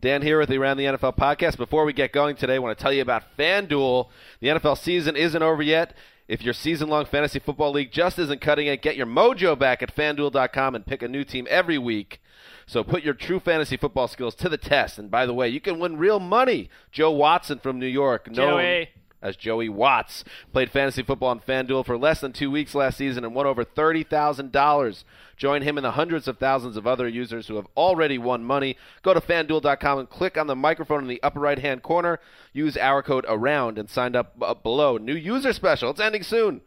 Dan 0.00 0.22
here 0.22 0.38
with 0.38 0.48
the 0.48 0.58
Around 0.58 0.76
the 0.76 0.84
NFL 0.84 1.16
podcast. 1.16 1.56
Before 1.56 1.84
we 1.84 1.92
get 1.92 2.12
going 2.12 2.36
today, 2.36 2.54
I 2.54 2.58
want 2.60 2.78
to 2.78 2.80
tell 2.80 2.92
you 2.92 3.02
about 3.02 3.24
FanDuel. 3.36 4.08
The 4.38 4.46
NFL 4.46 4.78
season 4.78 5.16
isn't 5.16 5.42
over 5.42 5.60
yet. 5.60 5.92
If 6.28 6.40
your 6.40 6.54
season 6.54 6.88
long 6.88 7.04
fantasy 7.04 7.40
football 7.40 7.72
league 7.72 7.90
just 7.90 8.16
isn't 8.16 8.40
cutting 8.40 8.68
it, 8.68 8.80
get 8.80 8.96
your 8.96 9.06
mojo 9.06 9.58
back 9.58 9.82
at 9.82 9.96
fanduel.com 9.96 10.76
and 10.76 10.86
pick 10.86 11.02
a 11.02 11.08
new 11.08 11.24
team 11.24 11.48
every 11.50 11.78
week. 11.78 12.20
So 12.64 12.84
put 12.84 13.02
your 13.02 13.14
true 13.14 13.40
fantasy 13.40 13.76
football 13.76 14.06
skills 14.06 14.36
to 14.36 14.48
the 14.48 14.58
test. 14.58 15.00
And 15.00 15.10
by 15.10 15.26
the 15.26 15.34
way, 15.34 15.48
you 15.48 15.60
can 15.60 15.80
win 15.80 15.96
real 15.96 16.20
money. 16.20 16.70
Joe 16.92 17.10
Watson 17.10 17.58
from 17.58 17.80
New 17.80 17.86
York, 17.86 18.30
Joey. 18.30 18.90
As 19.20 19.36
Joey 19.36 19.68
Watts, 19.68 20.24
played 20.52 20.70
fantasy 20.70 21.02
football 21.02 21.30
on 21.30 21.40
FanDuel 21.40 21.84
for 21.84 21.98
less 21.98 22.20
than 22.20 22.32
two 22.32 22.50
weeks 22.50 22.74
last 22.74 22.98
season 22.98 23.24
and 23.24 23.34
won 23.34 23.46
over 23.46 23.64
$30,000. 23.64 25.04
Join 25.36 25.62
him 25.62 25.78
and 25.78 25.84
the 25.84 25.92
hundreds 25.92 26.28
of 26.28 26.38
thousands 26.38 26.76
of 26.76 26.86
other 26.86 27.08
users 27.08 27.46
who 27.46 27.56
have 27.56 27.66
already 27.76 28.18
won 28.18 28.44
money. 28.44 28.76
Go 29.02 29.14
to 29.14 29.20
fanduel.com 29.20 29.98
and 29.98 30.10
click 30.10 30.36
on 30.36 30.46
the 30.46 30.56
microphone 30.56 31.02
in 31.02 31.08
the 31.08 31.22
upper 31.22 31.40
right 31.40 31.58
hand 31.58 31.82
corner. 31.82 32.20
Use 32.52 32.76
our 32.76 33.02
code 33.02 33.24
AROUND 33.26 33.78
and 33.78 33.88
sign 33.88 34.16
up, 34.16 34.34
up 34.40 34.62
below. 34.62 34.96
New 34.96 35.14
user 35.14 35.52
special. 35.52 35.90
It's 35.90 36.00
ending 36.00 36.22
soon. 36.22 36.60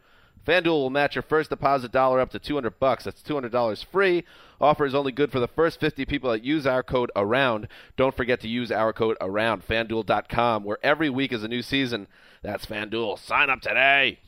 FanDuel 0.46 0.66
will 0.66 0.90
match 0.90 1.14
your 1.14 1.22
first 1.22 1.50
deposit 1.50 1.92
dollar 1.92 2.18
up 2.20 2.30
to 2.30 2.38
200 2.38 2.80
bucks. 2.80 3.04
That's 3.04 3.22
$200 3.22 3.84
free. 3.84 4.24
Offer 4.60 4.86
is 4.86 4.94
only 4.94 5.12
good 5.12 5.30
for 5.30 5.40
the 5.40 5.48
first 5.48 5.78
50 5.78 6.04
people 6.04 6.30
that 6.30 6.44
use 6.44 6.66
our 6.66 6.82
code 6.82 7.10
AROUND. 7.14 7.68
Don't 7.96 8.16
forget 8.16 8.40
to 8.40 8.48
use 8.48 8.72
our 8.72 8.92
code 8.92 9.16
AROUND. 9.20 9.66
FanDuel.com, 9.66 10.64
where 10.64 10.78
every 10.82 11.10
week 11.10 11.32
is 11.32 11.44
a 11.44 11.48
new 11.48 11.62
season. 11.62 12.08
That's 12.42 12.66
FanDuel. 12.66 13.18
Sign 13.18 13.50
up 13.50 13.60
today. 13.60 14.18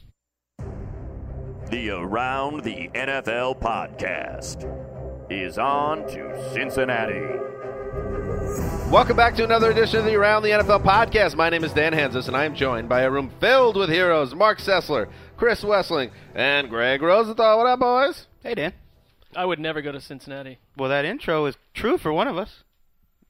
The 1.70 1.91
Around 1.91 2.62
the 2.62 2.89
NFL 2.94 3.61
podcast 3.61 4.70
is 5.33 5.58
on 5.58 6.06
to 6.08 6.52
Cincinnati. 6.52 7.22
Welcome 8.91 9.16
back 9.16 9.34
to 9.36 9.44
another 9.44 9.70
edition 9.70 9.98
of 9.98 10.05
the 10.05 10.14
Around 10.14 10.42
the 10.42 10.50
NFL 10.50 10.84
podcast. 10.84 11.34
My 11.34 11.48
name 11.48 11.64
is 11.64 11.72
Dan 11.72 11.92
Hanzus, 11.92 12.28
and 12.28 12.36
I 12.36 12.44
am 12.44 12.55
joined 12.55 12.89
by 12.89 13.00
a 13.00 13.11
room 13.11 13.30
filled 13.41 13.77
with 13.77 13.89
heroes 13.89 14.34
Marc 14.34 14.58
Sessler, 14.58 15.08
Chris 15.36 15.62
Wesseling, 15.62 16.10
and 16.34 16.68
Gregg 16.70 17.02
Rosenthal. 17.02 17.58
What 17.58 17.66
up, 17.66 17.80
boys? 17.80 18.27
Hey, 18.42 18.54
Dan. 18.54 18.72
I 19.36 19.44
would 19.44 19.58
never 19.58 19.82
go 19.82 19.90
to 19.92 20.00
Cincinnati. 20.00 20.58
Well, 20.77 20.90
that 20.90 21.04
intro 21.04 21.46
is 21.46 21.56
true 21.74 21.98
for 21.98 22.12
one 22.12 22.28
of 22.28 22.38
us. 22.38 22.62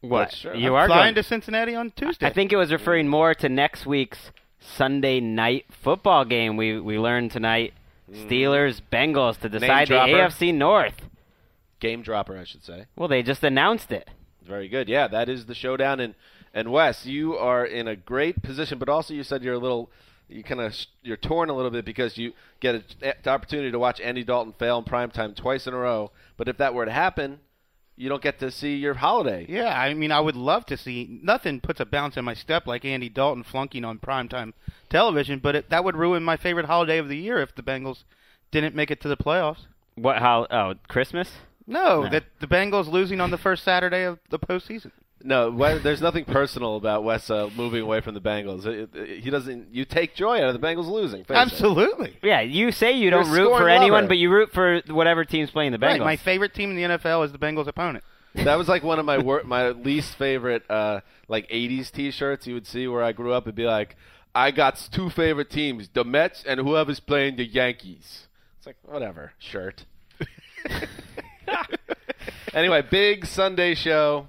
What? 0.00 0.19
That's 0.19 0.41
true. 0.41 0.56
You 0.56 0.75
I'm 0.77 0.82
are 0.82 0.86
flying 0.86 1.05
going 1.06 1.14
to 1.14 1.22
Cincinnati 1.22 1.75
on 1.75 1.92
Tuesday. 1.97 2.27
I 2.27 2.32
think 2.32 2.52
it 2.52 2.56
was 2.56 2.70
referring 2.70 3.08
more 3.08 3.34
to 3.34 3.48
next 3.48 3.86
week's 3.86 4.19
Sunday 4.60 5.20
night 5.20 5.64
football 5.82 6.25
game. 6.25 6.56
We 6.56 6.78
we 6.78 6.98
learned 6.98 7.30
tonight 7.30 7.72
mm-hmm. 8.10 8.28
Steelers 8.28 8.82
Bengals 8.92 9.41
to 9.41 9.48
decide 9.48 9.88
the. 9.88 9.94
AFC 9.94 10.52
North. 10.52 10.94
Game 11.80 12.02
dropper, 12.02 12.36
I 12.38 12.44
should 12.44 12.64
say. 12.64 12.86
Well, 12.97 13.08
they 13.08 13.22
just 13.22 13.42
announced 13.42 13.91
it. 13.91 14.10
Very 14.47 14.69
good. 14.69 14.88
Yeah, 14.88 15.08
that 15.08 15.28
is 15.30 15.47
the 15.47 15.55
showdown. 15.55 16.00
And 16.00 16.14
and 16.52 16.70
Wes, 16.70 17.05
you 17.05 17.36
are 17.36 17.64
in 17.64 17.88
a 17.88 17.97
great 17.97 18.42
position, 18.42 18.78
but 18.78 18.88
also 18.88 19.12
you 19.12 19.25
said 19.25 19.42
you're 19.42 19.55
a 19.55 19.58
little, 19.58 19.91
you 20.28 20.42
kind 20.42 20.61
of 20.61 20.75
you're 21.03 21.17
torn 21.17 21.50
a 21.50 21.55
little 21.55 21.70
bit 21.70 21.84
because 21.84 22.17
you 22.17 22.33
get 22.61 22.75
a, 22.75 22.83
eh, 23.03 23.12
the 23.22 23.30
opportunity 23.30 23.71
to 23.71 23.78
watch 23.78 24.00
Andy 24.00 24.25
Dalton 24.25 24.54
fail 24.59 24.78
in 24.78 24.84
prime 24.84 25.10
time 25.10 25.34
twice 25.34 25.66
in 25.66 25.75
a 25.75 25.78
row. 25.78 26.10
But 26.37 26.48
if 26.48 26.56
that 26.59 26.75
were 26.75 26.84
to 26.84 26.91
happen, 26.93 27.41
you 27.97 28.09
don't 28.09 28.22
get 28.22 28.41
to 28.41 28.50
see 28.50 28.75
your 28.76 28.94
holiday. 28.94 29.47
Yeah, 29.48 29.78
I 29.78 29.94
mean, 29.94 30.10
I 30.10 30.21
would 30.21 30.37
love 30.37 30.66
to 30.66 30.76
see. 30.76 31.21
Nothing 31.22 31.60
puts 31.60 31.81
a 31.81 31.84
bounce 31.84 32.16
in 32.16 32.25
my 32.25 32.34
step 32.34 32.66
like 32.66 32.84
Andy 32.84 33.09
Dalton 33.09 33.44
flunking 33.44 33.84
on 33.84 33.98
primetime 33.98 34.53
television, 34.91 35.38
but 35.38 35.54
it, 35.54 35.71
that 35.71 35.84
would 35.84 35.97
ruin 35.97 36.22
my 36.25 36.37
favorite 36.37 36.66
holiday 36.66 36.98
of 36.98 37.09
the 37.09 37.16
year 37.16 37.38
if 37.38 37.54
the 37.54 37.62
Bengals 37.62 38.03
didn't 38.50 38.75
make 38.75 38.91
it 38.91 39.00
to 39.03 39.09
the 39.09 39.16
playoffs. 39.16 39.66
What? 39.94 40.19
How? 40.19 40.47
Oh, 40.50 40.75
Christmas. 40.88 41.31
No, 41.66 42.03
No. 42.03 42.10
that 42.10 42.25
the 42.41 42.47
Bengals 42.47 42.88
losing 42.88 43.21
on 43.21 43.31
the 43.31 43.38
first 43.38 43.62
Saturday 43.65 44.03
of 44.03 44.19
the 44.28 44.38
postseason. 44.38 44.91
No, 45.26 45.50
there's 45.78 46.02
nothing 46.02 46.26
personal 46.26 46.76
about 46.76 47.02
Wes 47.02 47.30
uh, 47.30 47.48
moving 47.56 47.80
away 47.80 48.02
from 48.02 48.12
the 48.12 48.20
Bengals. 48.20 48.66
It- 48.66 48.94
it- 48.94 49.22
he 49.24 49.30
doesn't. 49.30 49.74
You 49.74 49.86
take 49.86 50.14
joy 50.14 50.36
out 50.42 50.54
of 50.54 50.60
the 50.60 50.64
Bengals 50.64 50.86
losing. 50.86 51.24
face 51.24 51.34
it. 51.36 51.40
Absolutely. 51.40 52.14
Yeah, 52.22 52.42
you 52.42 52.70
say 52.72 52.92
you 52.92 53.04
You're 53.08 53.10
don't 53.22 53.28
a 53.28 53.32
root 53.32 53.48
for 53.50 53.56
scoring 53.56 53.74
anyone, 53.76 53.92
lover. 54.02 54.08
but 54.08 54.18
you 54.18 54.30
root 54.30 54.52
for 54.52 54.82
whatever 54.88 55.24
team's 55.24 55.50
playing 55.50 55.72
the 55.72 55.78
Bengals. 55.78 56.00
Right, 56.00 56.00
my 56.00 56.16
favorite 56.16 56.52
team 56.52 56.70
in 56.70 56.76
the 56.76 56.98
NFL 56.98 57.24
is 57.24 57.32
the 57.32 57.38
Bengals' 57.38 57.66
opponent. 57.68 58.04
That 58.34 58.56
was 58.58 58.68
like 58.68 58.82
one 58.82 58.98
of 58.98 59.06
my 59.06 59.16
wor- 59.18 59.44
my 59.44 59.70
least 59.70 60.16
favorite 60.18 60.68
uh, 60.70 61.00
like 61.28 61.48
'80s 61.48 61.91
T-shirts 61.91 62.46
you 62.46 62.52
would 62.54 62.66
see 62.66 62.86
where 62.86 63.02
I 63.02 63.12
grew 63.12 63.32
up. 63.32 63.44
It'd 63.44 63.54
be 63.54 63.64
like, 63.64 63.96
"I 64.34 64.50
got 64.50 64.76
two 64.92 65.08
favorite 65.08 65.48
teams: 65.50 65.88
the 65.94 66.04
Mets 66.04 66.42
and 66.46 66.60
whoever's 66.60 67.00
playing 67.00 67.36
the 67.36 67.46
Yankees." 67.46 68.26
It's 68.58 68.66
like 68.66 68.76
whatever 68.82 69.32
shirt. 69.38 69.84
anyway, 72.54 72.82
big 72.91 73.26
Sunday 73.26 73.74
show, 73.74 74.26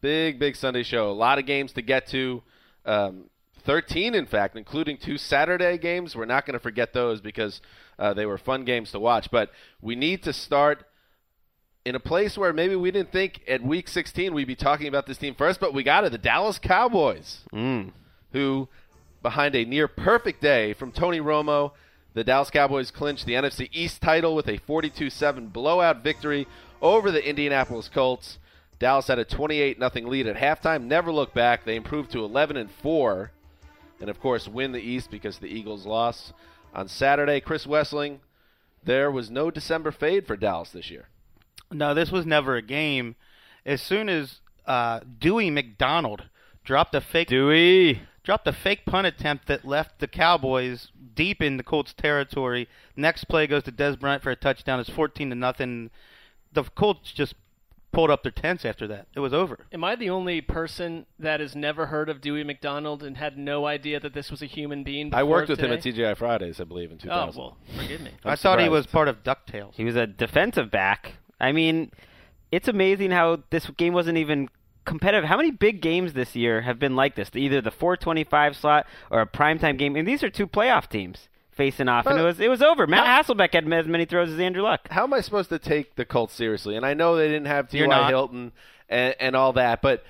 big 0.00 0.38
big 0.38 0.56
Sunday 0.56 0.82
show. 0.82 1.10
A 1.10 1.12
lot 1.12 1.38
of 1.38 1.46
games 1.46 1.72
to 1.72 1.82
get 1.82 2.06
to. 2.08 2.42
Um, 2.84 3.24
13, 3.64 4.14
in 4.14 4.24
fact, 4.24 4.56
including 4.56 4.96
two 4.96 5.18
Saturday 5.18 5.76
games. 5.76 6.16
We're 6.16 6.24
not 6.24 6.46
going 6.46 6.54
to 6.54 6.58
forget 6.60 6.94
those 6.94 7.20
because 7.20 7.60
uh, 7.98 8.14
they 8.14 8.24
were 8.24 8.38
fun 8.38 8.64
games 8.64 8.92
to 8.92 8.98
watch. 9.00 9.30
But 9.30 9.50
we 9.82 9.94
need 9.94 10.22
to 10.22 10.32
start 10.32 10.86
in 11.84 11.94
a 11.94 12.00
place 12.00 12.38
where 12.38 12.52
maybe 12.54 12.76
we 12.76 12.90
didn't 12.90 13.12
think 13.12 13.42
at 13.46 13.62
week 13.62 13.88
16 13.88 14.32
we'd 14.32 14.46
be 14.46 14.54
talking 14.56 14.88
about 14.88 15.06
this 15.06 15.18
team 15.18 15.34
first, 15.34 15.60
but 15.60 15.74
we 15.74 15.82
got 15.82 16.04
it. 16.04 16.12
The 16.12 16.18
Dallas 16.18 16.58
Cowboys, 16.58 17.40
Mm. 17.52 17.92
who, 18.32 18.68
behind 19.22 19.54
a 19.54 19.64
near 19.66 19.86
perfect 19.86 20.40
day 20.40 20.72
from 20.72 20.90
Tony 20.90 21.20
Romo, 21.20 21.72
the 22.14 22.24
Dallas 22.24 22.50
Cowboys 22.50 22.90
clinched 22.90 23.26
the 23.26 23.34
NFC 23.34 23.68
East 23.72 24.00
title 24.00 24.34
with 24.34 24.48
a 24.48 24.56
42 24.58 25.10
7 25.10 25.48
blowout 25.48 26.02
victory 26.02 26.46
over 26.80 27.10
the 27.10 27.26
Indianapolis 27.28 27.88
Colts. 27.92 28.38
Dallas 28.78 29.08
had 29.08 29.18
a 29.18 29.24
28 29.24 29.78
0 29.78 30.08
lead 30.08 30.26
at 30.26 30.36
halftime, 30.36 30.84
never 30.84 31.12
looked 31.12 31.34
back. 31.34 31.64
They 31.64 31.76
improved 31.76 32.12
to 32.12 32.24
11 32.24 32.56
and 32.56 32.70
4, 32.70 33.32
and 34.00 34.08
of 34.08 34.20
course, 34.20 34.46
win 34.46 34.72
the 34.72 34.80
East 34.80 35.10
because 35.10 35.38
the 35.38 35.48
Eagles 35.48 35.86
lost 35.86 36.32
on 36.72 36.88
Saturday. 36.88 37.40
Chris 37.40 37.66
Wesseling, 37.66 38.18
there 38.84 39.10
was 39.10 39.30
no 39.30 39.50
December 39.50 39.90
fade 39.90 40.26
for 40.26 40.36
Dallas 40.36 40.70
this 40.70 40.90
year. 40.90 41.08
No, 41.72 41.92
this 41.92 42.12
was 42.12 42.24
never 42.24 42.56
a 42.56 42.62
game. 42.62 43.16
As 43.66 43.82
soon 43.82 44.08
as 44.08 44.40
uh, 44.66 45.00
Dewey 45.18 45.50
McDonald 45.50 46.24
dropped 46.62 46.94
a 46.94 47.00
fake 47.00 47.28
Dewey. 47.28 48.02
dropped 48.22 48.46
a 48.46 48.52
fake 48.52 48.84
punt 48.84 49.06
attempt 49.06 49.46
that 49.46 49.64
left 49.64 49.98
the 49.98 50.06
Cowboys 50.06 50.88
deep 51.14 51.40
in 51.40 51.56
the 51.56 51.62
Colts 51.62 51.94
territory. 51.94 52.68
Next 52.94 53.24
play 53.24 53.46
goes 53.46 53.62
to 53.62 53.72
Dez 53.72 53.98
Bryant 53.98 54.22
for 54.22 54.30
a 54.30 54.36
touchdown. 54.36 54.78
It's 54.78 54.90
14 54.90 55.30
to 55.30 55.34
nothing. 55.34 55.90
The 56.52 56.64
Colts 56.64 57.10
just 57.12 57.34
pulled 57.92 58.10
up 58.10 58.22
their 58.22 58.32
tents 58.32 58.64
after 58.64 58.86
that. 58.88 59.06
It 59.14 59.20
was 59.20 59.32
over. 59.32 59.66
Am 59.72 59.82
I 59.82 59.96
the 59.96 60.10
only 60.10 60.40
person 60.40 61.06
that 61.18 61.40
has 61.40 61.56
never 61.56 61.86
heard 61.86 62.08
of 62.08 62.20
Dewey 62.20 62.44
McDonald 62.44 63.02
and 63.02 63.16
had 63.16 63.38
no 63.38 63.66
idea 63.66 64.00
that 64.00 64.14
this 64.14 64.30
was 64.30 64.42
a 64.42 64.46
human 64.46 64.84
being? 64.84 65.14
I 65.14 65.22
worked 65.22 65.48
with 65.48 65.60
him 65.60 65.72
at 65.72 65.82
today? 65.82 66.02
TGI 66.02 66.16
Fridays, 66.16 66.60
I 66.60 66.64
believe, 66.64 66.92
in 66.92 66.98
2000. 66.98 67.18
Oh 67.18 67.26
2000. 67.26 67.40
well, 67.40 67.56
forgive 67.82 68.00
me. 68.00 68.10
I'm 68.24 68.36
thought 68.36 68.60
he 68.60 68.68
was 68.68 68.86
part 68.86 69.08
of 69.08 69.22
DuckTales. 69.22 69.74
He 69.74 69.84
was 69.84 69.96
a 69.96 70.06
defensive 70.06 70.70
back. 70.70 71.14
I 71.40 71.52
mean, 71.52 71.92
it's 72.52 72.68
amazing 72.68 73.10
how 73.10 73.42
this 73.50 73.66
game 73.76 73.94
wasn't 73.94 74.18
even 74.18 74.48
competitive. 74.84 75.28
How 75.28 75.36
many 75.36 75.50
big 75.50 75.80
games 75.80 76.12
this 76.12 76.34
year 76.34 76.62
have 76.62 76.78
been 76.78 76.96
like 76.96 77.14
this? 77.14 77.30
Either 77.34 77.60
the 77.60 77.70
425 77.70 78.56
slot 78.56 78.86
or 79.10 79.20
a 79.20 79.26
primetime 79.26 79.78
game. 79.78 79.96
And 79.96 80.06
these 80.06 80.22
are 80.22 80.30
two 80.30 80.46
playoff 80.46 80.88
teams 80.88 81.28
facing 81.58 81.88
off, 81.88 82.06
and 82.06 82.18
it 82.18 82.22
was 82.22 82.40
it 82.40 82.48
was 82.48 82.62
over. 82.62 82.86
Matt 82.86 83.26
Hasselbeck 83.26 83.52
had 83.52 83.70
as 83.70 83.86
many 83.86 84.06
throws 84.06 84.30
as 84.30 84.40
Andrew 84.40 84.62
Luck. 84.62 84.88
How 84.90 85.04
am 85.04 85.12
I 85.12 85.20
supposed 85.20 85.50
to 85.50 85.58
take 85.58 85.96
the 85.96 86.06
Colts 86.06 86.32
seriously? 86.32 86.76
And 86.76 86.86
I 86.86 86.94
know 86.94 87.16
they 87.16 87.28
didn't 87.28 87.48
have 87.48 87.68
T.Y. 87.68 88.08
Hilton 88.08 88.52
and, 88.88 89.14
and 89.20 89.36
all 89.36 89.52
that, 89.52 89.82
but 89.82 90.04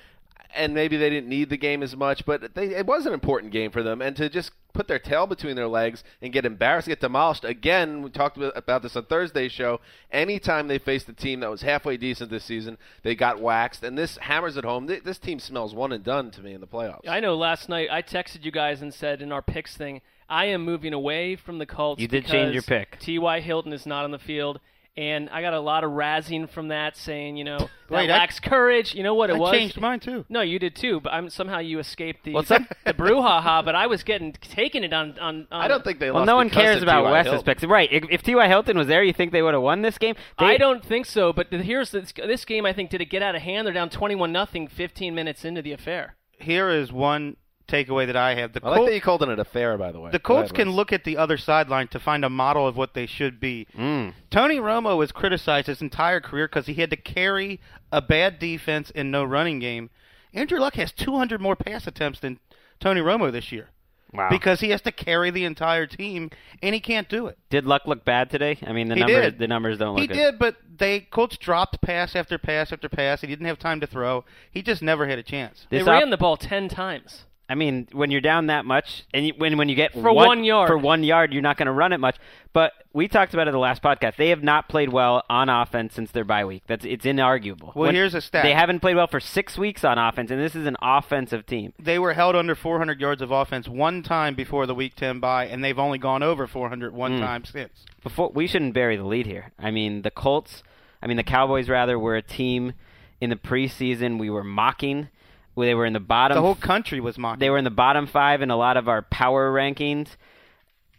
and 0.55 0.73
maybe 0.73 0.97
they 0.97 1.09
didn't 1.09 1.29
need 1.29 1.49
the 1.49 1.57
game 1.57 1.83
as 1.83 1.95
much, 1.95 2.25
but 2.25 2.55
they, 2.55 2.75
it 2.75 2.85
was 2.85 3.05
an 3.05 3.13
important 3.13 3.51
game 3.51 3.71
for 3.71 3.83
them. 3.83 4.01
And 4.01 4.15
to 4.15 4.29
just 4.29 4.51
put 4.73 4.87
their 4.87 4.99
tail 4.99 5.27
between 5.27 5.55
their 5.55 5.67
legs 5.67 6.03
and 6.21 6.33
get 6.33 6.45
embarrassed, 6.45 6.87
get 6.87 7.01
demolished 7.01 7.43
again. 7.43 8.01
We 8.01 8.09
talked 8.09 8.37
about, 8.37 8.53
about 8.55 8.81
this 8.81 8.95
on 8.95 9.05
Thursday's 9.05 9.51
show. 9.51 9.79
Anytime 10.11 10.67
they 10.67 10.79
faced 10.79 11.07
a 11.09 11.13
team 11.13 11.41
that 11.41 11.51
was 11.51 11.61
halfway 11.61 11.97
decent 11.97 12.31
this 12.31 12.45
season, 12.45 12.77
they 13.03 13.15
got 13.15 13.39
waxed. 13.39 13.83
And 13.83 13.97
this 13.97 14.17
hammers 14.17 14.57
it 14.57 14.63
home. 14.63 14.87
This 14.87 15.17
team 15.17 15.39
smells 15.39 15.75
one 15.75 15.91
and 15.91 16.03
done 16.03 16.31
to 16.31 16.41
me 16.41 16.53
in 16.53 16.61
the 16.61 16.67
playoffs. 16.67 17.07
I 17.07 17.19
know. 17.19 17.35
Last 17.35 17.69
night 17.69 17.89
I 17.91 18.01
texted 18.01 18.43
you 18.43 18.51
guys 18.51 18.81
and 18.81 18.93
said 18.93 19.21
in 19.21 19.31
our 19.31 19.41
picks 19.41 19.77
thing, 19.77 20.01
I 20.29 20.45
am 20.45 20.63
moving 20.63 20.93
away 20.93 21.35
from 21.35 21.57
the 21.57 21.65
Colts. 21.65 22.01
You 22.01 22.07
did 22.07 22.25
change 22.27 22.53
your 22.53 22.63
pick. 22.63 22.99
T.Y. 22.99 23.39
Hilton 23.41 23.73
is 23.73 23.85
not 23.85 24.03
on 24.05 24.11
the 24.11 24.19
field, 24.19 24.59
and 24.97 25.29
I 25.29 25.41
got 25.41 25.53
a 25.53 25.59
lot 25.59 25.83
of 25.83 25.91
razzing 25.91 26.49
from 26.49 26.67
that, 26.69 26.95
saying, 26.97 27.37
you 27.37 27.43
know, 27.43 27.57
that 27.59 27.69
Wait, 27.89 28.09
I- 28.09 28.13
lacks 28.17 28.39
courage. 28.39 28.93
You 28.93 29.01
know 29.03 29.13
what 29.15 29.29
it 29.29 29.37
I 29.37 29.39
was? 29.39 29.51
changed 29.51 29.79
mine 29.79 29.99
too. 30.01 30.25
No, 30.29 30.41
you 30.41 30.59
did 30.59 30.75
too, 30.75 30.99
but 30.99 31.13
I'm 31.13 31.29
somehow 31.29 31.59
you 31.59 31.79
escaped 31.79 32.23
the 32.25 32.33
What's 32.33 32.49
that? 32.49 32.77
the 32.85 32.93
brouhaha. 32.93 33.63
But 33.65 33.75
I 33.75 33.87
was 33.87 34.03
getting 34.03 34.33
taking 34.33 34.83
it 34.83 34.93
on 34.93 35.17
on. 35.19 35.47
on 35.51 35.61
I 35.61 35.67
don't 35.67 35.83
think 35.83 35.99
they 35.99 36.11
Well, 36.11 36.19
lost. 36.21 36.27
no 36.27 36.35
one 36.35 36.49
cares 36.49 36.83
about 36.83 37.01
T.Y. 37.01 37.11
Wes's 37.11 37.43
picks. 37.43 37.63
Right. 37.63 37.89
If, 37.91 38.03
if 38.11 38.21
T.Y. 38.23 38.47
Hilton 38.47 38.77
was 38.77 38.87
there, 38.87 39.03
you 39.03 39.13
think 39.13 39.31
they 39.31 39.41
would 39.41 39.53
have 39.53 39.63
won 39.63 39.81
this 39.81 39.97
game? 39.97 40.15
They, 40.37 40.45
I 40.45 40.57
don't 40.57 40.83
think 40.83 41.05
so. 41.05 41.31
But 41.33 41.49
the- 41.49 41.63
here's 41.63 41.91
this, 41.91 42.11
this 42.13 42.45
game. 42.45 42.65
I 42.65 42.73
think 42.73 42.89
did 42.89 43.01
it 43.01 43.05
get 43.09 43.23
out 43.23 43.35
of 43.35 43.41
hand? 43.41 43.65
They're 43.65 43.73
down 43.73 43.89
21 43.89 44.31
nothing, 44.31 44.67
15 44.67 45.15
minutes 45.15 45.45
into 45.45 45.61
the 45.61 45.71
affair. 45.71 46.15
Here 46.39 46.69
is 46.69 46.91
one 46.91 47.35
takeaway 47.69 48.05
that 48.07 48.15
I 48.15 48.35
have. 48.35 48.53
The 48.53 48.61
I 48.63 48.69
like 48.69 48.85
that 48.87 48.93
you 48.95 49.01
called 49.01 49.23
it 49.23 49.29
an 49.29 49.39
affair, 49.39 49.77
by 49.77 49.91
the 49.91 49.99
way. 49.99 50.11
The 50.11 50.19
Colts 50.19 50.51
can 50.51 50.71
look 50.71 50.91
at 50.91 51.03
the 51.03 51.15
other 51.17 51.37
sideline 51.37 51.87
to 51.89 51.99
find 51.99 52.25
a 52.25 52.29
model 52.29 52.67
of 52.67 52.75
what 52.75 52.93
they 52.93 53.05
should 53.05 53.39
be. 53.39 53.67
Mm. 53.77 54.13
Tony 54.29 54.57
Romo 54.57 54.97
was 54.97 55.11
criticized 55.11 55.67
his 55.67 55.81
entire 55.81 56.19
career 56.19 56.47
because 56.47 56.65
he 56.65 56.73
had 56.75 56.89
to 56.89 56.97
carry 56.97 57.59
a 57.91 58.01
bad 58.01 58.39
defense 58.39 58.91
and 58.95 59.11
no 59.11 59.23
running 59.23 59.59
game. 59.59 59.89
Andrew 60.33 60.59
Luck 60.59 60.75
has 60.75 60.91
200 60.91 61.39
more 61.41 61.55
pass 61.55 61.87
attempts 61.87 62.19
than 62.19 62.39
Tony 62.79 63.01
Romo 63.01 63.31
this 63.31 63.51
year 63.51 63.69
Wow. 64.13 64.27
because 64.29 64.59
he 64.59 64.69
has 64.71 64.81
to 64.81 64.91
carry 64.91 65.29
the 65.31 65.45
entire 65.45 65.85
team, 65.85 66.31
and 66.63 66.73
he 66.73 66.79
can't 66.81 67.07
do 67.09 67.27
it. 67.27 67.37
did 67.51 67.65
Luck 67.65 67.83
look 67.85 68.03
bad 68.05 68.29
today? 68.31 68.57
I 68.65 68.73
mean, 68.73 68.89
the 68.89 68.95
He 68.95 69.01
numbers 69.01 69.23
did. 69.25 69.39
the 69.39 69.47
numbers 69.47 69.77
don't 69.77 69.93
look 69.95 70.01
He 70.01 70.07
good. 70.07 70.13
did, 70.15 70.39
but 70.39 70.55
they 70.77 71.01
Colts 71.01 71.37
dropped 71.37 71.79
pass 71.81 72.15
after 72.15 72.37
pass 72.39 72.71
after 72.71 72.89
pass. 72.89 73.21
He 73.21 73.27
didn't 73.27 73.45
have 73.45 73.59
time 73.59 73.79
to 73.81 73.87
throw. 73.87 74.23
He 74.49 74.61
just 74.63 74.81
never 74.81 75.05
had 75.07 75.19
a 75.19 75.23
chance. 75.23 75.67
This 75.69 75.85
they 75.85 75.91
op- 75.91 75.99
ran 76.01 76.09
the 76.09 76.17
ball 76.17 76.37
10 76.37 76.69
times. 76.69 77.25
I 77.49 77.55
mean, 77.55 77.87
when 77.93 78.11
you're 78.11 78.21
down 78.21 78.47
that 78.47 78.63
much, 78.63 79.03
and 79.13 79.25
you, 79.25 79.33
when 79.37 79.57
when 79.57 79.69
you 79.69 79.75
get 79.75 79.93
For 79.93 80.13
one 80.13 80.43
yard. 80.43 80.67
for 80.67 80.77
one 80.77 81.03
yard, 81.03 81.33
you're 81.33 81.41
not 81.41 81.57
going 81.57 81.65
to 81.65 81.71
run 81.71 81.91
it 81.93 81.99
much. 81.99 82.17
But 82.53 82.73
we 82.93 83.07
talked 83.07 83.33
about 83.33 83.47
it 83.47 83.49
in 83.49 83.53
the 83.53 83.59
last 83.59 83.81
podcast. 83.81 84.15
They 84.17 84.29
have 84.29 84.43
not 84.43 84.69
played 84.69 84.89
well 84.89 85.23
on 85.29 85.49
offense 85.49 85.93
since 85.95 86.11
their 86.11 86.23
bye 86.23 86.45
week. 86.45 86.63
That's 86.67 86.85
it's 86.85 87.05
inarguable. 87.05 87.73
Well, 87.75 87.87
When- 87.87 87.95
here's 87.95 88.13
a 88.13 88.21
stat. 88.21 88.43
They 88.43 88.53
haven't 88.53 88.79
played 88.81 88.95
well 88.95 89.07
for 89.07 89.19
six 89.19 89.57
weeks 89.57 89.83
on 89.83 89.97
offense, 89.97 90.29
and 90.31 90.39
this 90.39 90.55
is 90.55 90.67
an 90.67 90.77
offensive 90.81 91.45
team. 91.47 91.73
They 91.79 91.97
were 91.99 92.13
held 92.13 92.35
under 92.35 92.53
400 92.55 93.01
yards 93.01 93.21
of 93.21 93.31
offense 93.31 93.67
one 93.67 94.03
time 94.03 94.35
before 94.35 94.65
the 94.67 94.75
Week 94.75 94.95
10 94.95 95.19
bye, 95.19 95.45
and 95.47 95.63
they've 95.63 95.79
only 95.79 95.97
gone 95.97 96.21
over 96.23 96.45
400 96.47 96.93
one 96.93 97.17
Mm. 97.17 97.19
time 97.19 97.45
since. 97.45 97.85
Before 98.03 98.29
we 98.33 98.45
shouldn't 98.47 98.73
bury 98.73 98.95
the 98.95 99.03
lead 99.05 99.25
here. 99.25 99.51
I 99.59 99.71
mean, 99.71 100.03
the 100.03 100.11
Colts. 100.11 100.63
I 101.01 101.07
mean, 101.07 101.17
the 101.17 101.23
Cowboys 101.23 101.67
rather 101.69 101.97
were 101.97 102.15
a 102.15 102.21
team 102.21 102.73
in 103.21 103.29
the 103.29 103.35
preseason 103.35 104.17
we 104.19 104.29
were 104.29 104.43
mocking. 104.43 105.09
They 105.55 105.75
were 105.75 105.85
in 105.85 105.93
the 105.93 105.99
bottom. 105.99 106.35
The 106.35 106.41
whole 106.41 106.55
country 106.55 106.99
was 106.99 107.17
mocking. 107.17 107.39
They 107.39 107.49
were 107.49 107.57
in 107.57 107.63
the 107.63 107.69
bottom 107.69 108.07
five 108.07 108.41
in 108.41 108.49
a 108.49 108.55
lot 108.55 108.77
of 108.77 108.87
our 108.87 109.01
power 109.01 109.51
rankings. 109.51 110.09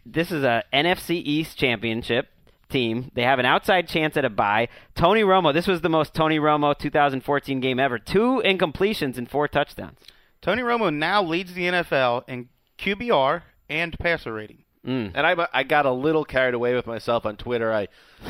This 0.05 0.31
is 0.31 0.43
a 0.43 0.63
NFC 0.73 1.21
East 1.23 1.57
championship 1.57 2.27
team. 2.69 3.11
They 3.13 3.23
have 3.23 3.39
an 3.39 3.45
outside 3.45 3.87
chance 3.87 4.17
at 4.17 4.25
a 4.25 4.29
bye. 4.29 4.69
Tony 4.95 5.21
Romo, 5.21 5.53
this 5.53 5.67
was 5.67 5.81
the 5.81 5.89
most 5.89 6.13
Tony 6.13 6.39
Romo 6.39 6.77
2014 6.77 7.59
game 7.59 7.79
ever. 7.79 7.99
Two 7.99 8.41
incompletions 8.43 9.17
and 9.17 9.29
four 9.29 9.47
touchdowns. 9.47 9.99
Tony 10.41 10.61
Romo 10.63 10.93
now 10.93 11.21
leads 11.21 11.53
the 11.53 11.63
NFL 11.63 12.27
in 12.27 12.49
QBR 12.79 13.43
and 13.69 13.97
passer 13.99 14.33
rating. 14.33 14.60
Mm. 14.85 15.11
And 15.13 15.27
I, 15.27 15.47
I 15.53 15.63
got 15.63 15.85
a 15.85 15.91
little 15.91 16.25
carried 16.25 16.55
away 16.55 16.73
with 16.73 16.87
myself 16.87 17.25
on 17.25 17.37
Twitter. 17.37 17.71
I, 17.71 17.87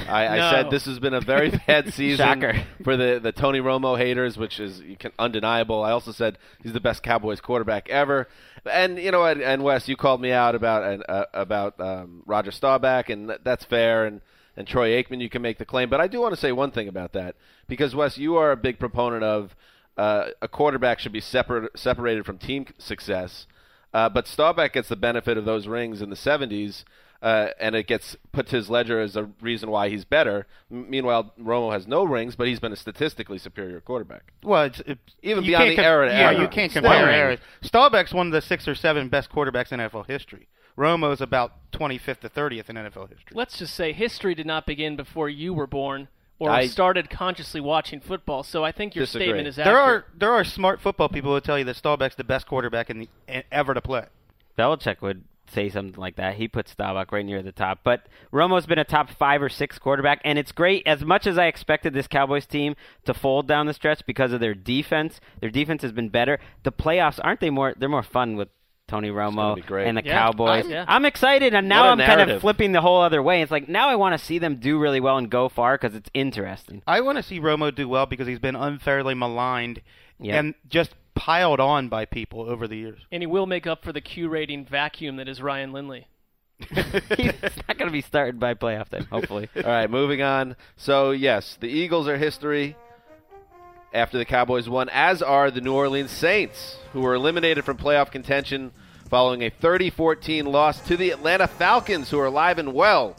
I, 0.07 0.27
I 0.27 0.51
said 0.51 0.69
this 0.69 0.83
has 0.86 1.00
been 1.00 1.13
a 1.13 1.21
very 1.21 1.50
bad 1.68 1.94
season 1.94 2.65
for 2.83 2.98
the, 2.98 3.21
the 3.24 3.31
Tony 3.31 3.59
Romo 3.59 3.98
haters, 3.98 4.38
which 4.38 4.59
is 4.59 4.81
can, 5.00 5.12
undeniable. 5.18 5.81
I 5.81 5.92
also 5.92 6.12
said 6.12 6.38
he's 6.62 6.74
the 6.74 6.81
best 6.81 7.03
Cowboys 7.03 7.39
quarterback 7.39 7.89
ever. 7.89 8.27
And 8.69 9.00
you 9.00 9.12
know, 9.12 9.24
and, 9.24 9.42
and 9.42 9.63
Wes, 9.63 9.88
you 9.88 9.95
called 9.95 10.19
me 10.19 10.33
out 10.33 10.53
about 10.53 10.83
and, 10.83 11.03
uh, 11.07 11.25
about 11.33 11.80
um, 11.80 12.24
Roger 12.25 12.51
Staubach, 12.51 13.09
and 13.09 13.31
that's 13.44 13.63
fair. 13.63 14.06
And 14.06 14.21
and 14.57 14.68
Troy 14.68 15.01
Aikman, 15.01 15.21
you 15.21 15.30
can 15.30 15.42
make 15.42 15.57
the 15.57 15.65
claim. 15.65 15.89
But 15.89 16.01
I 16.01 16.07
do 16.07 16.19
want 16.19 16.36
to 16.36 16.39
say 16.39 16.51
one 16.51 16.71
thing 16.71 16.89
about 16.89 17.13
that 17.13 17.36
because 17.68 17.95
Wes, 17.95 18.18
you 18.18 18.36
are 18.36 18.51
a 18.51 18.57
big 18.57 18.77
proponent 18.77 19.24
of 19.24 19.56
uh, 19.97 20.27
a 20.42 20.47
quarterback 20.47 21.00
should 21.00 21.13
be 21.13 21.21
separate 21.21 21.77
separated 21.80 22.25
from 22.25 22.38
team 22.38 22.65
success. 22.77 23.47
Uh, 23.94 24.10
but 24.10 24.28
Staubach 24.28 24.74
gets 24.74 24.90
the 24.90 24.96
benefit 24.96 25.38
of 25.38 25.46
those 25.46 25.68
rings 25.68 26.02
in 26.02 26.10
the 26.10 26.16
70s, 26.16 26.84
uh, 27.22 27.50
and 27.60 27.76
it 27.76 27.88
gets 27.88 28.16
put 28.32 28.48
to 28.48 28.56
his 28.56 28.70
ledger 28.70 29.00
as 29.02 29.16
a 29.16 29.30
reason 29.42 29.70
why 29.70 29.90
he's 29.90 30.06
better. 30.06 30.48
M- 30.72 30.90
meanwhile, 30.90 31.34
Romo 31.40 31.72
has 31.74 31.86
no 31.88 32.04
rings, 32.04 32.36
but 32.36 32.48
he's 32.48 32.60
been 32.60 32.72
a 32.72 32.76
statistically 32.78 33.38
superior 33.38 33.80
quarterback. 33.82 34.32
Well, 34.44 34.64
it's, 34.64 34.80
it, 34.82 34.98
Even 35.22 35.44
beyond 35.46 35.66
can't 35.66 35.78
the 35.78 35.84
era 35.86 36.08
to 36.10 36.14
Yeah, 36.14 36.32
era. 36.32 36.42
you 36.42 36.48
can't 36.48 36.72
Still. 36.72 36.84
compare 36.84 37.12
eras. 37.12 37.40
Staubach's 37.62 38.14
one 38.14 38.28
of 38.28 38.34
the 38.34 38.42
six 38.42 38.68
or 38.68 38.76
seven 38.76 39.10
best 39.10 39.30
quarterbacks 39.30 39.72
in 39.72 39.80
NFL 39.80 40.08
history. 40.08 40.48
Romo's 40.78 41.20
about 41.22 41.52
25th 41.74 42.22
to 42.22 42.30
30th 42.30 42.70
in 42.70 42.76
NFL 42.78 43.10
history. 43.10 43.34
Let's 43.34 43.60
just 43.60 43.76
say 43.76 43.92
history 43.92 44.34
did 44.34 44.46
not 44.48 44.66
begin 44.66 44.96
before 44.96 45.30
you 45.30 45.54
were 45.54 45.68
born 45.68 46.08
or 46.48 46.52
I- 46.52 46.68
started 46.68 47.10
consciously 47.10 47.62
watching 47.62 48.00
football. 48.00 48.44
So 48.44 48.64
I 48.64 48.72
think 48.72 48.96
your 48.96 49.04
Disagree. 49.06 49.28
statement 49.28 49.48
is 49.48 49.56
There 49.58 49.66
accurate. 49.66 50.04
are 50.04 50.06
there 50.18 50.32
are 50.32 50.44
smart 50.44 50.82
football 50.82 51.08
people 51.10 51.34
who 51.34 51.40
tell 51.42 51.58
you 51.60 51.66
that 51.66 51.76
Staubach's 51.76 52.16
the 52.16 52.24
best 52.24 52.48
quarterback 52.48 52.90
in 52.90 53.00
the, 53.00 53.44
ever 53.52 53.74
to 53.74 53.82
play. 53.82 54.06
Belichick 54.58 55.02
would 55.02 55.24
say 55.48 55.70
something 55.70 56.00
like 56.00 56.16
that. 56.16 56.36
He 56.36 56.48
puts 56.48 56.72
Staubach 56.72 57.12
right 57.12 57.26
near 57.26 57.42
the 57.44 57.52
top. 57.52 57.80
But 57.84 58.06
Romo's 58.32 58.66
been 58.66 58.80
a 58.80 58.86
top 58.86 59.10
five 59.10 59.42
or 59.42 59.50
six 59.50 59.78
quarterback, 59.78 60.22
and 60.24 60.40
it's 60.40 60.52
great. 60.54 60.84
As 60.88 61.04
much 61.04 61.28
as 61.28 61.38
I 61.38 61.46
expected 61.48 61.94
this 61.94 62.08
Cowboys 62.08 62.46
team 62.46 62.76
to 63.06 63.14
fold 63.14 63.48
down 63.48 63.66
the 63.68 63.74
stretch 63.74 64.06
because 64.06 64.32
of 64.32 64.40
their 64.40 64.54
defense, 64.54 65.20
their 65.42 65.50
defense 65.50 65.82
has 65.82 65.92
been 65.92 66.10
better. 66.10 66.40
The 66.64 66.72
playoffs 66.72 67.20
aren't 67.24 67.42
they 67.42 67.50
more? 67.50 67.74
They're 67.78 67.90
more 67.90 68.02
fun 68.04 68.36
with 68.38 68.48
Tony 68.92 69.10
Romo 69.10 69.56
be 69.56 69.62
great. 69.62 69.88
and 69.88 69.98
the 69.98 70.04
Yeah, 70.04 70.14
Cowboys. 70.20 70.64
I'm- 70.66 70.70
yeah. 70.70 70.86
I'm 70.88 71.06
excited, 71.06 71.54
and 71.54 71.68
now 71.70 71.84
What 71.90 72.00
a 72.00 72.04
I'm 72.04 72.08
kind 72.18 72.30
of 72.30 72.42
flipping 72.42 72.74
the 72.74 72.82
whole 72.82 73.02
other 73.02 73.24
way. 73.24 73.42
It's 73.42 73.52
like 73.52 73.70
now 73.70 73.88
I 73.90 73.96
want 73.96 74.20
to 74.20 74.24
see 74.24 74.38
them 74.38 74.58
do 74.58 74.78
really 74.78 75.00
well 75.00 75.18
and 75.18 75.30
go 75.30 75.48
far 75.50 75.78
because 75.78 75.96
it's 75.96 76.10
interesting. 76.14 76.82
I 76.86 77.00
want 77.02 77.18
to 77.18 77.24
see 77.24 77.40
Romo 77.40 77.74
do 77.74 77.88
well 77.88 78.06
because 78.06 78.28
he's 78.28 78.40
been 78.40 78.56
unfairly 78.56 79.14
maligned 79.16 79.82
Yeah. 80.20 80.38
and 80.40 80.56
just 80.70 80.94
piled 81.16 81.60
on 81.60 81.88
by 81.90 82.06
people 82.06 82.42
over 82.50 82.68
the 82.68 82.76
years. 82.78 83.00
and 83.12 83.22
he 83.24 83.28
will 83.28 83.46
make 83.48 83.66
up 83.66 83.84
for 83.84 83.92
the 83.94 84.02
Q 84.02 84.28
rating 84.30 84.66
vacuum 84.66 85.16
that 85.18 85.28
is 85.30 85.42
Ryan 85.42 85.72
Lindley. 85.74 86.08
He's 86.60 87.34
not 87.68 87.78
going 87.78 87.88
to 87.88 87.92
be 87.92 88.02
started 88.02 88.40
by 88.40 88.54
playoff 88.54 88.90
time, 88.90 89.08
hopefully. 89.10 89.50
All 89.56 89.64
right, 89.64 89.90
moving 89.90 90.22
on. 90.22 90.56
So, 90.78 91.10
yes, 91.12 91.58
the 91.60 91.68
Eagles 91.68 92.08
are 92.08 92.18
history 92.18 92.76
after 93.94 94.18
the 94.18 94.26
Cowboys 94.26 94.70
won, 94.70 94.88
as 94.90 95.22
are 95.24 95.50
the 95.52 95.60
New 95.60 95.74
Orleans 95.74 96.12
Saints, 96.12 96.78
who 96.94 97.02
were 97.02 97.14
eliminated 97.16 97.66
from 97.66 97.78
playoff 97.78 98.12
contention 98.12 98.72
following 99.12 99.44
a 99.44 99.50
30 99.50 99.90
14 99.90 100.46
loss 100.46 100.80
to 100.88 100.96
the 100.96 101.12
Atlanta 101.12 101.46
Falcons, 101.46 102.10
who 102.10 102.18
are 102.18 102.28
alive 102.28 102.58
and 102.58 102.74
well. 102.74 103.18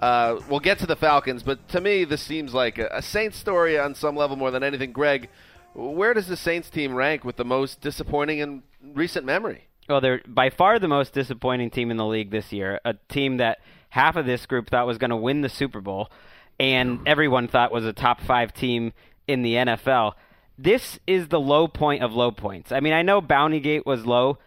Uh, 0.00 0.40
we'll 0.48 0.58
get 0.58 0.78
to 0.78 0.86
the 0.86 0.96
Falcons, 0.96 1.42
but 1.42 1.68
to 1.68 1.82
me, 1.82 2.04
this 2.04 2.22
seems 2.22 2.54
like 2.54 2.78
a, 2.78 2.88
a 2.92 3.02
Saints 3.02 3.36
story 3.36 3.78
on 3.78 3.94
some 3.94 4.16
level 4.16 4.36
more 4.36 4.50
than 4.50 4.62
anything. 4.62 4.90
Greg, 4.90 5.28
where 5.74 6.14
does 6.14 6.28
the 6.28 6.36
Saints 6.36 6.70
team 6.70 6.94
rank 6.94 7.24
with 7.24 7.36
the 7.36 7.44
most 7.44 7.82
disappointing 7.82 8.38
in 8.38 8.62
recent 8.94 9.26
memory? 9.26 9.68
Well, 9.86 10.00
they're 10.00 10.22
by 10.26 10.48
far 10.48 10.78
the 10.78 10.88
most 10.88 11.12
disappointing 11.12 11.70
team 11.70 11.90
in 11.90 11.98
the 11.98 12.06
league 12.06 12.30
this 12.30 12.50
year. 12.50 12.80
A 12.86 12.94
team 13.10 13.36
that 13.36 13.58
half 13.90 14.16
of 14.16 14.24
this 14.24 14.46
group 14.46 14.70
thought 14.70 14.86
was 14.86 14.96
going 14.96 15.10
to 15.10 15.16
win 15.16 15.42
the 15.42 15.50
Super 15.50 15.82
Bowl, 15.82 16.10
and 16.58 17.06
everyone 17.06 17.48
thought 17.48 17.70
was 17.70 17.84
a 17.84 17.92
top 17.92 18.22
five 18.22 18.54
team 18.54 18.94
in 19.26 19.42
the 19.42 19.54
NFL. 19.54 20.14
This 20.56 20.98
is 21.06 21.28
the 21.28 21.40
low 21.40 21.68
point 21.68 22.02
of 22.02 22.14
low 22.14 22.30
points. 22.30 22.72
I 22.72 22.80
mean, 22.80 22.94
I 22.94 23.02
know 23.02 23.20
Bountygate 23.20 23.84
was 23.84 24.06
low. 24.06 24.38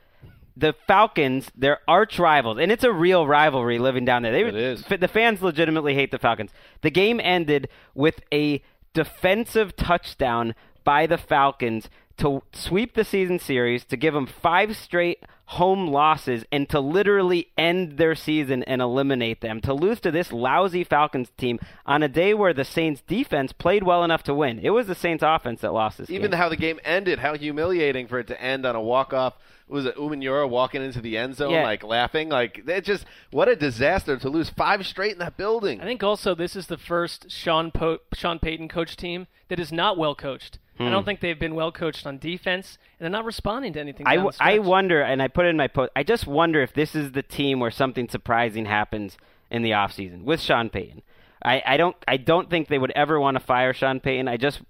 The 0.61 0.75
Falcons, 0.87 1.51
their 1.55 1.79
arch 1.87 2.17
rivals, 2.19 2.57
and 2.59 2.71
it's 2.71 2.83
a 2.83 2.91
real 2.91 3.27
rivalry 3.27 3.79
living 3.79 4.05
down 4.05 4.21
there. 4.23 4.31
They, 4.31 4.43
It 4.43 4.55
is. 4.55 4.83
The 4.85 5.07
fans 5.07 5.41
legitimately 5.41 5.95
hate 5.95 6.11
the 6.11 6.19
Falcons. 6.19 6.51
The 6.81 6.91
game 6.91 7.19
ended 7.19 7.67
with 7.93 8.21
a 8.31 8.61
defensive 8.93 9.75
touchdown 9.75 10.55
by 10.83 11.07
the 11.07 11.17
Falcons 11.17 11.89
to 12.17 12.43
sweep 12.53 12.93
the 12.93 13.03
season 13.03 13.39
series, 13.39 13.83
to 13.85 13.97
give 13.97 14.13
them 14.13 14.27
five 14.27 14.77
straight 14.77 15.23
home 15.51 15.87
losses, 15.87 16.45
and 16.51 16.69
to 16.69 16.79
literally 16.79 17.47
end 17.57 17.97
their 17.97 18.15
season 18.15 18.63
and 18.63 18.81
eliminate 18.81 19.41
them. 19.41 19.59
To 19.61 19.73
lose 19.73 19.99
to 19.99 20.09
this 20.11 20.31
lousy 20.31 20.83
Falcons 20.85 21.29
team 21.37 21.59
on 21.85 22.03
a 22.03 22.07
day 22.07 22.33
where 22.33 22.53
the 22.53 22.63
Saints 22.63 23.01
defense 23.05 23.51
played 23.51 23.83
well 23.83 24.03
enough 24.05 24.23
to 24.23 24.33
win. 24.33 24.59
It 24.59 24.69
was 24.69 24.87
the 24.87 24.95
Saints 24.95 25.23
offense 25.25 25.59
that 25.61 25.73
lost 25.73 25.97
this 25.97 26.09
Even 26.09 26.31
game. 26.31 26.37
how 26.39 26.47
the 26.47 26.55
game 26.55 26.79
ended, 26.85 27.19
how 27.19 27.35
humiliating 27.35 28.07
for 28.07 28.19
it 28.19 28.27
to 28.27 28.41
end 28.41 28.65
on 28.65 28.75
a 28.77 28.81
walk 28.81 29.11
off. 29.11 29.33
It 29.67 29.73
was 29.73 29.85
it 29.85 29.95
Umenyiora 29.97 30.49
walking 30.49 30.81
into 30.81 31.01
the 31.01 31.17
end 31.17 31.35
zone, 31.35 31.51
Yeah. 31.51 31.63
like 31.63 31.83
laughing? 31.83 32.29
Like 32.29 32.63
it 32.65 32.85
just 32.85 33.05
what 33.31 33.49
a 33.49 33.55
disaster 33.55 34.17
to 34.17 34.29
lose 34.29 34.49
five 34.49 34.85
straight 34.85 35.13
in 35.13 35.19
that 35.19 35.35
building. 35.37 35.81
I 35.81 35.83
think 35.85 36.01
also 36.01 36.33
this 36.33 36.55
is 36.55 36.67
the 36.67 36.77
first 36.77 37.29
Sean 37.29 37.71
po- 37.71 37.99
Sean 38.13 38.39
Payton 38.39 38.69
coach 38.69 38.95
team 38.95 39.27
that 39.49 39.59
is 39.59 39.71
not 39.71 39.97
well 39.97 40.15
coached. 40.15 40.59
I 40.79 40.85
Hmm. 40.85 40.91
don't 40.91 41.03
think 41.05 41.19
they've 41.19 41.37
been 41.39 41.53
well 41.55 41.71
coached 41.71 42.07
on 42.07 42.17
defense, 42.17 42.77
and 42.99 43.03
they're 43.05 43.09
not 43.11 43.25
responding 43.25 43.73
to 43.73 43.79
anything. 43.79 44.07
I, 44.07 44.15
down 44.15 44.25
w- 44.25 44.37
the 44.37 44.43
I 44.43 44.57
wonder, 44.59 45.01
and 45.01 45.21
I 45.21 45.27
put 45.27 45.45
it 45.45 45.49
in 45.49 45.57
my 45.57 45.67
post, 45.67 45.91
I 45.95 46.03
just 46.03 46.25
wonder 46.25 46.61
if 46.61 46.73
this 46.73 46.95
is 46.95 47.11
the 47.11 47.21
team 47.23 47.59
where 47.59 47.71
something 47.71 48.07
surprising 48.09 48.65
happens 48.65 49.17
in 49.49 49.61
the 49.63 49.71
offseason 49.71 50.23
with 50.23 50.39
Sean 50.41 50.69
Payton. 50.69 51.01
I, 51.43 51.61
I 51.65 51.77
don't 51.77 51.95
I 52.07 52.17
don't 52.17 52.49
think 52.49 52.67
they 52.67 52.77
would 52.77 52.91
ever 52.91 53.19
want 53.19 53.35
to 53.35 53.43
fire 53.43 53.73
Sean 53.73 53.99
Payton. 53.99 54.27
I 54.27 54.37
just 54.37 54.61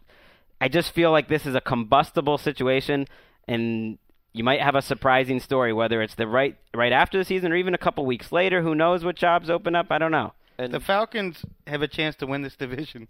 I 0.60 0.70
just 0.70 0.92
feel 0.94 1.12
like 1.12 1.28
this 1.28 1.46
is 1.46 1.54
a 1.54 1.62
combustible 1.62 2.38
situation 2.38 3.08
and 3.48 3.98
you 4.34 4.44
might 4.44 4.62
have 4.62 4.76
a 4.76 4.82
surprising 4.82 5.40
story, 5.42 5.74
whether 5.74 6.02
it's 6.02 6.16
the 6.16 6.28
right 6.28 6.56
right 6.74 6.94
after 6.94 7.18
the 7.18 7.26
season 7.26 7.52
or 7.52 7.56
even 7.58 7.74
a 7.74 7.78
couple 7.78 8.06
weeks 8.06 8.32
later. 8.32 8.62
Who 8.62 8.74
knows 8.74 9.04
what 9.04 9.18
jobs 9.18 9.50
open 9.50 9.76
up? 9.76 9.88
I 9.92 9.98
don't 9.98 10.12
know. 10.12 10.34
And 10.58 10.74
The 10.74 10.80
Falcons 10.80 11.46
have 11.68 11.82
a 11.82 11.88
chance 11.90 12.16
to 12.18 12.26
win 12.26 12.42
this 12.42 12.56
division 12.56 13.08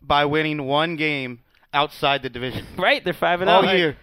by 0.00 0.24
winning 0.24 0.64
one 0.64 0.96
game 0.96 1.40
outside 1.72 2.22
the 2.22 2.30
division 2.30 2.66
Right, 2.76 3.04
they're 3.04 3.12
five 3.12 3.40
and 3.40 3.50
all 3.50 3.62
zero. 3.62 3.74
year. 3.74 3.96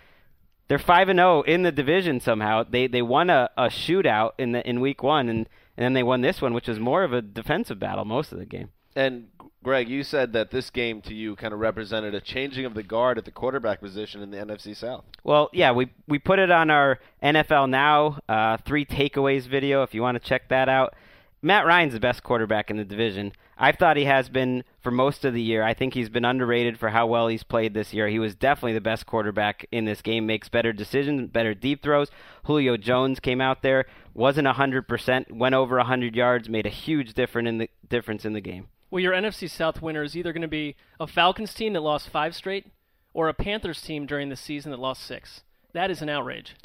They're 0.68 0.80
five 0.80 1.10
and 1.10 1.18
zero 1.18 1.42
in 1.42 1.64
the 1.64 1.72
division 1.72 2.20
somehow. 2.20 2.64
They 2.64 2.88
they 2.88 3.02
won 3.02 3.30
a, 3.30 3.50
a 3.58 3.68
shootout 3.68 4.32
in 4.38 4.52
the 4.52 4.68
in 4.68 4.82
week 4.82 5.02
one, 5.04 5.30
and 5.30 5.50
and 5.78 5.84
then 5.84 5.94
they 5.94 6.04
won 6.04 6.22
this 6.22 6.42
one, 6.42 6.54
which 6.54 6.68
was 6.68 6.80
more 6.80 7.04
of 7.04 7.14
a 7.14 7.22
defensive 7.22 7.80
battle 7.80 8.06
most 8.06 8.32
of 8.32 8.40
the 8.40 8.46
game. 8.46 8.70
And 8.96 9.28
Greg, 9.64 9.90
you 9.90 10.04
said 10.04 10.34
that 10.34 10.52
this 10.52 10.70
game 10.70 11.02
to 11.04 11.14
you 11.14 11.36
kind 11.36 11.54
of 11.54 11.60
represented 11.60 12.16
a 12.16 12.22
changing 12.22 12.66
of 12.66 12.74
the 12.74 12.84
guard 12.84 13.18
at 13.18 13.26
the 13.26 13.32
quarterback 13.32 13.82
position 13.82 14.22
in 14.22 14.32
the 14.32 14.38
NFC 14.38 14.76
South. 14.76 15.06
Well, 15.24 15.50
yeah, 15.54 15.72
we 15.72 15.92
we 16.08 16.20
put 16.20 16.40
it 16.40 16.52
on 16.52 16.70
our 16.70 17.00
NFL 17.24 17.70
Now 17.70 18.20
uh, 18.30 18.58
three 18.58 18.86
takeaways 18.86 19.48
video. 19.48 19.84
If 19.84 19.94
you 19.94 20.02
want 20.02 20.22
to 20.22 20.28
check 20.28 20.50
that 20.50 20.70
out, 20.70 20.96
Matt 21.42 21.66
Ryan's 21.66 21.94
the 21.94 22.00
best 22.00 22.22
quarterback 22.22 22.70
in 22.70 22.78
the 22.78 22.84
division. 22.84 23.32
I've 23.58 23.78
thought 23.78 23.96
he 23.98 24.06
has 24.06 24.28
been 24.28 24.64
for 24.82 24.92
most 24.92 25.24
of 25.24 25.34
the 25.34 25.42
year. 25.42 25.64
I 25.64 25.74
think 25.74 25.94
he's 25.94 26.10
been 26.10 26.26
underrated 26.26 26.78
for 26.78 26.90
how 26.90 27.08
well 27.08 27.28
he's 27.28 27.44
played 27.44 27.74
this 27.74 27.94
year. 27.94 28.10
He 28.10 28.20
was 28.20 28.36
definitely 28.36 28.74
the 28.74 28.82
best 28.82 29.06
quarterback 29.06 29.66
in 29.72 29.86
this 29.86 30.02
game. 30.02 30.26
Makes 30.26 30.50
better 30.50 30.74
decisions, 30.74 31.30
better 31.30 31.54
deep 31.54 31.82
throws. 31.82 32.10
Julio 32.44 32.76
Jones 32.78 33.20
came 33.20 33.40
out 33.40 33.62
there, 33.62 33.86
wasn't 34.14 34.48
hundred 34.48 34.88
percent, 34.88 35.32
went 35.34 35.56
over 35.56 35.80
hundred 35.80 36.16
yards, 36.16 36.50
made 36.50 36.66
a 36.66 36.70
huge 36.70 37.14
difference 37.14 37.48
in 37.48 37.58
the 37.58 37.70
difference 37.88 38.26
in 38.26 38.34
the 38.34 38.42
game. 38.42 38.68
Well, 38.92 39.02
your 39.02 39.14
NFC 39.14 39.50
South 39.50 39.82
winner 39.82 40.04
is 40.04 40.18
either 40.18 40.34
going 40.34 40.42
to 40.42 40.48
be 40.48 40.76
a 41.00 41.08
Falcons 41.08 41.54
team 41.54 41.74
that 41.74 41.82
lost 41.82 42.10
five 42.10 42.36
straight, 42.36 42.68
or 43.14 43.30
a 43.30 43.34
Panthers 43.34 43.82
team 43.82 44.06
during 44.06 44.30
the 44.30 44.36
season 44.36 44.72
that 44.72 44.80
lost 44.80 45.04
six. 45.04 45.44
That 45.74 45.92
is 45.92 46.02
an 46.02 46.10
outrage. 46.10 46.56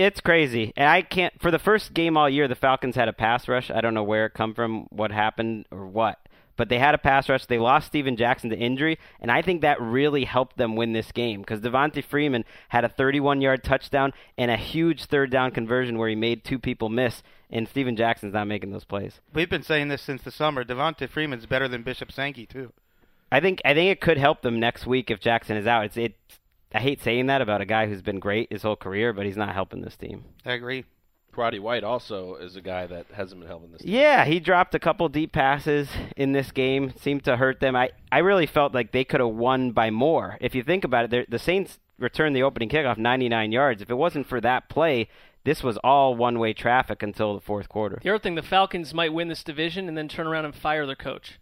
It's 0.00 0.22
crazy, 0.22 0.72
and 0.78 0.88
I 0.88 1.02
can't. 1.02 1.38
For 1.42 1.50
the 1.50 1.58
first 1.58 1.92
game 1.92 2.16
all 2.16 2.28
year, 2.28 2.48
the 2.48 2.54
Falcons 2.54 2.96
had 2.96 3.08
a 3.08 3.12
pass 3.12 3.46
rush. 3.48 3.70
I 3.70 3.82
don't 3.82 3.92
know 3.92 4.02
where 4.02 4.24
it 4.24 4.32
come 4.32 4.54
from, 4.54 4.86
what 4.88 5.12
happened, 5.12 5.66
or 5.70 5.86
what. 5.86 6.18
But 6.56 6.70
they 6.70 6.78
had 6.78 6.94
a 6.94 6.98
pass 6.98 7.28
rush. 7.28 7.44
They 7.44 7.58
lost 7.58 7.88
Steven 7.88 8.16
Jackson 8.16 8.48
to 8.48 8.56
injury, 8.56 8.98
and 9.20 9.30
I 9.30 9.42
think 9.42 9.60
that 9.60 9.78
really 9.78 10.24
helped 10.24 10.56
them 10.56 10.74
win 10.74 10.94
this 10.94 11.12
game 11.12 11.40
because 11.40 11.60
Devonta 11.60 12.02
Freeman 12.02 12.46
had 12.70 12.82
a 12.82 12.88
31-yard 12.88 13.62
touchdown 13.62 14.14
and 14.38 14.50
a 14.50 14.56
huge 14.56 15.04
third 15.04 15.30
down 15.30 15.50
conversion 15.50 15.98
where 15.98 16.08
he 16.08 16.14
made 16.14 16.44
two 16.44 16.58
people 16.58 16.88
miss, 16.88 17.22
and 17.50 17.68
Steven 17.68 17.94
Jackson's 17.94 18.32
not 18.32 18.46
making 18.46 18.70
those 18.70 18.84
plays. 18.84 19.20
We've 19.34 19.50
been 19.50 19.62
saying 19.62 19.88
this 19.88 20.00
since 20.00 20.22
the 20.22 20.30
summer. 20.30 20.64
Devonta 20.64 21.10
Freeman's 21.10 21.44
better 21.44 21.68
than 21.68 21.82
Bishop 21.82 22.10
Sankey 22.10 22.46
too. 22.46 22.72
I 23.30 23.40
think 23.40 23.60
I 23.66 23.74
think 23.74 23.92
it 23.92 24.00
could 24.00 24.16
help 24.16 24.40
them 24.40 24.58
next 24.58 24.86
week 24.86 25.10
if 25.10 25.20
Jackson 25.20 25.58
is 25.58 25.66
out. 25.66 25.84
It's 25.84 25.96
it. 25.98 26.14
I 26.72 26.80
hate 26.80 27.02
saying 27.02 27.26
that 27.26 27.42
about 27.42 27.60
a 27.60 27.66
guy 27.66 27.86
who's 27.86 28.02
been 28.02 28.20
great 28.20 28.52
his 28.52 28.62
whole 28.62 28.76
career, 28.76 29.12
but 29.12 29.26
he's 29.26 29.36
not 29.36 29.54
helping 29.54 29.80
this 29.80 29.96
team. 29.96 30.24
I 30.44 30.52
agree. 30.52 30.84
Roddy 31.36 31.58
White 31.58 31.84
also 31.84 32.34
is 32.36 32.56
a 32.56 32.60
guy 32.60 32.86
that 32.86 33.06
hasn't 33.12 33.40
been 33.40 33.48
helping 33.48 33.72
this. 33.72 33.82
team. 33.82 33.92
Yeah, 33.94 34.24
he 34.24 34.40
dropped 34.40 34.74
a 34.74 34.78
couple 34.78 35.08
deep 35.08 35.32
passes 35.32 35.88
in 36.16 36.32
this 36.32 36.50
game. 36.50 36.92
Seemed 37.00 37.24
to 37.24 37.36
hurt 37.36 37.60
them. 37.60 37.76
I, 37.76 37.90
I 38.10 38.18
really 38.18 38.46
felt 38.46 38.74
like 38.74 38.92
they 38.92 39.04
could 39.04 39.20
have 39.20 39.30
won 39.30 39.70
by 39.70 39.90
more. 39.90 40.36
If 40.40 40.54
you 40.54 40.62
think 40.62 40.84
about 40.84 41.12
it, 41.12 41.30
the 41.30 41.38
Saints 41.38 41.78
returned 41.98 42.34
the 42.34 42.42
opening 42.42 42.68
kickoff 42.68 42.98
99 42.98 43.52
yards. 43.52 43.80
If 43.82 43.90
it 43.90 43.94
wasn't 43.94 44.26
for 44.26 44.40
that 44.40 44.68
play, 44.68 45.08
this 45.44 45.62
was 45.62 45.76
all 45.78 46.14
one-way 46.14 46.52
traffic 46.52 47.02
until 47.02 47.34
the 47.34 47.40
fourth 47.40 47.68
quarter. 47.68 47.98
The 48.02 48.10
other 48.10 48.18
thing, 48.18 48.34
the 48.34 48.42
Falcons 48.42 48.92
might 48.92 49.12
win 49.12 49.28
this 49.28 49.44
division 49.44 49.88
and 49.88 49.96
then 49.96 50.08
turn 50.08 50.26
around 50.26 50.44
and 50.44 50.54
fire 50.54 50.86
their 50.86 50.96
coach. 50.96 51.38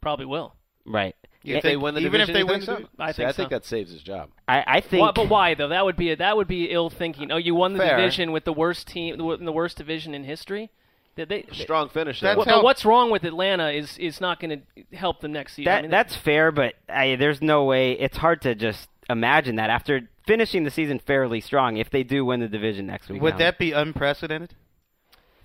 Probably 0.00 0.26
will. 0.26 0.54
Right. 0.84 1.16
You 1.42 1.56
If 1.56 1.62
they 1.62 1.76
win 1.76 1.94
the 1.94 2.00
even 2.02 2.20
if 2.20 2.26
they 2.28 2.42
win 2.44 2.60
think 2.60 2.60
the 2.60 2.66
so? 2.66 2.72
division? 2.74 2.90
I 2.98 3.12
See, 3.12 3.16
think 3.16 3.28
I 3.28 3.32
think 3.32 3.48
so. 3.50 3.54
that 3.56 3.64
saves 3.64 3.90
his 3.92 4.02
job. 4.02 4.28
I, 4.46 4.62
I 4.66 4.80
think. 4.80 5.00
Why, 5.00 5.12
but 5.12 5.28
why 5.30 5.54
though? 5.54 5.68
That 5.68 5.84
would 5.86 5.96
be 5.96 6.10
a, 6.10 6.16
that 6.16 6.36
would 6.36 6.48
be 6.48 6.66
ill 6.70 6.90
thinking. 6.90 7.32
Oh, 7.32 7.36
you 7.38 7.54
won 7.54 7.72
the 7.72 7.78
Fair. 7.78 7.96
division 7.96 8.32
with 8.32 8.44
the 8.44 8.52
worst 8.52 8.86
team 8.88 9.18
in 9.20 9.44
the 9.46 9.52
worst 9.52 9.78
division 9.78 10.14
in 10.14 10.24
history. 10.24 10.70
Did 11.16 11.28
they? 11.30 11.46
Strong 11.52 11.88
finish. 11.90 12.20
That's 12.20 12.36
Well, 12.36 12.46
how- 12.46 12.62
what's 12.62 12.84
wrong 12.84 13.10
with 13.10 13.24
Atlanta 13.24 13.70
is 13.70 13.96
is 13.98 14.20
not 14.20 14.38
going 14.38 14.62
to 14.76 14.96
help 14.96 15.20
them 15.20 15.32
next 15.32 15.54
season. 15.54 15.64
That 15.70 15.78
I 15.78 15.82
mean, 15.82 15.90
that's 15.90 16.14
fair, 16.14 16.52
but 16.52 16.74
I, 16.88 17.16
there's 17.16 17.40
no 17.40 17.64
way. 17.64 17.92
It's 17.92 18.18
hard 18.18 18.42
to 18.42 18.54
just 18.54 18.88
imagine 19.08 19.56
that 19.56 19.70
after 19.70 20.08
finishing 20.26 20.64
the 20.64 20.70
season 20.70 20.98
fairly 20.98 21.40
strong. 21.40 21.78
If 21.78 21.88
they 21.90 22.02
do 22.04 22.24
win 22.24 22.40
the 22.40 22.48
division 22.48 22.86
next 22.86 23.08
week, 23.08 23.22
Would 23.22 23.34
now. 23.34 23.38
that 23.38 23.58
be 23.58 23.72
unprecedented? 23.72 24.54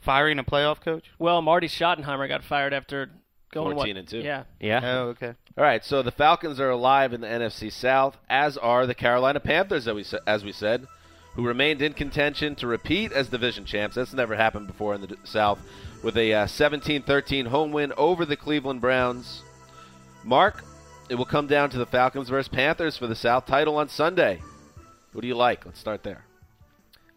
Firing 0.01 0.37
a 0.39 0.43
playoff 0.43 0.81
coach? 0.81 1.05
well, 1.17 1.41
Marty 1.41 1.67
Schottenheimer 1.67 2.27
got 2.27 2.43
fired 2.43 2.73
after 2.73 3.09
going 3.51 3.75
14 3.75 3.77
what? 3.95 3.99
and 3.99 4.07
two. 4.07 4.19
Yeah. 4.19 4.43
Yeah. 4.59 4.81
Oh, 4.83 4.99
okay. 5.09 5.33
All 5.57 5.63
right, 5.63 5.85
so 5.85 6.01
the 6.01 6.11
Falcons 6.11 6.59
are 6.59 6.69
alive 6.69 7.13
in 7.13 7.21
the 7.21 7.27
NFC 7.27 7.71
South, 7.71 8.17
as 8.29 8.57
are 8.57 8.85
the 8.85 8.93
Carolina 8.93 9.39
Panthers, 9.39 9.87
as 9.87 9.95
we, 9.95 10.19
as 10.27 10.43
we 10.43 10.51
said, 10.51 10.85
who 11.35 11.47
remained 11.47 11.81
in 11.81 11.93
contention 11.93 12.55
to 12.55 12.67
repeat 12.67 13.13
as 13.13 13.29
division 13.29 13.63
champs. 13.63 13.95
That's 13.95 14.13
never 14.13 14.35
happened 14.35 14.67
before 14.67 14.93
in 14.95 15.01
the 15.01 15.15
South, 15.23 15.59
with 16.03 16.17
a 16.17 16.33
uh, 16.33 16.45
17-13 16.47 17.47
home 17.47 17.71
win 17.71 17.93
over 17.95 18.25
the 18.25 18.35
Cleveland 18.35 18.81
Browns. 18.81 19.43
Mark, 20.25 20.61
it 21.07 21.15
will 21.15 21.23
come 21.23 21.47
down 21.47 21.69
to 21.69 21.77
the 21.77 21.85
Falcons 21.85 22.27
versus 22.27 22.49
Panthers 22.49 22.97
for 22.97 23.07
the 23.07 23.15
South 23.15 23.45
title 23.45 23.77
on 23.77 23.87
Sunday. 23.87 24.41
Who 25.13 25.21
do 25.21 25.27
you 25.27 25.35
like? 25.35 25.65
Let's 25.65 25.79
start 25.79 26.03
there. 26.03 26.25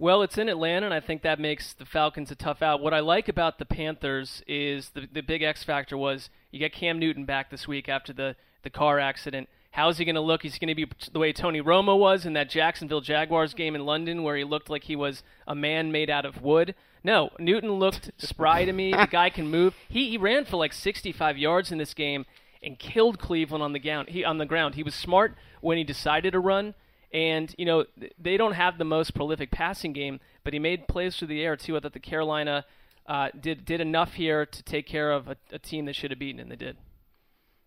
Well, 0.00 0.22
it's 0.22 0.38
in 0.38 0.48
Atlanta, 0.48 0.86
and 0.86 0.94
I 0.94 1.00
think 1.00 1.22
that 1.22 1.40
makes 1.40 1.72
the 1.72 1.84
Falcons 1.84 2.30
a 2.30 2.36
tough 2.36 2.62
out. 2.62 2.80
What 2.80 2.94
I 2.94 3.00
like 3.00 3.28
about 3.28 3.58
the 3.58 3.64
Panthers 3.64 4.44
is 4.46 4.90
the 4.90 5.08
the 5.12 5.22
big 5.22 5.42
X 5.42 5.64
factor 5.64 5.96
was 5.96 6.30
you 6.52 6.60
get 6.60 6.72
Cam 6.72 7.00
Newton 7.00 7.24
back 7.24 7.50
this 7.50 7.66
week 7.66 7.88
after 7.88 8.12
the 8.12 8.36
the 8.62 8.70
car 8.70 9.00
accident. 9.00 9.48
How's 9.72 9.98
he 9.98 10.04
going 10.04 10.14
to 10.14 10.20
look? 10.20 10.42
He's 10.42 10.58
going 10.58 10.68
to 10.68 10.74
be 10.76 10.86
the 11.12 11.18
way 11.18 11.32
Tony 11.32 11.60
Romo 11.60 11.98
was 11.98 12.24
in 12.24 12.32
that 12.34 12.48
Jacksonville 12.48 13.00
Jaguars 13.00 13.54
game 13.54 13.74
in 13.74 13.84
London, 13.84 14.22
where 14.22 14.36
he 14.36 14.44
looked 14.44 14.70
like 14.70 14.84
he 14.84 14.94
was 14.94 15.24
a 15.48 15.54
man 15.56 15.90
made 15.90 16.10
out 16.10 16.24
of 16.24 16.42
wood. 16.42 16.76
No, 17.02 17.30
Newton 17.40 17.72
looked 17.72 18.12
spry 18.18 18.64
to 18.64 18.72
me. 18.72 18.92
The 18.92 19.06
guy 19.10 19.30
can 19.30 19.48
move. 19.48 19.74
He, 19.88 20.10
he 20.10 20.16
ran 20.16 20.44
for 20.44 20.58
like 20.58 20.72
65 20.72 21.36
yards 21.36 21.72
in 21.72 21.78
this 21.78 21.92
game 21.92 22.24
and 22.62 22.78
killed 22.78 23.18
Cleveland 23.18 23.64
on 23.64 23.72
the 23.72 23.78
ground. 23.80 24.10
He 24.10 24.24
on 24.24 24.38
the 24.38 24.46
ground. 24.46 24.76
He 24.76 24.84
was 24.84 24.94
smart 24.94 25.34
when 25.60 25.76
he 25.76 25.84
decided 25.84 26.32
to 26.32 26.40
run. 26.40 26.74
And 27.12 27.54
you 27.56 27.64
know 27.64 27.86
they 28.18 28.36
don't 28.36 28.52
have 28.52 28.76
the 28.76 28.84
most 28.84 29.14
prolific 29.14 29.50
passing 29.50 29.92
game, 29.92 30.20
but 30.44 30.52
he 30.52 30.58
made 30.58 30.88
plays 30.88 31.16
through 31.16 31.28
the 31.28 31.42
air 31.42 31.56
too. 31.56 31.76
I 31.76 31.80
thought 31.80 31.94
the 31.94 32.00
Carolina 32.00 32.66
uh, 33.06 33.28
did 33.40 33.64
did 33.64 33.80
enough 33.80 34.12
here 34.14 34.44
to 34.44 34.62
take 34.62 34.86
care 34.86 35.10
of 35.10 35.28
a, 35.28 35.36
a 35.50 35.58
team 35.58 35.86
that 35.86 35.96
should 35.96 36.10
have 36.10 36.20
beaten, 36.20 36.40
and 36.40 36.50
they 36.50 36.56
did. 36.56 36.76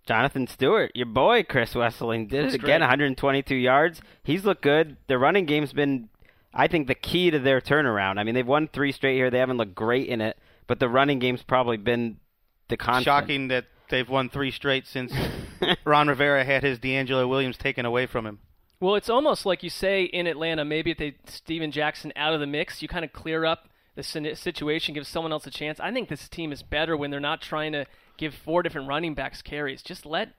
Jonathan 0.05 0.47
Stewart, 0.47 0.91
your 0.95 1.05
boy 1.05 1.43
Chris 1.43 1.73
Wesseling, 1.73 2.27
did 2.27 2.45
That's 2.45 2.55
it 2.55 2.63
again. 2.63 2.79
great. 2.79 2.87
122 2.87 3.55
yards. 3.55 4.01
He's 4.23 4.45
looked 4.45 4.63
good. 4.63 4.97
Their 5.07 5.19
running 5.19 5.45
game's 5.45 5.73
been, 5.73 6.09
I 6.53 6.67
think, 6.67 6.87
the 6.87 6.95
key 6.95 7.29
to 7.31 7.39
their 7.39 7.61
turnaround. 7.61 8.17
I 8.17 8.23
mean, 8.23 8.33
they've 8.35 8.47
won 8.47 8.67
three 8.67 8.91
straight 8.91 9.15
here. 9.15 9.29
They 9.29 9.37
haven't 9.39 9.57
looked 9.57 9.75
great 9.75 10.07
in 10.07 10.21
it, 10.21 10.37
but 10.67 10.79
the 10.79 10.89
running 10.89 11.19
game's 11.19 11.43
probably 11.43 11.77
been 11.77 12.17
the 12.67 12.77
constant. 12.77 13.05
Shocking 13.05 13.47
that 13.49 13.65
they've 13.89 14.09
won 14.09 14.29
three 14.29 14.51
straight 14.51 14.87
since 14.87 15.13
Ron 15.85 16.07
Rivera 16.07 16.43
had 16.43 16.63
his 16.63 16.79
DeAngelo 16.79 17.29
Williams 17.29 17.57
taken 17.57 17.85
away 17.85 18.07
from 18.07 18.25
him. 18.25 18.39
Well, 18.81 18.95
it's 18.95 19.09
almost 19.09 19.45
like 19.45 19.63
you 19.63 19.69
say 19.69 20.03
in 20.03 20.27
Atlanta. 20.27 20.65
Maybe 20.65 20.91
if 20.91 20.97
they 20.97 21.15
Steven 21.25 21.71
Jackson 21.71 22.11
out 22.15 22.33
of 22.33 22.39
the 22.39 22.47
mix, 22.47 22.81
you 22.81 22.87
kind 22.87 23.05
of 23.05 23.13
clear 23.13 23.45
up 23.45 23.69
the 23.95 24.03
situation, 24.03 24.93
give 24.95 25.05
someone 25.05 25.31
else 25.31 25.45
a 25.45 25.51
chance. 25.51 25.79
I 25.79 25.91
think 25.91 26.09
this 26.09 26.27
team 26.27 26.51
is 26.51 26.63
better 26.63 26.97
when 26.97 27.11
they're 27.11 27.19
not 27.19 27.41
trying 27.41 27.73
to 27.73 27.85
give 28.17 28.33
four 28.33 28.63
different 28.63 28.87
running 28.87 29.13
backs 29.13 29.41
carries. 29.41 29.83
Just 29.83 30.05
let 30.05 30.29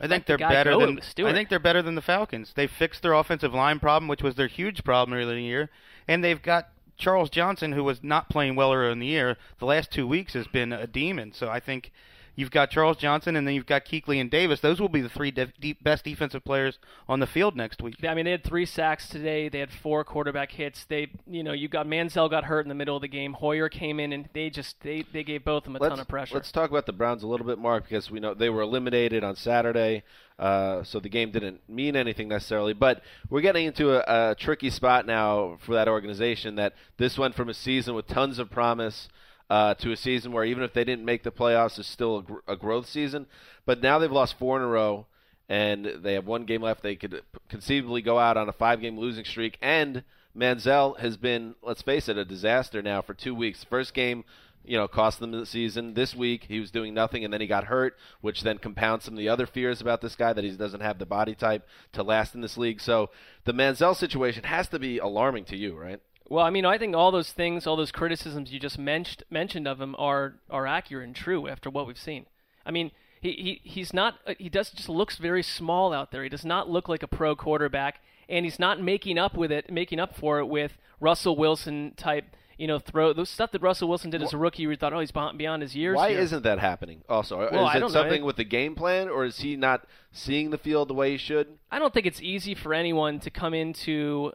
I 0.00 0.08
think 0.08 0.10
Let 0.10 0.26
they're 0.26 0.36
guy 0.38 0.52
better 0.52 0.76
than. 0.78 1.00
I 1.24 1.32
think 1.32 1.48
they're 1.48 1.58
better 1.58 1.82
than 1.82 1.94
the 1.94 2.02
Falcons. 2.02 2.52
They 2.54 2.66
fixed 2.66 3.02
their 3.02 3.14
offensive 3.14 3.54
line 3.54 3.78
problem, 3.78 4.08
which 4.08 4.22
was 4.22 4.34
their 4.34 4.48
huge 4.48 4.84
problem 4.84 5.16
earlier 5.16 5.36
in 5.36 5.42
the 5.42 5.48
year, 5.48 5.70
and 6.08 6.24
they've 6.24 6.42
got 6.42 6.68
Charles 6.98 7.30
Johnson, 7.30 7.72
who 7.72 7.84
was 7.84 8.02
not 8.02 8.28
playing 8.28 8.56
well 8.56 8.72
earlier 8.72 8.90
in 8.90 8.98
the 8.98 9.06
year. 9.06 9.36
The 9.58 9.66
last 9.66 9.90
two 9.90 10.06
weeks 10.06 10.34
has 10.34 10.46
been 10.48 10.72
a 10.72 10.86
demon. 10.86 11.32
So 11.32 11.48
I 11.48 11.60
think 11.60 11.92
you've 12.36 12.50
got 12.50 12.70
Charles 12.70 12.98
Johnson, 12.98 13.34
and 13.34 13.46
then 13.46 13.54
you've 13.54 13.66
got 13.66 13.84
Kuechly 13.84 14.20
and 14.20 14.30
Davis. 14.30 14.60
Those 14.60 14.80
will 14.80 14.88
be 14.88 15.00
the 15.00 15.08
three 15.08 15.30
def- 15.30 15.58
deep, 15.58 15.82
best 15.82 16.04
defensive 16.04 16.44
players 16.44 16.78
on 17.08 17.18
the 17.18 17.26
field 17.26 17.56
next 17.56 17.82
week. 17.82 17.96
I 18.04 18.14
mean, 18.14 18.26
they 18.26 18.30
had 18.30 18.44
three 18.44 18.66
sacks 18.66 19.08
today. 19.08 19.48
They 19.48 19.58
had 19.58 19.72
four 19.72 20.04
quarterback 20.04 20.52
hits. 20.52 20.84
They, 20.84 21.08
you 21.26 21.42
know, 21.42 21.52
you 21.52 21.68
got 21.68 21.86
Manziel 21.86 22.30
got 22.30 22.44
hurt 22.44 22.64
in 22.64 22.68
the 22.68 22.74
middle 22.74 22.94
of 22.94 23.02
the 23.02 23.08
game. 23.08 23.32
Hoyer 23.32 23.68
came 23.68 23.98
in, 23.98 24.12
and 24.12 24.28
they 24.34 24.50
just 24.50 24.80
they, 24.82 25.04
they 25.12 25.24
gave 25.24 25.44
both 25.44 25.66
of 25.66 25.72
them 25.72 25.76
a 25.76 25.78
let's, 25.80 25.92
ton 25.92 26.00
of 26.00 26.08
pressure. 26.08 26.34
Let's 26.34 26.52
talk 26.52 26.70
about 26.70 26.86
the 26.86 26.92
Browns 26.92 27.22
a 27.22 27.26
little 27.26 27.46
bit, 27.46 27.58
Mark, 27.58 27.84
because 27.84 28.10
we 28.10 28.20
know 28.20 28.34
they 28.34 28.50
were 28.50 28.62
eliminated 28.62 29.24
on 29.24 29.34
Saturday, 29.34 30.02
uh, 30.38 30.84
so 30.84 31.00
the 31.00 31.08
game 31.08 31.30
didn't 31.30 31.68
mean 31.68 31.96
anything 31.96 32.28
necessarily. 32.28 32.74
But 32.74 33.02
we're 33.30 33.40
getting 33.40 33.66
into 33.66 33.92
a, 33.92 34.30
a 34.30 34.34
tricky 34.34 34.70
spot 34.70 35.06
now 35.06 35.56
for 35.60 35.74
that 35.74 35.88
organization. 35.88 36.56
That 36.56 36.74
this 36.98 37.18
went 37.18 37.34
from 37.34 37.48
a 37.48 37.54
season 37.54 37.94
with 37.94 38.06
tons 38.06 38.38
of 38.38 38.50
promise 38.50 39.08
uh, 39.48 39.74
to 39.74 39.92
a 39.92 39.96
season 39.96 40.32
where 40.32 40.44
even 40.44 40.62
if 40.62 40.72
they 40.72 40.84
didn't 40.84 41.04
make 41.04 41.22
the 41.22 41.30
playoffs, 41.30 41.78
it's 41.78 41.88
still 41.88 42.18
a, 42.18 42.22
gr- 42.22 42.34
a 42.48 42.56
growth 42.56 42.88
season. 42.88 43.26
But 43.64 43.82
now 43.82 43.98
they've 43.98 44.10
lost 44.10 44.38
four 44.38 44.56
in 44.56 44.62
a 44.62 44.68
row, 44.68 45.06
and 45.48 45.86
they 46.02 46.14
have 46.14 46.26
one 46.26 46.44
game 46.44 46.62
left. 46.62 46.82
They 46.82 46.96
could 46.96 47.22
conceivably 47.48 48.02
go 48.02 48.18
out 48.18 48.36
on 48.36 48.48
a 48.48 48.52
five-game 48.52 48.98
losing 48.98 49.24
streak, 49.24 49.58
and 49.62 50.02
Manziel 50.36 50.98
has 50.98 51.16
been, 51.16 51.54
let's 51.62 51.82
face 51.82 52.08
it, 52.08 52.18
a 52.18 52.24
disaster 52.24 52.82
now 52.82 53.02
for 53.02 53.14
two 53.14 53.34
weeks. 53.34 53.64
First 53.64 53.94
game 53.94 54.24
you 54.66 54.76
know, 54.76 54.88
cost 54.88 55.20
them 55.20 55.30
the 55.30 55.46
season. 55.46 55.94
This 55.94 56.14
week, 56.14 56.46
he 56.48 56.60
was 56.60 56.70
doing 56.70 56.92
nothing, 56.92 57.24
and 57.24 57.32
then 57.32 57.40
he 57.40 57.46
got 57.46 57.64
hurt, 57.64 57.96
which 58.20 58.42
then 58.42 58.58
compounds 58.58 59.04
some 59.04 59.14
of 59.14 59.18
the 59.18 59.28
other 59.28 59.46
fears 59.46 59.80
about 59.80 60.00
this 60.00 60.16
guy 60.16 60.32
that 60.32 60.44
he 60.44 60.50
doesn't 60.50 60.80
have 60.80 60.98
the 60.98 61.06
body 61.06 61.34
type 61.34 61.66
to 61.92 62.02
last 62.02 62.34
in 62.34 62.40
this 62.40 62.56
league. 62.58 62.80
So 62.80 63.10
the 63.44 63.52
Manziel 63.52 63.96
situation 63.96 64.44
has 64.44 64.68
to 64.68 64.78
be 64.78 64.98
alarming 64.98 65.44
to 65.46 65.56
you, 65.56 65.76
right? 65.76 66.00
Well, 66.28 66.44
I 66.44 66.50
mean, 66.50 66.64
I 66.64 66.78
think 66.78 66.94
all 66.96 67.10
those 67.10 67.30
things, 67.32 67.66
all 67.66 67.76
those 67.76 67.92
criticisms 67.92 68.52
you 68.52 68.58
just 68.58 68.78
mentioned 68.78 69.22
mentioned 69.30 69.68
of 69.68 69.80
him 69.80 69.94
are 69.98 70.34
are 70.50 70.66
accurate 70.66 71.06
and 71.06 71.14
true 71.16 71.48
after 71.48 71.70
what 71.70 71.86
we've 71.86 71.98
seen. 71.98 72.26
I 72.64 72.70
mean, 72.70 72.90
he, 73.20 73.60
he 73.64 73.68
he's 73.68 73.92
not 73.94 74.14
uh, 74.26 74.34
he 74.38 74.48
does 74.48 74.70
just 74.70 74.88
looks 74.88 75.18
very 75.18 75.42
small 75.42 75.92
out 75.92 76.10
there. 76.10 76.22
He 76.22 76.28
does 76.28 76.44
not 76.44 76.68
look 76.68 76.88
like 76.88 77.02
a 77.02 77.08
pro 77.08 77.36
quarterback, 77.36 78.00
and 78.28 78.44
he's 78.44 78.58
not 78.58 78.80
making 78.82 79.18
up 79.18 79.36
with 79.36 79.52
it, 79.52 79.70
making 79.70 80.00
up 80.00 80.16
for 80.16 80.38
it 80.40 80.46
with 80.46 80.72
Russell 81.00 81.36
Wilson 81.36 81.92
type. 81.96 82.24
You 82.58 82.66
know, 82.66 82.78
throw 82.78 83.12
those 83.12 83.28
stuff 83.28 83.52
that 83.52 83.60
Russell 83.60 83.86
Wilson 83.86 84.08
did 84.08 84.22
as 84.22 84.32
a 84.32 84.38
rookie. 84.38 84.66
We 84.66 84.76
thought, 84.76 84.94
oh, 84.94 85.00
he's 85.00 85.12
beyond 85.12 85.60
his 85.60 85.76
years. 85.76 85.94
Why 85.94 86.12
here. 86.12 86.20
isn't 86.20 86.42
that 86.44 86.58
happening? 86.58 87.02
Also, 87.06 87.36
Well, 87.38 87.48
is 87.48 87.54
I 87.54 87.76
it 87.76 87.80
don't 87.80 87.92
know. 87.92 88.00
something 88.00 88.24
with 88.24 88.36
the 88.36 88.44
game 88.44 88.74
plan, 88.74 89.10
or 89.10 89.26
is 89.26 89.40
he 89.40 89.56
not 89.56 89.86
seeing 90.10 90.48
the 90.48 90.56
field 90.56 90.88
the 90.88 90.94
way 90.94 91.10
he 91.10 91.18
should? 91.18 91.48
I 91.70 91.78
don't 91.78 91.92
think 91.92 92.06
it's 92.06 92.22
easy 92.22 92.54
for 92.54 92.72
anyone 92.72 93.20
to 93.20 93.30
come 93.30 93.52
into 93.52 94.32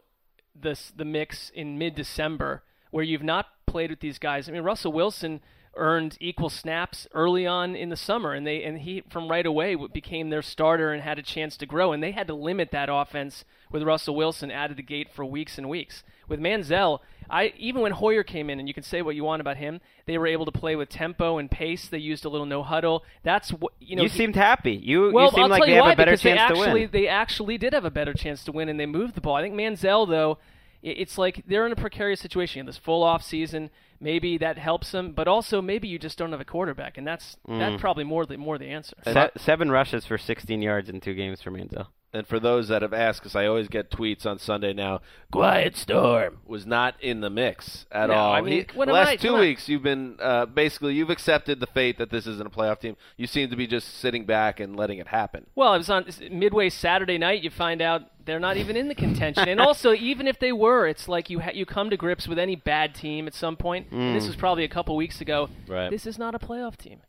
this 0.54 0.92
the 0.94 1.04
mix 1.04 1.50
in 1.50 1.78
mid-December 1.78 2.62
where 2.90 3.04
you've 3.04 3.22
not 3.22 3.46
played 3.66 3.90
with 3.90 4.00
these 4.00 4.18
guys. 4.18 4.48
I 4.48 4.52
mean, 4.52 4.62
Russell 4.62 4.92
Wilson 4.92 5.40
earned 5.76 6.16
equal 6.20 6.50
snaps 6.50 7.06
early 7.14 7.46
on 7.46 7.74
in 7.74 7.88
the 7.88 7.96
summer, 7.96 8.32
and 8.34 8.46
they 8.46 8.62
and 8.62 8.80
he 8.80 9.02
from 9.10 9.28
right 9.28 9.46
away 9.46 9.74
became 9.92 10.30
their 10.30 10.42
starter 10.42 10.92
and 10.92 11.02
had 11.02 11.18
a 11.18 11.22
chance 11.22 11.56
to 11.56 11.66
grow. 11.66 11.92
And 11.92 12.02
they 12.02 12.12
had 12.12 12.26
to 12.26 12.34
limit 12.34 12.70
that 12.72 12.88
offense 12.90 13.44
with 13.70 13.82
Russell 13.82 14.14
Wilson 14.14 14.50
out 14.50 14.70
of 14.70 14.76
the 14.76 14.82
gate 14.82 15.08
for 15.14 15.24
weeks 15.24 15.58
and 15.58 15.68
weeks. 15.68 16.02
With 16.28 16.40
Manziel, 16.40 17.00
I 17.30 17.52
even 17.56 17.80
when 17.80 17.92
Hoyer 17.92 18.22
came 18.22 18.50
in, 18.50 18.58
and 18.58 18.68
you 18.68 18.74
can 18.74 18.82
say 18.82 19.02
what 19.02 19.14
you 19.14 19.24
want 19.24 19.40
about 19.40 19.56
him, 19.56 19.80
they 20.06 20.18
were 20.18 20.26
able 20.26 20.44
to 20.44 20.52
play 20.52 20.76
with 20.76 20.88
tempo 20.88 21.38
and 21.38 21.50
pace. 21.50 21.88
They 21.88 21.98
used 21.98 22.24
a 22.24 22.28
little 22.28 22.46
no 22.46 22.62
huddle. 22.62 23.02
That's 23.22 23.50
what 23.50 23.72
you 23.80 23.96
know. 23.96 24.02
you 24.02 24.08
he- 24.08 24.16
seemed 24.16 24.36
happy. 24.36 24.72
You 24.72 25.10
well, 25.12 25.26
you 25.26 25.30
seem 25.32 25.44
I'll 25.44 25.48
like 25.48 25.60
tell 25.60 25.66
they 25.66 25.72
you 25.72 25.76
have 25.76 25.84
why, 25.86 25.92
a 25.92 25.96
better 25.96 26.10
because 26.12 26.22
chance 26.22 26.40
they 26.48 26.54
to 26.54 26.60
actually, 26.60 26.80
win. 26.82 26.90
They 26.92 27.08
actually 27.08 27.58
did 27.58 27.72
have 27.72 27.84
a 27.84 27.90
better 27.90 28.12
chance 28.12 28.44
to 28.44 28.52
win, 28.52 28.68
and 28.68 28.78
they 28.78 28.86
moved 28.86 29.14
the 29.14 29.20
ball. 29.20 29.36
I 29.36 29.42
think 29.42 29.54
Manziel, 29.54 30.08
though, 30.08 30.38
it's 30.82 31.16
like 31.16 31.44
they're 31.46 31.64
in 31.66 31.72
a 31.72 31.76
precarious 31.76 32.20
situation. 32.20 32.60
in 32.60 32.66
This 32.66 32.76
full 32.78 33.02
off 33.02 33.22
season, 33.22 33.70
maybe 34.02 34.36
that 34.38 34.58
helps 34.58 34.90
them, 34.92 35.12
but 35.12 35.28
also 35.28 35.62
maybe 35.62 35.88
you 35.88 35.98
just 35.98 36.18
don't 36.18 36.32
have 36.32 36.40
a 36.40 36.44
quarterback, 36.44 36.98
and 36.98 37.06
that's 37.06 37.36
Mm. 37.48 37.58
that's 37.58 37.80
probably 37.80 38.04
more 38.04 38.26
the 38.26 38.36
more 38.36 38.58
the 38.58 38.68
answer. 38.70 38.94
Se- 39.04 39.30
seven 39.36 39.70
rushes 39.70 40.04
for 40.04 40.18
16 40.18 40.60
yards 40.60 40.88
in 40.90 41.00
two 41.00 41.14
games 41.14 41.40
for 41.40 41.50
Manziel. 41.50 41.86
And 42.14 42.26
for 42.26 42.38
those 42.38 42.68
that 42.68 42.82
have 42.82 42.92
asked, 42.92 43.20
because 43.22 43.34
I 43.34 43.46
always 43.46 43.68
get 43.68 43.90
tweets 43.90 44.26
on 44.26 44.38
Sunday 44.38 44.74
now, 44.74 45.00
Quiet 45.30 45.74
Storm 45.78 46.40
was 46.44 46.66
not 46.66 46.94
in 47.00 47.22
the 47.22 47.30
mix 47.30 47.86
at 47.90 48.08
No, 48.10 48.14
all. 48.14 48.32
I 48.34 48.42
mean, 48.42 48.52
He- 48.52 48.66
what 48.76 48.86
the 48.86 48.92
last 48.92 49.08
I- 49.08 49.16
two 49.16 49.28
come 49.28 49.34
on. 49.36 49.40
weeks, 49.40 49.66
you've 49.66 49.82
been 49.82 50.16
uh, 50.20 50.44
basically 50.44 50.94
you've 50.94 51.08
accepted 51.08 51.58
the 51.58 51.66
fate 51.66 51.96
that 51.96 52.10
this 52.10 52.26
isn't 52.26 52.46
a 52.46 52.50
playoff 52.50 52.80
team. 52.80 52.96
You 53.16 53.26
seem 53.26 53.48
to 53.48 53.56
be 53.56 53.66
just 53.66 53.88
sitting 53.98 54.26
back 54.26 54.60
and 54.60 54.76
letting 54.76 54.98
it 54.98 55.08
happen. 55.08 55.46
Well, 55.54 55.72
it 55.72 55.78
was 55.78 55.88
on 55.88 56.04
midway 56.30 56.68
Saturday 56.68 57.16
night. 57.16 57.42
You 57.42 57.48
find 57.48 57.80
out 57.80 58.02
they're 58.26 58.38
not 58.38 58.58
even 58.58 58.76
in 58.76 58.88
the 58.88 58.94
contention, 58.94 59.48
and 59.48 59.58
also 59.58 59.92
even 59.94 60.26
if 60.28 60.38
they 60.38 60.52
were, 60.52 60.86
it's 60.86 61.08
like 61.08 61.30
you 61.30 61.40
ha- 61.40 61.52
you 61.54 61.64
come 61.64 61.88
to 61.88 61.96
grips 61.96 62.28
with 62.28 62.38
any 62.38 62.56
bad 62.56 62.94
team 62.94 63.26
at 63.26 63.32
some 63.32 63.56
point. 63.56 63.86
And 63.90 64.14
this 64.14 64.26
was 64.26 64.36
probably 64.36 64.64
a 64.64 64.68
couple 64.68 64.94
weeks 64.96 65.22
ago. 65.22 65.48
Right. 65.66 65.88
This 65.90 66.04
is 66.06 66.18
not 66.18 66.34
a 66.34 66.38
playoff 66.38 66.76
team. 66.76 67.00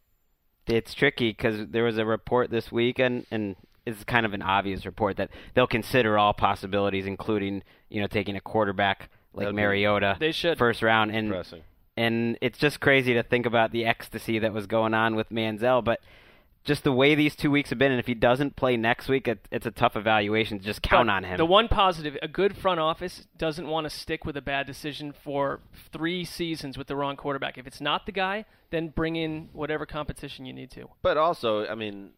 It's 0.66 0.94
tricky 0.94 1.32
because 1.32 1.68
there 1.72 1.84
was 1.84 1.98
a 1.98 2.06
report 2.06 2.50
this 2.52 2.72
weekend, 2.72 3.26
and 3.30 3.58
it's 3.86 4.04
kind 4.04 4.26
of 4.26 4.34
an 4.34 4.42
obvious 4.42 4.86
report 4.86 5.18
that 5.18 5.30
they'll 5.54 5.68
consider 5.68 6.18
all 6.18 6.34
possibilities, 6.34 7.06
including 7.06 7.64
you 7.90 8.02
know 8.02 8.08
taking 8.08 8.36
a 8.36 8.42
quarterback 8.42 9.10
like 9.34 9.46
That'd 9.46 9.56
be- 9.56 9.62
Mariota 9.62 10.18
They 10.20 10.32
should. 10.32 10.58
first 10.58 10.82
round, 10.82 11.12
and 11.12 11.30
Depressing. 11.30 11.62
and 11.98 12.38
it's 12.42 12.58
just 12.60 12.80
crazy 12.80 13.14
to 13.16 13.24
think 13.24 13.46
about 13.46 13.72
the 13.72 13.86
ecstasy 13.86 14.40
that 14.40 14.54
was 14.54 14.68
going 14.68 14.94
on 14.94 15.16
with 15.16 15.30
Manziel, 15.30 15.84
but. 15.84 16.00
Just 16.66 16.86
the 16.86 16.94
way 16.94 17.14
these 17.14 17.36
two 17.36 17.52
weeks 17.52 17.72
have 17.72 17.78
been, 17.78 17.92
and 17.92 18.00
if 18.00 18.08
he 18.08 18.14
doesn't 18.14 18.56
play 18.56 18.78
next 18.78 19.10
week, 19.10 19.28
it, 19.28 19.46
it's 19.52 19.66
a 19.66 19.72
tough 19.72 19.98
evaluation 19.98 20.60
to 20.60 20.64
just 20.64 20.82
count 20.82 21.08
But 21.10 21.14
on 21.14 21.24
him. 21.26 21.36
The 21.36 21.46
one 21.46 21.68
positive, 21.68 22.18
a 22.22 22.28
good 22.30 22.56
front 22.56 22.80
office 22.80 23.28
doesn't 23.38 23.68
want 23.68 23.84
to 23.84 23.90
stick 23.90 24.24
with 24.24 24.38
a 24.38 24.42
bad 24.42 24.66
decision 24.66 25.12
for 25.26 25.60
three 25.92 26.24
seasons 26.24 26.78
with 26.78 26.88
the 26.88 26.96
wrong 26.96 27.18
quarterback. 27.18 27.58
If 27.58 27.68
it's 27.68 27.82
not 27.82 28.06
the 28.06 28.14
guy, 28.14 28.46
then 28.70 28.88
bring 28.88 29.18
in 29.18 29.50
whatever 29.52 29.86
competition 29.86 30.46
you 30.46 30.54
need 30.54 30.72
to. 30.72 30.88
But 31.02 31.18
also, 31.18 31.68
I 31.68 31.76
mean, 31.76 32.12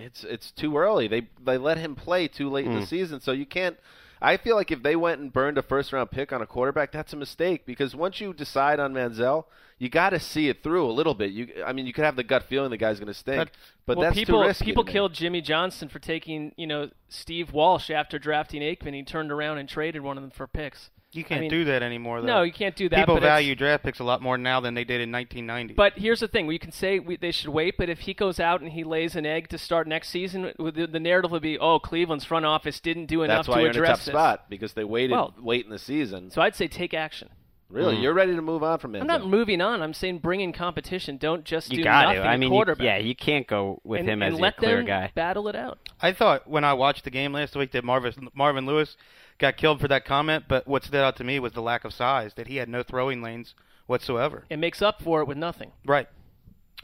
it's 0.00 0.24
it's 0.24 0.50
too 0.50 0.76
early. 0.76 1.08
They 1.08 1.28
they 1.42 1.58
let 1.58 1.78
him 1.78 1.94
play 1.94 2.28
too 2.28 2.48
late 2.48 2.66
in 2.66 2.74
the 2.74 2.80
hmm. 2.80 2.84
season, 2.86 3.20
so 3.20 3.32
you 3.32 3.46
can't. 3.46 3.76
I 4.22 4.36
feel 4.36 4.54
like 4.54 4.70
if 4.70 4.82
they 4.82 4.96
went 4.96 5.20
and 5.20 5.32
burned 5.32 5.56
a 5.56 5.62
first 5.62 5.92
round 5.92 6.10
pick 6.10 6.30
on 6.32 6.42
a 6.42 6.46
quarterback, 6.46 6.92
that's 6.92 7.12
a 7.14 7.16
mistake 7.16 7.64
because 7.64 7.96
once 7.96 8.20
you 8.20 8.34
decide 8.34 8.78
on 8.78 8.92
Manziel, 8.92 9.44
you 9.78 9.88
got 9.88 10.10
to 10.10 10.20
see 10.20 10.50
it 10.50 10.62
through 10.62 10.86
a 10.86 10.92
little 10.92 11.14
bit. 11.14 11.30
You, 11.30 11.48
I 11.64 11.72
mean, 11.72 11.86
you 11.86 11.94
could 11.94 12.04
have 12.04 12.16
the 12.16 12.22
gut 12.22 12.42
feeling 12.42 12.70
the 12.70 12.76
guy's 12.76 13.00
going 13.00 13.08
to 13.08 13.14
stink, 13.14 13.38
That's- 13.38 13.56
but 13.86 13.96
well, 13.96 14.08
that's 14.08 14.18
people 14.18 14.42
too 14.42 14.46
risky. 14.46 14.64
people 14.66 14.84
killed 14.84 15.14
Jimmy 15.14 15.40
Johnson 15.40 15.88
for 15.88 15.98
taking 15.98 16.52
you 16.56 16.66
know 16.66 16.90
Steve 17.08 17.52
Walsh 17.52 17.90
after 17.90 18.18
drafting 18.18 18.60
Aikman. 18.60 18.94
He 18.94 19.02
turned 19.02 19.32
around 19.32 19.58
and 19.58 19.68
traded 19.68 20.02
one 20.02 20.18
of 20.18 20.22
them 20.22 20.30
for 20.30 20.46
picks. 20.46 20.90
You 21.12 21.24
can't 21.24 21.38
I 21.38 21.40
mean, 21.42 21.50
do 21.50 21.64
that 21.64 21.82
anymore. 21.82 22.20
Though. 22.20 22.26
No, 22.26 22.42
you 22.42 22.52
can't 22.52 22.76
do 22.76 22.88
that. 22.88 22.96
People 22.96 23.16
but 23.16 23.22
value 23.22 23.56
draft 23.56 23.82
picks 23.82 23.98
a 23.98 24.04
lot 24.04 24.22
more 24.22 24.38
now 24.38 24.60
than 24.60 24.74
they 24.74 24.84
did 24.84 25.00
in 25.00 25.10
1990. 25.10 25.74
But 25.74 25.94
here's 25.98 26.20
the 26.20 26.28
thing: 26.28 26.46
we 26.46 26.58
can 26.58 26.70
say 26.70 27.00
we, 27.00 27.16
they 27.16 27.32
should 27.32 27.48
wait, 27.48 27.76
but 27.76 27.88
if 27.88 28.00
he 28.00 28.14
goes 28.14 28.38
out 28.38 28.60
and 28.60 28.70
he 28.70 28.84
lays 28.84 29.16
an 29.16 29.26
egg 29.26 29.48
to 29.48 29.58
start 29.58 29.88
next 29.88 30.10
season, 30.10 30.52
the, 30.56 30.88
the 30.90 31.00
narrative 31.00 31.32
would 31.32 31.42
be, 31.42 31.58
"Oh, 31.58 31.80
Cleveland's 31.80 32.24
front 32.24 32.46
office 32.46 32.78
didn't 32.78 33.06
do 33.06 33.24
enough 33.24 33.46
That's 33.46 33.48
why 33.48 33.54
to 33.56 33.60
you're 33.62 33.70
in 33.70 33.76
a 33.76 33.80
address 33.80 33.98
tough 33.98 34.04
this." 34.04 34.12
spot 34.12 34.44
because 34.48 34.74
they 34.74 34.84
waited 34.84 35.12
Well- 35.12 35.34
late 35.38 35.64
in 35.64 35.72
the 35.72 35.80
season. 35.80 36.30
So 36.30 36.42
I'd 36.42 36.54
say 36.54 36.68
take 36.68 36.94
action. 36.94 37.28
really, 37.68 37.96
mm. 37.96 38.02
you're 38.02 38.14
ready 38.14 38.36
to 38.36 38.42
move 38.42 38.62
on 38.62 38.78
from 38.78 38.92
Manziel. 38.92 39.00
I'm 39.00 39.06
not 39.08 39.26
moving 39.26 39.60
on. 39.60 39.82
I'm 39.82 39.94
saying 39.94 40.18
bring 40.18 40.40
in 40.40 40.52
competition. 40.52 41.16
Don't 41.16 41.44
just 41.44 41.72
you 41.72 41.78
do 41.78 41.84
got 41.84 42.02
nothing 42.02 42.22
to. 42.22 42.28
I 42.28 42.34
at 42.34 42.38
mean, 42.38 42.52
you, 42.52 42.64
yeah, 42.78 42.98
you 42.98 43.16
can't 43.16 43.48
go 43.48 43.80
with 43.82 44.00
and, 44.00 44.08
him 44.08 44.22
and 44.22 44.34
as 44.34 44.40
let 44.40 44.54
your 44.54 44.60
clear 44.60 44.76
them 44.76 44.86
guy. 44.86 45.12
battle 45.16 45.48
it 45.48 45.56
out. 45.56 45.78
I 46.00 46.12
thought 46.12 46.48
when 46.48 46.62
I 46.62 46.74
watched 46.74 47.02
the 47.02 47.10
game 47.10 47.32
last 47.32 47.56
week 47.56 47.72
that 47.72 47.82
Marvin 47.82 48.28
Marvin 48.32 48.64
Lewis 48.66 48.96
got 49.40 49.56
killed 49.56 49.80
for 49.80 49.88
that 49.88 50.04
comment, 50.04 50.44
but 50.46 50.68
what 50.68 50.84
stood 50.84 51.02
out 51.02 51.16
to 51.16 51.24
me 51.24 51.40
was 51.40 51.52
the 51.52 51.62
lack 51.62 51.84
of 51.84 51.92
size 51.92 52.34
that 52.34 52.46
he 52.46 52.56
had 52.56 52.68
no 52.68 52.82
throwing 52.82 53.22
lanes 53.22 53.54
whatsoever. 53.86 54.44
It 54.48 54.58
makes 54.58 54.80
up 54.80 55.02
for 55.02 55.20
it 55.20 55.26
with 55.26 55.38
nothing. 55.38 55.72
Right. 55.84 56.06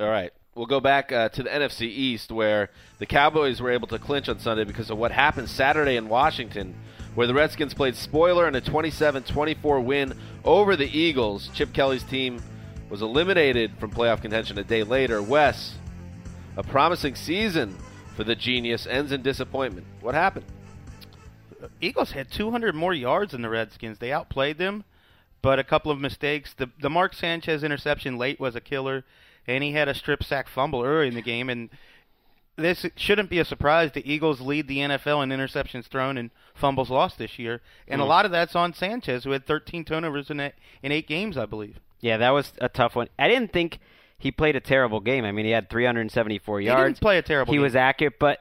All 0.00 0.08
right. 0.08 0.32
We'll 0.56 0.66
go 0.66 0.80
back 0.80 1.12
uh, 1.12 1.28
to 1.28 1.42
the 1.42 1.50
NFC 1.50 1.82
East 1.82 2.32
where 2.32 2.70
the 2.98 3.04
Cowboys 3.04 3.60
were 3.60 3.70
able 3.70 3.86
to 3.88 3.98
clinch 3.98 4.28
on 4.28 4.38
Sunday 4.38 4.64
because 4.64 4.90
of 4.90 4.96
what 4.96 5.12
happened 5.12 5.50
Saturday 5.50 5.96
in 5.96 6.08
Washington, 6.08 6.74
where 7.14 7.26
the 7.26 7.34
Redskins 7.34 7.74
played 7.74 7.94
spoiler 7.94 8.48
in 8.48 8.54
a 8.54 8.60
27 8.62 9.22
24 9.24 9.80
win 9.80 10.18
over 10.44 10.74
the 10.74 10.88
Eagles. 10.98 11.50
Chip 11.52 11.74
Kelly's 11.74 12.04
team 12.04 12.42
was 12.88 13.02
eliminated 13.02 13.72
from 13.78 13.90
playoff 13.90 14.22
contention 14.22 14.56
a 14.58 14.64
day 14.64 14.82
later. 14.82 15.22
Wes, 15.22 15.74
a 16.56 16.62
promising 16.62 17.16
season 17.16 17.76
for 18.16 18.24
the 18.24 18.34
genius 18.34 18.86
ends 18.86 19.12
in 19.12 19.20
disappointment. 19.20 19.86
What 20.00 20.14
happened? 20.14 20.46
Eagles 21.80 22.12
had 22.12 22.30
200 22.30 22.74
more 22.74 22.94
yards 22.94 23.32
than 23.32 23.42
the 23.42 23.48
Redskins. 23.48 23.98
They 23.98 24.12
outplayed 24.12 24.58
them, 24.58 24.84
but 25.42 25.58
a 25.58 25.64
couple 25.64 25.90
of 25.90 26.00
mistakes. 26.00 26.54
The 26.56 26.70
the 26.80 26.90
Mark 26.90 27.14
Sanchez 27.14 27.62
interception 27.62 28.18
late 28.18 28.40
was 28.40 28.54
a 28.54 28.60
killer, 28.60 29.04
and 29.46 29.62
he 29.62 29.72
had 29.72 29.88
a 29.88 29.94
strip 29.94 30.22
sack 30.22 30.48
fumble 30.48 30.82
early 30.82 31.08
in 31.08 31.14
the 31.14 31.22
game. 31.22 31.48
And 31.48 31.70
this 32.56 32.86
shouldn't 32.96 33.30
be 33.30 33.38
a 33.38 33.44
surprise. 33.44 33.92
The 33.92 34.10
Eagles 34.10 34.40
lead 34.40 34.66
the 34.66 34.78
NFL 34.78 35.22
in 35.22 35.30
interceptions 35.30 35.86
thrown 35.86 36.16
and 36.16 36.30
fumbles 36.54 36.90
lost 36.90 37.18
this 37.18 37.38
year, 37.38 37.60
and 37.86 38.00
a 38.00 38.04
mm. 38.04 38.08
lot 38.08 38.24
of 38.24 38.30
that's 38.30 38.56
on 38.56 38.72
Sanchez, 38.72 39.24
who 39.24 39.30
had 39.30 39.46
13 39.46 39.84
turnovers 39.84 40.30
in 40.30 40.40
eight, 40.40 40.54
in 40.82 40.92
eight 40.92 41.06
games, 41.06 41.36
I 41.36 41.46
believe. 41.46 41.78
Yeah, 42.00 42.16
that 42.18 42.30
was 42.30 42.52
a 42.60 42.68
tough 42.68 42.96
one. 42.96 43.08
I 43.18 43.28
didn't 43.28 43.52
think 43.52 43.78
he 44.18 44.30
played 44.30 44.56
a 44.56 44.60
terrible 44.60 45.00
game. 45.00 45.24
I 45.24 45.32
mean, 45.32 45.44
he 45.44 45.50
had 45.50 45.68
374 45.68 46.60
He 46.60 46.66
yards. 46.66 46.88
didn't 46.88 47.00
play 47.00 47.18
a 47.18 47.22
terrible. 47.22 47.52
he 47.52 47.58
game. 47.58 47.62
was 47.62 47.76
accurate, 47.76 48.18
but 48.18 48.40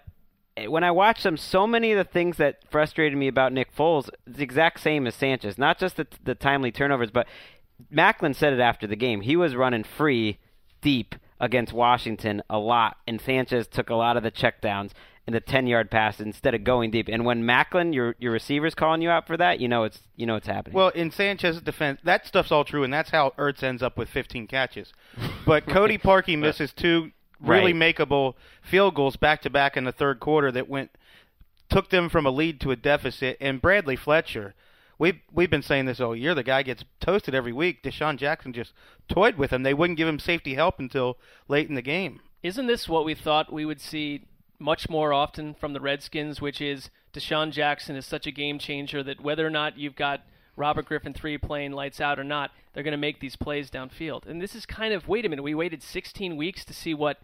Eh, 0.57 0.67
when 0.67 0.83
I 0.83 0.91
watched 0.91 1.23
them, 1.23 1.37
so 1.37 1.67
many 1.67 1.91
of 1.91 1.97
the 1.97 2.11
things 2.11 2.37
that 2.37 2.59
frustrated 2.69 3.17
me 3.17 3.27
about 3.27 3.53
Nick 3.53 3.75
Foles, 3.75 4.09
the 4.25 4.43
exact 4.43 4.79
same 4.79 5.07
as 5.07 5.15
Sanchez. 5.15 5.57
Not 5.57 5.79
just 5.79 5.97
the, 5.97 6.07
the 6.23 6.35
timely 6.35 6.71
turnovers, 6.71 7.11
but 7.11 7.27
Maclin 7.93 8.35
said 8.35 8.53
it 8.53 8.59
after 8.59 8.87
the 8.87 8.95
game. 8.95 9.21
He 9.21 9.35
was 9.35 9.55
running 9.55 9.83
free, 9.83 10.39
deep 10.81 11.15
against 11.39 11.73
Washington 11.73 12.41
a 12.49 12.57
lot, 12.57 12.97
and 13.07 13.19
Sanchez 13.19 13.67
took 13.67 13.89
a 13.89 13.95
lot 13.95 14.17
of 14.17 14.23
the 14.23 14.31
checkdowns 14.31 14.91
and 15.27 15.35
the 15.35 15.41
10-yard 15.41 15.89
pass 15.89 16.19
instead 16.19 16.53
of 16.53 16.63
going 16.63 16.91
deep. 16.91 17.07
And 17.11 17.25
when 17.25 17.43
Maclin, 17.43 17.93
your 17.93 18.15
your 18.19 18.31
receiver's 18.31 18.75
calling 18.75 19.01
you 19.01 19.09
out 19.09 19.25
for 19.25 19.37
that, 19.37 19.59
you 19.59 19.67
know 19.67 19.83
it's 19.83 20.01
you 20.15 20.25
know 20.25 20.35
it's 20.35 20.47
happening. 20.47 20.75
Well, 20.75 20.89
in 20.89 21.11
Sanchez's 21.11 21.61
defense, 21.61 21.99
that 22.03 22.27
stuff's 22.27 22.51
all 22.51 22.63
true, 22.63 22.83
and 22.83 22.93
that's 22.93 23.09
how 23.09 23.33
Ertz 23.37 23.63
ends 23.63 23.81
up 23.81 23.97
with 23.97 24.09
15 24.09 24.47
catches. 24.47 24.93
But 25.45 25.65
Cody 25.67 25.97
Parkey 25.97 26.37
misses 26.37 26.71
two 26.71 27.11
really 27.39 27.73
Right. 27.73 27.95
makeable 27.95 28.35
field 28.61 28.95
goals 28.95 29.15
back 29.15 29.41
to 29.43 29.49
back 29.49 29.75
in 29.77 29.83
the 29.83 29.91
third 29.91 30.19
quarter 30.19 30.51
that 30.51 30.69
went 30.69 30.91
took 31.69 31.89
them 31.89 32.09
from 32.09 32.25
a 32.25 32.31
lead 32.31 32.59
to 32.61 32.71
a 32.71 32.75
deficit. 32.75 33.37
And 33.41 33.61
Bradley 33.61 33.95
Fletcher, 33.95 34.53
we've 34.99 35.19
we've 35.31 35.49
been 35.49 35.61
saying 35.63 35.85
this 35.85 35.99
all 35.99 36.15
year. 36.15 36.35
The 36.35 36.43
guy 36.43 36.63
gets 36.63 36.85
toasted 36.99 37.33
every 37.35 37.53
week. 37.53 37.83
DeSean 37.83 38.17
Jackson 38.17 38.53
just 38.53 38.73
toyed 39.09 39.35
with 39.37 39.51
him. 39.51 39.63
They 39.63 39.73
wouldn't 39.73 39.97
give 39.97 40.07
him 40.07 40.19
safety 40.19 40.53
help 40.55 40.79
until 40.79 41.17
late 41.47 41.67
in 41.67 41.75
the 41.75 41.81
game. 41.81 42.21
Isn't 42.43 42.67
this 42.67 42.87
what 42.87 43.05
we 43.05 43.15
thought 43.15 43.51
we 43.51 43.65
would 43.65 43.81
see 43.81 44.25
much 44.59 44.87
more 44.89 45.11
often 45.11 45.53
from 45.53 45.73
the 45.73 45.81
Redskins, 45.81 46.39
which 46.39 46.61
is 46.61 46.89
DeSean 47.13 47.51
Jackson 47.51 47.95
is 47.95 48.05
such 48.05 48.27
a 48.27 48.31
game 48.31 48.59
changer 48.59 49.01
that 49.03 49.19
whether 49.21 49.45
or 49.45 49.49
not 49.49 49.77
you've 49.77 49.95
got 49.95 50.21
Robert 50.55 50.85
Griffin 50.85 51.13
three 51.13 51.37
playing 51.37 51.71
lights 51.73 51.99
out 51.99 52.19
or 52.19 52.23
not, 52.23 52.51
they're 52.73 52.83
going 52.83 52.91
to 52.91 52.97
make 52.97 53.19
these 53.19 53.35
plays 53.35 53.69
downfield. 53.69 54.25
And 54.25 54.41
this 54.41 54.55
is 54.55 54.65
kind 54.65 54.93
of 54.93 55.07
wait 55.07 55.25
a 55.25 55.29
minute, 55.29 55.43
we 55.43 55.55
waited 55.55 55.83
16 55.83 56.37
weeks 56.37 56.63
to 56.65 56.73
see 56.73 56.93
what 56.93 57.19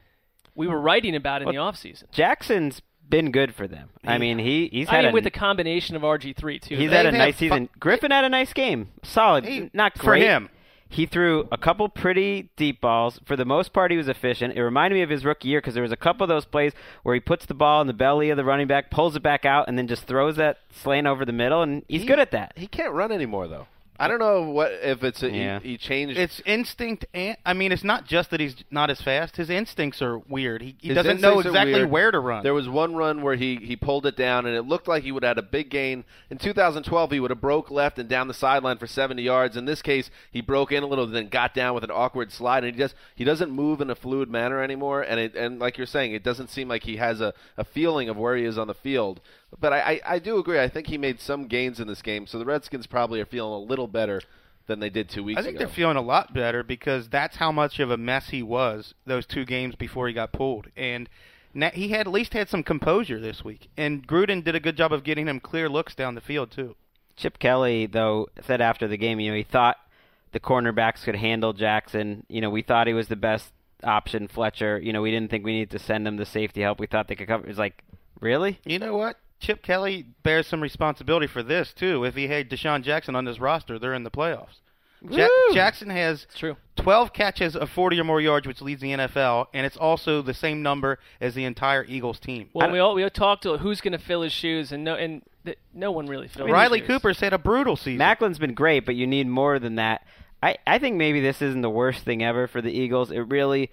we 0.55 0.67
were 0.67 0.79
writing 0.79 1.15
about 1.15 1.41
in 1.41 1.47
the 1.47 1.55
offseason. 1.55 2.11
Jackson's 2.11 2.81
been 3.07 3.31
good 3.31 3.53
for 3.53 3.67
them. 3.67 3.89
I 4.05 4.17
mean, 4.17 4.39
he 4.39 4.67
he's 4.71 4.87
had 4.87 4.99
I 4.99 5.01
mean, 5.03 5.09
a, 5.09 5.13
with 5.13 5.23
the 5.25 5.31
combination 5.31 5.95
of 5.95 6.01
RG 6.01 6.35
three 6.35 6.59
too. 6.59 6.75
he's 6.75 6.89
They've 6.89 6.97
had 6.97 7.05
a 7.07 7.11
had 7.11 7.17
nice 7.17 7.35
fu- 7.35 7.39
season. 7.45 7.69
Griffin 7.79 8.11
had 8.11 8.23
a 8.25 8.29
nice 8.29 8.53
game, 8.53 8.89
solid, 9.03 9.45
He- 9.45 9.69
not 9.73 9.93
great 9.97 10.03
for 10.03 10.15
him. 10.15 10.49
He 10.93 11.05
threw 11.05 11.47
a 11.53 11.57
couple 11.57 11.87
pretty 11.87 12.49
deep 12.57 12.81
balls. 12.81 13.21
For 13.23 13.37
the 13.37 13.45
most 13.45 13.71
part, 13.71 13.91
he 13.91 13.97
was 13.97 14.09
efficient. 14.09 14.57
It 14.57 14.61
reminded 14.61 14.95
me 14.97 15.03
of 15.03 15.09
his 15.09 15.23
rookie 15.23 15.47
year 15.47 15.61
because 15.61 15.73
there 15.73 15.83
was 15.83 15.91
a 15.93 15.95
couple 15.97 16.25
of 16.25 16.27
those 16.27 16.43
plays 16.43 16.73
where 17.03 17.15
he 17.15 17.21
puts 17.21 17.45
the 17.45 17.53
ball 17.53 17.79
in 17.79 17.87
the 17.87 17.93
belly 17.93 18.29
of 18.29 18.35
the 18.35 18.43
running 18.43 18.67
back, 18.67 18.91
pulls 18.91 19.15
it 19.15 19.23
back 19.23 19.45
out, 19.45 19.69
and 19.69 19.77
then 19.77 19.87
just 19.87 20.03
throws 20.03 20.35
that 20.35 20.57
slant 20.69 21.07
over 21.07 21.23
the 21.23 21.31
middle, 21.31 21.61
and 21.61 21.83
he's 21.87 22.01
He- 22.01 22.07
good 22.07 22.19
at 22.19 22.31
that. 22.31 22.51
He 22.57 22.67
can't 22.67 22.91
run 22.91 23.09
anymore 23.13 23.47
though. 23.47 23.67
I 24.01 24.07
don't 24.07 24.17
know 24.17 24.41
what 24.41 24.71
if 24.71 25.03
it's 25.03 25.21
a, 25.21 25.29
Yeah. 25.29 25.59
he, 25.59 25.69
he 25.69 25.77
changed. 25.77 26.17
It's 26.17 26.41
instinct, 26.43 27.05
and 27.13 27.37
I 27.45 27.53
mean, 27.53 27.71
it's 27.71 27.83
not 27.83 28.07
just 28.07 28.31
that 28.31 28.39
he's 28.39 28.55
not 28.71 28.89
as 28.89 28.99
fast. 28.99 29.37
His 29.37 29.51
instincts 29.51 30.01
are 30.01 30.17
weird. 30.17 30.63
He, 30.63 30.75
he 30.79 30.91
doesn't 30.91 31.21
know 31.21 31.39
exactly 31.39 31.85
where 31.85 32.09
to 32.09 32.19
run. 32.19 32.41
There 32.41 32.55
was 32.55 32.67
one 32.67 32.95
run 32.95 33.21
where 33.21 33.35
he, 33.35 33.57
he 33.57 33.75
pulled 33.75 34.07
it 34.07 34.15
down, 34.17 34.47
and 34.47 34.55
it 34.55 34.63
looked 34.63 34.87
like 34.87 35.03
he 35.03 35.11
would 35.11 35.21
have 35.21 35.37
had 35.37 35.43
a 35.43 35.47
big 35.47 35.69
gain. 35.69 36.03
In 36.31 36.39
2012, 36.39 37.11
he 37.11 37.19
would 37.19 37.29
have 37.29 37.39
broke 37.41 37.69
left 37.69 37.99
and 37.99 38.09
down 38.09 38.27
the 38.27 38.33
sideline 38.33 38.79
for 38.79 38.87
70 38.87 39.21
yards. 39.21 39.55
In 39.55 39.65
this 39.65 39.83
case, 39.83 40.09
he 40.31 40.41
broke 40.41 40.71
in 40.71 40.81
a 40.81 40.87
little, 40.87 41.05
then 41.05 41.27
got 41.29 41.53
down 41.53 41.75
with 41.75 41.83
an 41.83 41.91
awkward 41.91 42.31
slide, 42.31 42.63
and 42.63 42.73
he 42.73 42.79
just 42.79 42.95
he 43.13 43.23
doesn't 43.23 43.51
move 43.51 43.81
in 43.81 43.91
a 43.91 43.95
fluid 43.95 44.29
manner 44.31 44.63
anymore. 44.63 45.03
And 45.03 45.19
it, 45.19 45.35
and 45.35 45.59
like 45.59 45.77
you're 45.77 45.85
saying, 45.85 46.13
it 46.13 46.23
doesn't 46.23 46.49
seem 46.49 46.67
like 46.67 46.81
he 46.83 46.97
has 46.97 47.21
a, 47.21 47.35
a 47.55 47.63
feeling 47.63 48.09
of 48.09 48.17
where 48.17 48.35
he 48.35 48.45
is 48.45 48.57
on 48.57 48.65
the 48.65 48.73
field. 48.73 49.21
But 49.59 49.73
I, 49.73 49.79
I, 49.79 50.01
I 50.05 50.19
do 50.19 50.37
agree. 50.37 50.59
I 50.59 50.69
think 50.69 50.87
he 50.87 50.97
made 50.97 51.19
some 51.19 51.47
gains 51.47 51.79
in 51.79 51.87
this 51.87 52.01
game, 52.01 52.25
so 52.25 52.39
the 52.39 52.45
Redskins 52.45 52.87
probably 52.87 53.19
are 53.21 53.25
feeling 53.25 53.53
a 53.53 53.65
little 53.65 53.87
better 53.87 54.21
than 54.67 54.79
they 54.79 54.89
did 54.89 55.09
two 55.09 55.23
weeks 55.23 55.39
ago. 55.39 55.41
I 55.41 55.45
think 55.45 55.55
ago. 55.57 55.65
they're 55.65 55.75
feeling 55.75 55.97
a 55.97 56.01
lot 56.01 56.33
better 56.33 56.63
because 56.63 57.09
that's 57.09 57.37
how 57.37 57.51
much 57.51 57.79
of 57.79 57.91
a 57.91 57.97
mess 57.97 58.29
he 58.29 58.41
was 58.41 58.93
those 59.05 59.25
two 59.25 59.45
games 59.45 59.75
before 59.75 60.07
he 60.07 60.13
got 60.13 60.31
pulled, 60.31 60.67
and 60.75 61.09
na- 61.53 61.71
he 61.71 61.89
had 61.89 62.07
at 62.07 62.13
least 62.13 62.33
had 62.33 62.49
some 62.49 62.63
composure 62.63 63.19
this 63.19 63.43
week. 63.43 63.69
And 63.77 64.07
Gruden 64.07 64.43
did 64.43 64.55
a 64.55 64.59
good 64.59 64.77
job 64.77 64.93
of 64.93 65.03
getting 65.03 65.27
him 65.27 65.39
clear 65.39 65.69
looks 65.69 65.95
down 65.95 66.15
the 66.15 66.21
field 66.21 66.51
too. 66.51 66.75
Chip 67.15 67.39
Kelly, 67.39 67.85
though, 67.85 68.29
said 68.45 68.61
after 68.61 68.87
the 68.87 68.97
game, 68.97 69.19
you 69.19 69.31
know, 69.31 69.37
he 69.37 69.43
thought 69.43 69.77
the 70.31 70.39
cornerbacks 70.39 71.03
could 71.03 71.15
handle 71.15 71.53
Jackson. 71.53 72.25
You 72.29 72.41
know, 72.41 72.49
we 72.49 72.61
thought 72.61 72.87
he 72.87 72.93
was 72.93 73.09
the 73.09 73.15
best 73.15 73.51
option, 73.83 74.27
Fletcher. 74.27 74.79
You 74.79 74.93
know, 74.93 75.01
we 75.01 75.11
didn't 75.11 75.29
think 75.29 75.43
we 75.43 75.53
needed 75.53 75.71
to 75.71 75.79
send 75.79 76.07
him 76.07 76.17
the 76.17 76.25
safety 76.25 76.61
help. 76.61 76.79
We 76.79 76.87
thought 76.87 77.07
they 77.07 77.15
could 77.15 77.27
cover. 77.27 77.47
It's 77.47 77.59
like, 77.59 77.83
really? 78.19 78.59
You 78.65 78.79
know 78.79 78.95
what? 78.95 79.17
Chip 79.41 79.61
Kelly 79.63 80.05
bears 80.23 80.47
some 80.47 80.61
responsibility 80.61 81.27
for 81.27 81.43
this 81.43 81.73
too. 81.73 82.05
If 82.05 82.15
he 82.15 82.27
had 82.27 82.49
DeSean 82.49 82.83
Jackson 82.83 83.15
on 83.15 83.25
his 83.25 83.39
roster, 83.39 83.77
they're 83.77 83.93
in 83.93 84.03
the 84.03 84.11
playoffs. 84.11 84.59
Ja- 85.09 85.27
Jackson 85.51 85.89
has 85.89 86.27
true. 86.35 86.55
12 86.75 87.11
catches 87.11 87.55
of 87.55 87.71
40 87.71 87.99
or 87.99 88.03
more 88.03 88.21
yards, 88.21 88.45
which 88.45 88.61
leads 88.61 88.81
the 88.81 88.91
NFL, 88.91 89.47
and 89.51 89.65
it's 89.65 89.75
also 89.77 90.21
the 90.21 90.33
same 90.33 90.61
number 90.61 90.99
as 91.19 91.33
the 91.33 91.43
entire 91.43 91.83
Eagles 91.83 92.19
team. 92.19 92.49
Well, 92.53 92.69
we 92.71 92.77
all 92.77 92.93
we 92.93 93.03
all 93.03 93.09
talked 93.09 93.43
to 93.43 93.57
who's 93.57 93.81
going 93.81 93.93
to 93.93 93.97
fill 93.97 94.21
his 94.21 94.31
shoes, 94.31 94.71
and 94.71 94.83
no, 94.83 94.93
and 94.95 95.23
th- 95.43 95.57
no 95.73 95.91
one 95.91 96.05
really 96.05 96.27
filled. 96.27 96.49
his 96.49 96.53
Riley 96.53 96.79
shoes. 96.79 96.87
Cooper's 96.87 97.19
had 97.19 97.33
a 97.33 97.39
brutal 97.39 97.75
season. 97.75 97.97
Maclin's 97.97 98.37
been 98.37 98.53
great, 98.53 98.85
but 98.85 98.93
you 98.93 99.07
need 99.07 99.27
more 99.27 99.57
than 99.57 99.75
that. 99.75 100.05
I, 100.43 100.57
I 100.67 100.77
think 100.77 100.97
maybe 100.97 101.19
this 101.19 101.41
isn't 101.41 101.61
the 101.61 101.69
worst 101.69 102.03
thing 102.05 102.23
ever 102.23 102.47
for 102.47 102.61
the 102.61 102.71
Eagles. 102.71 103.09
It 103.11 103.21
really 103.21 103.71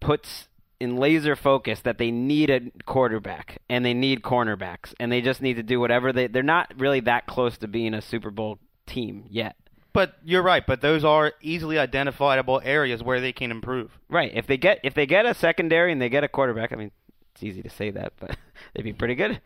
puts 0.00 0.48
in 0.80 0.96
laser 0.96 1.36
focus 1.36 1.80
that 1.80 1.98
they 1.98 2.10
need 2.10 2.50
a 2.50 2.60
quarterback 2.84 3.58
and 3.68 3.84
they 3.84 3.94
need 3.94 4.22
cornerbacks 4.22 4.92
and 5.00 5.10
they 5.10 5.20
just 5.20 5.40
need 5.40 5.54
to 5.54 5.62
do 5.62 5.80
whatever 5.80 6.12
they 6.12 6.26
they're 6.26 6.42
not 6.42 6.72
really 6.76 7.00
that 7.00 7.26
close 7.26 7.56
to 7.58 7.68
being 7.68 7.94
a 7.94 8.02
Super 8.02 8.30
Bowl 8.30 8.58
team 8.86 9.24
yet. 9.28 9.56
But 9.92 10.14
you're 10.24 10.42
right. 10.42 10.66
But 10.66 10.82
those 10.82 11.04
are 11.04 11.32
easily 11.40 11.78
identifiable 11.78 12.60
areas 12.62 13.02
where 13.02 13.20
they 13.20 13.32
can 13.32 13.50
improve. 13.50 13.98
Right. 14.10 14.30
If 14.34 14.46
they 14.46 14.58
get 14.58 14.80
if 14.82 14.92
they 14.92 15.06
get 15.06 15.24
a 15.24 15.34
secondary 15.34 15.90
and 15.90 16.00
they 16.00 16.10
get 16.10 16.22
a 16.22 16.28
quarterback, 16.28 16.72
I 16.72 16.76
mean, 16.76 16.90
it's 17.32 17.42
easy 17.42 17.62
to 17.62 17.70
say 17.70 17.90
that, 17.90 18.12
but 18.20 18.36
they'd 18.74 18.82
be 18.82 18.92
pretty 18.92 19.14
good. 19.14 19.40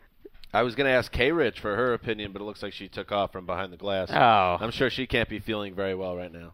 I 0.53 0.63
was 0.63 0.75
going 0.75 0.85
to 0.85 0.91
ask 0.91 1.09
K 1.09 1.31
Rich 1.31 1.61
for 1.61 1.75
her 1.77 1.93
opinion, 1.93 2.33
but 2.33 2.41
it 2.41 2.45
looks 2.45 2.61
like 2.61 2.73
she 2.73 2.89
took 2.89 3.13
off 3.13 3.31
from 3.31 3.45
behind 3.45 3.71
the 3.71 3.77
glass. 3.77 4.09
Oh. 4.11 4.57
I'm 4.59 4.71
sure 4.71 4.89
she 4.89 5.07
can't 5.07 5.29
be 5.29 5.39
feeling 5.39 5.73
very 5.73 5.95
well 5.95 6.17
right 6.17 6.31
now. 6.31 6.51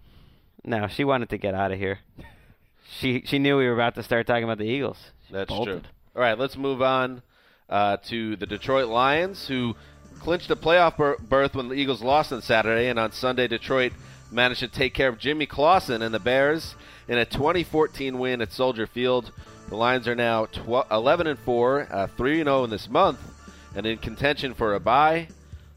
No, 0.63 0.87
she 0.87 1.03
wanted 1.03 1.29
to 1.29 1.37
get 1.39 1.55
out 1.55 1.71
of 1.71 1.79
here. 1.79 1.99
She 2.89 3.23
she 3.25 3.39
knew 3.39 3.57
we 3.57 3.65
were 3.65 3.73
about 3.73 3.95
to 3.95 4.03
start 4.03 4.27
talking 4.27 4.43
about 4.43 4.57
the 4.57 4.65
Eagles. 4.65 4.97
She 5.27 5.33
That's 5.33 5.49
bolted. 5.49 5.83
true. 5.83 5.91
All 6.15 6.21
right, 6.21 6.37
let's 6.37 6.57
move 6.57 6.81
on 6.81 7.21
uh, 7.69 7.97
to 8.07 8.35
the 8.37 8.45
Detroit 8.45 8.87
Lions, 8.87 9.47
who 9.47 9.75
clinched 10.19 10.49
a 10.49 10.55
playoff 10.55 10.97
ber- 10.97 11.17
berth 11.19 11.53
when 11.55 11.69
the 11.69 11.75
Eagles 11.75 12.01
lost 12.01 12.31
on 12.33 12.41
Saturday, 12.41 12.87
and 12.89 12.97
on 12.97 13.11
Sunday, 13.11 13.47
Detroit 13.47 13.93
managed 14.31 14.61
to 14.61 14.67
take 14.67 14.93
care 14.93 15.09
of 15.09 15.19
Jimmy 15.19 15.45
Clausen 15.45 16.01
and 16.01 16.13
the 16.13 16.19
Bears 16.19 16.75
in 17.07 17.17
a 17.17 17.25
2014 17.25 18.17
win 18.17 18.41
at 18.41 18.51
Soldier 18.51 18.87
Field. 18.87 19.31
The 19.69 19.75
Lions 19.75 20.07
are 20.07 20.15
now 20.15 20.45
tw- 20.45 20.89
11 20.91 21.27
and 21.27 21.39
4, 21.39 21.87
uh, 21.91 22.07
3 22.17 22.39
and 22.41 22.47
0 22.47 22.63
in 22.63 22.69
this 22.69 22.89
month, 22.89 23.19
and 23.75 23.85
in 23.85 23.97
contention 23.97 24.53
for 24.53 24.73
a 24.73 24.79
bye. 24.79 25.27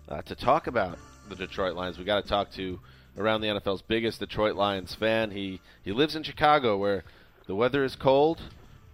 Uh, 0.09 0.23
to 0.23 0.35
talk 0.35 0.67
about 0.67 0.99
the 1.29 1.37
Detroit 1.37 1.77
Lions, 1.77 1.99
we 1.99 2.05
got 2.05 2.23
to 2.23 2.29
talk 2.29 2.51
to 2.53 2.81
around 3.21 3.43
the 3.43 3.49
NFL's 3.49 3.83
biggest 3.83 4.21
Detroit 4.21 4.57
Lions 4.57 4.95
fan. 4.95 5.31
He 5.31 5.61
he 5.83 5.93
lives 5.93 6.17
in 6.17 6.23
Chicago, 6.23 6.77
where 6.77 7.05
the 7.47 7.55
weather 7.55 7.85
is 7.85 7.97
cold, 7.97 8.41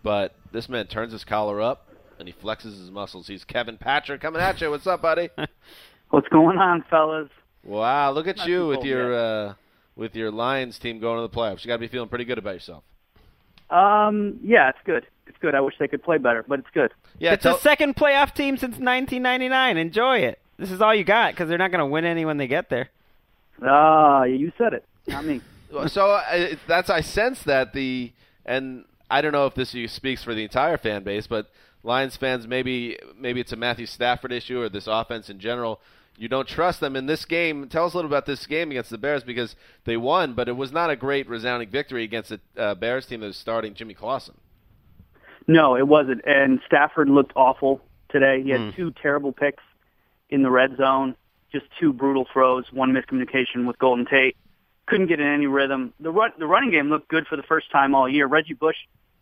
but 0.02 0.34
this 0.52 0.68
man 0.68 0.86
turns 0.86 1.12
his 1.12 1.24
collar 1.24 1.60
up 1.60 1.88
and 2.18 2.28
he 2.28 2.34
flexes 2.34 2.78
his 2.78 2.90
muscles. 2.90 3.28
He's 3.28 3.44
Kevin 3.44 3.76
Patrick 3.76 4.20
coming 4.20 4.40
at 4.40 4.60
you. 4.60 4.70
What's 4.70 4.86
up, 4.86 5.02
buddy? 5.02 5.30
What's 6.10 6.28
going 6.28 6.58
on, 6.58 6.84
fellas? 6.88 7.28
Wow, 7.64 8.12
look 8.12 8.26
at 8.26 8.36
Not 8.38 8.48
you 8.48 8.68
with 8.68 8.84
your 8.84 9.14
uh, 9.14 9.54
with 9.96 10.14
your 10.14 10.30
Lions 10.30 10.78
team 10.78 11.00
going 11.00 11.16
to 11.18 11.22
the 11.22 11.28
playoffs. 11.28 11.64
You 11.64 11.68
got 11.68 11.76
to 11.76 11.80
be 11.80 11.88
feeling 11.88 12.08
pretty 12.08 12.24
good 12.24 12.38
about 12.38 12.54
yourself. 12.54 12.84
Um, 13.70 14.38
yeah, 14.42 14.68
it's 14.68 14.78
good. 14.84 15.06
It's 15.26 15.38
good. 15.38 15.54
I 15.54 15.60
wish 15.60 15.74
they 15.80 15.88
could 15.88 16.02
play 16.02 16.18
better, 16.18 16.44
but 16.46 16.60
it's 16.60 16.68
good. 16.72 16.92
Yeah, 17.18 17.32
it's 17.32 17.42
tell- 17.42 17.54
the 17.54 17.60
second 17.60 17.96
playoff 17.96 18.34
team 18.34 18.56
since 18.56 18.78
1999. 18.78 19.76
Enjoy 19.76 20.18
it. 20.18 20.38
This 20.56 20.70
is 20.70 20.80
all 20.80 20.94
you 20.94 21.04
got 21.04 21.32
because 21.32 21.48
they're 21.48 21.58
not 21.58 21.72
going 21.72 21.80
to 21.80 21.86
win 21.86 22.04
any 22.04 22.24
when 22.24 22.36
they 22.36 22.46
get 22.46 22.70
there. 22.70 22.90
Ah, 23.62 24.24
you 24.24 24.52
said 24.58 24.72
it, 24.72 24.84
not 25.06 25.24
me. 25.24 25.40
so 25.86 26.10
uh, 26.10 26.54
that's 26.66 26.90
I 26.90 27.00
sense 27.00 27.42
that 27.44 27.72
the 27.72 28.12
and 28.44 28.84
I 29.10 29.20
don't 29.20 29.32
know 29.32 29.46
if 29.46 29.54
this 29.54 29.74
speaks 29.92 30.22
for 30.22 30.34
the 30.34 30.42
entire 30.42 30.78
fan 30.78 31.02
base, 31.02 31.26
but 31.26 31.50
Lions 31.82 32.16
fans 32.16 32.46
maybe 32.46 32.98
maybe 33.18 33.40
it's 33.40 33.52
a 33.52 33.56
Matthew 33.56 33.86
Stafford 33.86 34.32
issue 34.32 34.60
or 34.60 34.68
this 34.68 34.86
offense 34.86 35.28
in 35.30 35.38
general. 35.38 35.80
You 36.18 36.28
don't 36.28 36.48
trust 36.48 36.80
them 36.80 36.96
in 36.96 37.04
this 37.04 37.26
game. 37.26 37.68
Tell 37.68 37.84
us 37.84 37.92
a 37.92 37.96
little 37.96 38.10
about 38.10 38.24
this 38.24 38.46
game 38.46 38.70
against 38.70 38.88
the 38.88 38.96
Bears 38.96 39.22
because 39.22 39.54
they 39.84 39.98
won, 39.98 40.32
but 40.32 40.48
it 40.48 40.56
was 40.56 40.72
not 40.72 40.88
a 40.88 40.96
great 40.96 41.28
resounding 41.28 41.68
victory 41.68 42.04
against 42.04 42.30
the 42.30 42.40
uh, 42.56 42.74
Bears 42.74 43.04
team 43.04 43.20
that 43.20 43.26
was 43.26 43.36
starting 43.36 43.74
Jimmy 43.74 43.92
Clausen. 43.92 44.34
No, 45.46 45.76
it 45.76 45.86
wasn't. 45.86 46.22
And 46.24 46.60
Stafford 46.66 47.10
looked 47.10 47.32
awful 47.36 47.82
today. 48.08 48.42
He 48.42 48.50
had 48.50 48.74
two 48.74 48.92
terrible 49.02 49.32
picks 49.32 49.62
in 50.30 50.42
the 50.42 50.50
red 50.50 50.76
zone, 50.76 51.14
just 51.52 51.66
two 51.78 51.92
brutal 51.92 52.26
throws, 52.32 52.64
one 52.72 52.92
miscommunication 52.92 53.66
with 53.66 53.78
Golden 53.78 54.06
Tate. 54.06 54.36
Couldn't 54.86 55.06
get 55.06 55.20
in 55.20 55.26
any 55.26 55.46
rhythm. 55.46 55.92
The 56.00 56.10
run, 56.10 56.32
the 56.38 56.46
running 56.46 56.70
game 56.70 56.88
looked 56.90 57.08
good 57.08 57.26
for 57.26 57.36
the 57.36 57.42
first 57.42 57.70
time 57.70 57.94
all 57.94 58.08
year. 58.08 58.26
Reggie 58.26 58.54
Bush 58.54 58.76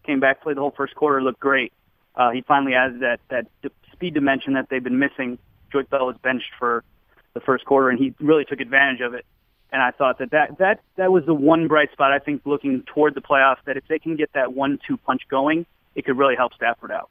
came 0.04 0.20
back, 0.20 0.42
played 0.42 0.56
the 0.56 0.60
whole 0.60 0.74
first 0.76 0.94
quarter, 0.94 1.22
looked 1.22 1.40
great. 1.40 1.72
Uh, 2.14 2.30
he 2.30 2.42
finally 2.42 2.74
added 2.74 3.00
that 3.00 3.20
that 3.30 3.46
speed 3.92 4.14
dimension 4.14 4.54
that 4.54 4.68
they've 4.68 4.84
been 4.84 4.98
missing. 4.98 5.38
Joique 5.72 5.88
Bell 5.88 6.06
was 6.06 6.16
benched 6.22 6.52
for 6.58 6.84
the 7.32 7.40
first 7.40 7.64
quarter, 7.64 7.88
and 7.88 7.98
he 7.98 8.14
really 8.20 8.44
took 8.44 8.60
advantage 8.60 9.00
of 9.00 9.14
it. 9.14 9.24
And 9.72 9.82
I 9.82 9.90
thought 9.90 10.18
that 10.18 10.30
that 10.30 10.58
that 10.58 10.80
that 10.96 11.10
was 11.10 11.24
the 11.24 11.34
one 11.34 11.66
bright 11.66 11.90
spot. 11.92 12.12
I 12.12 12.18
think 12.18 12.42
looking 12.44 12.82
toward 12.82 13.14
the 13.14 13.20
playoffs, 13.20 13.64
that 13.64 13.76
if 13.76 13.88
they 13.88 13.98
can 13.98 14.14
get 14.16 14.32
that 14.34 14.52
one-two 14.52 14.98
punch 14.98 15.22
going, 15.28 15.66
it 15.94 16.04
could 16.04 16.16
really 16.16 16.37
help 16.37 16.54
Stafford 16.54 16.92
out. 16.92 17.10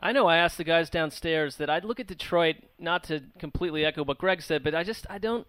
I 0.00 0.12
know 0.12 0.26
I 0.26 0.36
asked 0.36 0.58
the 0.58 0.64
guys 0.64 0.90
downstairs 0.90 1.56
that 1.56 1.70
I'd 1.70 1.84
look 1.84 1.98
at 2.00 2.06
Detroit, 2.06 2.56
not 2.78 3.04
to 3.04 3.22
completely 3.38 3.84
echo 3.84 4.04
what 4.04 4.18
Greg 4.18 4.42
said, 4.42 4.62
but 4.62 4.74
I 4.74 4.82
just 4.84 5.06
I 5.08 5.18
don't 5.18 5.46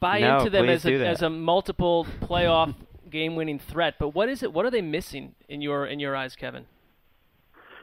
buy 0.00 0.20
No, 0.20 0.38
into 0.38 0.50
them 0.50 0.68
as 0.68 0.84
a, 0.84 1.06
as 1.06 1.22
a 1.22 1.30
multiple 1.30 2.06
playoff 2.22 2.74
game-winning 3.10 3.58
threat. 3.58 3.94
But 3.98 4.08
what 4.08 4.28
is 4.28 4.42
it? 4.42 4.52
What 4.52 4.66
are 4.66 4.70
they 4.70 4.82
missing 4.82 5.34
in 5.48 5.62
your 5.62 5.86
in 5.86 6.00
your 6.00 6.16
eyes, 6.16 6.34
Kevin? 6.34 6.66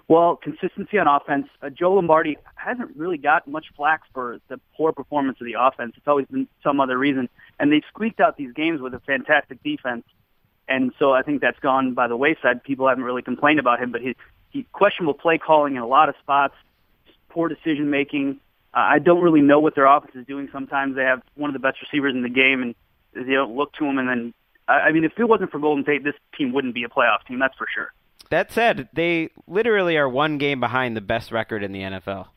Well, 0.10 0.36
consistency 0.36 0.98
on 0.98 1.08
offense. 1.08 1.48
Uh, 1.62 1.70
Joe 1.70 1.94
Lombardi 1.94 2.38
hasn't 2.56 2.96
really 2.98 3.18
got 3.18 3.48
much 3.48 3.68
flack 3.76 4.02
for 4.14 4.40
the 4.50 4.60
poor 4.76 4.92
performance 4.92 5.40
of 5.40 5.46
the 5.46 5.56
offense. 5.58 5.94
It's 5.96 6.08
always 6.08 6.28
been 6.28 6.48
some 6.62 6.82
other 6.82 6.98
reason, 6.98 7.30
and 7.60 7.72
they've 7.72 7.84
squeaked 7.88 8.20
out 8.20 8.36
these 8.36 8.52
games 8.52 8.82
with 8.82 8.94
a 8.94 9.00
fantastic 9.00 9.64
defense. 9.64 10.04
And 10.68 10.92
so 11.00 11.14
I 11.14 11.22
think 11.22 11.42
that's 11.42 11.60
gone 11.60 11.94
by 11.94 12.08
the 12.08 12.18
wayside. 12.18 12.64
People 12.64 12.88
haven't 12.88 13.06
really 13.06 13.22
complained 13.22 13.60
about 13.60 13.82
him, 13.82 13.92
but 13.92 14.02
he, 14.02 14.08
he 14.08 14.16
questionable 14.72 15.14
play 15.16 15.38
calling 15.38 15.76
in 15.76 15.82
a 15.82 15.88
lot 15.88 16.10
of 16.10 16.16
spots, 16.22 16.54
poor 17.30 17.50
decision 17.50 17.90
making. 17.90 18.40
Uh, 18.74 18.80
I 18.80 19.00
don't 19.00 19.22
really 19.22 19.42
know 19.42 19.60
what 19.60 19.76
their 19.76 19.86
offense 19.86 20.16
is 20.16 20.26
doing. 20.26 20.50
Sometimes 20.52 20.96
they 20.96 21.04
have 21.04 21.22
one 21.36 21.50
of 21.50 21.54
the 21.54 21.60
best 21.60 21.78
receivers 21.82 22.14
in 22.14 22.22
the 22.22 22.30
game, 22.30 22.62
and 22.62 22.76
they 23.14 23.34
don't 23.34 23.56
look 23.56 23.74
to 23.74 23.86
him. 23.86 23.98
And 23.98 24.08
then, 24.08 24.34
I 24.68 24.74
I 24.74 24.92
mean, 24.92 25.04
if 25.04 25.14
it 25.18 25.26
wasn't 25.26 25.52
for 25.52 25.60
Golden 25.60 25.84
Tate, 25.84 26.04
this 26.04 26.16
team 26.38 26.54
wouldn't 26.54 26.74
be 26.74 26.84
a 26.84 26.90
playoff 26.90 27.26
team. 27.28 27.40
That's 27.40 27.58
for 27.58 27.68
sure. 27.74 27.94
That 28.30 28.52
said, 28.52 28.90
they 28.94 29.30
literally 29.48 29.98
are 29.98 30.10
one 30.10 30.38
game 30.38 30.60
behind 30.60 30.96
the 30.96 31.02
best 31.02 31.32
record 31.32 31.64
in 31.64 31.72
the 31.72 31.82
NFL. 31.82 32.28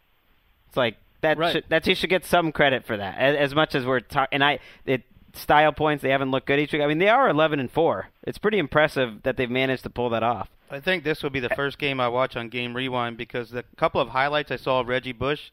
It's 0.69 0.77
like 0.77 0.97
that. 1.21 1.39
Right. 1.39 1.53
Should, 1.53 1.65
that 1.69 1.87
you 1.87 1.95
should 1.95 2.11
get 2.11 2.25
some 2.25 2.53
credit 2.53 2.85
for 2.85 2.97
that. 2.97 3.19
As, 3.19 3.37
as 3.37 3.55
much 3.55 3.75
as 3.75 3.87
we're 3.87 4.01
talking, 4.01 4.29
and 4.33 4.45
I, 4.45 4.59
it 4.85 5.05
style 5.37 5.73
points 5.73 6.03
they 6.03 6.11
haven't 6.11 6.31
looked 6.31 6.47
good 6.47 6.59
each 6.59 6.73
week. 6.73 6.83
I 6.83 6.87
mean, 6.87 6.99
they 6.99 7.09
are 7.09 7.29
11 7.29 7.61
and 7.61 7.71
four. 7.71 8.09
It's 8.25 8.39
pretty 8.39 8.59
impressive 8.59 9.23
that 9.23 9.37
they've 9.37 9.51
managed 9.51 9.83
to 9.85 9.91
pull 9.91 10.11
that 10.11 10.23
off. 10.23 10.49
I 10.71 10.81
think 10.81 11.05
this 11.05 11.23
will 11.23 11.31
be 11.31 11.41
the 11.41 11.51
first 11.51 11.79
game 11.79 12.01
I 12.01 12.09
watch 12.09 12.37
on 12.37 12.49
Game 12.49 12.75
Rewind 12.75 13.17
because 13.17 13.51
the 13.51 13.65
couple 13.77 14.01
of 14.01 14.09
highlights 14.09 14.51
I 14.51 14.57
saw 14.57 14.81
of 14.81 14.89
Reggie 14.89 15.13
Bush 15.13 15.51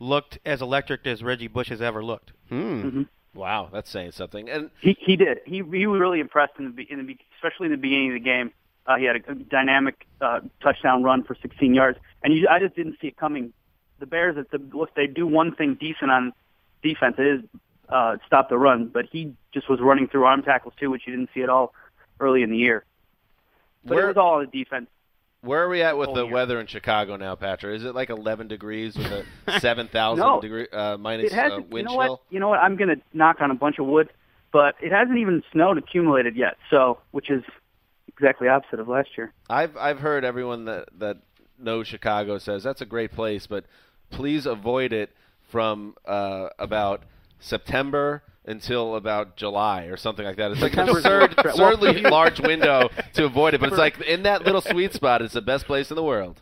looked 0.00 0.38
as 0.44 0.60
electric 0.60 1.06
as 1.06 1.22
Reggie 1.22 1.48
Bush 1.48 1.68
has 1.68 1.80
ever 1.80 2.04
looked. 2.04 2.32
Hmm. 2.48 3.02
Wow, 3.34 3.68
that's 3.72 3.90
saying 3.90 4.12
something. 4.12 4.48
And 4.48 4.70
He 4.80 4.96
he 4.98 5.16
did. 5.16 5.40
He 5.44 5.62
he 5.72 5.86
was 5.86 6.00
really 6.00 6.20
impressed 6.20 6.54
in 6.58 6.74
the 6.74 6.82
in 6.90 7.06
the 7.06 7.16
especially 7.36 7.66
in 7.66 7.72
the 7.72 7.78
beginning 7.78 8.08
of 8.08 8.14
the 8.14 8.20
game. 8.20 8.52
Uh, 8.86 8.96
he 8.96 9.04
had 9.04 9.16
a, 9.16 9.32
a 9.32 9.34
dynamic 9.34 10.06
uh, 10.20 10.40
touchdown 10.62 11.02
run 11.02 11.24
for 11.24 11.34
16 11.34 11.74
yards, 11.74 11.98
and 12.22 12.32
you, 12.32 12.46
I 12.48 12.60
just 12.60 12.76
didn't 12.76 12.98
see 13.00 13.08
it 13.08 13.16
coming. 13.16 13.52
The 13.98 14.06
Bears, 14.06 14.36
if 14.36 14.48
the, 14.50 14.58
look, 14.76 14.94
they 14.94 15.08
do 15.08 15.26
one 15.26 15.54
thing 15.56 15.74
decent 15.74 16.10
on 16.10 16.32
defense. 16.82 17.16
It 17.18 17.26
is 17.26 17.40
uh, 17.88 18.16
stop 18.26 18.48
the 18.48 18.58
run, 18.58 18.86
but 18.86 19.06
he 19.06 19.34
just 19.52 19.68
was 19.68 19.80
running 19.80 20.06
through 20.08 20.24
arm 20.24 20.42
tackles 20.42 20.74
too, 20.78 20.90
which 20.90 21.02
you 21.06 21.14
didn't 21.14 21.30
see 21.34 21.42
at 21.42 21.48
all 21.48 21.74
early 22.20 22.42
in 22.42 22.50
the 22.50 22.56
year. 22.56 22.84
But 23.86 23.94
Where- 23.94 24.04
it 24.04 24.08
was 24.08 24.16
all 24.16 24.34
on 24.40 24.48
the 24.50 24.58
defense. 24.64 24.88
where 25.42 25.62
are 25.62 25.68
we 25.68 25.82
at 25.82 25.96
with 25.96 26.12
the 26.14 26.24
year. 26.24 26.32
weather 26.32 26.60
in 26.60 26.66
Chicago 26.66 27.16
now, 27.16 27.34
Patrick? 27.36 27.76
Is 27.76 27.84
it 27.84 27.94
like 27.94 28.10
11 28.10 28.48
degrees 28.48 28.96
with 28.96 29.24
a 29.46 29.60
7,000 29.60 30.24
No. 30.24 30.40
degree 30.40 30.66
uh, 30.72 30.96
minus 30.96 31.32
It 31.32 31.38
uh, 31.38 31.56
you 31.58 31.62
wind 31.70 31.86
know 31.86 31.92
chill? 31.92 31.98
what? 31.98 32.20
You 32.30 32.40
know 32.40 32.48
what? 32.48 32.58
I'm 32.60 32.76
going 32.76 32.88
to 32.90 33.00
knock 33.12 33.40
on 33.40 33.50
a 33.50 33.54
bunch 33.54 33.78
of 33.78 33.86
wood, 33.86 34.08
but 34.52 34.74
it 34.80 34.90
hasn't 34.92 35.18
even 35.18 35.42
snowed 35.52 35.78
accumulated 35.78 36.34
yet. 36.36 36.56
So, 36.70 36.98
which 37.12 37.30
is 37.30 37.44
exactly 38.08 38.48
opposite 38.48 38.80
of 38.80 38.88
last 38.88 39.10
year. 39.16 39.32
I've 39.48 39.76
I've 39.76 40.00
heard 40.00 40.24
everyone 40.24 40.64
that 40.64 40.88
that 40.98 41.18
knows 41.58 41.86
Chicago 41.86 42.38
says 42.38 42.62
that's 42.64 42.80
a 42.80 42.86
great 42.86 43.12
place, 43.12 43.46
but 43.46 43.64
please 44.10 44.46
avoid 44.46 44.92
it 44.92 45.10
from 45.42 45.94
uh, 46.06 46.48
about 46.58 47.02
September 47.38 48.22
until 48.46 48.96
about 48.96 49.36
July 49.36 49.84
or 49.84 49.96
something 49.96 50.24
like 50.24 50.36
that. 50.36 50.52
It's 50.52 50.60
like 50.60 50.76
an 50.76 50.88
absurd, 50.88 51.34
absurdly 51.38 52.00
large 52.02 52.40
window 52.40 52.88
to 53.14 53.24
avoid 53.24 53.54
it, 53.54 53.60
but 53.60 53.70
it's 53.70 53.78
like 53.78 54.00
in 54.02 54.22
that 54.22 54.44
little 54.44 54.60
sweet 54.60 54.92
spot, 54.94 55.22
it's 55.22 55.34
the 55.34 55.42
best 55.42 55.66
place 55.66 55.90
in 55.90 55.96
the 55.96 56.02
world. 56.02 56.40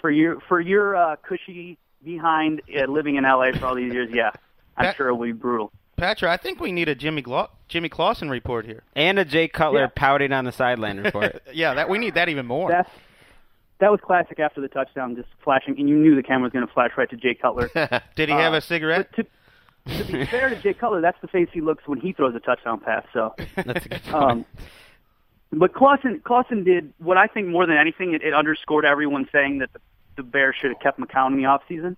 For 0.00 0.10
your 0.10 0.40
for 0.48 0.60
your 0.60 0.96
uh, 0.96 1.16
cushy 1.22 1.78
behind 2.04 2.60
uh, 2.76 2.90
living 2.90 3.16
in 3.16 3.24
LA 3.24 3.52
for 3.52 3.66
all 3.66 3.74
these 3.76 3.92
years, 3.92 4.10
yeah, 4.12 4.30
I'm 4.76 4.86
Pat- 4.86 4.96
sure 4.96 5.08
it 5.08 5.14
will 5.14 5.26
be 5.26 5.32
brutal. 5.32 5.70
Patrick, 5.96 6.30
I 6.30 6.36
think 6.36 6.58
we 6.58 6.72
need 6.72 6.88
a 6.88 6.96
Jimmy 6.96 7.22
Gla- 7.22 7.50
Jimmy 7.68 7.88
Clausen 7.88 8.28
report 8.28 8.64
here. 8.66 8.82
And 8.96 9.20
a 9.20 9.24
Jay 9.24 9.46
Cutler 9.46 9.82
Yeah. 9.82 9.86
pouting 9.94 10.32
on 10.32 10.44
the 10.44 10.50
sideline 10.50 10.98
report. 10.98 11.40
Yeah, 11.54 11.74
that 11.74 11.88
we 11.88 11.98
need 11.98 12.14
that 12.14 12.28
even 12.28 12.46
more. 12.46 12.68
That's 12.68 12.90
that 13.78 13.90
was 13.92 14.00
classic 14.00 14.40
after 14.40 14.60
the 14.60 14.68
touchdown, 14.68 15.14
just 15.14 15.28
flashing, 15.44 15.78
and 15.78 15.88
you 15.88 15.96
knew 15.96 16.16
the 16.16 16.22
camera 16.22 16.44
was 16.44 16.52
going 16.52 16.66
to 16.66 16.72
flash 16.72 16.90
right 16.96 17.08
to 17.10 17.16
Jay 17.16 17.34
Cutler. 17.34 17.68
Did 18.16 18.28
he 18.28 18.34
have 18.34 18.54
Uh, 18.54 18.56
a 18.56 18.60
cigarette? 18.60 19.12
To, 19.16 19.26
to 19.86 20.04
be 20.04 20.24
fair 20.26 20.48
to 20.48 20.56
Jay 20.56 20.74
Cutler, 20.74 21.00
that's 21.00 21.20
the 21.20 21.28
face 21.28 21.48
he 21.52 21.60
looks 21.60 21.86
when 21.86 22.00
he 22.00 22.12
throws 22.12 22.34
a 22.34 22.40
touchdown 22.40 22.80
pass. 22.80 23.04
So, 23.12 23.34
That's 23.56 23.86
a 23.86 23.88
good 23.88 24.02
point. 24.04 24.14
um, 24.14 24.44
but 25.52 25.74
Clausen, 25.74 26.20
Clausen 26.24 26.64
did 26.64 26.92
what 26.98 27.16
I 27.16 27.26
think 27.26 27.48
more 27.48 27.66
than 27.66 27.76
anything, 27.76 28.14
it, 28.14 28.22
it 28.22 28.32
underscored 28.32 28.84
everyone 28.84 29.28
saying 29.32 29.58
that 29.58 29.72
the, 29.72 29.80
the 30.16 30.22
Bears 30.22 30.56
should 30.60 30.70
have 30.70 30.80
kept 30.80 30.98
McCown 30.98 31.32
in 31.32 31.36
the 31.36 31.44
offseason 31.44 31.96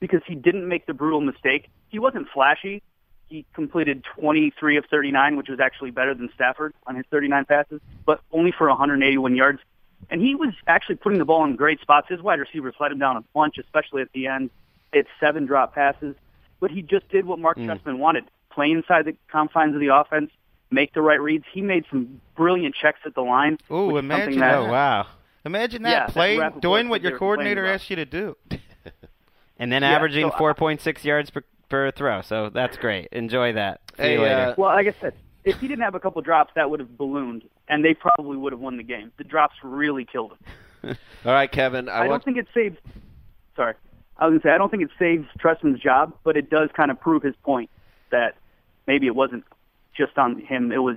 because 0.00 0.22
he 0.26 0.34
didn't 0.34 0.66
make 0.68 0.86
the 0.86 0.94
brutal 0.94 1.20
mistake. 1.20 1.68
He 1.88 1.98
wasn't 1.98 2.28
flashy. 2.32 2.82
He 3.28 3.44
completed 3.54 4.04
23 4.18 4.76
of 4.76 4.84
39, 4.90 5.36
which 5.36 5.48
was 5.48 5.58
actually 5.60 5.90
better 5.90 6.14
than 6.14 6.30
Stafford 6.34 6.74
on 6.86 6.96
his 6.96 7.04
39 7.10 7.44
passes, 7.44 7.80
but 8.04 8.20
only 8.32 8.52
for 8.56 8.68
181 8.68 9.34
yards. 9.34 9.60
And 10.10 10.20
he 10.20 10.34
was 10.34 10.52
actually 10.66 10.96
putting 10.96 11.18
the 11.18 11.24
ball 11.24 11.44
in 11.44 11.56
great 11.56 11.80
spots. 11.80 12.08
His 12.08 12.20
wide 12.20 12.38
receivers 12.38 12.74
let 12.78 12.92
him 12.92 12.98
down 12.98 13.16
a 13.16 13.24
bunch, 13.34 13.58
especially 13.58 14.02
at 14.02 14.12
the 14.12 14.26
end. 14.28 14.50
It's 14.92 15.08
seven 15.18 15.46
drop 15.46 15.74
passes, 15.74 16.14
but 16.60 16.70
he 16.70 16.82
just 16.82 17.08
did 17.08 17.24
what 17.26 17.38
Mark 17.38 17.58
Trestman 17.58 17.98
wanted: 17.98 18.24
play 18.50 18.70
inside 18.70 19.04
the 19.04 19.16
confines 19.30 19.74
of 19.74 19.80
the 19.80 19.94
offense, 19.94 20.30
make 20.70 20.92
the 20.94 21.02
right 21.02 21.20
reads. 21.20 21.44
He 21.52 21.60
made 21.62 21.84
some 21.90 22.20
brilliant 22.36 22.74
checks 22.80 23.00
at 23.04 23.14
the 23.14 23.22
line. 23.22 23.58
Ooh, 23.70 23.86
which 23.86 23.96
is 23.96 24.04
imagine 24.04 24.40
that, 24.40 24.54
oh 24.54 24.66
wow! 24.70 25.06
Imagine 25.44 25.82
that 25.82 25.90
Yeah, 25.90 26.06
playing, 26.06 26.52
doing 26.60 26.88
what 26.88 27.02
your 27.02 27.18
coordinator 27.18 27.62
complaining 27.62 27.64
about. 27.64 27.74
asked 27.80 27.90
you 27.90 27.96
to 27.96 28.04
do. 28.04 28.36
And 29.58 29.72
then 29.72 29.82
Yeah, 29.82 29.96
averaging 29.96 30.30
so 30.30 30.36
4.6 30.36 31.04
yards 31.04 31.30
per, 31.30 31.42
per 31.70 31.90
throw. 31.90 32.20
So 32.22 32.50
that's 32.50 32.76
great. 32.76 33.08
Enjoy 33.12 33.54
that. 33.54 33.80
See 33.96 34.02
Hey, 34.02 34.12
you 34.12 34.20
later. 34.20 34.48
uh, 34.50 34.54
Well, 34.58 34.70
like 34.74 34.86
I 34.86 34.94
said, 35.00 35.14
if 35.44 35.58
he 35.58 35.68
didn't 35.68 35.82
have 35.82 35.94
a 35.94 36.00
couple 36.00 36.20
drops, 36.22 36.52
that 36.56 36.68
would 36.68 36.80
have 36.80 36.98
ballooned, 36.98 37.44
and 37.68 37.84
they 37.84 37.94
probably 37.94 38.36
would 38.36 38.52
have 38.52 38.60
won 38.60 38.76
the 38.76 38.82
game. 38.82 39.12
The 39.16 39.24
drops 39.24 39.54
really 39.62 40.04
killed 40.04 40.32
him. 40.82 40.96
All 41.24 41.32
right, 41.32 41.50
Kevin. 41.50 41.88
I, 41.88 42.00
I, 42.02 42.08
don't 42.08 42.22
think 42.22 42.36
it 42.36 42.48
saved. 42.52 42.78
Sorry, 43.56 43.74
I 44.18 44.26
was 44.26 44.32
gonna 44.32 44.40
say 44.42 44.54
I 44.54 44.58
don't 44.58 44.70
think 44.70 44.82
it 44.82 44.90
saves 44.98 45.26
Trestman's 45.38 45.80
job, 45.80 46.14
but 46.24 46.36
it 46.36 46.50
does 46.50 46.70
kind 46.76 46.90
of 46.90 47.00
prove 47.00 47.22
his 47.22 47.34
point 47.42 47.70
that 48.10 48.34
maybe 48.86 49.06
it 49.06 49.14
wasn't 49.14 49.44
just 49.96 50.16
on 50.16 50.40
him; 50.40 50.72
it 50.72 50.78
was 50.82 50.96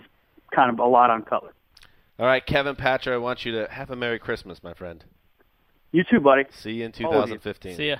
kind 0.56 0.70
of 0.72 0.80
a 0.80 0.86
lot 0.86 1.10
on 1.10 1.24
Cutler. 1.24 1.54
all 2.20 2.26
right, 2.26 2.46
Kevin 2.46 2.76
Patrick. 2.76 3.14
I 3.14 3.18
want 3.18 3.46
you 3.46 3.52
to 3.54 3.68
have 3.72 3.90
a 3.92 3.96
Merry 3.96 4.20
Christmas, 4.20 4.64
my 4.64 4.74
friend. 4.74 5.04
You 5.92 6.04
too, 6.04 6.20
buddy. 6.20 6.44
See 6.52 6.72
you 6.72 6.86
in 6.86 6.92
All 7.06 7.24
of 7.24 7.30
you. 7.30 7.36
2015. 7.38 7.76
See 7.76 7.90
ya. 7.90 7.98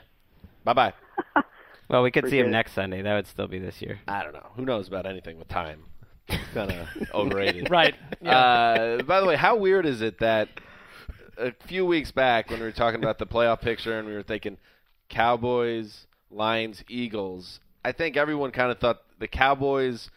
Bye 0.64 0.74
bye. 0.74 0.94
well, 1.90 2.04
we 2.04 2.12
could 2.12 2.30
see 2.30 2.40
him 2.40 2.48
it. 2.48 2.52
next 2.52 2.74
Sunday. 2.74 3.02
That 3.02 3.16
would 3.16 3.28
still 3.28 3.48
be 3.48 3.60
this 3.60 3.82
year. 3.82 4.00
I 4.08 4.24
don't 4.24 4.34
know. 4.34 4.48
Who 4.56 4.66
knows 4.66 4.88
about 4.88 5.06
anything 5.06 5.38
with 5.40 5.48
time? 5.48 5.84
kind 6.54 6.72
of 6.72 6.88
overrated. 7.14 7.70
Right. 7.72 7.96
Yeah. 8.22 8.38
Uh, 8.38 9.04
by 9.04 9.20
the 9.20 9.26
way, 9.26 9.36
how 9.36 9.56
weird 9.58 9.86
is 9.86 10.02
it 10.02 10.20
that 10.20 10.50
a 11.38 11.52
few 11.66 11.86
weeks 11.86 12.12
back 12.12 12.50
when 12.50 12.60
we 12.60 12.66
were 12.66 12.72
talking 12.72 13.02
about 13.02 13.18
the 13.18 13.26
playoff 13.26 13.62
picture 13.62 13.98
and 13.98 14.08
we 14.08 14.14
were 14.14 14.24
thinking 14.24 14.58
Cowboys, 15.10 16.08
Lions, 16.32 16.84
Eagles, 16.88 17.60
I 17.84 17.92
think 17.92 18.16
everyone 18.18 18.52
kind 18.52 18.72
of 18.72 18.80
thought 18.80 19.02
the 19.20 19.28
Cowboys 19.28 20.10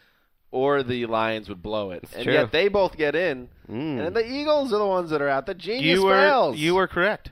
or 0.51 0.83
the 0.83 1.05
Lions 1.07 1.49
would 1.49 1.63
blow 1.63 1.91
it, 1.91 2.03
and 2.15 2.23
true. 2.23 2.33
yet 2.33 2.51
they 2.51 2.67
both 2.67 2.95
get 2.95 3.15
in, 3.15 3.49
Mm. 3.69 4.05
and 4.07 4.15
the 4.15 4.25
Eagles 4.25 4.71
are 4.71 4.77
the 4.77 4.85
ones 4.85 5.09
that 5.09 5.21
are 5.21 5.29
out. 5.29 5.45
The 5.47 5.55
genius 5.55 5.99
You 5.99 6.05
were 6.05 6.15
fails. 6.15 6.57
you 6.57 6.75
were 6.75 6.87
correct. 6.87 7.31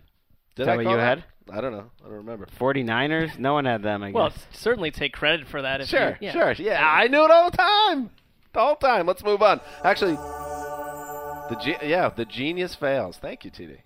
Did 0.55 0.63
Is 0.63 0.67
I 0.69 0.75
what 0.77 0.83
call 0.83 0.91
you 0.93 0.97
that? 0.97 1.17
had? 1.19 1.23
I 1.51 1.61
don't 1.61 1.71
know. 1.73 1.89
I 2.01 2.07
don't 2.07 2.17
remember. 2.17 2.47
49ers? 2.59 3.37
No 3.37 3.53
one 3.53 3.65
had 3.65 3.83
them, 3.83 4.01
I 4.03 4.07
guess. 4.07 4.15
well, 4.15 4.31
certainly 4.51 4.89
take 4.89 5.13
credit 5.13 5.47
for 5.47 5.61
that. 5.61 5.81
If 5.81 5.87
Sure, 5.89 6.11
you, 6.11 6.27
yeah. 6.27 6.31
sure. 6.31 6.51
Yeah, 6.53 6.81
I 6.83 7.07
knew 7.07 7.23
it 7.25 7.29
all 7.31 7.49
the 7.51 7.57
time. 7.57 8.09
The 8.53 8.59
whole 8.59 8.75
time. 8.75 9.05
Let's 9.05 9.23
move 9.23 9.41
on. 9.41 9.59
Actually, 9.83 10.13
the 10.15 11.55
ge- 11.61 11.83
yeah, 11.83 12.09
the 12.09 12.25
genius 12.25 12.73
fails. 12.75 13.17
Thank 13.17 13.43
you, 13.45 13.51
TD. 13.51 13.77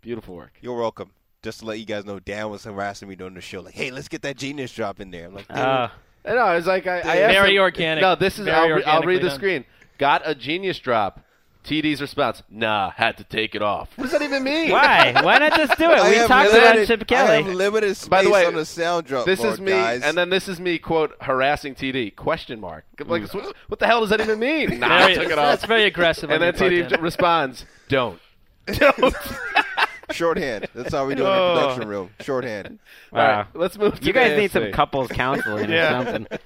Beautiful 0.00 0.34
work. 0.36 0.52
You're 0.60 0.78
welcome. 0.78 1.10
Just 1.42 1.60
to 1.60 1.66
let 1.66 1.78
you 1.78 1.84
guys 1.84 2.04
know, 2.04 2.18
Dan 2.18 2.50
was 2.50 2.64
harassing 2.64 3.08
me 3.08 3.14
during 3.14 3.34
the 3.34 3.40
show. 3.40 3.60
Like, 3.60 3.74
hey, 3.74 3.90
let's 3.92 4.08
get 4.08 4.22
that 4.22 4.36
genius 4.36 4.72
drop 4.74 4.98
in 5.00 5.10
there. 5.12 5.26
I'm 5.26 5.34
like, 5.34 5.46
dude, 5.48 5.56
Uh, 5.56 5.88
I 6.24 6.32
know. 6.34 6.48
It's 6.56 6.66
like 6.66 6.86
I, 6.86 6.98
I 7.00 7.02
Very 7.32 7.54
him- 7.56 7.62
organic. 7.62 8.02
No, 8.02 8.14
this 8.16 8.38
is. 8.38 8.48
I'll, 8.48 8.68
re- 8.68 8.84
I'll 8.84 9.02
read 9.02 9.22
the 9.22 9.28
done. 9.28 9.36
screen. 9.36 9.64
Got 9.98 10.22
a 10.24 10.34
genius 10.34 10.78
drop. 10.80 11.20
TD's 11.64 12.00
response: 12.00 12.42
Nah, 12.50 12.90
had 12.90 13.18
to 13.18 13.24
take 13.24 13.54
it 13.54 13.62
off. 13.62 13.90
What 13.96 14.04
does 14.04 14.12
that 14.12 14.22
even 14.22 14.42
mean? 14.42 14.70
why? 14.70 15.12
Why 15.22 15.38
not 15.38 15.54
just 15.56 15.76
do 15.78 15.84
it? 15.90 15.90
I 15.98 16.08
We 16.10 16.16
talked 16.26 16.52
limited- 16.52 16.72
about 16.76 16.86
Chip 16.86 17.00
I 17.02 17.04
Kelly. 17.04 17.42
have 17.42 17.54
limited 17.54 17.96
space 17.96 18.08
By 18.08 18.22
the 18.24 18.30
way, 18.30 18.46
on 18.46 18.54
the 18.54 18.64
sound 18.64 19.06
drop. 19.06 19.26
This 19.26 19.40
board, 19.40 19.52
is 19.54 19.60
me, 19.60 19.72
guys. 19.72 20.02
and 20.02 20.16
then 20.16 20.30
this 20.30 20.48
is 20.48 20.58
me 20.60 20.78
quote 20.78 21.14
harassing 21.20 21.74
TD 21.74 22.16
question 22.16 22.58
mark. 22.58 22.84
Like, 23.04 23.32
what, 23.34 23.54
what 23.68 23.78
the 23.80 23.86
hell 23.86 24.00
does 24.00 24.10
that 24.10 24.20
even 24.20 24.38
mean? 24.38 24.78
Nah, 24.80 24.98
Very, 24.98 25.14
took 25.14 25.24
it 25.26 25.32
off. 25.38 25.44
that's 25.52 25.64
very 25.66 25.84
aggressive. 25.84 26.30
And 26.30 26.42
then 26.42 26.54
TD 26.54 27.00
responds, 27.02 27.64
"Don't." 27.88 28.18
Don't. 28.66 29.14
shorthand. 30.10 30.68
That's 30.74 30.92
how 30.94 31.06
we 31.06 31.14
do 31.14 31.22
it 31.22 31.26
in 31.26 31.32
Oh. 31.32 31.54
the 31.54 31.60
production 31.60 31.88
room. 31.88 32.10
Shorthand. 32.20 32.78
All 33.12 33.18
right, 33.18 33.46
let's 33.54 33.76
move 33.78 33.98
to 34.00 34.06
You 34.06 34.12
the 34.12 34.18
guys 34.18 34.38
need 34.38 34.50
some 34.50 34.70
couples 34.72 35.08
counseling 35.08 35.70
Yeah. 35.70 36.00
or 36.00 36.04
something. 36.04 36.38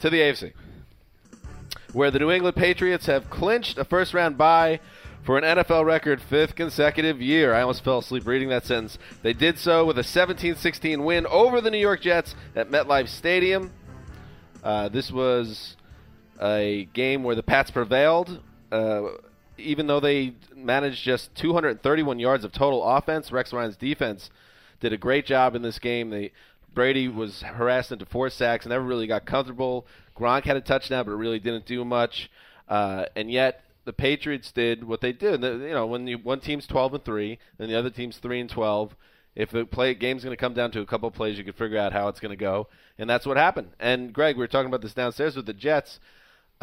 to 0.00 0.10
the 0.10 0.20
AFC, 0.20 0.52
where 1.92 2.10
the 2.10 2.18
New 2.18 2.30
England 2.30 2.56
Patriots 2.56 3.06
have 3.06 3.30
clinched 3.30 3.78
a 3.78 3.84
first 3.84 4.14
round 4.14 4.36
bye 4.36 4.80
for 5.22 5.38
an 5.38 5.44
NFL 5.44 5.84
record 5.86 6.20
fifth 6.20 6.54
consecutive 6.54 7.20
year. 7.22 7.54
I 7.54 7.62
almost 7.62 7.82
fell 7.82 7.98
asleep 7.98 8.26
reading 8.26 8.48
that 8.50 8.66
sentence. 8.66 8.98
They 9.22 9.32
did 9.32 9.58
so 9.58 9.84
with 9.86 9.98
a 9.98 10.04
17 10.04 10.56
16 10.56 11.02
win 11.04 11.26
over 11.26 11.60
the 11.60 11.70
New 11.70 11.78
York 11.78 12.02
Jets 12.02 12.34
at 12.54 12.70
MetLife 12.70 13.08
Stadium. 13.08 13.72
Uh, 14.62 14.88
this 14.88 15.10
was 15.10 15.76
a 16.42 16.86
game 16.92 17.22
where 17.22 17.34
the 17.34 17.42
Pats 17.42 17.70
prevailed. 17.70 18.40
Uh, 18.72 19.02
even 19.58 19.86
though 19.86 20.00
they 20.00 20.34
managed 20.54 21.02
just 21.02 21.34
231 21.36 22.18
yards 22.18 22.44
of 22.44 22.52
total 22.52 22.82
offense, 22.82 23.32
Rex 23.32 23.52
Ryan's 23.52 23.76
defense 23.76 24.30
did 24.80 24.92
a 24.92 24.96
great 24.98 25.26
job 25.26 25.54
in 25.54 25.62
this 25.62 25.78
game. 25.78 26.10
They 26.10 26.32
Brady 26.74 27.08
was 27.08 27.42
harassed 27.42 27.92
into 27.92 28.04
four 28.04 28.30
sacks, 28.30 28.66
never 28.66 28.84
really 28.84 29.06
got 29.06 29.24
comfortable. 29.24 29.86
Gronk 30.16 30.44
had 30.44 30.56
a 30.56 30.60
touchdown, 30.60 31.04
but 31.04 31.12
it 31.12 31.16
really 31.16 31.38
didn't 31.38 31.66
do 31.66 31.84
much. 31.84 32.30
Uh, 32.68 33.06
and 33.14 33.30
yet 33.30 33.64
the 33.84 33.92
Patriots 33.92 34.50
did 34.52 34.84
what 34.84 35.00
they 35.00 35.12
did. 35.12 35.42
You 35.42 35.70
know, 35.70 35.86
when 35.86 36.06
you, 36.06 36.18
one 36.18 36.40
team's 36.40 36.66
12 36.66 36.94
and 36.94 37.04
three, 37.04 37.38
and 37.58 37.70
the 37.70 37.78
other 37.78 37.90
team's 37.90 38.18
three 38.18 38.40
and 38.40 38.50
12, 38.50 38.94
if 39.36 39.50
the 39.50 39.64
play 39.64 39.94
game's 39.94 40.24
going 40.24 40.36
to 40.36 40.40
come 40.40 40.54
down 40.54 40.70
to 40.72 40.80
a 40.80 40.86
couple 40.86 41.10
plays, 41.10 41.38
you 41.38 41.44
can 41.44 41.52
figure 41.52 41.78
out 41.78 41.92
how 41.92 42.08
it's 42.08 42.20
going 42.20 42.30
to 42.30 42.36
go, 42.36 42.68
and 42.98 43.10
that's 43.10 43.26
what 43.26 43.36
happened. 43.36 43.70
And 43.80 44.12
Greg, 44.12 44.36
we 44.36 44.40
were 44.40 44.48
talking 44.48 44.68
about 44.68 44.80
this 44.80 44.94
downstairs 44.94 45.36
with 45.36 45.46
the 45.46 45.52
Jets. 45.52 45.98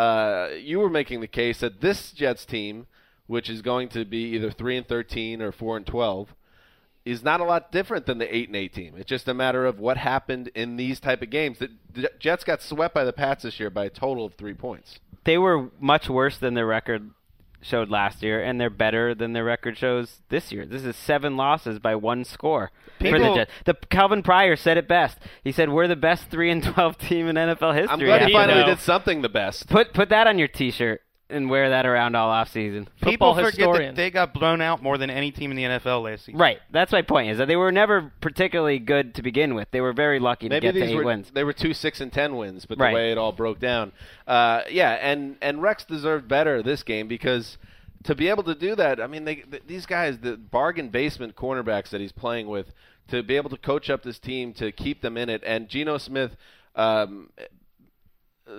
Uh, 0.02 0.50
you 0.56 0.80
were 0.80 0.90
making 0.90 1.22
the 1.22 1.28
case 1.28 1.60
that 1.60 1.80
this 1.80 2.12
Jets 2.12 2.44
team, 2.44 2.88
which 3.28 3.52
is 3.52 3.62
going 3.62 3.88
to 3.90 4.04
be 4.04 4.34
either 4.34 4.50
three 4.50 4.76
and 4.76 4.88
13 4.88 5.44
or 5.44 5.52
four 5.52 5.78
and 5.78 5.86
12, 5.86 6.34
is 7.06 7.24
not 7.24 7.40
a 7.40 7.44
lot 7.44 7.72
different 7.72 8.08
than 8.08 8.18
the 8.18 8.36
eight 8.36 8.50
and 8.50 8.56
eight 8.56 8.74
team. 8.74 8.96
It's 8.98 9.08
just 9.08 9.28
a 9.28 9.34
matter 9.36 9.64
of 9.64 9.78
what 9.78 9.98
happened 9.98 10.50
in 10.56 10.76
these 10.76 11.00
type 11.00 11.22
of 11.22 11.30
games. 11.30 11.60
The 11.60 12.10
Jets 12.18 12.44
got 12.44 12.64
swept 12.64 12.96
by 12.96 13.04
the 13.04 13.14
Pats 13.14 13.44
this 13.44 13.60
year 13.60 13.70
by 13.70 13.86
a 13.86 13.90
total 13.92 14.26
of 14.26 14.34
three 14.34 14.56
points. 14.56 14.98
They 15.24 15.38
were 15.38 15.70
much 15.80 16.10
worse 16.10 16.40
than 16.40 16.56
their 16.56 16.66
record 16.66 17.12
showed 17.62 17.90
last 17.90 18.24
year, 18.24 18.42
and 18.44 18.60
they're 18.60 18.70
better 18.70 19.14
than 19.14 19.34
their 19.34 19.44
record 19.44 19.78
shows 19.78 20.22
this 20.30 20.52
year. 20.52 20.66
This 20.66 20.84
is 20.84 20.96
seven 20.96 21.38
losses 21.38 21.80
by 21.80 21.96
one 21.96 22.24
score 22.26 22.72
for 22.98 23.04
the 23.04 23.12
People- 23.18 23.36
Jets. 23.36 23.52
The 23.66 23.74
Calvin 23.90 24.24
Pryor 24.24 24.56
said 24.56 24.78
it 24.78 24.88
best. 24.88 25.20
He 25.44 25.52
said, 25.52 25.70
"We're 25.70 25.88
the 25.88 25.96
best 25.96 26.30
three 26.30 26.50
and 26.52 26.64
twelve 26.64 26.98
team 27.08 27.28
in 27.28 27.36
NFL 27.38 27.74
history." 27.76 27.94
I'm 27.94 28.00
glad 28.00 28.28
he 28.28 28.34
finally 28.34 28.60
that." 28.62 28.66
did 28.66 28.80
something 28.80 29.22
the 29.22 29.30
best. 29.30 29.68
Put 29.70 29.94
put 29.94 30.10
that 30.10 30.28
on 30.28 30.38
your 30.40 30.48
T-shirt 30.48 31.02
and 31.32 31.50
wear 31.50 31.70
that 31.70 31.86
around 31.86 32.16
all 32.16 32.30
off 32.30 32.50
season. 32.52 32.88
People 33.02 33.12
Football 33.12 33.36
forget 33.36 33.52
historian. 33.68 33.96
that 33.96 34.02
they 34.02 34.12
got 34.12 34.34
blown 34.34 34.62
out 34.62 34.82
more 34.84 34.98
than 34.98 35.10
any 35.10 35.32
team 35.32 35.52
in 35.52 35.58
the 35.58 35.64
NFL 35.64 36.04
last 36.04 36.26
season. 36.26 36.40
Right. 36.40 36.60
That's 36.72 36.92
my 36.92 37.02
point. 37.02 37.32
Is 37.32 37.38
that 37.40 37.48
they 37.48 37.56
were 37.56 37.72
never 37.72 38.12
particularly 38.22 38.80
good 38.80 39.16
to 39.16 39.22
begin 39.22 39.56
with. 39.56 39.70
They 39.72 39.82
were 39.82 39.94
very 39.94 40.20
lucky 40.20 40.48
to 40.50 40.56
Maybe 40.56 40.68
get 40.68 40.74
to 40.74 40.80
these 40.82 40.90
eight 40.92 40.96
were 40.96 41.04
wins. 41.06 41.32
they 41.34 41.44
were 41.44 41.54
two 41.54 41.74
six 41.74 42.02
and 42.02 42.12
ten 42.12 42.36
wins, 42.38 42.66
but 42.66 42.78
Right. 42.80 42.90
the 42.92 42.96
way 42.96 43.12
it 43.12 43.18
all 43.18 43.32
broke 43.32 43.60
down, 43.60 43.92
uh, 44.28 44.62
yeah, 44.70 44.92
and 45.02 45.38
and 45.42 45.62
Rex 45.62 45.84
deserved 45.86 46.28
better 46.28 46.62
this 46.62 46.84
game 46.84 47.08
because 47.08 47.58
to 48.04 48.16
be 48.16 48.28
able 48.30 48.44
to 48.44 48.56
do 48.56 48.76
that, 48.76 49.00
I 49.00 49.06
mean, 49.08 49.26
they, 49.26 49.36
th- 49.36 49.64
these 49.68 49.86
guys, 49.86 50.18
the 50.20 50.36
bargain 50.36 50.90
basement 50.90 51.36
cornerbacks 51.36 51.90
that 51.92 52.02
he's 52.02 52.12
playing 52.12 52.48
with, 52.48 52.74
to 53.10 53.22
be 53.22 53.36
able 53.36 53.52
to 53.52 53.58
coach 53.58 53.90
up 53.92 54.02
this 54.04 54.18
team 54.18 54.54
to 54.54 54.72
keep 54.72 55.02
them 55.02 55.18
in 55.18 55.30
it, 55.30 55.44
and 55.46 55.70
Geno 55.70 55.98
Smith. 56.00 56.36
Um, 56.76 57.30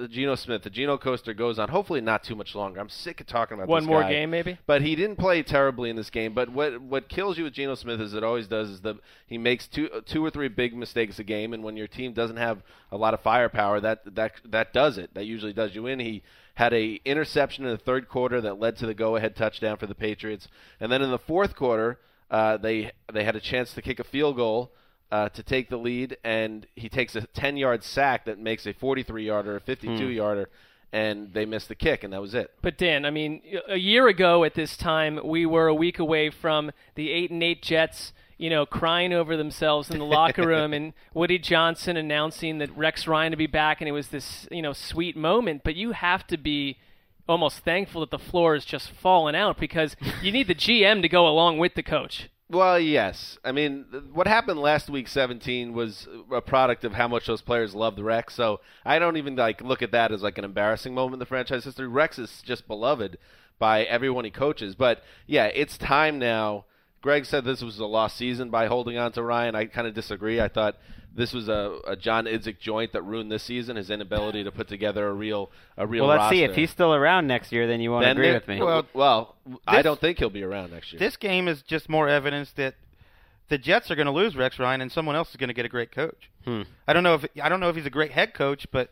the 0.01 0.09
Geno 0.09 0.35
Smith, 0.35 0.63
the 0.63 0.71
Geno 0.71 0.97
coaster 0.99 1.35
goes 1.35 1.59
on. 1.59 1.69
Hopefully, 1.69 2.01
not 2.01 2.23
too 2.25 2.35
much 2.35 2.55
longer. 2.55 2.81
I'm 2.81 2.89
sick 2.89 3.21
of 3.21 3.27
talking 3.27 3.57
about 3.57 3.69
One 3.69 3.85
more 3.85 4.03
guy. 4.03 4.11
game, 4.11 4.31
maybe? 4.31 4.59
But 4.67 4.83
he 4.83 4.95
didn't 4.97 5.17
play 5.17 5.43
terribly 5.43 5.91
in 5.91 5.97
this 5.97 6.11
game. 6.11 6.35
But 6.35 6.49
what 6.49 6.81
what 6.81 7.09
kills 7.09 7.39
you 7.39 7.45
with 7.45 7.53
Geno 7.53 7.75
Smith 7.75 8.01
is 8.01 8.15
it 8.15 8.25
always 8.25 8.47
does 8.47 8.71
is 8.71 8.81
the 8.81 8.97
he 9.27 9.39
makes 9.39 9.67
two 9.67 9.89
two 10.07 10.25
or 10.25 10.31
three 10.31 10.49
big 10.49 10.75
mistakes 10.75 11.19
a 11.19 11.25
game, 11.25 11.53
and 11.53 11.63
when 11.63 11.77
your 11.77 11.87
team 11.89 12.13
doesn't 12.13 12.37
have 12.37 12.63
a 12.91 12.97
lot 12.97 13.15
of 13.15 13.21
firepower, 13.21 13.81
that 13.81 14.15
that 14.15 14.33
that 14.45 14.73
does 14.73 14.99
it. 14.99 15.15
That 15.15 15.27
usually 15.27 15.53
does 15.53 15.75
you 15.75 15.87
in. 15.87 16.01
He 16.01 16.23
had 16.55 16.73
a 16.75 17.01
interception 17.05 17.65
in 17.65 17.71
the 17.71 17.79
third 17.79 18.09
quarter 18.09 18.41
that 18.41 18.59
led 18.59 18.77
to 18.79 18.87
the 18.87 18.95
go 18.95 19.17
ahead 19.17 19.37
touchdown 19.37 19.77
for 19.77 19.87
the 19.87 19.95
Patriots, 19.95 20.49
and 20.81 20.93
then 20.93 21.03
in 21.03 21.11
the 21.11 21.19
fourth 21.19 21.57
quarter, 21.57 21.99
uh, 22.31 22.57
they 22.57 22.93
they 23.13 23.25
had 23.25 23.37
a 23.37 23.41
chance 23.41 23.73
to 23.75 23.83
kick 23.83 23.99
a 23.99 24.05
field 24.05 24.37
goal. 24.37 24.73
Uh, 25.13 25.29
to 25.29 25.43
take 25.43 25.69
the 25.69 25.77
lead, 25.77 26.17
and 26.25 26.67
he 26.75 26.89
takes 26.89 27.15
a 27.15 27.21
10 27.21 27.59
yard 27.59 27.85
sack 27.85 28.25
that 28.25 28.39
makes 28.39 28.67
a 28.67 28.73
43 28.73 29.27
yarder, 29.27 29.57
a 29.57 29.61
52 29.61 30.07
yarder, 30.07 30.49
and 30.91 31.35
they 31.35 31.45
missed 31.45 31.69
the 31.69 31.75
kick, 31.75 32.03
and 32.03 32.15
that 32.15 32.23
was 32.23 32.35
it. 32.35 32.51
But 32.63 32.79
Dan, 32.79 33.05
I 33.05 33.11
mean, 33.11 33.43
a 33.69 33.77
year 33.77 34.09
ago 34.09 34.43
at 34.43 34.55
this 34.55 34.75
time, 34.75 35.21
we 35.23 35.45
were 35.45 35.67
a 35.67 35.75
week 35.75 35.99
away 35.99 36.31
from 36.31 36.71
the 36.95 37.11
eight 37.11 37.31
and 37.31 37.43
eight 37.43 37.61
Jets, 37.61 38.15
you 38.39 38.49
know, 38.49 38.65
crying 38.65 39.13
over 39.13 39.37
themselves 39.37 39.91
in 39.91 39.99
the 39.99 40.07
locker 40.07 40.47
room, 40.47 40.73
and 40.77 40.95
Woody 41.13 41.39
Johnson 41.39 41.99
announcing 41.99 42.57
that 42.57 42.75
Rex 42.75 43.07
Ryan 43.07 43.33
to 43.33 43.37
be 43.37 43.47
back, 43.47 43.83
and 43.83 43.89
it 43.89 43.93
was 43.93 44.09
this, 44.09 44.49
you 44.51 44.63
know, 44.63 44.73
sweet 44.73 45.15
moment. 45.15 45.61
But 45.63 45.77
you 45.77 45.93
have 45.93 46.27
to 46.29 46.39
be 46.39 46.79
almost 47.29 47.59
thankful 47.59 48.01
that 48.01 48.11
the 48.11 48.19
floor 48.19 48.55
is 48.55 48.65
just 48.65 48.91
falling 48.91 49.37
out 49.37 49.59
because 49.59 49.95
you 50.23 50.33
need 50.33 50.49
the 50.49 50.55
GM 50.55 51.03
to 51.03 51.09
go 51.11 51.27
along 51.27 51.59
with 51.59 51.75
the 51.75 51.83
coach. 51.83 52.31
Well, 52.53 52.79
yes. 52.79 53.39
I 53.43 53.53
mean, 53.53 53.87
what 54.13 54.27
happened 54.27 54.61
last 54.61 54.91
week 54.91 55.09
17 55.09 55.73
was 55.73 56.07
a 56.31 56.43
product 56.43 56.85
of 56.85 56.93
how 56.93 57.09
much 57.09 57.27
those 57.27 57.41
players 57.41 57.75
loved 57.75 57.99
Rex. 57.99 58.35
So 58.35 58.61
I 58.85 58.99
don't 58.99 59.17
even 59.17 59.37
like 59.37 59.63
look 59.63 59.81
at 59.81 59.93
that 59.93 60.13
as 60.13 60.21
like 60.21 60.37
an 60.37 60.45
embarrassing 60.45 60.93
moment 60.95 61.15
in 61.15 61.19
the 61.19 61.27
franchise 61.27 61.65
history. 61.65 61.89
Rex 61.89 62.19
is 62.19 62.43
just 62.45 62.69
beloved 62.69 63.17
by 63.59 63.85
everyone 63.85 64.27
he 64.27 64.31
coaches. 64.31 64.75
But 64.75 65.03
yeah, 65.27 65.47
it's 65.47 65.79
time 65.79 66.19
now. 66.19 66.67
Greg 67.01 67.25
said 67.25 67.45
this 67.45 67.63
was 67.63 67.79
a 67.79 67.87
lost 67.87 68.19
season 68.19 68.51
by 68.51 68.67
holding 68.67 68.99
on 68.99 69.13
to 69.13 69.23
Ryan. 69.23 69.55
I 69.55 69.65
kind 69.65 69.87
of 69.87 69.95
disagree. 69.95 70.39
I 70.39 70.49
thought 70.49 70.77
this 71.15 71.33
was 71.33 71.49
a, 71.49 71.79
a 71.87 71.97
John 71.97 72.25
Idzik 72.25 72.59
joint 72.59 72.93
that 72.93 73.03
ruined 73.03 73.31
this 73.31 73.43
season. 73.43 73.77
His 73.77 73.91
inability 73.91 74.45
to 74.45 74.51
put 74.51 74.69
together 74.69 75.09
a 75.09 75.13
real 75.13 75.51
a 75.77 75.87
real. 75.87 76.07
Well, 76.07 76.17
let's 76.17 76.31
see 76.31 76.43
if 76.43 76.55
he's 76.55 76.71
still 76.71 76.95
around 76.95 77.27
next 77.27 77.53
year. 77.53 77.67
Then 77.67 77.81
you 77.81 77.91
won't 77.91 78.05
Then 78.05 78.17
agree 78.17 78.27
there- 78.27 78.35
with 78.35 78.49
me. 78.49 78.63
Well, 78.63 78.87
well, 78.95 79.37
I 79.67 79.83
don't 79.83 80.01
think 80.01 80.19
he'll 80.19 80.31
be 80.31 80.43
around 80.43 80.73
next 80.73 80.93
year. 80.93 81.01
This 81.01 81.17
game 81.17 81.49
is 81.49 81.63
just 81.63 81.89
more 81.89 82.09
evidence 82.09 82.53
that 82.53 82.75
the 83.49 83.59
Jets 83.59 83.91
are 83.91 83.95
going 83.95 84.07
to 84.07 84.13
lose 84.13 84.35
Rex 84.37 84.59
Ryan, 84.59 84.81
and 84.81 84.91
someone 84.91 85.15
else 85.15 85.31
is 85.31 85.37
going 85.37 85.49
to 85.49 85.55
get 85.55 85.67
a 85.67 85.69
great 85.69 85.93
coach. 85.93 86.31
Hmm. 86.45 86.63
I 86.89 86.93
don't 86.93 87.03
know 87.03 87.15
if 87.15 87.27
I 87.43 87.49
don't 87.49 87.61
know 87.61 87.69
if 87.69 87.77
he's 87.77 87.87
a 87.87 87.91
great 87.91 88.13
head 88.13 88.33
coach, 88.35 88.67
but 88.73 88.91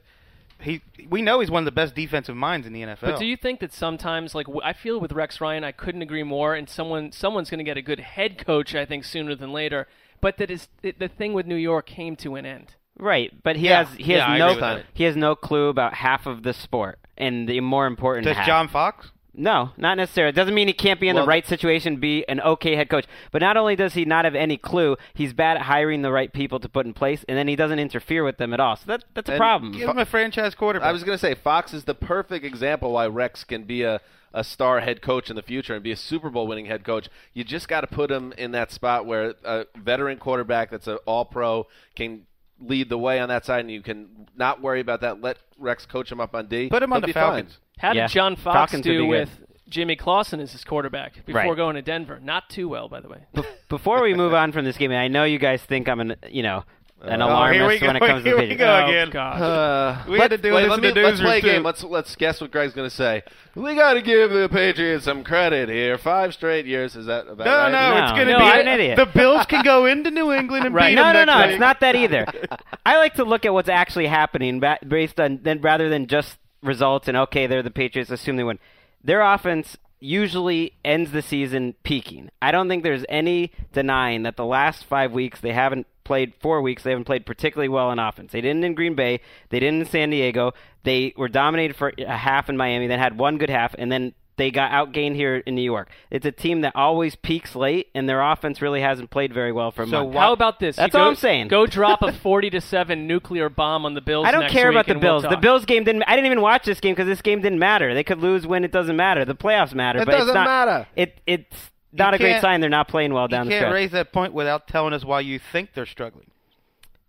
he 0.61 0.83
we 1.09 1.23
know 1.23 1.41
he's 1.41 1.51
one 1.51 1.63
of 1.63 1.65
the 1.65 1.73
best 1.73 1.95
defensive 1.95 2.37
minds 2.37 2.67
in 2.67 2.73
the 2.73 2.83
NFL. 2.83 3.01
But 3.01 3.19
do 3.19 3.25
you 3.25 3.37
think 3.37 3.61
that 3.61 3.73
sometimes, 3.73 4.35
like 4.35 4.47
I 4.63 4.73
feel 4.73 5.01
with 5.01 5.13
Rex 5.13 5.41
Ryan, 5.41 5.65
I 5.65 5.73
couldn't 5.73 6.03
agree 6.03 6.23
more, 6.23 6.55
and 6.55 6.69
someone 6.69 7.13
someone's 7.13 7.51
going 7.51 7.59
to 7.59 7.65
get 7.65 7.77
a 7.77 7.83
good 7.83 8.01
head 8.01 8.45
coach, 8.45 8.75
I 8.75 8.85
think, 8.85 9.05
sooner 9.05 9.35
than 9.35 9.53
later. 9.53 9.89
But 10.21 10.37
that 10.39 10.51
is 10.51 10.69
it, 10.83 10.99
the 10.99 11.09
thing 11.09 11.33
with 11.33 11.47
New 11.47 11.57
York 11.57 11.87
came 11.87 12.17
to 12.17 12.35
an 12.37 12.45
end. 12.47 12.75
Right, 12.99 13.33
but 13.43 13.57
he 13.57 13.67
Yeah. 13.69 13.85
has 13.85 13.97
he 13.97 14.13
has 14.13 14.19
Yeah, 14.21 14.27
I 14.27 14.39
no 14.39 14.45
agree 14.51 14.55
with 14.55 14.61
that. 14.61 14.87
he 14.93 15.05
has 15.05 15.17
no 15.17 15.35
clue 15.35 15.69
about 15.69 15.95
half 15.95 16.27
of 16.27 16.43
the 16.43 16.53
sport 16.53 16.99
and 17.17 17.49
the 17.49 17.61
more 17.61 17.87
important 17.87 18.27
Does 18.27 18.37
half. 18.37 18.47
John 18.47 18.69
Fox? 18.69 19.11
No, 19.33 19.71
not 19.77 19.97
necessarily. 19.97 20.31
It 20.31 20.35
doesn't 20.37 20.55
mean 20.55 20.67
he 20.67 20.75
can't 20.75 20.99
be 21.01 21.09
in 21.09 21.15
Well, 21.15 21.25
the 21.25 21.29
right 21.29 21.47
situation, 21.47 21.97
be 21.97 22.25
an 22.29 22.41
okay 22.41 22.75
head 22.75 22.89
coach. 22.91 23.07
But 23.31 23.43
not 23.43 23.57
only 23.57 23.77
does 23.77 23.95
he 23.95 24.05
not 24.05 24.25
have 24.25 24.35
any 24.35 24.57
clue, 24.57 24.97
he's 25.15 25.33
bad 25.33 25.57
at 25.57 25.63
hiring 25.65 26.03
the 26.03 26.11
right 26.11 26.33
people 26.33 26.59
to 26.61 26.69
put 26.69 26.85
in 26.85 26.93
place, 26.95 27.25
and 27.29 27.39
then 27.39 27.47
he 27.47 27.55
doesn't 27.57 27.79
interfere 27.79 28.25
with 28.25 28.39
them 28.39 28.53
at 28.53 28.61
all. 28.61 28.77
So 28.77 28.83
that 28.87 29.05
that's 29.15 29.29
a 29.29 29.33
And 29.33 29.39
problem. 29.41 29.73
Give 29.73 29.89
him 29.89 29.99
a 29.99 30.05
franchise 30.05 30.55
quarterback. 30.55 30.89
I 30.89 30.93
was 30.93 31.05
going 31.05 31.17
to 31.17 31.21
say 31.21 31.35
Fox 31.35 31.73
is 31.73 31.85
the 31.85 31.95
perfect 31.95 32.45
example 32.45 32.93
why 32.93 33.07
Rex 33.07 33.45
can 33.45 33.65
be 33.65 33.83
a, 33.83 34.01
a 34.35 34.43
star 34.43 34.81
head 34.81 35.01
coach 35.01 35.31
in 35.31 35.37
the 35.37 35.43
future 35.43 35.75
and 35.75 35.83
be 35.83 35.93
a 35.93 35.97
Super 35.97 36.29
Bowl 36.31 36.47
winning 36.49 36.67
head 36.67 36.85
coach. 36.85 37.09
You 37.33 37.45
just 37.45 37.69
got 37.69 37.83
to 37.83 37.87
put 37.87 38.11
him 38.11 38.33
in 38.37 38.51
that 38.53 38.73
spot 38.73 39.07
where 39.07 39.35
a 39.45 39.67
veteran 39.77 40.19
quarterback 40.19 40.71
that's 40.73 40.89
an 40.89 40.99
All 41.07 41.25
Pro 41.25 41.67
can 41.95 42.27
lead 42.61 42.89
the 42.91 42.99
way 42.99 43.19
on 43.21 43.29
that 43.31 43.47
side, 43.47 43.61
and 43.61 43.71
you 43.71 43.81
can 43.81 44.27
not 44.37 44.61
worry 44.61 44.81
about 44.81 45.01
that. 45.03 45.21
Let 45.23 45.39
Rex 45.57 45.87
coach 45.87 46.11
him 46.13 46.21
up 46.21 46.35
on 46.35 46.47
D. 46.47 46.69
Put 46.69 46.83
him 46.83 46.93
on 46.93 47.01
He'll 47.01 47.07
the 47.07 47.13
Falcons. 47.13 47.53
fine. 47.55 47.61
How 47.81 47.93
Yeah. 47.93 48.07
did 48.07 48.13
John 48.13 48.37
Fox 48.37 48.55
Falcons 48.55 48.83
do 48.85 48.91
be 48.93 48.97
good. 48.99 49.09
with 49.09 49.31
Jimmy 49.69 49.97
Clausen 49.97 50.41
as 50.41 50.53
his 50.53 50.65
quarterback 50.65 51.25
before 51.27 51.43
Right. 51.43 51.57
going 51.57 51.77
to 51.77 51.83
Denver? 51.83 52.19
Not 52.23 52.49
too 52.51 52.69
well, 52.69 52.89
by 52.89 53.01
the 53.01 53.09
way. 53.09 53.19
Be- 53.35 53.43
Before 53.69 54.03
we 54.03 54.15
move 54.15 54.35
on 54.35 54.53
from 54.53 54.65
this 54.65 54.77
game, 54.77 54.93
I 54.93 55.09
know 55.09 55.25
you 55.25 55.39
guys 55.39 55.63
think 55.63 55.89
I'm 55.89 56.01
an 56.01 56.17
you 56.29 56.43
know 56.43 56.65
an 57.03 57.23
Oh, 57.23 57.29
alarmist 57.29 57.59
here 57.59 57.67
we 57.69 57.79
go, 57.79 57.87
when 57.87 57.97
it 57.97 58.01
comes 58.01 58.25
here 58.25 58.35
to 58.35 58.41
we 58.43 58.49
Patriots. 58.49 58.61
go 58.61 58.85
oh, 58.85 58.89
again. 58.91 59.09
God. 59.11 59.41
Uh, 59.41 59.97
We 60.07 60.19
had 60.19 60.33
to 60.33 60.37
do 60.37 60.53
wait, 60.53 60.63
this 60.63 60.69
let 60.71 60.79
in 60.81 60.83
me, 60.83 60.91
the 60.93 61.01
let's 61.09 61.21
play 61.21 61.39
a 61.39 61.41
game. 61.41 61.63
Let's 61.63 61.83
let's 61.83 62.15
guess 62.15 62.43
what 62.43 62.51
Greg's 62.51 62.75
going 62.75 62.91
to 62.91 62.95
say. 62.95 63.23
We 63.55 63.75
got 63.75 63.95
to 63.95 64.03
give 64.03 64.31
the 64.31 64.51
Patriots 64.51 65.07
some 65.07 65.25
credit 65.25 65.71
here. 65.71 65.97
Five 65.97 66.35
straight 66.35 66.67
years. 66.67 66.97
Is 66.97 67.07
that 67.07 67.27
about 67.27 67.47
no, 67.47 67.57
right? 67.57 67.73
no, 67.73 67.95
No, 67.95 68.03
it's 68.03 68.13
going 68.13 68.27
to 68.27 68.33
no, 68.35 68.39
be 68.41 68.45
you're 68.45 68.55
an 68.61 68.69
idiot. 68.69 68.97
the 68.99 69.07
Bills 69.07 69.47
can 69.47 69.65
go 69.65 69.87
into 69.87 70.11
New 70.11 70.31
England 70.31 70.67
and 70.67 70.75
Right. 70.75 70.91
beat 70.91 70.97
No, 70.97 71.05
them 71.05 71.15
no, 71.15 71.25
next 71.39 71.47
no. 71.47 71.51
It's 71.53 71.61
not 71.61 71.81
that 71.81 71.97
either. 71.97 72.27
I 72.85 72.99
like 72.99 73.15
to 73.15 73.25
look 73.25 73.47
at 73.47 73.55
what's 73.55 73.71
actually 73.71 74.07
happening 74.09 74.61
based 74.87 75.19
on 75.19 75.39
then 75.43 75.63
rather 75.63 75.89
than 75.89 76.07
just 76.07 76.37
results 76.63 77.09
and 77.09 77.17
okay, 77.17 77.47
they're 77.47 77.63
the 77.63 77.71
Patriots, 77.71 78.11
assume 78.11 78.37
they 78.37 78.45
win. 78.45 78.59
Their 79.03 79.23
offense 79.23 79.77
usually 80.01 80.73
ends 80.85 81.13
the 81.13 81.23
season 81.23 81.75
peaking. 81.83 82.31
I 82.41 82.51
don't 82.53 82.69
think 82.69 82.83
there's 82.83 83.05
any 83.09 83.53
denying 83.73 84.23
that 84.23 84.37
the 84.37 84.45
last 84.45 84.85
five 84.85 85.13
weeks 85.13 85.41
they 85.41 85.53
haven't 85.53 85.87
played 86.05 86.33
four 86.41 86.61
weeks 86.61 86.83
they 86.83 86.91
haven't 86.91 87.05
played 87.05 87.27
particularly 87.27 87.69
well 87.69 87.93
in 87.93 87.99
offense. 87.99 88.33
They 88.33 88.41
didn't 88.41 88.65
in 88.65 88.75
Green 88.75 88.95
Bay, 88.95 89.21
they 89.51 89.61
didn't 89.61 89.81
in 89.81 89.87
San 89.87 90.11
Diego. 90.11 90.53
They 90.83 91.13
were 91.17 91.29
dominated 91.29 91.77
for 91.77 91.93
a 91.99 92.17
half 92.17 92.49
in 92.49 92.57
Miami, 92.57 92.87
then 92.87 92.99
had 92.99 93.19
one 93.19 93.39
good 93.39 93.51
half, 93.51 93.75
and 93.79 93.93
then 93.93 94.15
they 94.41 94.51
got 94.51 94.71
outgained 94.73 95.15
here 95.15 95.37
in 95.37 95.55
New 95.55 95.63
York. 95.63 95.91
It's 96.11 96.25
a 96.27 96.33
team 96.33 96.63
that 96.63 96.75
always 96.75 97.15
peaks 97.17 97.55
late, 97.55 97.89
and 97.95 98.09
their 98.09 98.23
offense 98.23 98.61
really 98.63 98.81
hasn't 98.81 99.11
played 99.11 99.33
very 99.35 99.53
well 99.53 99.71
for 99.71 99.83
a 99.83 99.87
So 99.87 100.05
month. 100.05 100.17
How 100.17 100.33
about 100.33 100.59
this? 100.59 100.77
That's 100.77 100.95
You 100.95 100.99
all 101.01 101.07
go- 101.07 101.11
I'm 101.11 101.17
saying. 101.17 101.49
Go 101.49 101.67
drop 101.67 102.03
a 102.03 102.13
forty 102.23 102.51
to 102.51 102.61
seven 102.61 103.07
nuclear 103.07 103.49
bomb 103.49 103.85
on 103.85 103.95
the 103.95 104.01
Bills. 104.01 104.27
I 104.27 104.31
don't 104.31 104.41
next 104.43 104.53
care 104.53 104.69
week 104.69 104.75
about 104.77 104.87
the 104.87 104.93
and 104.93 105.03
we'll 105.03 105.21
Bills. 105.21 105.31
the. 105.31 105.37
Bills 105.37 105.65
game 105.65 105.85
didn't. 105.85 106.05
I 106.07 106.17
didn't 106.17 106.27
even 106.27 106.41
watch 106.41 106.65
this 106.65 106.81
game 106.81 106.95
because 106.95 107.07
this 107.07 107.23
game 107.23 107.41
didn't 107.43 107.59
matter. 107.59 107.95
They 107.95 108.05
could 108.05 108.19
lose, 108.21 108.47
win. 108.47 108.65
It 108.65 108.73
doesn't 108.73 108.97
matter. 108.97 109.25
The 109.25 109.35
playoffs 109.35 109.75
matter. 109.75 110.01
It 110.01 110.07
but 110.07 110.13
doesn't 110.13 110.29
it's 110.29 110.35
not, 110.35 110.47
matter. 110.47 110.87
It 110.97 111.21
it's 111.27 111.71
not 111.93 112.15
a 112.15 112.19
great 112.19 112.41
sign. 112.41 112.61
They're 112.61 112.71
not 112.71 112.89
playing 112.89 113.13
well 113.13 113.29
down 113.29 113.47
the 113.47 113.51
can't 113.53 113.63
stretch. 113.63 113.75
raise 113.75 113.91
that 113.93 114.13
point 114.13 114.33
without 114.33 114.67
telling 114.69 114.93
us 114.95 115.05
why 115.05 115.21
you 115.21 115.39
think 115.39 115.71
they're 115.75 115.87
struggling. 115.87 116.31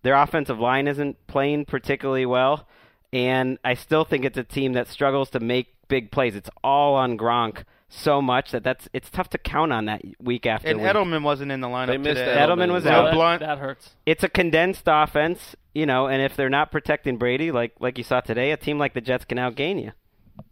Their 0.04 0.16
offensive 0.16 0.60
line 0.60 0.88
isn't 0.88 1.28
playing 1.28 1.66
particularly 1.66 2.26
well, 2.26 2.68
and 3.14 3.60
I 3.64 3.76
still 3.76 4.04
think 4.04 4.26
it's 4.26 4.38
a 4.38 4.44
team 4.44 4.74
that 4.74 4.88
struggles 4.88 5.30
to 5.32 5.40
make 5.40 5.68
big 5.92 6.10
plays. 6.12 6.36
It's 6.36 6.50
all 6.64 6.96
on 6.96 7.18
Gronk 7.18 7.66
so 7.90 8.22
much 8.22 8.52
that 8.52 8.64
that's 8.64 8.88
it's 8.94 9.10
tough 9.12 9.30
to 9.32 9.38
count 9.38 9.72
on 9.74 9.86
that 9.86 10.02
week 10.20 10.46
after 10.48 10.70
And 10.70 10.80
week. 10.82 10.88
Edelman 10.90 11.22
wasn't 11.24 11.52
in 11.52 11.60
the 11.62 11.68
lineup 11.68 11.88
They 11.88 11.98
missed 11.98 12.20
today. 12.20 12.38
Edelman 12.38 12.72
was 12.72 12.86
So 12.86 12.90
out. 12.90 13.04
That, 13.06 13.14
Blunt, 13.14 13.40
that 13.42 13.58
hurts. 13.60 13.92
it's 14.06 14.24
a 14.24 14.30
condensed 14.30 14.84
offense, 14.88 15.56
you 15.76 15.86
know, 15.86 16.08
and 16.08 16.22
if 16.22 16.36
they're 16.36 16.50
not 16.50 16.72
protecting 16.72 17.18
Brady, 17.18 17.52
like 17.52 17.74
like 17.80 17.98
you 17.98 18.04
saw 18.06 18.22
today, 18.22 18.52
a 18.52 18.58
team 18.58 18.80
like 18.80 18.94
the 18.94 19.02
Jets 19.02 19.26
can 19.26 19.38
outgain 19.38 19.82
you. 19.84 19.92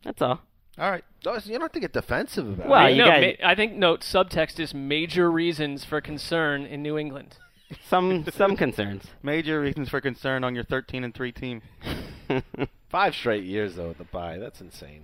That's 0.04 0.22
all. 0.22 0.42
all 0.78 0.92
right. 0.92 1.04
Oh, 1.26 1.32
no, 1.34 1.40
You 1.46 1.54
don't 1.54 1.62
have 1.62 1.72
to 1.72 1.80
get 1.80 1.94
defensive 1.94 2.48
about 2.48 2.68
Well, 2.68 2.86
it. 2.88 2.92
you 2.92 3.04
no, 3.04 3.10
guys- 3.10 3.38
ma- 3.42 3.48
I 3.50 3.56
think 3.56 3.74
note 3.74 4.02
subtext 4.02 4.60
is 4.60 4.74
major 4.74 5.32
reasons 5.32 5.84
for 5.86 6.00
concern 6.02 6.66
in 6.66 6.84
New 6.84 6.98
England. 6.98 7.38
Some 7.88 8.26
some 8.36 8.58
concerns. 8.58 9.06
Major 9.24 9.62
reasons 9.62 9.90
for 9.90 10.02
concern 10.02 10.44
on 10.44 10.56
your 10.56 10.64
13 10.66 11.04
and 11.06 11.14
3 11.14 11.32
team. 11.32 11.62
Five 12.90 13.14
straight 13.16 13.44
years 13.44 13.76
though 13.76 13.90
with 13.90 13.98
the 14.00 14.04
bye. 14.06 14.38
That's 14.40 14.60
insane. 14.60 15.04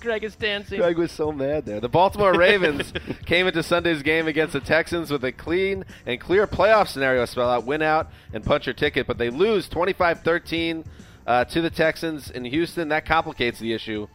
Greg 0.00 0.24
is 0.24 0.34
dancing. 0.34 0.80
Greg 0.80 0.98
was 0.98 1.12
so 1.12 1.30
mad 1.30 1.64
there. 1.64 1.78
The 1.78 1.88
Baltimore 1.88 2.32
Ravens 2.34 2.92
came 3.26 3.46
into 3.46 3.62
Sunday's 3.62 4.02
game 4.02 4.26
against 4.26 4.52
the 4.52 4.60
Texans 4.60 5.10
with 5.12 5.24
a 5.24 5.30
clean 5.30 5.84
and 6.06 6.20
clear 6.20 6.46
playoff 6.48 6.88
scenario 6.88 7.24
spell 7.24 7.48
out, 7.48 7.64
win 7.64 7.82
out 7.82 8.08
and 8.32 8.44
punch 8.44 8.66
your 8.66 8.74
ticket, 8.74 9.06
but 9.06 9.18
they 9.18 9.30
lose 9.30 9.68
25-13 9.68 10.84
Uh, 11.24 11.44
to 11.44 11.60
the 11.60 11.70
Texans 11.70 12.30
in 12.32 12.44
Houston, 12.44 12.88
that 12.88 13.06
complicates 13.06 13.60
the 13.60 13.72
issue. 13.72 14.08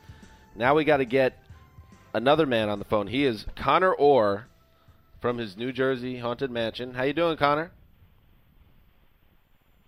Now 0.57 0.75
we 0.75 0.83
got 0.83 0.97
to 0.97 1.05
get 1.05 1.41
another 2.13 2.45
man 2.45 2.67
on 2.67 2.79
the 2.79 2.85
phone. 2.85 3.07
He 3.07 3.23
is 3.23 3.45
Connor 3.55 3.93
Orr 3.93 4.47
from 5.21 5.37
his 5.37 5.55
New 5.55 5.71
Jersey 5.71 6.17
haunted 6.19 6.51
mansion. 6.51 6.95
How 6.95 7.03
you 7.03 7.13
doing, 7.13 7.37
Connor? 7.37 7.71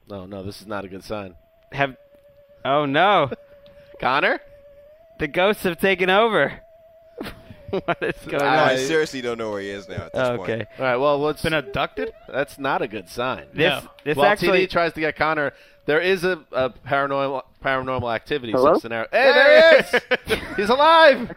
No, 0.08 0.26
no, 0.26 0.44
this 0.44 0.62
is 0.62 0.68
not 0.68 0.86
a 0.86 0.88
good 0.88 1.04
sign. 1.04 1.36
Have 1.74 1.98
Oh 2.64 2.86
no. 2.86 3.32
Connor? 4.00 4.40
The 5.20 5.28
ghosts 5.28 5.64
have 5.64 5.80
taken 5.80 6.10
over. 6.10 6.62
what 7.70 7.98
is 8.02 8.16
going 8.26 8.42
I 8.42 8.58
on? 8.64 8.70
I 8.70 8.76
seriously 8.78 9.22
don't 9.22 9.38
know 9.38 9.52
where 9.52 9.62
he 9.62 9.70
is 9.70 9.88
now 9.88 10.06
at 10.06 10.14
this 10.14 10.22
Okay. 10.22 10.56
point. 10.58 10.68
All 10.80 10.86
right, 10.86 10.96
well, 10.98 11.20
let's. 11.20 11.42
Been 11.44 11.54
abducted? 11.54 12.14
That's 12.28 12.58
not 12.58 12.82
a 12.82 12.88
good 12.88 13.10
sign. 13.10 13.46
This 13.54 13.84
this 14.04 14.16
While 14.18 14.28
actually 14.28 14.66
TD 14.66 14.70
tries 14.72 14.94
to 14.94 15.00
get 15.02 15.16
Connor, 15.16 15.54
there 15.86 16.00
is 16.02 16.24
a, 16.24 16.44
a 16.52 16.70
paranormal 16.70 17.44
paranormal 17.64 18.14
activity 18.14 18.54
Hello? 18.54 18.78
scenario. 18.80 19.08
Hey, 19.12 19.32
there 19.34 19.82
he 19.82 20.34
is! 20.34 20.40
He's 20.58 20.70
alive. 20.70 21.32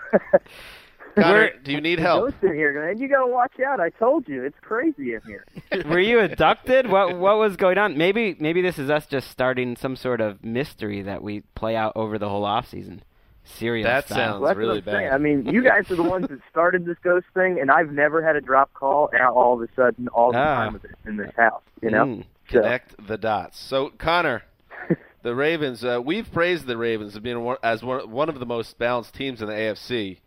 Connor, 1.17 1.35
We're- 1.39 1.51
do 1.63 1.73
you 1.73 1.81
need 1.83 1.99
help? 1.99 2.25
Ghosts 2.27 2.39
in 2.43 2.55
here, 2.55 2.87
man. 2.87 2.99
You 2.99 3.09
gotta 3.09 3.27
watch 3.27 3.59
out. 3.61 3.81
I 3.81 3.91
told 3.91 4.27
you, 4.29 4.45
it's 4.45 4.57
crazy 4.63 5.15
in 5.15 5.21
here. 5.27 5.45
were 5.87 5.99
you 5.99 6.21
abducted? 6.21 6.89
What 6.89 7.19
what 7.19 7.37
was 7.37 7.57
going 7.57 7.77
on? 7.79 7.99
Maybe 7.99 8.37
maybe 8.39 8.63
this 8.63 8.79
is 8.79 8.89
us 8.89 9.07
just 9.07 9.29
starting 9.31 9.77
some 9.77 9.97
sort 9.97 10.21
of 10.23 10.43
mystery 10.45 11.03
that 11.03 11.23
we 11.23 11.41
play 11.55 11.77
out 11.77 11.93
over 11.97 12.17
the 12.19 12.29
whole 12.31 12.45
off 12.45 12.69
season. 12.69 13.03
Serial 13.45 13.85
That 13.85 14.07
style. 14.07 14.17
sounds- 14.17 14.41
Well, 14.43 14.55
really 14.55 14.69
what 14.81 14.89
I'm 14.89 14.95
saying. 14.95 15.09
bad. 15.11 15.15
I 15.15 15.19
mean, 15.19 15.47
you 15.47 15.63
guys 15.63 15.91
are 15.91 15.97
the 15.97 16.03
ones 16.03 16.29
that 16.29 16.39
started 16.51 16.85
this 16.85 16.97
ghost 17.03 17.27
thing, 17.35 17.59
and 17.61 17.71
I've 17.71 17.91
never 17.91 18.23
had 18.23 18.37
a 18.37 18.41
drop 18.41 18.73
call. 18.75 19.11
Now 19.13 19.33
all 19.35 19.55
of 19.61 19.69
a 19.69 19.73
sudden, 19.75 20.09
all 20.09 20.33
the 20.33 20.39
Ah. 20.39 20.65
time 20.65 20.73
with 20.75 20.85
it 20.85 20.93
in 21.05 21.17
this 21.17 21.33
house, 21.37 21.63
you 21.81 21.91
know. 21.91 22.05
Mm. 22.05 22.25
So- 22.51 22.61
Connect 22.63 23.07
the 23.07 23.19
dots. 23.19 23.59
So, 23.59 23.91
Connor, 23.99 24.43
the 25.23 25.35
Ravens. 25.35 25.85
Uh, 25.85 26.01
we've 26.05 26.31
praised 26.33 26.67
the 26.67 26.77
Ravens 26.77 27.15
as 27.17 27.21
being 27.21 27.41
one, 27.45 27.57
as 27.63 27.83
one, 27.83 28.11
one 28.11 28.29
of 28.29 28.39
the 28.39 28.47
most 28.47 28.79
balanced 28.79 29.15
teams 29.15 29.41
in 29.43 29.49
the 29.49 29.55
AFC. 29.55 30.19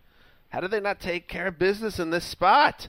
How 0.50 0.60
do 0.60 0.68
they 0.68 0.80
not 0.80 1.00
take 1.00 1.28
care 1.28 1.48
of 1.48 1.58
business 1.60 2.00
in 2.00 2.10
this 2.12 2.24
spot? 2.26 2.88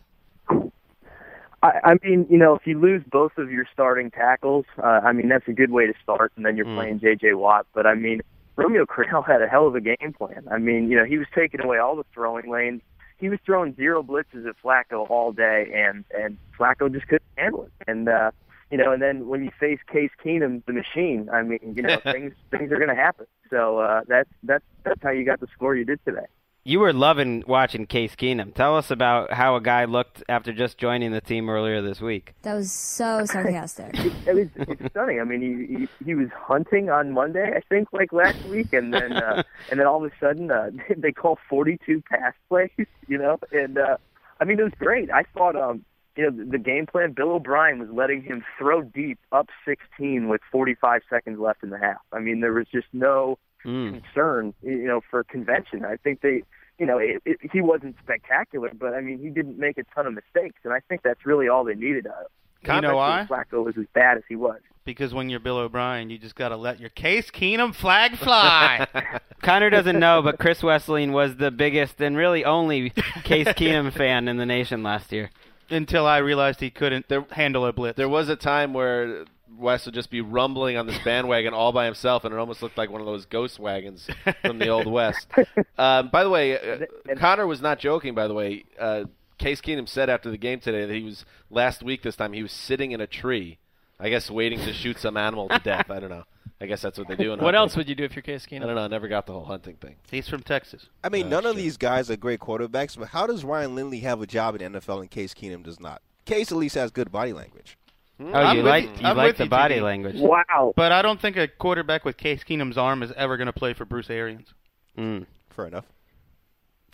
I, 1.63 1.73
I 1.85 1.95
mean, 2.03 2.27
you 2.31 2.37
know, 2.39 2.55
if 2.55 2.67
you 2.67 2.79
lose 2.79 3.03
both 3.11 3.39
of 3.39 3.51
your 3.51 3.67
starting 3.73 4.11
tackles, 4.11 4.67
uh, 4.79 5.01
I 5.05 5.13
mean, 5.13 5.29
that's 5.29 5.49
a 5.49 5.53
good 5.53 5.71
way 5.71 5.87
to 5.87 5.95
start, 6.03 6.33
and 6.37 6.45
then 6.45 6.57
you're 6.57 6.67
Mm. 6.67 6.77
playing 6.77 7.01
J.J. 7.01 7.35
Watt. 7.35 7.67
But 7.75 7.87
I 7.87 7.95
mean, 7.95 8.21
Romeo 8.57 8.87
Crennel 8.87 9.27
had 9.27 9.43
a 9.43 9.49
hell 9.49 9.67
of 9.67 9.75
a 9.75 9.81
game 9.81 10.15
plan. 10.17 10.47
I 10.51 10.59
mean, 10.59 10.91
you 10.91 10.97
know, 10.97 11.05
he 11.05 11.19
was 11.19 11.27
taking 11.35 11.61
away 11.61 11.79
all 11.79 11.97
the 11.97 12.05
throwing 12.13 12.51
lanes. 12.51 12.83
He 13.19 13.29
was 13.29 13.39
throwing 13.45 13.75
zero 13.77 14.03
blitzes 14.03 14.47
at 14.47 14.57
Flacco 14.63 15.09
all 15.09 15.33
day, 15.33 15.71
and 15.75 16.05
and 16.15 16.37
Flacco 16.59 16.93
just 16.93 17.07
couldn't 17.07 17.23
handle 17.37 17.65
it. 17.65 17.73
And 17.87 18.09
uh, 18.09 18.31
you 18.71 18.79
know, 18.79 18.93
and 18.93 19.01
then 19.01 19.29
when 19.29 19.45
you 19.45 19.51
face 19.59 19.79
Case 19.91 20.11
Keenum, 20.23 20.63
the 20.67 20.73
machine, 20.73 21.29
I 21.33 21.43
mean, 21.43 21.75
you 21.77 21.83
know, 21.83 21.99
things 22.03 22.35
things 22.51 22.73
are 22.73 22.77
going 22.77 22.89
to 22.89 22.95
happen. 22.95 23.27
So 23.51 23.79
uh, 23.79 24.03
that's 24.07 24.31
that's 24.43 24.65
that's 24.85 25.03
how 25.03 25.11
you 25.11 25.25
got 25.25 25.41
the 25.41 25.47
score 25.55 25.75
you 25.75 25.85
did 25.85 26.05
today. 26.05 26.27
You 26.67 26.81
were 26.81 26.93
loving 26.93 27.45
watching 27.47 27.87
Case 27.87 28.17
Keenum. 28.17 28.53
Tell 28.53 28.77
us 28.77 28.91
about 28.91 29.33
how 29.33 29.55
a 29.55 29.61
guy 29.61 29.85
looked 29.85 30.25
after 30.29 30.53
just 30.53 30.79
joining 30.79 31.13
the 31.13 31.21
team 31.21 31.49
earlier 31.49 31.81
this 31.81 32.01
week. 32.01 32.35
That 32.43 32.55
was 32.55 32.73
so 32.73 33.25
sarcastic. 33.25 33.95
it 33.95 34.35
was 34.35 34.49
it's 34.57 34.91
stunning. 34.91 35.21
I 35.21 35.23
mean, 35.23 35.43
he, 35.43 35.77
he 35.77 35.89
he 36.05 36.15
was 36.17 36.27
hunting 36.37 36.91
on 36.91 37.13
Monday, 37.13 37.53
I 37.55 37.61
think, 37.69 37.93
like 37.93 38.13
last 38.13 38.45
week, 38.47 38.73
and 38.73 38.93
then 38.93 39.13
uh, 39.13 39.45
and 39.71 39.79
then 39.79 39.87
all 39.87 40.05
of 40.05 40.11
a 40.11 40.17
sudden 40.19 40.51
uh, 40.51 40.71
they 40.97 41.13
call 41.13 41.39
42 41.49 42.03
pass 42.11 42.35
plays, 42.49 42.71
you 43.07 43.17
know, 43.17 43.39
and 43.53 43.79
uh, 43.79 43.99
I 44.41 44.45
mean 44.45 44.59
it 44.59 44.65
was 44.65 44.73
great. 44.77 45.09
I 45.09 45.23
thought, 45.23 45.55
um, 45.55 45.85
you 46.17 46.25
know, 46.25 46.37
the, 46.37 46.51
the 46.51 46.59
game 46.59 46.87
plan. 46.87 47.13
Bill 47.13 47.31
O'Brien 47.31 47.79
was 47.79 47.91
letting 47.93 48.23
him 48.23 48.45
throw 48.59 48.83
deep 48.83 49.21
up 49.31 49.51
16 49.65 50.27
with 50.27 50.41
45 50.51 51.03
seconds 51.09 51.39
left 51.39 51.63
in 51.63 51.71
the 51.71 51.79
half. 51.79 52.01
I 52.13 52.19
mean, 52.19 52.41
there 52.41 52.55
was 52.55 52.67
just 52.73 52.89
no 52.93 53.39
Mm. 53.67 54.01
concern, 54.03 54.55
you 54.63 54.87
know, 54.87 55.01
for 55.11 55.25
convention. 55.25 55.85
I 55.85 55.97
think 55.97 56.21
they, 56.21 56.45
you 56.79 56.87
know, 56.87 56.99
it, 56.99 57.21
it, 57.25 57.39
he 57.53 57.61
wasn't 57.61 57.97
spectacular, 58.03 58.71
but 58.79 58.95
I 58.95 59.01
mean, 59.01 59.19
he 59.19 59.29
didn't 59.29 59.59
make 59.59 59.77
a 59.77 59.83
ton 59.95 60.07
of 60.07 60.15
mistakes, 60.15 60.61
and 60.63 60.73
I 60.73 60.81
think 60.89 61.03
that's 61.03 61.27
really 61.27 61.49
all 61.49 61.65
they 61.65 61.75
needed 61.75 62.07
out 62.07 62.15
of 62.15 62.21
him. 62.21 62.75
You 62.75 62.81
know 62.81 62.97
why? 62.97 63.27
Flacco 63.29 63.65
was 63.65 63.77
as 63.79 63.87
bad 63.93 64.17
as 64.17 64.25
he 64.29 64.37
was. 64.37 64.61
Because 64.85 65.13
when 65.13 65.29
you're 65.29 65.41
Bill 65.41 65.59
O'Brien, 65.59 66.11
you 66.11 66.19
just 66.19 66.37
got 66.37 66.51
to 66.51 66.57
let 66.57 66.79
your 66.79 66.91
Case 66.91 67.31
Keenum 67.31 67.75
flag 67.75 68.17
fly. 68.17 68.87
Connor 69.43 69.71
doesn't 69.71 69.99
know, 69.99 70.23
but 70.23 70.39
Chris 70.39 70.61
Wesseling 70.63 71.11
was 71.11 71.37
the 71.37 71.51
biggest 71.51 72.01
and 72.01 72.17
really 72.17 72.45
only 72.45 72.91
Case 73.25 73.49
Keenum 73.49 73.93
fan 73.93 74.29
in 74.29 74.37
the 74.37 74.47
nation 74.47 74.83
last 74.83 75.13
year. 75.13 75.31
Until 75.71 76.07
I 76.07 76.19
realized 76.19 76.61
he 76.61 76.71
couldn't 76.71 77.07
handle 77.33 77.67
a 77.67 77.73
blitz. 77.73 77.97
There 77.97 78.09
was 78.09 78.29
a 78.29 78.37
time 78.37 78.73
where 78.73 79.25
Wes 79.59 79.85
would 79.87 79.95
just 79.95 80.11
be 80.11 80.21
rumbling 80.21 80.77
on 80.77 80.87
this 80.87 80.99
bandwagon 81.05 81.55
all 81.55 81.73
by 81.73 81.85
himself, 81.85 82.25
and 82.25 82.35
it 82.35 82.39
almost 82.39 82.63
looked 82.63 82.77
like 82.77 82.91
one 82.91 83.01
of 83.01 83.07
those 83.07 83.27
ghost 83.27 83.59
wagons 83.59 84.09
from 84.43 84.59
the 84.59 84.69
old 84.69 84.87
west. 84.87 85.27
Um, 85.79 86.09
by 86.09 86.25
the 86.25 86.31
way, 86.31 86.59
uh, 86.59 86.87
Connor 87.17 87.47
was 87.47 87.61
not 87.61 87.79
joking. 87.79 88.15
By 88.15 88.27
the 88.29 88.33
way, 88.35 88.65
uh, 88.81 89.05
Case 89.37 89.61
Keenum 89.61 89.87
said 89.87 90.09
after 90.09 90.31
the 90.31 90.39
game 90.39 90.59
today 90.59 90.87
that 90.87 90.95
he 90.95 91.03
was 91.03 91.27
last 91.51 91.83
week. 91.83 92.03
This 92.03 92.17
time 92.17 92.33
he 92.33 92.43
was 92.43 92.51
sitting 92.53 92.93
in 92.93 93.01
a 93.03 93.07
tree, 93.07 93.59
I 94.01 94.09
guess 94.09 94.31
waiting 94.31 94.59
to 94.61 94.73
shoot 94.73 94.99
some 94.99 95.19
animal 95.19 95.49
to 95.51 95.59
death. 95.59 95.91
I 95.91 96.01
don't 96.01 96.09
know. 96.09 96.25
I 96.63 96.65
guess 96.65 96.81
that's 96.81 96.99
what 96.99 97.09
they 97.09 97.17
do. 97.17 97.25
In 97.35 97.41
What 97.41 97.55
hunting. 97.55 97.59
else 97.59 97.77
would 97.77 97.89
you 97.91 97.95
do 97.95 98.05
if 98.05 98.17
you're 98.17 98.23
Case 98.23 98.47
Keenum? 98.47 98.63
I 98.63 98.67
don't 98.69 98.75
know. 98.77 98.85
I 98.85 98.89
never 98.89 99.07
got 99.09 99.27
the 99.27 99.35
whole 99.35 99.45
hunting 99.45 99.77
thing. 99.77 99.97
He's 100.11 100.27
from 100.27 100.43
Texas. 100.43 100.87
I 101.05 101.11
mean, 101.11 101.27
Oh, 101.27 101.29
none 101.29 101.45
of 101.45 101.51
shit. 101.57 101.63
these 101.65 101.77
guys 101.77 102.11
are 102.11 102.17
great 102.17 102.41
quarterbacks, 102.41 102.99
but 102.99 103.09
how 103.09 103.27
does 103.27 103.45
Ryan 103.45 103.75
Lindley 103.75 104.01
have 104.01 104.23
a 104.23 104.27
job 104.27 104.59
in 104.59 104.73
the 104.73 104.81
NFL 104.81 105.01
and 105.03 105.11
Case 105.11 105.35
Keenum 105.35 105.63
does 105.63 105.79
not? 105.79 106.01
Case 106.25 106.51
at 106.51 106.57
least 106.57 106.75
has 106.77 106.91
good 106.91 107.13
body 107.13 107.35
language. 107.35 107.77
Oh, 108.19 108.33
I'm 108.33 108.57
you 108.57 108.63
like 108.63 108.85
you. 108.85 108.91
you 108.91 109.07
I'm 109.07 109.17
like 109.17 109.37
the 109.37 109.45
you, 109.45 109.51
body 109.51 109.75
TD. 109.77 109.83
language. 109.83 110.17
Wow. 110.19 110.73
But 110.75 110.91
I 110.93 111.03
don't 111.03 111.21
think 111.21 111.37
a 111.37 111.47
quarterback 111.49 112.05
with 112.05 112.17
Case 112.17 112.43
Keenum's 112.49 112.79
arm 112.79 113.03
is 113.03 113.13
ever 113.17 113.37
going 113.37 113.47
to 113.47 113.53
play 113.53 113.75
for 113.75 113.85
Bruce 113.85 114.09
Arians. 114.11 114.49
Mm. 114.97 115.27
Fair 115.55 115.67
enough. 115.67 115.85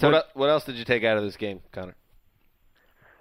So- 0.01 0.11
what, 0.11 0.29
what 0.35 0.49
else 0.51 0.65
did 0.65 0.75
you 0.77 0.85
take 0.85 1.05
out 1.05 1.17
of 1.17 1.23
this 1.23 1.37
game, 1.37 1.61
Connor? 1.71 1.95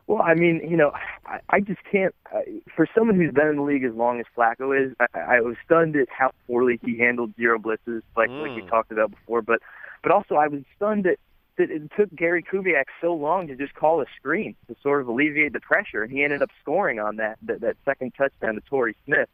Well, 0.08 0.22
I 0.24 0.34
mean, 0.34 0.62
you 0.68 0.76
know, 0.76 0.92
I, 1.26 1.40
I 1.50 1.60
just 1.62 1.80
can't. 1.90 2.14
Uh, 2.36 2.40
for 2.76 2.88
someone 2.98 3.16
who's 3.16 3.32
been 3.34 3.48
in 3.48 3.56
the 3.58 3.62
league 3.62 3.84
as 3.86 3.94
long 3.94 4.20
as 4.20 4.26
Flacco 4.36 4.76
is, 4.88 4.94
I, 5.14 5.20
I 5.38 5.40
was 5.42 5.56
stunned 5.64 5.96
at 5.96 6.08
how 6.10 6.32
poorly 6.48 6.80
he 6.84 6.98
handled 6.98 7.34
zero 7.38 7.60
blitzes, 7.60 8.02
like 8.18 8.30
like 8.30 8.52
you 8.58 8.64
Mm. 8.64 8.70
talked 8.70 8.92
about 8.92 9.12
before. 9.12 9.42
But 9.42 9.60
but 10.04 10.12
also, 10.12 10.36
I 10.36 10.48
was 10.48 10.62
stunned 10.76 11.06
that 11.06 11.18
that 11.58 11.70
it 11.70 11.92
took 11.98 12.14
Gary 12.16 12.44
Kubiak 12.44 12.86
so 13.02 13.14
long 13.14 13.48
to 13.48 13.56
just 13.56 13.74
call 13.74 14.02
a 14.02 14.06
screen 14.18 14.56
to 14.68 14.76
sort 14.82 15.02
of 15.02 15.08
alleviate 15.08 15.54
the 15.54 15.60
pressure, 15.60 16.04
and 16.04 16.12
he 16.12 16.24
ended 16.24 16.42
up 16.42 16.50
scoring 16.62 17.00
on 17.00 17.18
that 17.18 17.38
that, 17.44 17.62
that 17.62 17.78
second 17.86 18.14
touchdown 18.18 18.56
to 18.56 18.62
Torrey 18.62 18.96
Smith. 19.06 19.30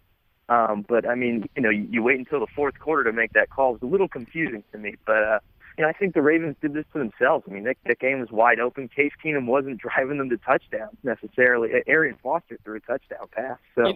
Um, 0.49 0.85
but 0.87 1.07
I 1.07 1.15
mean, 1.15 1.49
you 1.55 1.61
know, 1.61 1.69
you, 1.69 1.87
you 1.91 2.03
wait 2.03 2.19
until 2.19 2.39
the 2.39 2.47
fourth 2.55 2.79
quarter 2.79 3.03
to 3.03 3.13
make 3.13 3.33
that 3.33 3.49
call. 3.49 3.75
It's 3.75 3.83
a 3.83 3.87
little 3.87 4.07
confusing 4.07 4.63
to 4.71 4.77
me, 4.77 4.95
but. 5.05 5.23
uh 5.23 5.39
you 5.77 5.83
know, 5.83 5.89
I 5.89 5.93
think 5.93 6.15
the 6.15 6.23
Ravens 6.23 6.55
did 6.59 6.73
this 6.73 6.85
to 6.93 6.97
themselves. 6.99 7.45
I 7.47 7.53
mean, 7.53 7.63
that, 7.65 7.77
that 7.85 7.99
game 7.99 8.19
was 8.19 8.31
wide 8.31 8.59
open. 8.59 8.87
Case 8.87 9.11
Keenum 9.23 9.45
wasn't 9.45 9.77
driving 9.79 10.17
them 10.17 10.29
to 10.29 10.37
touchdowns 10.37 10.97
necessarily. 11.03 11.69
Arian 11.85 12.17
Foster 12.23 12.57
threw 12.63 12.77
a 12.77 12.79
touchdown 12.79 13.27
pass. 13.31 13.59
So, 13.75 13.93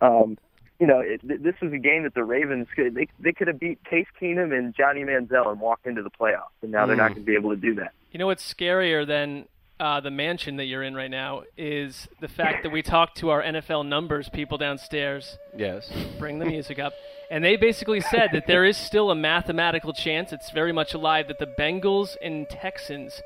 um, 0.00 0.38
you 0.80 0.86
know, 0.86 1.00
it, 1.00 1.20
this 1.22 1.54
was 1.62 1.72
a 1.72 1.78
game 1.78 2.02
that 2.02 2.14
the 2.14 2.24
Ravens 2.24 2.66
could 2.74 2.94
they 2.94 3.08
they 3.20 3.32
could 3.32 3.48
have 3.48 3.60
beat 3.60 3.82
Case 3.84 4.06
Keenum 4.20 4.56
and 4.56 4.74
Johnny 4.74 5.02
Manziel 5.02 5.50
and 5.50 5.60
walked 5.60 5.86
into 5.86 6.02
the 6.02 6.10
playoffs, 6.10 6.50
and 6.62 6.72
now 6.72 6.86
they're 6.86 6.96
not 6.96 7.08
going 7.08 7.22
to 7.22 7.26
be 7.26 7.36
able 7.36 7.50
to 7.50 7.56
do 7.56 7.74
that. 7.76 7.92
You 8.10 8.18
know 8.18 8.26
what's 8.26 8.52
scarier 8.52 9.06
than 9.06 9.46
uh, 9.80 10.00
the 10.00 10.10
mansion 10.10 10.56
that 10.56 10.66
you're 10.66 10.82
in 10.82 10.94
right 10.94 11.10
now 11.10 11.42
is 11.56 12.08
the 12.20 12.28
fact 12.28 12.62
that 12.62 12.70
we 12.70 12.82
talked 12.82 13.18
to 13.18 13.30
our 13.30 13.42
NFL 13.42 13.86
numbers 13.86 14.28
people 14.28 14.56
downstairs. 14.56 15.36
Yes. 15.56 15.90
Bring 16.18 16.38
the 16.38 16.46
music 16.46 16.78
up. 16.78 16.92
And 17.30 17.42
they 17.42 17.56
basically 17.56 18.00
said 18.00 18.30
that 18.32 18.46
there 18.46 18.64
is 18.64 18.76
still 18.76 19.10
a 19.10 19.14
mathematical 19.14 19.92
chance, 19.92 20.32
it's 20.32 20.50
very 20.50 20.72
much 20.72 20.94
alive, 20.94 21.26
that 21.28 21.38
the 21.38 21.52
Bengals 21.58 22.16
and 22.22 22.48
Texans 22.48 23.20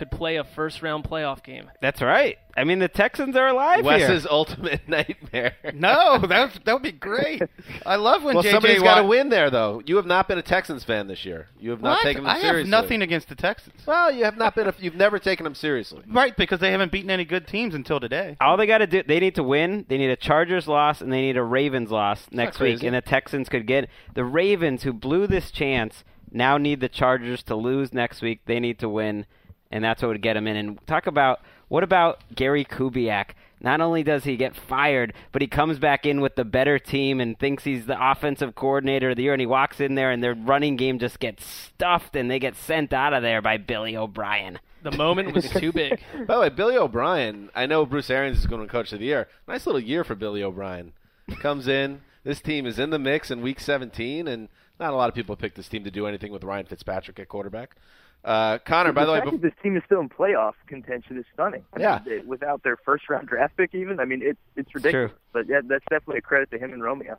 could 0.00 0.10
play 0.10 0.36
a 0.36 0.44
first 0.44 0.80
round 0.80 1.04
playoff 1.04 1.42
game. 1.42 1.70
That's 1.82 2.00
right. 2.00 2.38
I 2.56 2.64
mean, 2.64 2.78
the 2.78 2.88
Texans 2.88 3.36
are 3.36 3.48
alive 3.48 3.84
here. 3.84 3.84
Wes's 3.84 4.26
ultimate 4.26 4.80
nightmare. 4.88 5.54
No, 5.74 6.18
that 6.18 6.54
would, 6.54 6.64
that 6.64 6.72
would 6.72 6.82
be 6.82 6.90
great. 6.90 7.42
I 7.84 7.96
love 7.96 8.22
when 8.22 8.34
well, 8.34 8.42
JJ 8.42 8.50
somebody's 8.50 8.80
Watt. 8.80 8.96
got 8.96 9.02
to 9.02 9.06
win 9.06 9.28
there, 9.28 9.50
though. 9.50 9.82
You 9.84 9.96
have 9.96 10.06
not 10.06 10.26
been 10.26 10.38
a 10.38 10.42
Texans 10.42 10.84
fan 10.84 11.06
this 11.06 11.26
year. 11.26 11.48
You 11.60 11.70
have 11.70 11.82
not 11.82 11.98
What? 11.98 12.02
taken 12.02 12.24
them 12.24 12.30
seriously. 12.32 12.48
I 12.48 12.50
seriously. 12.50 12.70
have 12.72 12.82
nothing 12.82 13.02
against 13.02 13.28
the 13.28 13.34
Texans. 13.34 13.82
Well, 13.86 14.10
you 14.10 14.24
have 14.24 14.38
not 14.38 14.54
been. 14.54 14.68
A, 14.68 14.74
you've 14.78 14.94
never 14.94 15.18
taken 15.18 15.44
them 15.44 15.54
seriously. 15.54 16.02
Right, 16.10 16.34
because 16.36 16.60
they 16.60 16.70
haven't 16.72 16.92
beaten 16.92 17.10
any 17.10 17.24
good 17.26 17.46
teams 17.46 17.74
until 17.74 18.00
today. 18.00 18.36
All 18.40 18.56
they 18.56 18.66
got 18.66 18.78
to 18.78 18.86
do, 18.86 19.02
they 19.02 19.20
need 19.20 19.34
to 19.36 19.42
win. 19.42 19.84
They 19.88 19.98
need 19.98 20.10
a 20.10 20.16
Chargers 20.16 20.66
loss 20.66 21.00
and 21.02 21.12
they 21.12 21.20
need 21.20 21.36
a 21.36 21.42
Ravens 21.42 21.90
loss 21.90 22.26
next 22.30 22.58
week, 22.58 22.82
and 22.82 22.94
the 22.94 23.00
Texans 23.02 23.48
could 23.50 23.66
get 23.66 23.88
the 24.14 24.24
Ravens, 24.24 24.82
who 24.82 24.92
blew 24.92 25.26
this 25.26 25.50
chance, 25.50 26.04
now 26.32 26.58
need 26.58 26.80
the 26.80 26.88
Chargers 26.88 27.42
to 27.44 27.54
lose 27.56 27.92
next 27.92 28.22
week. 28.22 28.40
They 28.46 28.60
need 28.60 28.78
to 28.80 28.88
win, 28.88 29.26
and 29.70 29.82
that's 29.84 30.02
what 30.02 30.08
would 30.08 30.22
get 30.22 30.36
him 30.36 30.46
in. 30.46 30.56
And 30.56 30.86
talk 30.86 31.06
about 31.06 31.40
what 31.68 31.84
about 31.84 32.20
Gary 32.34 32.64
Kubiak? 32.64 33.30
Not 33.62 33.80
only 33.80 34.02
does 34.02 34.24
he 34.24 34.36
get 34.36 34.56
fired, 34.56 35.12
but 35.32 35.42
he 35.42 35.48
comes 35.48 35.78
back 35.78 36.06
in 36.06 36.22
with 36.22 36.34
the 36.34 36.46
better 36.46 36.78
team 36.78 37.20
and 37.20 37.38
thinks 37.38 37.64
he's 37.64 37.84
the 37.84 38.10
offensive 38.10 38.54
coordinator 38.54 39.10
of 39.10 39.16
the 39.16 39.24
year, 39.24 39.34
and 39.34 39.40
he 39.40 39.46
walks 39.46 39.80
in 39.80 39.94
there 39.94 40.10
and 40.10 40.24
their 40.24 40.34
running 40.34 40.76
game 40.76 40.98
just 40.98 41.20
gets 41.20 41.44
stuffed, 41.44 42.16
and 42.16 42.30
they 42.30 42.38
get 42.38 42.56
sent 42.56 42.92
out 42.94 43.12
of 43.12 43.22
there 43.22 43.42
by 43.42 43.58
Billy 43.58 43.94
O'Brien. 43.96 44.58
The 44.82 44.92
moment 44.92 45.34
was 45.34 45.50
too 45.50 45.72
big. 45.72 46.00
By 46.26 46.34
the 46.36 46.40
way, 46.40 46.48
Billy 46.48 46.76
O'Brien. 46.76 47.50
I 47.54 47.66
know 47.66 47.84
Bruce 47.84 48.08
Arians 48.08 48.38
is 48.38 48.46
going 48.46 48.62
to 48.62 48.72
coach 48.72 48.92
of 48.94 48.98
the 48.98 49.04
year. 49.04 49.28
Nice 49.46 49.66
little 49.66 49.80
year 49.80 50.04
for 50.04 50.14
Billy 50.14 50.42
O'Brien. 50.42 50.94
Comes 51.40 51.68
in. 51.68 52.00
This 52.24 52.40
team 52.40 52.64
is 52.66 52.78
in 52.78 52.88
the 52.90 52.98
mix 52.98 53.30
in 53.30 53.42
Week 53.42 53.60
17, 53.60 54.26
and 54.26 54.48
Not 54.78 54.94
a 54.94 54.96
lot 54.96 55.10
of 55.10 55.14
people 55.14 55.36
pick 55.36 55.54
this 55.54 55.68
team 55.68 55.84
to 55.84 55.90
do 55.90 56.06
anything 56.06 56.32
with 56.32 56.44
Ryan 56.44 56.64
Fitzpatrick 56.64 57.20
at 57.20 57.28
quarterback. 57.28 57.76
Uh, 58.24 58.58
Connor, 58.58 58.92
by 58.92 59.04
the 59.06 59.12
way, 59.12 59.20
fact 59.20 59.30
that 59.32 59.40
this 59.42 59.52
team 59.62 59.76
is 59.76 59.82
still 59.86 60.00
in 60.00 60.08
playoff 60.08 60.52
contention 60.66 61.16
is 61.18 61.24
stunning. 61.32 61.64
I 61.72 61.80
Yeah. 61.80 62.00
mean, 62.04 62.18
they- 62.18 62.24
without 62.26 62.62
their 62.62 62.76
first 62.76 63.08
round 63.08 63.28
draft 63.28 63.56
pick, 63.56 63.74
even 63.74 63.98
I 63.98 64.04
mean, 64.04 64.20
it's 64.22 64.38
it's 64.56 64.74
ridiculous. 64.74 65.12
But 65.32 65.46
yeah, 65.48 65.60
that's 65.64 65.84
definitely 65.88 66.18
a 66.18 66.22
credit 66.22 66.50
to 66.50 66.58
him 66.58 66.72
and 66.72 66.82
Romeo. 66.82 67.18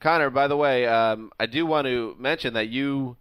Connor, 0.00 0.30
by 0.30 0.46
the 0.46 0.56
way, 0.56 0.86
um, 0.86 1.32
I 1.40 1.46
do 1.46 1.64
want 1.66 1.86
to 1.86 2.14
mention 2.18 2.54
that 2.54 2.68
you. 2.68 3.16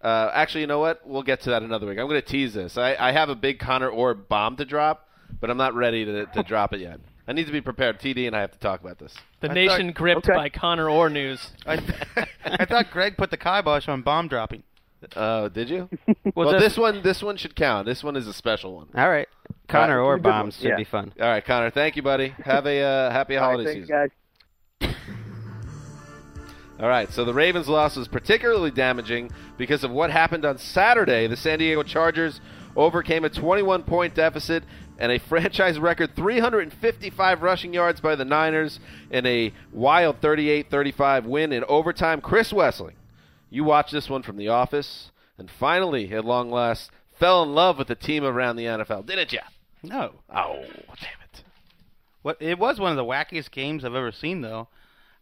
Uh, 0.00 0.30
actually, 0.34 0.62
you 0.62 0.66
know 0.66 0.80
what? 0.80 1.06
We'll 1.06 1.22
get 1.22 1.42
to 1.42 1.50
that 1.50 1.62
another 1.62 1.86
week. 1.86 1.98
I'm 1.98 2.08
going 2.08 2.20
to 2.20 2.26
tease 2.26 2.54
this. 2.54 2.76
I, 2.76 2.96
I 2.98 3.12
have 3.12 3.28
a 3.28 3.36
big 3.36 3.60
Connor 3.60 3.88
Orr 3.88 4.14
bomb 4.14 4.56
to 4.56 4.64
drop, 4.64 5.08
but 5.40 5.48
I'm 5.48 5.56
not 5.56 5.74
ready 5.74 6.04
to, 6.04 6.26
to 6.26 6.42
drop 6.42 6.72
it 6.72 6.80
yet. 6.80 6.98
I 7.28 7.32
need 7.34 7.46
to 7.46 7.52
be 7.52 7.60
prepared. 7.60 8.00
TD 8.00 8.26
and 8.26 8.34
I 8.34 8.40
have 8.40 8.50
to 8.50 8.58
talk 8.58 8.80
about 8.80 8.98
this. 8.98 9.14
The 9.40 9.50
I 9.50 9.54
nation 9.54 9.86
thought- 9.88 9.94
gripped 9.94 10.28
okay. 10.28 10.34
by 10.36 10.48
Connor 10.48 10.88
Orr 10.88 11.08
news. 11.08 11.50
I, 11.66 11.74
I 12.44 12.64
thought 12.64 12.90
Greg 12.90 13.16
put 13.16 13.30
the 13.30 13.36
kibosh 13.36 13.86
on 13.88 14.02
bomb 14.02 14.26
dropping. 14.26 14.64
Uh, 15.16 15.48
did 15.48 15.68
you? 15.70 15.88
Well, 16.34 16.46
well, 16.48 16.60
this 16.60 16.78
one, 16.78 17.02
this 17.02 17.22
one 17.22 17.36
should 17.36 17.54
count. 17.56 17.84
This 17.86 18.02
one 18.02 18.16
is 18.16 18.26
a 18.26 18.32
special 18.32 18.74
one. 18.76 18.88
All 18.94 19.08
right. 19.10 19.28
Connor 19.68 20.00
Uh, 20.00 20.04
or 20.04 20.18
bombs 20.18 20.56
should 20.56 20.68
Yeah. 20.70 20.76
be 20.76 20.84
fun. 20.84 21.12
All 21.20 21.26
right, 21.28 21.44
Connor. 21.44 21.70
Thank 21.70 21.96
you, 21.96 22.02
buddy. 22.02 22.28
Have 22.44 22.66
a 22.66 22.80
uh, 22.80 23.10
happy 23.10 23.36
All 23.38 23.42
right, 23.48 23.50
holiday 23.52 23.72
thanks, 23.74 23.88
season. 23.88 24.10
guys. 24.80 24.94
All 26.80 26.88
right, 26.88 27.10
so 27.12 27.24
the 27.24 27.34
Ravens' 27.34 27.68
loss 27.68 27.96
was 27.96 28.08
particularly 28.08 28.70
damaging 28.70 29.30
because 29.56 29.84
of 29.84 29.90
what 29.90 30.10
happened 30.10 30.44
on 30.44 30.58
Saturday. 30.58 31.26
The 31.28 31.36
San 31.36 31.58
Diego 31.60 31.82
Chargers 31.84 32.40
overcame 32.74 33.24
a 33.24 33.30
21 33.30 33.82
point 33.84 34.14
deficit 34.14 34.64
and 34.98 35.12
a 35.12 35.18
franchise 35.28 35.78
record 35.78 36.16
355 36.16 37.42
rushing 37.42 37.72
yards 37.74 38.00
by 38.00 38.16
the 38.16 38.24
Niners 38.24 38.80
in 39.10 39.26
a 39.26 39.52
wild 39.70 40.20
38 40.20 40.70
35 40.70 41.26
win 41.26 41.52
in 41.52 41.62
overtime. 41.64 42.20
Chris 42.20 42.52
Wesseling, 42.52 42.94
you 43.52 43.64
watched 43.64 43.92
this 43.92 44.08
one 44.08 44.22
from 44.22 44.36
The 44.36 44.48
Office 44.48 45.12
and 45.38 45.50
finally, 45.50 46.12
at 46.12 46.24
long 46.24 46.50
last, 46.50 46.90
fell 47.12 47.42
in 47.42 47.54
love 47.54 47.78
with 47.78 47.88
the 47.88 47.94
team 47.94 48.24
around 48.24 48.56
the 48.56 48.64
NFL, 48.64 49.06
didn't 49.06 49.32
you? 49.32 49.40
No. 49.82 50.14
Oh, 50.30 50.62
damn 50.64 51.20
it. 51.24 51.44
What 52.22 52.36
it 52.40 52.58
was 52.58 52.78
one 52.78 52.92
of 52.92 52.96
the 52.96 53.04
wackiest 53.04 53.50
games 53.50 53.84
I've 53.84 53.94
ever 53.94 54.12
seen, 54.12 54.40
though. 54.40 54.68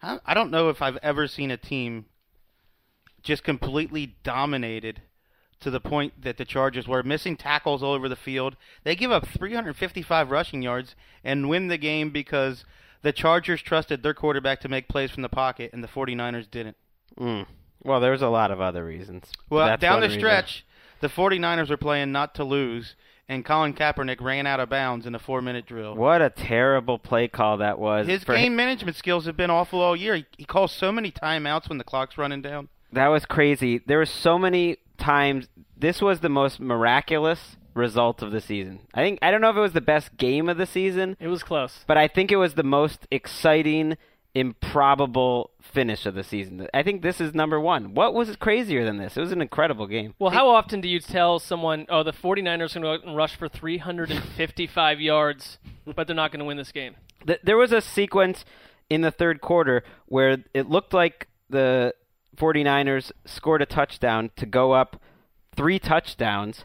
I, 0.03 0.20
I 0.24 0.35
don't 0.35 0.51
know 0.51 0.68
if 0.68 0.83
I've 0.83 0.99
ever 0.99 1.26
seen 1.26 1.51
a 1.51 1.57
team 1.57 2.07
just 3.22 3.43
completely 3.43 4.16
dominated 4.22 5.03
to 5.61 5.70
the 5.70 5.81
point 5.81 6.22
that 6.22 6.37
the 6.37 6.45
Chargers 6.45 6.89
were 6.89 7.03
missing 7.03 7.37
tackles 7.37 7.83
all 7.83 7.93
over 7.93 8.09
the 8.09 8.16
field. 8.16 8.57
They 8.85 8.95
give 8.97 9.11
up 9.11 9.26
355 9.26 10.31
rushing 10.31 10.62
yards 10.62 10.95
and 11.24 11.49
win 11.49 11.68
the 11.68 11.78
game 11.78 12.11
because 12.11 12.64
the 13.03 13.12
Chargers 13.12 13.61
trusted 13.61 14.03
their 14.03 14.14
quarterback 14.14 14.61
to 14.61 14.68
make 14.68 14.89
plays 14.89 15.11
from 15.11 15.22
the 15.22 15.28
pocket 15.28 15.70
and 15.72 15.83
the 15.85 15.89
49ers 15.89 16.51
didn't. 16.51 16.76
Mm. 17.18 17.47
Well, 17.83 18.01
there's 18.01 18.22
a 18.22 18.28
lot 18.28 18.51
of 18.51 18.61
other 18.61 18.85
reasons. 18.85 19.31
Well, 19.49 19.66
That's 19.66 19.81
down 19.81 19.95
one 19.95 20.01
the 20.03 20.07
reason. 20.09 20.20
stretch, 20.20 20.66
the 21.01 21.09
49ers 21.09 21.70
were 21.70 21.76
playing 21.76 22.12
not 22.12 22.35
to 22.37 22.45
lose, 22.45 22.95
and 23.28 23.45
Colin 23.45 23.72
Kaepernick 23.74 24.20
ran 24.20 24.47
out 24.47 24.61
of 24.61 24.68
bounds 24.68 25.07
in 25.07 25.14
a 25.14 25.18
four-minute 25.18 25.66
drill. 25.66 25.95
What 25.95 26.20
a 26.20 26.31
terrible 26.31 26.99
play 26.99 27.28
call 27.28 27.57
that 27.59 27.78
was. 27.78 28.07
His 28.07 28.24
for 28.24 28.35
game 28.37 28.55
management 28.57 28.97
skills 28.97 29.26
have 29.26 29.37
been 29.37 29.51
awful 29.51 29.81
all 29.81 29.97
year. 29.97 30.16
He, 30.16 30.26
he 30.37 30.45
calls 30.45 30.72
so 30.72 30.93
many 30.93 31.11
timeouts 31.11 31.68
when 31.68 31.78
the 31.78 31.85
clock's 31.85 32.18
running 32.18 32.43
down. 32.43 32.68
That 32.93 33.09
was 33.09 33.24
crazy. 33.24 33.78
There 33.87 33.99
were 33.99 34.05
so 34.07 34.39
many 34.39 34.78
times. 34.99 35.49
This 35.76 36.03
was 36.03 36.20
the 36.20 36.28
most 36.28 36.61
miraculous 36.61 37.57
result 37.72 38.20
of 38.20 38.33
the 38.33 38.41
season. 38.41 38.81
I 38.93 39.01
think 39.01 39.20
I 39.22 39.31
don't 39.31 39.41
know 39.41 39.49
if 39.51 39.57
it 39.57 39.61
was 39.61 39.72
the 39.72 39.81
best 39.81 40.16
game 40.16 40.49
of 40.49 40.57
the 40.59 40.66
season, 40.66 41.16
It 41.20 41.28
was 41.28 41.45
close. 41.45 41.85
but 41.87 41.97
I 41.97 42.09
think 42.09 42.33
it 42.33 42.37
was 42.37 42.55
the 42.55 42.64
most 42.64 43.07
exciting, 43.12 43.97
improbable 44.35 45.51
finish 45.61 46.07
of 46.07 46.14
the 46.14 46.22
season. 46.22 46.66
I 46.72 46.83
think 46.83 47.03
this 47.03 47.20
is 47.20 47.35
number 47.35 47.59
one. 47.61 47.95
What 47.95 48.14
was 48.14 48.35
crazier 48.37 48.85
than 48.85 48.97
this? 48.97 49.16
It 49.16 49.20
was 49.20 49.33
an 49.33 49.43
incredible 49.43 49.87
game. 49.87 50.14
Well, 50.18 50.31
how 50.31 50.49
often 50.49 50.81
do 50.81 50.89
you 50.89 51.01
tell 51.01 51.39
someone, 51.39 51.87
oh, 51.89 52.03
the 52.03 52.12
49ers 52.12 52.45
are 52.45 52.45
going 52.45 52.68
to 52.68 52.81
go 52.81 52.93
out 52.93 53.05
and 53.05 53.16
rush 53.16 53.37
for 53.37 53.49
355 53.49 55.01
yards, 55.01 55.59
but 55.85 56.07
they're 56.07 56.16
not 56.16 56.31
going 56.31 56.41
to 56.41 56.45
win 56.45 56.57
this 56.57 56.72
game? 56.72 56.97
There 57.43 57.57
was 57.57 57.72
a 57.72 57.81
sequence 57.81 58.45
in 58.89 59.03
the 59.03 59.11
third 59.11 59.41
quarter 59.41 59.83
where 60.07 60.39
it 60.55 60.68
looked 60.68 60.95
like 60.95 61.28
the 61.49 61.95
49ers 62.37 63.12
scored 63.24 63.62
a 63.62 63.66
touchdown 63.66 64.31
to 64.37 64.47
go 64.47 64.72
up 64.72 65.01
three 65.55 65.78
touchdowns. 65.78 66.64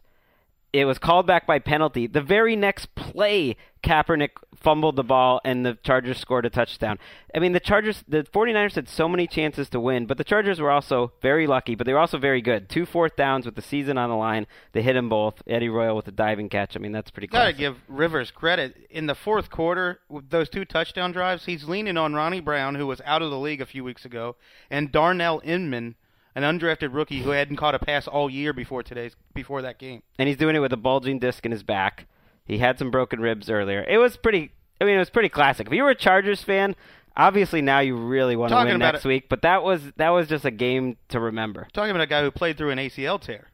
It 0.76 0.84
was 0.84 0.99
called 0.99 1.26
back 1.26 1.47
by 1.47 1.59
penalty. 1.59 2.05
The 2.05 2.21
very 2.21 2.57
next 2.57 2.93
play, 2.95 3.55
Kaepernick 3.82 4.32
fumbled 4.57 4.97
the 4.97 5.03
ball 5.03 5.39
and 5.45 5.65
the 5.65 5.78
Chargers 5.84 6.17
scored 6.17 6.45
a 6.45 6.49
touchdown. 6.49 6.99
I 7.34 7.39
mean, 7.39 7.53
the 7.53 7.61
Chargers, 7.61 8.03
the 8.09 8.23
49ers 8.23 8.76
had 8.76 8.89
so 8.89 9.07
many 9.07 9.26
chances 9.26 9.69
to 9.69 9.80
win, 9.80 10.05
but 10.05 10.17
the 10.17 10.26
Chargers 10.26 10.59
were 10.59 10.71
also 10.71 11.13
very 11.21 11.47
lucky, 11.47 11.76
but 11.76 11.88
they 11.88 11.93
were 11.93 11.99
also 11.99 12.17
very 12.17 12.41
good. 12.41 12.67
Two 12.67 12.86
fourth 12.86 13.15
downs 13.15 13.45
with 13.45 13.55
the 13.55 13.61
season 13.61 13.97
on 13.97 14.09
the 14.09 14.17
line. 14.17 14.47
They 14.73 14.82
hit 14.82 14.93
them 14.93 15.07
both. 15.07 15.41
Eddie 15.47 15.69
Royal 15.69 15.95
with 15.95 16.09
a 16.09 16.11
diving 16.11 16.49
catch. 16.49 16.76
I 16.76 16.80
mean, 16.80 16.91
that's 16.91 17.09
pretty 17.09 17.28
Got 17.28 17.45
to 17.45 17.53
give 17.53 17.78
Rivers 17.88 18.32
credit. 18.32 18.76
In 18.89 19.05
the 19.05 19.15
fourth 19.15 19.49
quarter, 19.49 20.01
with 20.09 20.30
those 20.30 20.49
two 20.49 20.65
touchdown 20.65 21.13
drives, 21.13 21.45
he's 21.45 21.69
leaning 21.69 21.95
on 21.95 22.15
Ronnie 22.15 22.41
Brown, 22.41 22.76
who 22.76 22.88
was 22.88 22.99
out 23.05 23.21
of 23.21 23.32
the 23.32 23.39
league 23.39 23.61
a 23.61 23.65
few 23.65 23.86
weeks 23.86 24.03
ago, 24.03 24.36
and 24.69 24.91
Dontrelle 24.91 25.41
Inman, 25.45 25.95
an 26.36 26.43
undrafted 26.43 26.93
rookie 26.93 27.21
who 27.21 27.29
hadn't 27.31 27.55
caught 27.55 27.73
a 27.75 27.79
pass 27.79 28.07
all 28.07 28.29
year 28.29 28.53
before 28.53 28.83
today's 28.83 29.15
before 29.33 29.61
that 29.61 29.79
game. 29.79 30.03
and 30.19 30.27
he's 30.27 30.38
doing 30.38 30.55
it 30.55 30.59
with 30.59 30.73
a 30.73 30.77
bulging 30.77 31.17
disc 31.19 31.45
in 31.45 31.51
his 31.51 31.63
back. 31.63 32.07
He 32.45 32.57
had 32.59 32.77
some 32.77 32.91
broken 32.91 33.19
ribs 33.21 33.49
earlier. 33.49 33.83
It 33.88 33.97
was 33.97 34.17
pretty. 34.17 34.51
I 34.79 34.83
mean, 34.86 34.95
it 34.95 34.99
was 34.99 35.09
pretty 35.09 35.29
classic. 35.29 35.67
If 35.67 35.73
you 35.73 35.83
were 35.83 35.89
a 35.91 35.95
Chargers 35.95 36.43
fan, 36.43 36.75
obviously 37.15 37.61
now 37.61 37.79
you 37.79 37.95
really 37.95 38.36
want 38.36 38.49
to 38.51 38.57
win 38.65 38.77
next 38.79 39.05
it- 39.05 39.07
week. 39.07 39.29
But 39.29 39.41
that 39.43 39.63
was 39.63 39.81
that 39.95 40.09
was 40.09 40.27
just 40.27 40.43
a 40.45 40.51
game 40.51 40.97
to 41.09 41.19
remember, 41.19 41.67
Talking 41.73 41.91
about 41.91 42.01
a 42.03 42.07
guy 42.07 42.21
who 42.21 42.29
played 42.31 42.57
through 42.57 42.71
an 42.71 42.77
ACL 42.77 43.19
tear. 43.19 43.49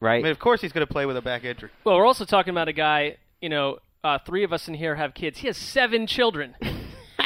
right? 0.00 0.20
I 0.20 0.22
mean, 0.22 0.30
of 0.32 0.38
course 0.38 0.60
he's 0.60 0.72
going 0.72 0.86
to 0.86 0.92
play 0.92 1.04
with 1.04 1.16
a 1.16 1.22
back 1.22 1.44
injury. 1.44 1.70
Well, 1.84 1.96
we're 1.96 2.06
also 2.06 2.24
talking 2.24 2.52
about 2.52 2.68
a 2.68 2.72
guy, 2.72 3.16
you 3.40 3.48
know, 3.48 3.78
uh, 4.04 4.18
three 4.24 4.44
of 4.44 4.52
us 4.52 4.68
in 4.68 4.74
here 4.74 4.94
have 4.94 5.12
kids. 5.14 5.38
He 5.38 5.48
has 5.48 5.56
seven 5.56 6.06
children. 6.06 6.54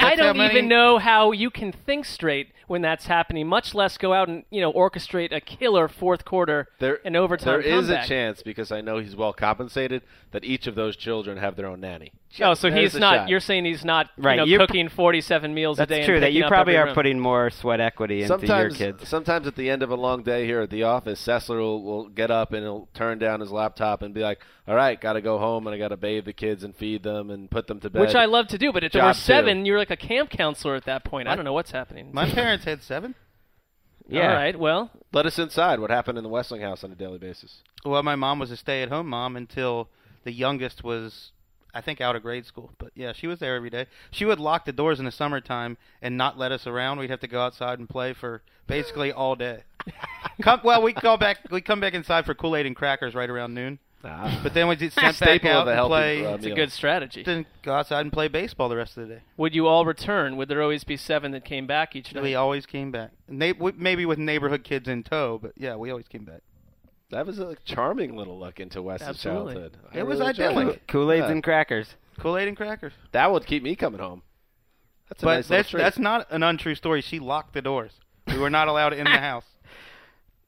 I 0.06 0.16
don't 0.16 0.28
uh, 0.30 0.34
many- 0.34 0.54
even 0.54 0.68
know 0.68 0.98
how 0.98 1.32
you 1.32 1.50
can 1.50 1.72
think 1.72 2.04
straight 2.04 2.48
when 2.66 2.82
that's 2.82 3.06
happening, 3.06 3.46
much 3.48 3.74
less 3.74 3.98
go 3.98 4.12
out 4.12 4.28
and, 4.28 4.44
you 4.50 4.60
know, 4.60 4.72
orchestrate 4.72 5.32
a 5.34 5.40
killer 5.40 5.88
fourth 5.88 6.24
quarter 6.24 6.68
There, 6.78 7.00
and 7.04 7.16
overtime 7.16 7.62
comeback. 7.62 7.64
there 7.64 7.78
is 7.78 7.88
a 7.90 8.06
chance 8.06 8.42
because 8.42 8.70
I 8.70 8.80
know 8.80 8.98
he's 8.98 9.16
well 9.16 9.32
compensated 9.32 10.02
that 10.30 10.44
each 10.44 10.66
of 10.66 10.74
those 10.76 10.96
children 10.96 11.38
have 11.38 11.56
their 11.56 11.66
own 11.66 11.80
nanny. 11.80 12.12
Oh, 12.40 12.54
so 12.54 12.70
There's 12.70 12.92
he's 12.92 13.00
not. 13.00 13.14
shot. 13.22 13.28
You're 13.28 13.40
saying 13.40 13.64
he's 13.64 13.84
not, 13.84 14.08
Right, 14.16 14.34
you 14.34 14.36
know, 14.38 14.44
you're- 14.44 14.64
cooking 14.66 14.88
47 14.88 15.52
meals 15.52 15.78
That's 15.78 15.90
a 15.90 15.94
day. 15.94 15.96
That's 16.00 16.06
true. 16.06 16.20
That 16.20 16.32
you 16.32 16.46
probably 16.46 16.76
are 16.76 16.86
room. 16.86 16.94
putting 16.94 17.18
more 17.18 17.50
sweat 17.50 17.80
equity 17.80 18.22
into 18.22 18.46
your 18.46 18.70
kids. 18.70 19.08
sometimes 19.08 19.48
at 19.48 19.56
the 19.56 19.68
end 19.68 19.82
of 19.82 19.90
a 19.90 19.96
long 19.96 20.22
day 20.22 20.46
here 20.46 20.60
at 20.60 20.70
the 20.70 20.84
office, 20.84 21.20
Sessler 21.26 21.58
will, 21.58 21.82
will 21.82 22.08
get 22.08 22.30
up 22.30 22.52
and 22.52 22.62
he'll 22.62 22.88
turn 22.94 23.18
down 23.18 23.40
his 23.40 23.50
laptop 23.50 24.02
and 24.02 24.14
be 24.14 24.20
like, 24.20 24.38
"All 24.68 24.76
right, 24.76 25.00
got 25.00 25.14
to 25.14 25.20
go 25.20 25.38
home 25.38 25.66
and 25.66 25.74
I 25.74 25.78
got 25.78 25.88
to 25.88 25.96
bathe 25.96 26.24
the 26.24 26.32
kids 26.32 26.62
and 26.62 26.74
feed 26.76 27.02
them 27.02 27.30
and 27.30 27.50
put 27.50 27.66
them 27.66 27.80
to 27.80 27.90
bed." 27.90 28.00
Which 28.00 28.14
I 28.14 28.26
love 28.26 28.46
to 28.48 28.58
do, 28.58 28.72
but 28.72 28.84
if 28.84 28.92
there 28.92 29.02
were 29.04 29.12
two. 29.12 29.18
seven, 29.18 29.66
you're 29.66 29.78
like 29.78 29.90
a 29.90 29.96
camp 29.96 30.30
counselor 30.30 30.76
at 30.76 30.84
that 30.84 31.02
point. 31.04 31.26
I 31.26 31.34
don't 31.34 31.44
know 31.44 31.52
what's 31.52 31.72
happening. 31.72 32.10
My 32.12 32.30
parents 32.32 32.64
had 32.64 32.82
seven. 32.84 33.16
yeah. 34.08 34.28
All 34.28 34.34
right. 34.34 34.56
Well, 34.56 34.92
Let 35.12 35.26
us 35.26 35.36
inside. 35.38 35.80
What 35.80 35.90
happened 35.90 36.16
in 36.16 36.22
the 36.22 36.30
Wesseling 36.30 36.62
house 36.62 36.84
on 36.84 36.92
a 36.92 36.94
daily 36.94 37.18
basis? 37.18 37.62
Well, 37.84 38.04
my 38.04 38.14
mom 38.14 38.38
was 38.38 38.52
a 38.52 38.56
stay-at-home 38.56 39.08
mom 39.08 39.34
until 39.36 39.88
the 40.22 40.32
youngest 40.32 40.84
was, 40.84 41.32
I 41.74 41.80
think, 41.80 42.00
out 42.00 42.16
of 42.16 42.22
grade 42.22 42.46
school. 42.46 42.72
But 42.78 42.90
yeah, 42.94 43.12
she 43.12 43.26
was 43.26 43.38
there 43.38 43.56
every 43.56 43.70
day. 43.70 43.86
She 44.10 44.24
would 44.24 44.40
lock 44.40 44.64
the 44.64 44.72
doors 44.72 44.98
in 44.98 45.04
the 45.04 45.12
summertime 45.12 45.76
and 46.02 46.16
not 46.16 46.38
let 46.38 46.52
us 46.52 46.66
around. 46.66 46.98
We'd 46.98 47.10
have 47.10 47.20
to 47.20 47.28
go 47.28 47.40
outside 47.40 47.78
and 47.78 47.88
play 47.88 48.12
for 48.12 48.42
basically 48.66 49.12
all 49.20 49.36
day. 49.36 49.62
come, 50.42 50.60
well, 50.64 50.82
we 50.82 50.92
go 50.92 51.16
back. 51.16 51.38
We 51.50 51.60
come 51.60 51.80
back 51.80 51.94
inside 51.94 52.26
for 52.26 52.34
Kool-Aid 52.34 52.66
and 52.66 52.74
crackers 52.76 53.14
right 53.14 53.28
around 53.30 53.54
noon. 53.54 53.78
But 54.02 54.54
then 54.54 54.66
we 54.66 54.76
get 54.76 54.94
sent 54.94 55.04
back 55.20 55.40
Staple 55.40 55.50
out 55.50 55.68
of 55.68 55.68
a 55.68 55.78
and 55.78 55.86
play. 55.88 56.24
uh, 56.24 56.34
it's 56.36 56.44
a 56.44 56.46
meal. 56.48 56.56
good 56.56 56.72
strategy. 56.72 57.22
Then 57.22 57.44
go 57.62 57.74
outside 57.74 58.00
and 58.00 58.10
play 58.10 58.28
baseball 58.28 58.70
the 58.70 58.76
rest 58.76 58.96
of 58.96 59.06
the 59.06 59.16
day. 59.16 59.20
Would 59.36 59.54
you 59.54 59.66
all 59.66 59.84
return? 59.84 60.38
Would 60.38 60.48
there 60.48 60.62
always 60.62 60.84
be 60.84 60.96
seven 60.96 61.32
that 61.32 61.44
came 61.44 61.66
back 61.66 61.94
each 61.94 62.14
night? 62.14 62.22
We 62.22 62.34
always 62.34 62.64
came 62.64 62.90
back. 62.90 63.10
Na- 63.28 63.52
w- 63.52 63.74
maybe 63.76 64.06
with 64.06 64.18
neighborhood 64.18 64.64
kids 64.64 64.88
in 64.88 65.02
tow, 65.02 65.38
but 65.42 65.52
yeah, 65.54 65.76
we 65.76 65.90
always 65.90 66.08
came 66.08 66.24
back. 66.24 66.40
That 67.10 67.26
was 67.26 67.38
a 67.40 67.56
charming 67.64 68.16
little 68.16 68.38
look 68.38 68.60
into 68.60 68.80
Wes's 68.82 69.06
Absolutely. 69.08 69.54
childhood. 69.54 69.76
I 69.92 69.98
It 69.98 70.06
was 70.06 70.18
really 70.18 70.30
enjoyed 70.30 70.46
idyllic. 70.56 70.86
Kool 70.86 71.12
Aids 71.12 71.24
Yeah. 71.26 71.32
and 71.32 71.42
crackers. 71.42 71.94
Kool-Aid 72.18 72.48
and 72.48 72.56
crackers. 72.56 72.92
That 73.12 73.32
would 73.32 73.46
keep 73.46 73.62
me 73.62 73.74
coming 73.74 73.98
home. 74.00 74.22
That's 75.08 75.22
a 75.22 75.26
But 75.26 75.34
nice 75.36 75.50
little 75.50 75.58
that's 75.62 75.70
treat. 75.70 75.80
that's 75.80 75.98
not 75.98 76.26
an 76.30 76.42
untrue 76.42 76.74
story. 76.74 77.00
She 77.00 77.18
locked 77.18 77.54
the 77.54 77.62
doors. 77.62 77.92
We 78.26 78.36
were 78.38 78.50
not 78.50 78.68
allowed 78.68 78.92
in 78.92 79.04
the 79.04 79.10
house. 79.18 79.44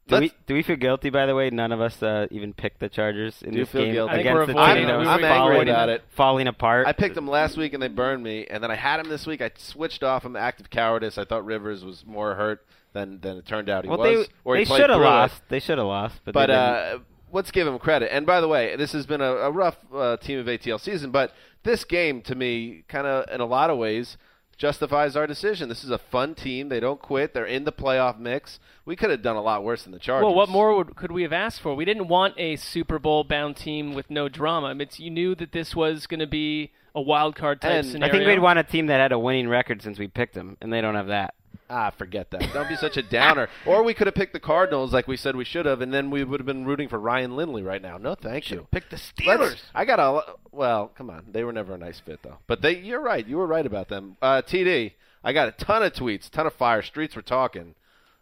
Do 0.08 0.16
we, 0.16 0.20
Let's- 0.22 0.34
do 0.46 0.54
we 0.54 0.62
feel 0.62 0.76
guilty? 0.76 1.10
By 1.10 1.26
the 1.26 1.34
way, 1.34 1.48
none 1.50 1.72
of 1.72 1.80
us 1.80 2.02
uh, 2.02 2.26
even 2.30 2.52
picked 2.52 2.80
the 2.80 2.88
Chargers 2.90 3.40
in 3.42 3.52
Do 3.54 3.60
this 3.60 3.70
feel 3.70 3.84
game 3.84 3.94
guilty? 3.94 4.10
I 4.12 4.16
think 4.16 4.26
against 4.26 4.34
we're 4.34 4.46
the 4.46 4.52
avoiding 4.52 4.74
team 4.74 4.84
it. 4.84 4.86
that 4.92 4.98
We 4.98 5.06
I'm 5.06 5.24
angry 5.24 5.28
falling, 5.54 5.68
about 5.68 5.88
it. 5.88 6.02
falling 6.10 6.46
apart. 6.48 6.86
I 6.86 6.92
picked 6.92 7.14
them 7.14 7.28
last 7.28 7.56
week 7.56 7.72
and 7.72 7.82
they 7.82 7.88
burned 7.88 8.22
me, 8.22 8.46
and 8.50 8.62
then 8.62 8.70
I 8.70 8.74
had 8.76 8.98
them 8.98 9.08
this 9.08 9.26
week. 9.26 9.40
I 9.40 9.50
switched 9.56 10.02
off 10.02 10.24
him. 10.24 10.36
Active 10.36 10.68
cowardice. 10.70 11.16
I 11.18 11.24
thought 11.24 11.44
Rivers 11.46 11.84
was 11.84 12.04
more 12.04 12.34
hurt 12.34 12.66
than 12.92 13.20
than 13.20 13.38
it 13.38 13.46
turned 13.46 13.68
out 13.68 13.84
he 13.84 13.90
well, 13.90 13.98
was. 13.98 14.26
they 14.26 14.32
or 14.44 14.56
he 14.56 14.64
they 14.64 14.68
should 14.68 14.90
have 14.90 14.98
through 14.98 15.04
it. 15.04 15.08
lost. 15.08 15.42
They 15.48 15.60
should 15.60 15.78
have 15.78 15.86
lost, 15.86 16.20
but, 16.24 16.34
But 16.34 16.46
they 16.48 16.52
didn't. 16.54 16.60
uh, 16.62 16.98
let's 17.32 17.50
give 17.50 17.66
him 17.66 17.78
credit. 17.78 18.14
And 18.14 18.26
by 18.26 18.40
the 18.40 18.48
way, 18.48 18.76
this 18.76 18.92
has 18.92 19.06
been 19.06 19.20
a, 19.20 19.32
a 19.32 19.50
rough 19.50 19.76
uh, 19.94 20.16
team 20.18 20.38
of 20.38 20.46
ATL 20.46 20.80
season, 20.80 21.10
but 21.10 21.32
this 21.62 21.84
game 21.84 22.22
to 22.22 22.34
me, 22.34 22.84
kind 22.88 23.06
of 23.06 23.28
in 23.32 23.40
a 23.40 23.46
lot 23.46 23.70
of 23.70 23.78
ways, 23.78 24.16
justifies 24.56 25.16
our 25.16 25.26
decision. 25.26 25.68
This 25.68 25.82
is 25.82 25.90
a 25.90 25.98
fun 25.98 26.34
team. 26.34 26.68
They 26.68 26.80
don't 26.80 27.00
quit. 27.00 27.34
They're 27.34 27.46
in 27.46 27.64
the 27.64 27.72
playoff 27.72 28.18
mix. 28.18 28.60
We 28.84 28.96
could 28.96 29.10
have 29.10 29.22
done 29.22 29.36
a 29.36 29.42
lot 29.42 29.64
worse 29.64 29.84
than 29.84 29.92
the 29.92 29.98
Chargers. 29.98 30.24
Well, 30.24 30.34
what 30.34 30.48
more 30.48 30.76
would, 30.76 30.94
could 30.94 31.10
we 31.10 31.22
have 31.22 31.32
asked 31.32 31.60
for? 31.60 31.74
We 31.74 31.84
didn't 31.84 32.08
want 32.08 32.34
a 32.38 32.56
Super 32.56 32.98
Bowl 32.98 33.24
bound 33.24 33.56
team 33.56 33.94
with 33.94 34.10
no 34.10 34.28
drama. 34.28 34.68
I 34.68 34.74
mean, 34.74 34.82
it's, 34.82 35.00
you 35.00 35.10
knew 35.10 35.34
that 35.36 35.52
this 35.52 35.74
was 35.74 36.06
going 36.06 36.20
to 36.20 36.26
be 36.26 36.72
a 36.94 37.00
wild 37.00 37.34
card 37.34 37.60
type 37.60 37.72
And 37.72 37.86
scenario. 37.86 38.14
I 38.14 38.16
think 38.18 38.28
we'd 38.28 38.38
want 38.40 38.58
a 38.58 38.64
team 38.64 38.86
that 38.86 39.00
had 39.00 39.12
a 39.12 39.18
winning 39.18 39.48
record 39.48 39.82
since 39.82 39.98
we 39.98 40.08
picked 40.08 40.34
them, 40.34 40.56
and 40.60 40.72
they 40.72 40.80
don't 40.80 40.94
have 40.94 41.06
that. 41.08 41.34
Ah, 41.74 41.90
forget 41.90 42.30
that. 42.32 42.52
Don't 42.52 42.68
be 42.68 42.76
such 42.76 42.98
a 42.98 43.02
downer. 43.02 43.48
or 43.64 43.82
we 43.82 43.94
could 43.94 44.06
have 44.06 44.14
picked 44.14 44.34
the 44.34 44.40
Cardinals 44.40 44.92
like 44.92 45.08
we 45.08 45.16
said 45.16 45.34
we 45.36 45.44
should 45.46 45.64
have, 45.64 45.80
and 45.80 45.92
then 45.92 46.10
we 46.10 46.22
would 46.22 46.38
have 46.38 46.46
been 46.46 46.66
rooting 46.66 46.88
for 46.88 46.98
Ryan 46.98 47.34
Lindley 47.34 47.62
right 47.62 47.80
now. 47.80 47.96
No, 47.96 48.14
thank 48.14 48.50
you. 48.50 48.66
Pick 48.70 48.90
the 48.90 48.96
Let's- 48.96 49.12
Steelers. 49.54 49.62
I 49.74 49.84
got 49.86 49.98
a 49.98 50.34
well. 50.50 50.88
Come 50.88 51.08
on, 51.08 51.24
they 51.32 51.44
were 51.44 51.52
never 51.52 51.74
a 51.74 51.78
nice 51.78 51.98
fit 51.98 52.20
though. 52.22 52.36
But 52.46 52.60
they, 52.60 52.76
you're 52.76 53.00
right. 53.00 53.26
You 53.26 53.38
were 53.38 53.46
right 53.46 53.64
about 53.64 53.88
them. 53.88 54.16
Uh, 54.20 54.42
TD, 54.42 54.92
I 55.24 55.32
got 55.32 55.48
a 55.48 55.52
ton 55.52 55.82
of 55.82 55.94
tweets, 55.94 56.28
ton 56.28 56.46
of 56.46 56.52
fire. 56.52 56.82
Streets 56.82 57.16
were 57.16 57.22
talking 57.22 57.74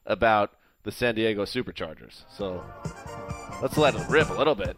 about 0.07 0.53
the 0.85 0.93
San 0.93 1.15
Diego 1.17 1.45
Superchargers. 1.45 2.23
So 2.37 2.63
let's 3.61 3.77
let 3.77 3.95
it 3.97 4.09
rip 4.09 4.31
a 4.31 4.35
little 4.35 4.55
bit. 4.55 4.77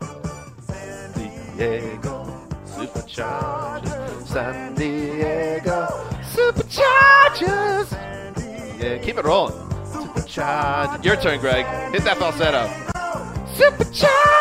San 0.00 1.12
Diego 1.12 2.24
Superchargers. 2.66 4.26
San 4.26 4.74
Diego 4.74 5.86
Superchargers. 6.34 8.07
Yeah, 8.78 8.98
keep 8.98 9.18
it 9.18 9.24
rolling. 9.24 9.54
Superchargers. 9.84 11.04
Your 11.04 11.16
turn, 11.16 11.40
Greg. 11.40 11.66
Hit 11.92 12.04
that 12.04 12.16
falsetto. 12.18 12.68
Superchargers. 13.56 14.37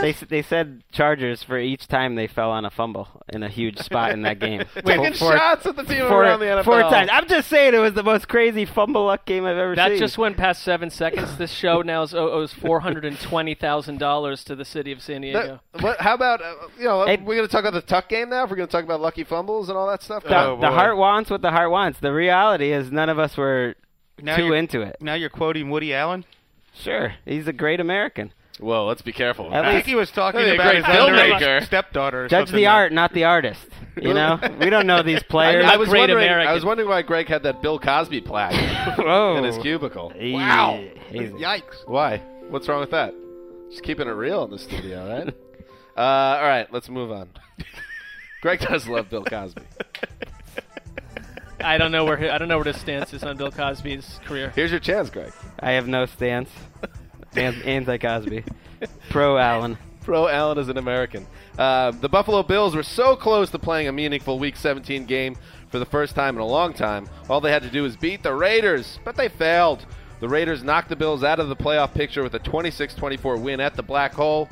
They 0.00 0.12
they 0.12 0.42
said 0.42 0.82
Chargers 0.92 1.42
for 1.42 1.58
each 1.58 1.86
time 1.86 2.14
they 2.14 2.26
fell 2.26 2.50
on 2.50 2.64
a 2.64 2.70
fumble 2.70 3.08
in 3.32 3.42
a 3.42 3.48
huge 3.48 3.78
spot 3.78 4.12
in 4.12 4.22
that 4.22 4.38
game. 4.38 4.62
Taking 4.84 5.12
Four- 5.14 5.36
shots 5.36 5.66
at 5.66 5.76
the 5.76 5.82
team 5.84 6.06
four, 6.08 6.22
around 6.22 6.40
the 6.40 6.46
NFL. 6.46 6.64
four 6.64 6.80
times. 6.82 7.10
I'm 7.12 7.28
just 7.28 7.48
saying 7.48 7.74
it 7.74 7.78
was 7.78 7.94
the 7.94 8.02
most 8.02 8.28
crazy 8.28 8.64
fumble 8.64 9.04
luck 9.06 9.26
game 9.26 9.44
I've 9.44 9.56
ever 9.56 9.74
that 9.76 9.88
seen. 9.88 9.94
That 9.94 9.98
just 10.04 10.18
went 10.18 10.36
past 10.36 10.62
seven 10.62 10.90
seconds. 10.90 11.36
This 11.36 11.50
show 11.52 11.82
now 11.84 12.02
is, 12.02 12.14
owes 12.14 12.52
four 12.52 12.80
hundred 12.80 13.04
and 13.04 13.18
twenty 13.20 13.54
thousand 13.54 13.98
dollars 13.98 14.42
to 14.44 14.54
the 14.56 14.64
city 14.64 14.92
of 14.92 15.02
San 15.02 15.20
Diego. 15.20 15.60
That- 15.72 15.82
what, 15.82 16.00
how 16.00 16.14
about 16.14 16.40
uh, 16.42 16.54
you 16.78 16.84
know 16.84 17.06
Hey- 17.06 17.18
we're 17.18 17.36
going 17.36 17.46
to 17.48 17.52
talk 17.52 17.64
about 17.64 17.74
the 17.74 17.86
tuck 17.86 18.08
game 18.08 18.30
now? 18.30 18.44
If 18.44 18.50
we're 18.50 18.56
going 18.56 18.68
to 18.68 18.72
talk 18.72 18.84
about 18.84 19.00
lucky 19.00 19.24
fumbles 19.24 19.68
and 19.68 19.76
all 19.78 19.88
that 19.88 20.02
stuff. 20.02 20.22
the, 20.24 20.36
Oh, 20.36 20.58
the 20.60 20.70
heart 20.70 20.96
wants 20.96 21.30
what 21.30 21.42
the 21.42 21.50
heart 21.50 21.70
wants. 21.70 22.00
The 22.00 22.12
reality 22.12 22.72
is 22.72 22.90
none 22.90 23.08
of 23.08 23.18
us 23.18 23.36
were 23.36 23.74
Now 24.22 24.36
too 24.36 24.52
into 24.54 24.80
it. 24.82 24.96
Now 25.00 25.14
you're 25.14 25.30
quoting 25.30 25.70
Woody 25.70 25.92
Allen. 25.94 26.24
Sure, 26.72 27.14
he's 27.24 27.46
a 27.48 27.52
great 27.52 27.80
American. 27.80 28.32
Whoa, 28.60 28.86
let's 28.86 29.02
be 29.02 29.12
careful. 29.12 29.46
At 29.54 29.64
I 29.64 29.68
least- 29.68 29.74
think 29.76 29.86
he 29.86 29.94
was 29.94 30.10
talking 30.10 30.40
Maybe 30.40 30.50
a 30.50 30.54
about 30.54 30.72
great 30.72 30.84
his 30.84 30.94
filmmaker. 30.94 31.40
underage 31.40 31.64
stepdaughter. 31.66 32.24
Or 32.24 32.28
Judge 32.28 32.48
something 32.48 32.56
the 32.56 32.66
like- 32.66 32.74
art, 32.74 32.92
not 32.92 33.12
the 33.14 33.24
artist. 33.24 33.66
You 34.00 34.14
know, 34.14 34.38
we 34.60 34.70
don't 34.70 34.86
know 34.86 35.02
these 35.02 35.22
players. 35.22 35.64
I, 35.68 35.74
I 35.74 35.76
was 35.78 35.88
great 35.88 36.00
wondering. 36.00 36.24
American. 36.24 36.50
I 36.50 36.52
was 36.54 36.64
wondering 36.64 36.88
why 36.88 37.02
Greg 37.02 37.26
had 37.28 37.42
that 37.44 37.60
Bill 37.62 37.78
Cosby 37.78 38.20
plaque 38.20 38.54
Whoa. 38.98 39.36
in 39.36 39.44
his 39.44 39.56
cubicle. 39.58 40.10
He- 40.10 40.34
Wow. 40.34 40.78
he's- 41.08 41.30
Yikes. 41.32 41.86
Why? 41.88 42.18
What's 42.50 42.68
wrong 42.68 42.80
with 42.80 42.90
that? 42.90 43.14
Just 43.70 43.82
keeping 43.82 44.06
it 44.08 44.12
real 44.12 44.44
in 44.44 44.50
the 44.50 44.58
studio, 44.58 45.08
right? 45.24 45.34
uh, 45.96 46.00
all 46.38 46.42
right, 46.48 46.66
let's 46.72 46.88
move 46.88 47.10
on. 47.12 47.30
Greg 48.42 48.60
does 48.60 48.86
love 48.88 49.08
Bill 49.10 49.24
Cosby. 49.24 49.62
I 51.62 51.76
don't 51.76 51.92
know 51.92 52.04
where 52.06 52.32
I 52.32 52.38
don't 52.38 52.48
know 52.48 52.56
where 52.56 52.64
his 52.64 52.76
stance 52.80 53.12
is 53.12 53.22
on 53.22 53.36
Bill 53.36 53.50
Cosby's 53.50 54.18
career. 54.24 54.50
Here's 54.56 54.70
your 54.70 54.80
chance, 54.80 55.10
Greg. 55.10 55.32
I 55.58 55.72
have 55.72 55.86
no 55.86 56.06
stance. 56.06 56.48
Anti 57.36 57.98
Cosby. 57.98 58.44
Pro 59.08 59.36
Allen. 59.38 59.78
Pro 60.02 60.28
Allen 60.28 60.58
is 60.58 60.68
an 60.68 60.78
American. 60.78 61.26
Uh, 61.58 61.90
the 61.90 62.08
Buffalo 62.08 62.42
Bills 62.42 62.74
were 62.74 62.82
so 62.82 63.14
close 63.16 63.50
to 63.50 63.58
playing 63.58 63.88
a 63.88 63.92
meaningful 63.92 64.38
Week 64.38 64.56
17 64.56 65.04
game 65.04 65.36
for 65.68 65.78
the 65.78 65.84
first 65.86 66.14
time 66.14 66.34
in 66.36 66.40
a 66.40 66.46
long 66.46 66.72
time. 66.72 67.08
All 67.28 67.40
they 67.40 67.52
had 67.52 67.62
to 67.62 67.70
do 67.70 67.82
was 67.82 67.96
beat 67.96 68.22
the 68.22 68.34
Raiders, 68.34 68.98
but 69.04 69.16
they 69.16 69.28
failed. 69.28 69.84
The 70.20 70.28
Raiders 70.28 70.62
knocked 70.64 70.88
the 70.88 70.96
Bills 70.96 71.22
out 71.22 71.38
of 71.38 71.48
the 71.48 71.56
playoff 71.56 71.94
picture 71.94 72.22
with 72.22 72.34
a 72.34 72.38
26 72.38 72.94
24 72.94 73.36
win 73.38 73.60
at 73.60 73.74
the 73.74 73.82
Black 73.82 74.14
Hole. 74.14 74.48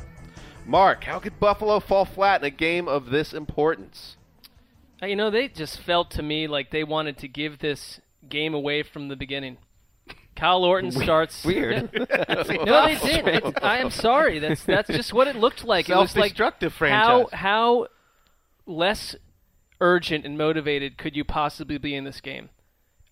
Mark, 0.66 1.04
how 1.04 1.18
could 1.18 1.40
Buffalo 1.40 1.80
fall 1.80 2.04
flat 2.04 2.42
in 2.42 2.46
a 2.46 2.50
game 2.50 2.88
of 2.88 3.10
this 3.10 3.32
importance? 3.32 4.16
Uh, 5.02 5.06
You 5.06 5.16
know, 5.16 5.30
they 5.30 5.48
just 5.48 5.80
felt 5.80 6.10
to 6.12 6.22
me 6.22 6.46
like 6.46 6.70
they 6.70 6.84
wanted 6.84 7.16
to 7.18 7.28
give 7.28 7.58
this 7.58 8.00
game 8.28 8.52
away 8.52 8.82
from 8.82 9.08
the 9.08 9.16
beginning. 9.16 9.56
Kyle 10.38 10.64
Orton 10.64 10.92
starts 10.92 11.44
Weird. 11.44 11.90
no, 11.94 12.86
they 12.86 12.96
did. 12.96 13.26
It's, 13.26 13.58
I 13.60 13.78
am 13.78 13.90
sorry. 13.90 14.38
That's 14.38 14.62
that's 14.62 14.88
just 14.88 15.12
what 15.12 15.26
it 15.26 15.36
looked 15.36 15.64
like. 15.64 15.88
It 15.88 15.96
was 15.96 16.16
like 16.16 16.36
Self-destructive 16.36 16.72
how 16.72 16.78
franchise. 16.78 17.26
how 17.32 17.88
less 18.64 19.16
urgent 19.80 20.24
and 20.24 20.38
motivated 20.38 20.96
could 20.96 21.16
you 21.16 21.24
possibly 21.24 21.78
be 21.78 21.94
in 21.94 22.04
this 22.04 22.20
game? 22.20 22.50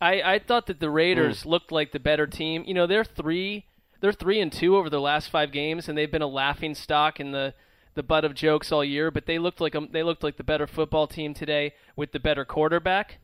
I, 0.00 0.20
I 0.22 0.38
thought 0.38 0.66
that 0.66 0.78
the 0.78 0.90
Raiders 0.90 1.42
mm. 1.42 1.46
looked 1.46 1.72
like 1.72 1.92
the 1.92 1.98
better 1.98 2.26
team. 2.26 2.64
You 2.66 2.74
know, 2.74 2.86
they're 2.86 3.04
three 3.04 3.64
they're 4.00 4.12
three 4.12 4.40
and 4.40 4.52
two 4.52 4.76
over 4.76 4.88
their 4.88 5.00
last 5.00 5.28
five 5.30 5.50
games, 5.50 5.88
and 5.88 5.98
they've 5.98 6.10
been 6.10 6.22
a 6.22 6.28
laughing 6.28 6.74
stock 6.74 7.18
in 7.18 7.32
the 7.32 7.54
the 7.94 8.02
butt 8.02 8.24
of 8.24 8.34
jokes 8.34 8.70
all 8.70 8.84
year. 8.84 9.10
But 9.10 9.26
they 9.26 9.38
looked 9.38 9.60
like 9.60 9.74
a, 9.74 9.80
they 9.90 10.04
looked 10.04 10.22
like 10.22 10.36
the 10.36 10.44
better 10.44 10.66
football 10.66 11.08
team 11.08 11.34
today 11.34 11.74
with 11.96 12.12
the 12.12 12.20
better 12.20 12.44
quarterback 12.44 13.18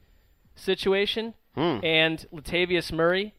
situation. 0.56 1.34
Hmm. 1.54 1.78
And 1.84 2.26
Latavius 2.32 2.90
Murray, 2.90 3.34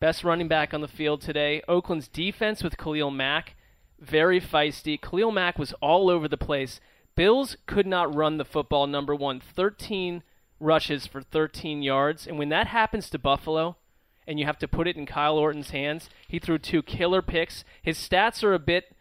best 0.00 0.24
running 0.24 0.48
back 0.48 0.74
on 0.74 0.80
the 0.80 0.88
field 0.88 1.20
today. 1.20 1.62
Oakland's 1.68 2.08
defense 2.08 2.62
with 2.62 2.76
Khalil 2.76 3.10
Mack, 3.10 3.56
very 3.98 4.40
feisty. 4.40 5.00
Khalil 5.00 5.32
Mack 5.32 5.58
was 5.58 5.72
all 5.80 6.10
over 6.10 6.28
the 6.28 6.36
place. 6.36 6.80
Bills 7.14 7.56
could 7.66 7.86
not 7.86 8.14
run 8.14 8.36
the 8.36 8.44
football, 8.44 8.86
number 8.86 9.14
one. 9.14 9.40
13 9.40 10.22
rushes 10.60 11.06
for 11.06 11.22
13 11.22 11.82
yards. 11.82 12.26
And 12.26 12.38
when 12.38 12.50
that 12.50 12.66
happens 12.66 13.08
to 13.10 13.18
Buffalo, 13.18 13.76
and 14.26 14.40
you 14.40 14.46
have 14.46 14.58
to 14.58 14.68
put 14.68 14.88
it 14.88 14.96
in 14.96 15.06
Kyle 15.06 15.38
Orton's 15.38 15.70
hands, 15.70 16.10
he 16.26 16.38
threw 16.38 16.58
two 16.58 16.82
killer 16.82 17.22
picks. 17.22 17.64
His 17.82 17.96
stats 17.96 18.42
are 18.42 18.54
a 18.54 18.58
bit 18.58 18.94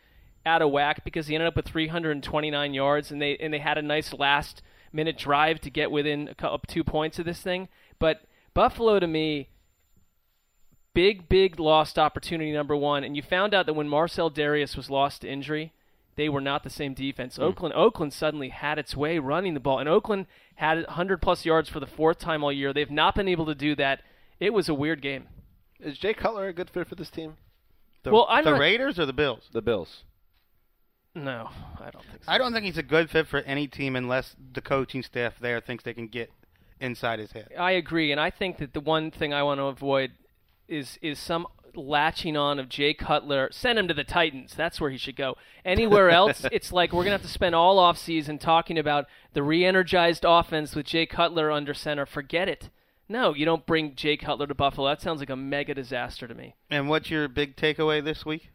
out 0.46 0.62
of 0.62 0.72
whack 0.72 1.04
because 1.04 1.28
he 1.28 1.36
ended 1.36 1.48
up 1.48 1.56
with 1.56 1.66
329 1.66 2.74
yards, 2.74 3.12
and 3.12 3.22
they 3.22 3.36
and 3.38 3.54
they 3.54 3.60
had 3.60 3.78
a 3.78 3.82
nice 3.82 4.14
last 4.14 4.62
minute 4.94 5.18
drive 5.18 5.60
to 5.62 5.70
get 5.70 5.92
within 5.92 6.30
a 6.30 6.36
cou- 6.36 6.48
up 6.48 6.68
two 6.68 6.84
points 6.84 7.18
of 7.18 7.26
this 7.26 7.42
thing. 7.42 7.68
But 8.00 8.22
Buffalo, 8.54 9.00
to 9.00 9.08
me, 9.08 9.50
big 10.96 11.30
big 11.30 11.60
lost 11.60 12.00
opportunity 12.00 12.52
number 12.52 12.76
one. 12.76 13.04
And 13.04 13.16
you 13.16 13.22
found 13.22 13.54
out 13.54 13.68
that 13.68 13.74
when 13.74 13.88
Marcell 13.88 14.32
Dareus 14.32 14.76
was 14.76 14.90
lost 14.90 15.22
to 15.22 15.30
injury, 15.30 15.72
they 16.16 16.28
were 16.30 16.42
not 16.42 16.64
the 16.64 16.70
same 16.72 16.96
defense. 16.96 17.36
Hmm. 17.36 17.44
Oakland 17.44 17.76
Oakland 17.76 18.14
suddenly 18.14 18.50
had 18.50 18.80
its 18.80 18.96
way 18.96 19.20
running 19.20 19.54
the 19.54 19.60
ball, 19.60 19.78
and 19.78 19.88
Oakland 19.88 20.26
had 20.56 20.78
100 20.78 21.22
plus 21.22 21.46
yards 21.46 21.70
for 21.70 21.80
the 21.80 21.86
fourth 21.86 22.18
time 22.18 22.44
all 22.44 22.52
year. 22.52 22.74
They've 22.74 22.90
not 22.90 23.14
been 23.14 23.28
able 23.28 23.46
to 23.46 23.56
do 23.56 23.76
that. 23.76 24.02
It 24.40 24.54
was 24.54 24.68
a 24.68 24.74
weird 24.74 25.02
game. 25.02 25.28
Is 25.80 25.98
Jay 25.98 26.14
Cutler 26.14 26.48
a 26.48 26.54
good 26.54 26.70
fit 26.70 26.88
for 26.88 26.96
this 26.96 27.10
team? 27.12 27.36
The, 28.04 28.12
Well, 28.12 28.26
I'm 28.30 28.44
the 28.46 28.52
not- 28.52 28.60
Raiders 28.60 28.98
or 28.98 29.06
the 29.06 29.14
Bills? 29.14 29.50
The 29.52 29.62
Bills. 29.62 30.04
No, 31.14 31.50
I 31.80 31.90
don't 31.92 32.04
think 32.12 32.24
so. 32.24 32.32
I 32.32 32.38
don't 32.38 32.52
think 32.54 32.66
he's 32.66 32.78
a 32.78 32.84
good 32.84 33.10
fit 33.10 33.28
for 33.28 33.40
any 33.40 33.68
team 33.68 33.96
unless 33.96 34.36
the 34.54 34.62
coaching 34.62 35.02
staff 35.02 35.34
there 35.40 35.62
thinks 35.62 35.84
they 35.84 35.94
can 35.94 36.08
get 36.08 36.30
inside 36.82 37.20
his 37.20 37.32
head. 37.32 37.50
I 37.58 37.72
agree, 37.72 38.12
and 38.12 38.20
I 38.20 38.30
think 38.30 38.58
that 38.58 38.74
the 38.74 38.82
one 38.82 39.12
thing 39.12 39.34
I 39.34 39.44
want 39.44 39.60
to 39.60 39.66
avoid 39.66 40.12
is 40.68 40.98
is 41.02 41.20
some 41.20 41.48
latching 41.76 42.38
on 42.38 42.60
of 42.60 42.70
Jay 42.70 42.94
Cutler. 42.94 43.50
Send 43.52 43.78
him 43.78 43.88
to 43.88 43.94
the 43.94 44.04
Titans. 44.04 44.54
That's 44.56 44.80
where 44.80 44.90
he 44.90 44.98
should 44.98 45.16
go. 45.16 45.36
Anywhere 45.64 46.10
else, 46.12 46.46
it's 46.52 46.72
like 46.72 46.94
we're 46.94 47.04
gonna 47.04 47.12
have 47.14 47.22
to 47.22 47.28
spend 47.28 47.56
all 47.56 47.80
off 47.80 47.98
season 47.98 48.38
talking 48.38 48.78
about 48.78 49.06
the 49.34 49.44
re-energized 49.44 50.26
offense 50.28 50.76
with 50.76 50.86
Jay 50.86 51.06
Cutler 51.06 51.52
under 51.52 51.74
center. 51.74 52.06
Forget 52.06 52.48
it. 52.50 52.70
No, 53.08 53.34
you 53.34 53.46
don't 53.46 53.66
bring 53.66 53.96
Jay 53.96 54.18
Cutler 54.18 54.48
to 54.48 54.56
Buffalo. 54.56 54.90
That 54.90 55.02
sounds 55.02 55.20
like 55.20 55.30
a 55.30 55.36
mega 55.36 55.76
disaster 55.76 56.28
to 56.28 56.34
me. 56.34 56.56
And 56.72 56.90
what's 56.90 57.12
your 57.12 57.28
big 57.28 57.56
takeaway 57.56 58.04
this 58.04 58.26
week? 58.26 58.50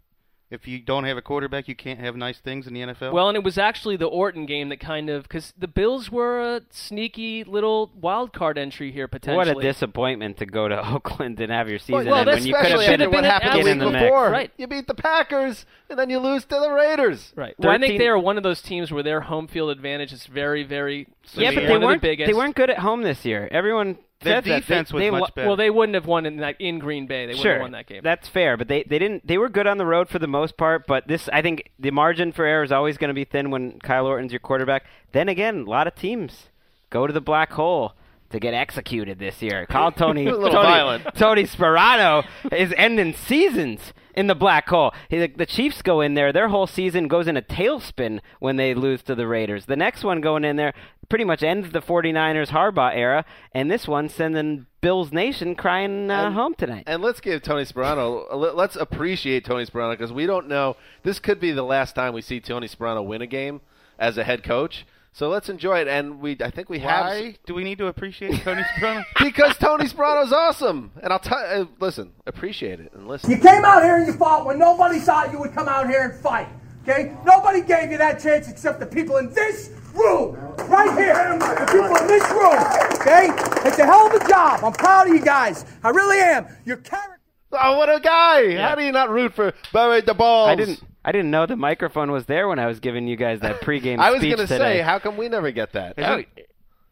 If 0.51 0.66
you 0.66 0.80
don't 0.80 1.05
have 1.05 1.16
a 1.16 1.22
quarterback, 1.22 1.68
you 1.68 1.76
can't 1.76 2.01
have 2.01 2.16
nice 2.16 2.38
things 2.38 2.66
in 2.66 2.74
the 2.74 2.80
NFL. 2.80 3.12
Well, 3.12 3.28
and 3.28 3.36
it 3.36 3.44
was 3.44 3.57
actually 3.57 3.96
the 3.96 4.07
Orton 4.07 4.46
game 4.46 4.68
that 4.70 4.80
kind 4.80 5.09
of 5.09 5.22
because 5.22 5.55
the 5.57 5.68
Bills 5.68 6.11
were 6.11 6.57
a 6.57 6.62
sneaky 6.70 7.44
little 7.44 7.92
wild 8.01 8.32
card 8.32 8.59
entry 8.59 8.90
here 8.90 9.07
potentially. 9.07 9.55
What 9.55 9.57
a 9.57 9.61
disappointment 9.61 10.38
to 10.38 10.46
go 10.46 10.66
to 10.66 10.90
Oakland 10.94 11.38
and 11.38 11.53
have 11.53 11.68
your 11.68 11.78
season 11.78 12.07
well, 12.07 12.16
end 12.16 12.26
when 12.26 12.44
you 12.44 12.53
could 12.55 12.64
have 12.64 12.80
especially 12.80 12.96
been 12.96 13.01
after 13.01 13.11
what 13.11 13.24
happened 13.24 13.66
the 13.66 13.70
in 13.70 13.78
the 13.78 13.90
mix. 13.90 14.12
Right. 14.12 14.51
You 14.57 14.66
beat 14.66 14.88
the 14.88 14.94
Packers, 14.94 15.66
and 15.88 15.96
then 15.96 16.11
you 16.11 16.18
lose 16.18 16.44
to 16.46 16.57
the 16.57 16.70
Raiders. 16.70 17.32
Right. 17.36 17.55
Well, 17.57 17.70
I 17.70 17.78
think 17.78 18.01
they 18.01 18.09
are 18.09 18.18
one 18.18 18.36
of 18.36 18.42
those 18.42 18.61
teams 18.61 18.90
where 18.90 19.05
their 19.05 19.20
home 19.20 19.46
field 19.46 19.70
advantage 19.70 20.12
is 20.12 20.26
very, 20.26 20.64
very. 20.64 21.07
Yeah, 21.34 21.53
but 21.55 21.64
they 21.66 21.70
One 21.70 21.82
weren't. 21.82 22.03
biggest. 22.03 22.26
They 22.26 22.34
weren't 22.34 22.57
good 22.57 22.70
at 22.70 22.78
home 22.78 23.03
this 23.03 23.24
year. 23.24 23.48
Everyone 23.53 23.98
Their 24.22 24.36
said 24.36 24.44
that. 24.44 24.48
They- 24.48 24.60
defense 24.60 24.92
was 24.92 25.00
they 25.00 25.10
much 25.10 25.34
better. 25.34 25.46
Well, 25.48 25.56
they 25.56 25.70
wouldn't 25.70 25.94
have 25.94 26.06
won 26.06 26.26
in 26.26 26.36
that 26.38 26.60
in 26.60 26.78
Green 26.78 27.06
Bay. 27.06 27.26
They 27.26 27.32
wouldn't 27.32 27.46
have 27.46 27.60
won 27.60 27.72
that 27.72 27.86
game. 27.86 28.02
that's 28.02 28.28
fair, 28.28 28.56
but 28.56 28.68
they, 28.68 28.82
they 28.82 28.98
didn't. 28.98 29.26
They 29.26 29.38
were 29.38 29.48
good 29.48 29.66
on 29.66 29.78
the 29.78 29.86
road 29.86 30.08
for 30.08 30.18
the 30.18 30.26
most 30.26 30.56
part. 30.56 30.86
But 30.86 31.08
this, 31.08 31.28
I 31.32 31.42
think, 31.42 31.70
the 31.78 31.90
margin 31.90 32.32
for 32.32 32.44
error 32.44 32.62
is 32.62 32.72
always 32.72 32.98
going 32.98 33.08
to 33.08 33.14
be 33.14 33.24
thin 33.24 33.50
when 33.50 33.78
Kyle 33.80 34.06
Orton's 34.06 34.32
your 34.32 34.40
quarterback. 34.40 34.84
Then 35.12 35.28
again, 35.28 35.64
a 35.66 35.70
lot 35.70 35.86
of 35.86 35.94
teams 35.94 36.48
go 36.90 37.06
to 37.06 37.12
the 37.12 37.20
black 37.20 37.52
hole 37.52 37.94
to 38.30 38.38
get 38.38 38.54
executed 38.54 39.18
this 39.18 39.42
year. 39.42 39.66
Call 39.66 39.90
Tony 39.92 40.26
Tony, 40.26 40.50
violent. 40.50 41.14
Tony 41.14 41.44
Sparano 41.44 42.24
is 42.52 42.72
ending 42.76 43.14
seasons 43.14 43.92
in 44.14 44.26
the 44.26 44.34
black 44.34 44.68
hole. 44.68 44.92
The, 45.11 45.26
the 45.28 45.46
Chiefs 45.46 45.82
go 45.82 46.00
in 46.00 46.14
there. 46.14 46.32
Their 46.32 46.48
whole 46.48 46.66
season 46.66 47.08
goes 47.08 47.26
in 47.26 47.36
a 47.36 47.42
tailspin 47.42 48.20
when 48.38 48.56
they 48.56 48.74
lose 48.74 49.02
to 49.04 49.14
the 49.14 49.26
Raiders. 49.26 49.66
The 49.66 49.76
next 49.76 50.04
one 50.04 50.20
going 50.20 50.44
in 50.44 50.56
there 50.56 50.72
pretty 51.08 51.24
much 51.24 51.42
ends 51.42 51.72
the 51.72 51.80
49ers 51.80 52.48
Harbaugh 52.48 52.94
era, 52.94 53.24
and 53.52 53.70
this 53.70 53.88
one 53.88 54.08
sending 54.08 54.66
Bills 54.80 55.12
Nation 55.12 55.54
crying 55.56 56.11
uh, 56.11 56.26
And- 56.26 56.34
home 56.34 56.54
tonight. 56.54 56.84
And 56.86 57.02
let's 57.02 57.20
give 57.20 57.42
Tony 57.42 57.64
Sparano. 57.64 58.26
Let's 58.54 58.76
appreciate 58.76 59.44
Tony 59.44 59.66
Sparano 59.66 59.92
because 59.92 60.12
we 60.12 60.26
don't 60.26 60.48
know. 60.48 60.76
This 61.02 61.18
could 61.18 61.40
be 61.40 61.50
the 61.52 61.62
last 61.64 61.94
time 61.94 62.14
we 62.14 62.22
see 62.22 62.40
Tony 62.40 62.68
Sparano 62.68 63.04
win 63.04 63.22
a 63.22 63.26
game 63.26 63.61
as 63.98 64.16
a 64.18 64.24
head 64.24 64.42
coach. 64.44 64.86
So 65.12 65.28
let's 65.28 65.48
enjoy 65.48 65.80
it. 65.80 65.88
And 65.88 66.20
we, 66.20 66.36
I 66.40 66.50
think 66.50 66.68
we 66.70 66.78
have. 66.80 67.06
Why 67.06 67.36
do 67.46 67.54
we 67.54 67.64
need 67.64 67.78
to 67.78 67.86
appreciate 67.86 68.40
Tony 68.42 68.62
Soprano? 68.74 69.04
because 69.22 69.56
Tony 69.58 69.86
Sparano's 69.86 70.32
awesome. 70.32 70.92
And 71.02 71.12
I'll 71.12 71.18
tell. 71.18 71.38
Uh, 71.38 71.66
listen, 71.80 72.12
appreciate 72.26 72.80
it 72.80 72.92
and 72.94 73.08
listen. 73.08 73.30
You 73.30 73.38
came 73.38 73.64
out 73.64 73.82
here 73.82 73.96
and 73.96 74.06
you 74.06 74.12
fought 74.12 74.46
when 74.46 74.58
nobody 74.58 74.98
thought 74.98 75.32
you 75.32 75.40
would 75.40 75.52
come 75.52 75.68
out 75.68 75.88
here 75.88 76.02
and 76.02 76.20
fight. 76.20 76.48
Okay? 76.82 77.14
Nobody 77.24 77.61
gave 77.61 77.90
you 77.90 77.98
that 77.98 78.20
chance 78.20 78.48
except 78.48 78.80
the 78.80 78.86
people 78.86 79.18
in 79.18 79.32
this 79.34 79.70
room. 79.94 80.34
Right 80.68 80.96
here. 80.96 81.38
The 81.38 81.66
people 81.66 81.96
in 81.96 82.06
this 82.06 82.30
room. 82.30 82.56
Okay? 83.00 83.28
It's 83.68 83.78
a 83.78 83.84
hell 83.84 84.06
of 84.06 84.14
a 84.14 84.28
job. 84.28 84.64
I'm 84.64 84.72
proud 84.72 85.08
of 85.08 85.14
you 85.14 85.20
guys. 85.20 85.64
I 85.82 85.90
really 85.90 86.18
am. 86.18 86.46
Your 86.64 86.78
character. 86.78 87.20
Oh, 87.52 87.76
what 87.76 87.92
a 87.92 87.98
guy! 87.98 88.56
How 88.56 88.76
do 88.76 88.84
you 88.84 88.92
not 88.92 89.11
root 89.11 89.34
for 89.34 89.52
Barry 89.72 90.02
the 90.02 90.14
balls? 90.14 90.50
I 90.50 90.54
didn't. 90.54 90.80
I 91.05 91.12
didn't 91.12 91.30
know 91.30 91.46
the 91.46 91.57
microphone 91.57 92.11
was 92.12 92.26
there 92.26 92.48
when 92.48 92.59
I 92.59 92.66
was 92.66 92.78
giving 92.80 93.07
you 93.07 93.16
guys 93.16 93.40
that 93.40 93.61
pregame 93.61 93.94
speech. 93.94 93.98
I 94.01 94.11
was 94.11 94.22
gonna 94.22 94.46
say, 94.46 94.80
how 94.80 94.98
come 94.98 95.16
we 95.16 95.28
never 95.28 95.51
get 95.51 95.72
that? 95.72 95.98
Isn't, 95.98 96.26
oh. 96.38 96.42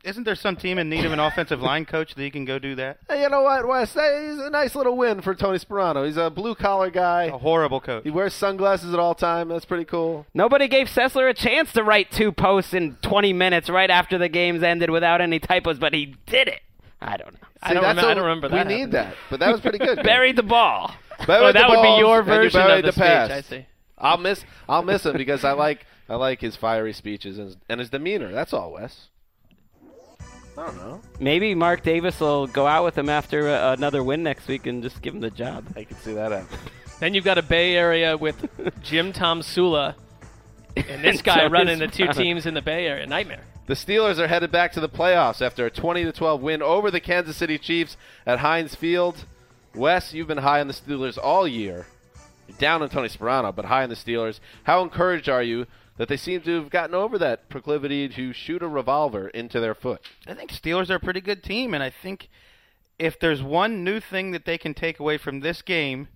isn't 0.03 0.25
there 0.25 0.35
some 0.35 0.57
team 0.57 0.79
in 0.79 0.89
need 0.89 1.05
of 1.05 1.13
an 1.13 1.21
offensive 1.21 1.61
line 1.61 1.85
coach 1.85 2.15
that 2.15 2.25
you 2.25 2.31
can 2.31 2.47
go 2.47 2.59
do 2.59 2.75
that? 2.77 2.99
Hey, 3.09 3.23
you 3.23 3.29
know 3.29 3.43
what, 3.43 3.67
Wes? 3.69 3.93
Hey, 3.93 4.29
He's 4.31 4.39
a 4.39 4.51
nice 4.51 4.75
little 4.75 4.97
win 4.97 5.21
for 5.21 5.35
Tony 5.35 5.59
Sparano. 5.59 6.07
He's 6.07 6.17
a 6.17 6.31
blue 6.31 6.55
collar 6.55 6.91
guy. 6.91 7.25
A 7.25 7.39
horrible 7.39 7.81
coach. 7.81 8.05
He 8.05 8.11
wears 8.11 8.33
sunglasses 8.33 8.95
at 8.95 8.99
all 9.01 9.15
time. 9.15 9.49
That's 9.49 9.65
pretty 9.67 9.85
cool. 9.85 10.25
Nobody 10.33 10.69
gave 10.69 10.87
Sessler 10.87 11.29
a 11.29 11.35
chance 11.35 11.73
to 11.73 11.83
write 11.83 12.11
two 12.11 12.33
posts 12.33 12.73
in 12.73 12.97
20 13.03 13.33
minutes 13.35 13.69
right 13.69 13.91
after 13.91 14.17
the 14.17 14.29
games 14.29 14.63
ended 14.63 14.89
without 14.91 15.21
any 15.21 15.39
typos, 15.39 15.79
but 15.79 15.93
he 15.93 16.17
did 16.27 16.49
it. 16.49 16.61
I 17.01 17.17
don't 17.17 17.33
know. 17.35 17.49
I 17.63 17.75
don't, 17.75 17.83
that's 17.83 17.97
remember, 17.97 18.11
I 18.11 18.15
don't 18.15 18.25
remember 18.25 18.49
that. 18.49 18.67
we 18.67 18.73
that. 18.73 18.79
need 18.79 18.93
that, 18.93 19.15
but 19.31 19.41
that 19.41 19.53
was 19.53 19.61
pretty 19.61 19.79
good. 19.79 20.03
Buried 20.03 20.37
the 20.37 20.43
ball. 20.43 20.95
Buried 21.27 21.45
Oh, 21.45 21.47
the 21.49 21.53
that 21.55 21.69
would 21.69 21.83
be 21.83 21.99
your 21.99 22.21
and 22.21 22.29
you 22.29 22.35
version 22.35 22.61
of 22.61 22.67
buried 22.69 22.85
the 22.85 22.93
speech, 22.93 23.03
past. 23.03 23.33
I 23.33 23.41
see. 23.43 23.67
I'll 23.99 24.19
miss 24.19 24.45
I'll 24.69 24.83
miss 24.83 25.05
him 25.05 25.17
because 25.17 25.45
I 25.45 25.53
like 25.53 25.87
I 26.09 26.17
like 26.17 26.41
his 26.41 26.57
fiery 26.57 26.93
speeches 26.93 27.39
and 27.39 27.49
his, 27.49 27.57
and 27.69 27.81
his 27.81 27.91
demeanor. 27.91 28.33
That's 28.33 28.53
all, 28.53 28.73
Wes. 28.73 29.09
I 30.57 30.67
don't 30.67 30.77
know. 30.77 31.01
Maybe 31.21 31.55
Mark 31.55 31.83
Davis 31.83 32.19
will 32.19 32.49
go 32.49 32.67
out 32.67 32.85
with 32.85 32.99
him 32.99 33.09
after 33.09 33.49
uh, 33.49 33.75
another 33.75 34.03
win 34.03 34.25
next 34.25 34.49
week 34.49 34.67
and 34.67 34.83
just 34.83 35.01
give 35.03 35.15
him 35.15 35.21
the 35.21 35.31
job. 35.31 35.65
I 35.77 35.85
can 35.85 35.97
see 35.99 36.15
that 36.15 36.33
happen. 36.33 36.59
Then 37.01 37.15
you've 37.15 37.25
got 37.25 37.39
a 37.39 37.43
Bay 37.43 37.77
Area 37.77 38.17
with 38.17 38.45
Jim 38.83 39.13
Tomsula 39.13 39.95
and 40.75 41.05
this 41.05 41.23
guy 41.23 41.37
Tony 41.37 41.49
running 41.49 41.79
the 41.79 41.87
two 41.87 42.09
teams 42.09 42.45
in 42.45 42.55
the 42.55 42.61
Bay 42.63 42.89
Area. 42.89 43.07
Nightmare. 43.07 43.45
The 43.67 43.75
Steelers 43.75 44.19
are 44.19 44.27
headed 44.27 44.51
back 44.51 44.73
to 44.73 44.81
the 44.81 44.89
playoffs 44.89 45.41
after 45.41 45.67
a 45.67 45.71
20 45.71 46.05
to 46.05 46.13
12 46.13 46.43
win 46.43 46.63
over 46.63 46.91
the 46.91 47.01
Kansas 47.01 47.37
City 47.37 47.57
Chiefs 47.57 47.97
at 48.27 48.41
Heinz 48.41 48.75
Field. 48.75 49.27
Wes, 49.75 50.13
you've 50.13 50.27
been 50.27 50.39
high 50.39 50.61
on 50.61 50.67
the 50.67 50.75
Steelers 50.75 51.19
all 51.23 51.47
year. 51.47 51.87
Down 52.59 52.83
on 52.83 52.91
Tony 52.91 53.09
Sparano, 53.09 53.55
but 53.55 53.67
high 53.67 53.83
on 53.83 53.89
the 53.89 53.95
Steelers. 53.95 54.41
How 54.65 54.83
encouraged 54.83 55.29
are 55.29 55.43
you 55.43 55.67
that 55.97 56.09
they 56.09 56.17
seem 56.17 56.41
to 56.43 56.61
have 56.61 56.71
gotten 56.71 56.95
over 56.95 57.19
that 57.19 57.49
proclivity 57.49 58.09
to 58.09 58.33
shoot 58.33 58.63
a 58.63 58.69
revolver 58.69 59.29
into 59.29 59.61
their 59.61 59.75
foot? 59.75 60.01
I 60.27 60.35
think 60.35 60.51
Steelers 60.51 60.91
are 60.91 60.97
a 60.97 61.01
pretty 61.01 61.21
good 61.21 61.43
team, 61.43 61.75
and 61.75 61.83
I 61.83 61.91
think 61.91 62.29
if 62.99 63.19
there's 63.19 63.43
one 63.43 63.85
new 63.85 64.01
thing 64.01 64.33
that 64.33 64.45
they 64.45 64.59
can 64.59 64.75
take 64.75 64.99
away 64.99 65.19
from 65.19 65.41
this 65.41 65.63
game, 65.63 66.09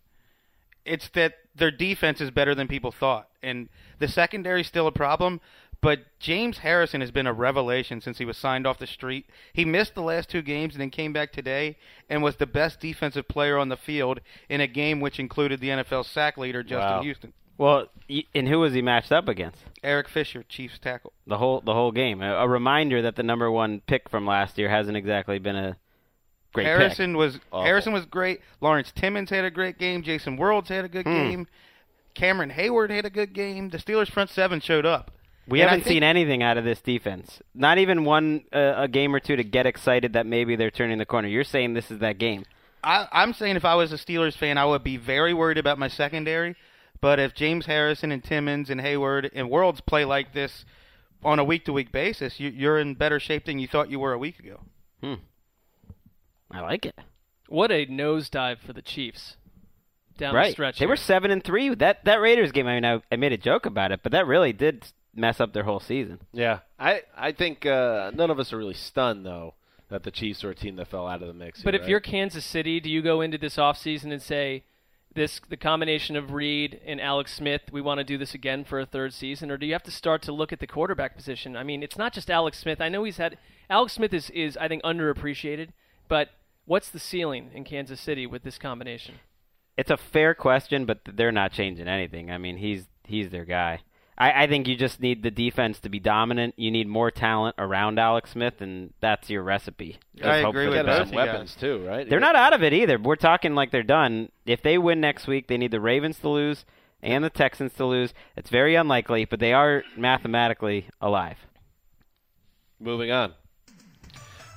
it's 0.84 1.08
that 1.10 1.34
their 1.54 1.70
defense 1.70 2.20
is 2.20 2.30
better 2.30 2.54
than 2.54 2.68
people 2.68 2.92
thought. 2.92 3.28
And 3.42 3.68
the 3.98 4.08
secondary 4.08 4.62
is 4.62 4.66
still 4.66 4.86
a 4.86 4.92
problem, 4.92 5.40
but 5.82 6.00
James 6.20 6.58
Harrison 6.58 7.00
has 7.02 7.10
been 7.10 7.26
a 7.26 7.32
revelation 7.32 8.00
since 8.00 8.16
he 8.18 8.24
was 8.24 8.38
signed 8.38 8.66
off 8.66 8.78
the 8.78 8.86
street. 8.86 9.26
He 9.52 9.64
missed 9.66 9.94
the 9.94 10.02
last 10.02 10.30
two 10.30 10.40
games 10.40 10.72
and 10.74 10.80
then 10.80 10.90
came 10.90 11.12
back 11.12 11.32
today 11.32 11.76
and 12.08 12.22
was 12.22 12.36
the 12.36 12.46
best 12.46 12.80
defensive 12.80 13.28
player 13.28 13.58
on 13.58 13.68
the 13.68 13.76
field 13.76 14.20
in 14.48 14.60
a 14.60 14.66
game 14.66 15.00
which 15.00 15.18
included 15.20 15.60
the 15.60 15.68
NFL 15.68 16.06
sack 16.06 16.38
leader 16.38 16.62
Justin 16.62 16.96
Wow. 16.96 17.02
Houston. 17.02 17.32
Well, 17.58 17.86
and 18.34 18.48
who 18.48 18.60
was 18.60 18.72
he 18.72 18.80
matched 18.80 19.12
up 19.12 19.28
against? 19.28 19.58
Eric 19.82 20.08
Fisher, 20.08 20.42
Chiefs 20.48 20.78
tackle. 20.78 21.12
The 21.26 21.36
whole 21.38 21.60
the 21.60 21.74
whole 21.74 21.92
game. 21.92 22.22
A, 22.22 22.32
a 22.36 22.48
reminder 22.48 23.02
that 23.02 23.14
the 23.16 23.22
number 23.22 23.50
one 23.50 23.80
pick 23.86 24.08
from 24.08 24.26
last 24.26 24.56
year 24.58 24.68
hasn't 24.70 24.96
exactly 24.96 25.38
been 25.38 25.56
a 25.56 25.76
great 26.54 26.64
pick. 26.64 26.76
Harrison 26.78 27.16
was 27.16 27.38
Awful. 27.52 27.64
Harrison 27.64 27.92
was 27.92 28.06
great. 28.06 28.40
Lawrence 28.60 28.90
Timmons 28.94 29.30
had 29.30 29.44
a 29.44 29.50
great 29.50 29.78
game. 29.78 30.02
Jason 30.02 30.38
Worilds 30.38 30.68
had 30.68 30.84
a 30.84 30.88
good 30.88 31.06
Hmm. 31.06 31.12
game. 31.12 31.46
Cameron 32.14 32.50
Heyward 32.50 32.90
had 32.90 33.04
a 33.04 33.10
good 33.10 33.32
game. 33.32 33.68
The 33.68 33.78
Steelers 33.78 34.10
front 34.10 34.30
seven 34.30 34.60
showed 34.60 34.86
up. 34.86 35.10
We 35.48 35.60
And 35.60 35.70
haven't 35.70 35.84
think- 35.84 35.94
seen 35.94 36.02
anything 36.02 36.42
out 36.42 36.56
of 36.56 36.64
this 36.64 36.80
defense. 36.80 37.40
Not 37.54 37.78
even 37.78 38.04
one 38.04 38.44
uh, 38.52 38.74
a 38.76 38.88
game 38.88 39.14
or 39.14 39.20
two 39.20 39.36
to 39.36 39.44
get 39.44 39.66
excited 39.66 40.12
that 40.12 40.24
maybe 40.26 40.54
they're 40.56 40.70
turning 40.70 40.98
the 40.98 41.06
corner. 41.06 41.28
You're 41.28 41.44
saying 41.44 41.74
this 41.74 41.90
is 41.90 41.98
that 41.98 42.18
game. 42.18 42.44
I, 42.84 43.06
I'm 43.12 43.32
saying 43.32 43.56
if 43.56 43.64
I 43.64 43.74
was 43.74 43.92
a 43.92 43.96
Steelers 43.96 44.36
fan, 44.36 44.58
I 44.58 44.64
would 44.64 44.82
be 44.84 44.96
very 44.96 45.34
worried 45.34 45.58
about 45.58 45.78
my 45.78 45.88
secondary. 45.88 46.56
But 47.00 47.18
if 47.18 47.34
James 47.34 47.66
Harrison 47.66 48.12
and 48.12 48.22
Timmons 48.22 48.70
and 48.70 48.80
Heyward 48.80 49.30
and 49.34 49.48
Worilds 49.48 49.84
play 49.84 50.04
like 50.04 50.32
this 50.32 50.64
on 51.24 51.38
a 51.40 51.44
week 51.44 51.64
to 51.64 51.72
week 51.72 51.90
basis, 51.92 52.38
you, 52.38 52.48
you're 52.50 52.78
in 52.78 52.94
better 52.94 53.18
shape 53.18 53.44
than 53.46 53.58
you 53.58 53.66
thought 53.66 53.90
you 53.90 53.98
were 53.98 54.12
a 54.12 54.18
week 54.18 54.38
ago. 54.38 54.60
Hmm. 55.02 55.14
I 56.50 56.60
like 56.60 56.86
it. 56.86 56.96
What 57.48 57.70
a 57.72 57.86
nosedive 57.86 58.58
for 58.64 58.72
the 58.72 58.82
Chiefs 58.82 59.36
down 60.18 60.34
right. 60.34 60.46
the 60.48 60.52
stretch. 60.52 60.78
They 60.78 60.84
here. 60.84 60.88
were 60.90 60.96
seven 60.96 61.30
and 61.30 61.42
three. 61.42 61.74
That 61.74 62.04
that 62.04 62.20
Raiders 62.20 62.52
game. 62.52 62.66
I 62.66 62.74
mean, 62.74 62.84
I, 62.84 63.02
I 63.10 63.16
made 63.16 63.32
a 63.32 63.38
joke 63.38 63.66
about 63.66 63.90
it, 63.92 64.00
but 64.02 64.12
that 64.12 64.26
really 64.26 64.52
did 64.52 64.86
mess 65.14 65.40
up 65.40 65.52
their 65.52 65.64
whole 65.64 65.80
season. 65.80 66.20
Yeah, 66.32 66.60
I 66.78 67.02
I 67.16 67.32
think 67.32 67.66
uh, 67.66 68.10
none 68.14 68.30
of 68.30 68.38
us 68.38 68.52
are 68.52 68.58
really 68.58 68.74
stunned 68.74 69.26
though 69.26 69.54
that 69.88 70.04
the 70.04 70.10
Chiefs 70.10 70.42
are 70.42 70.50
a 70.50 70.54
team 70.54 70.76
that 70.76 70.88
fell 70.88 71.06
out 71.06 71.20
of 71.20 71.28
the 71.28 71.34
mix. 71.34 71.62
But 71.62 71.74
here, 71.74 71.80
if 71.80 71.82
right? 71.82 71.90
you're 71.90 72.00
Kansas 72.00 72.44
City, 72.44 72.80
do 72.80 72.88
you 72.88 73.02
go 73.02 73.20
into 73.20 73.36
this 73.36 73.56
offseason 73.56 74.10
and 74.10 74.22
say, 74.22 74.64
this 75.14 75.40
the 75.48 75.56
combination 75.56 76.16
of 76.16 76.32
Reid 76.32 76.80
and 76.86 77.00
Alex 77.00 77.34
Smith, 77.34 77.62
we 77.70 77.80
want 77.80 77.98
to 77.98 78.04
do 78.04 78.16
this 78.16 78.34
again 78.34 78.64
for 78.64 78.80
a 78.80 78.86
third 78.86 79.12
season, 79.12 79.50
or 79.50 79.56
do 79.56 79.66
you 79.66 79.72
have 79.72 79.82
to 79.84 79.90
start 79.90 80.22
to 80.22 80.32
look 80.32 80.52
at 80.52 80.60
the 80.60 80.66
quarterback 80.66 81.14
position? 81.14 81.56
I 81.56 81.62
mean, 81.62 81.82
it's 81.82 81.98
not 81.98 82.12
just 82.12 82.30
Alex 82.30 82.58
Smith. 82.58 82.80
I 82.80 82.88
know 82.88 83.04
he's 83.04 83.18
had 83.18 83.38
Alex 83.68 83.92
Smith 83.92 84.14
is 84.14 84.30
is 84.30 84.56
I 84.56 84.68
think 84.68 84.82
underappreciated, 84.82 85.68
but 86.08 86.30
what's 86.64 86.90
the 86.90 86.98
ceiling 86.98 87.50
in 87.54 87.64
Kansas 87.64 88.00
City 88.00 88.26
with 88.26 88.42
this 88.42 88.58
combination? 88.58 89.16
It's 89.76 89.90
a 89.90 89.96
fair 89.96 90.34
question, 90.34 90.84
but 90.84 91.00
they're 91.04 91.32
not 91.32 91.52
changing 91.52 91.88
anything. 91.88 92.30
I 92.30 92.38
mean, 92.38 92.56
he's 92.56 92.84
he's 93.04 93.30
their 93.30 93.44
guy. 93.44 93.80
I, 94.22 94.44
I 94.44 94.46
think 94.46 94.68
you 94.68 94.76
just 94.76 95.00
need 95.00 95.24
the 95.24 95.32
defense 95.32 95.80
to 95.80 95.88
be 95.88 95.98
dominant. 95.98 96.54
You 96.56 96.70
need 96.70 96.86
more 96.86 97.10
talent 97.10 97.56
around 97.58 97.98
Alex 97.98 98.30
Smith, 98.30 98.60
and 98.60 98.92
that's 99.00 99.28
your 99.28 99.42
recipe. 99.42 99.98
Just 100.14 100.28
I 100.28 100.42
hope 100.42 100.50
agree 100.50 100.68
with 100.68 100.76
the 100.76 100.82
They 100.84 100.86
got 100.86 100.86
both 100.86 100.98
best. 100.98 101.10
some 101.10 101.18
you 101.18 101.32
weapons 101.32 101.56
too, 101.56 101.86
right? 101.88 102.08
They're 102.08 102.20
not 102.20 102.36
out 102.36 102.52
of 102.52 102.62
it 102.62 102.72
either. 102.72 102.98
We're 103.00 103.16
talking 103.16 103.56
like 103.56 103.72
they're 103.72 103.82
done. 103.82 104.28
If 104.46 104.62
they 104.62 104.78
win 104.78 105.00
next 105.00 105.26
week, 105.26 105.48
they 105.48 105.56
need 105.58 105.72
the 105.72 105.80
Ravens 105.80 106.20
to 106.20 106.28
lose 106.28 106.64
and 107.02 107.24
the 107.24 107.30
Texans 107.30 107.72
to 107.74 107.84
lose. 107.84 108.14
It's 108.36 108.48
very 108.48 108.76
unlikely, 108.76 109.24
but 109.24 109.40
they 109.40 109.52
are 109.52 109.82
mathematically 109.96 110.88
alive. 111.00 111.38
Moving 112.78 113.10
on. 113.10 113.32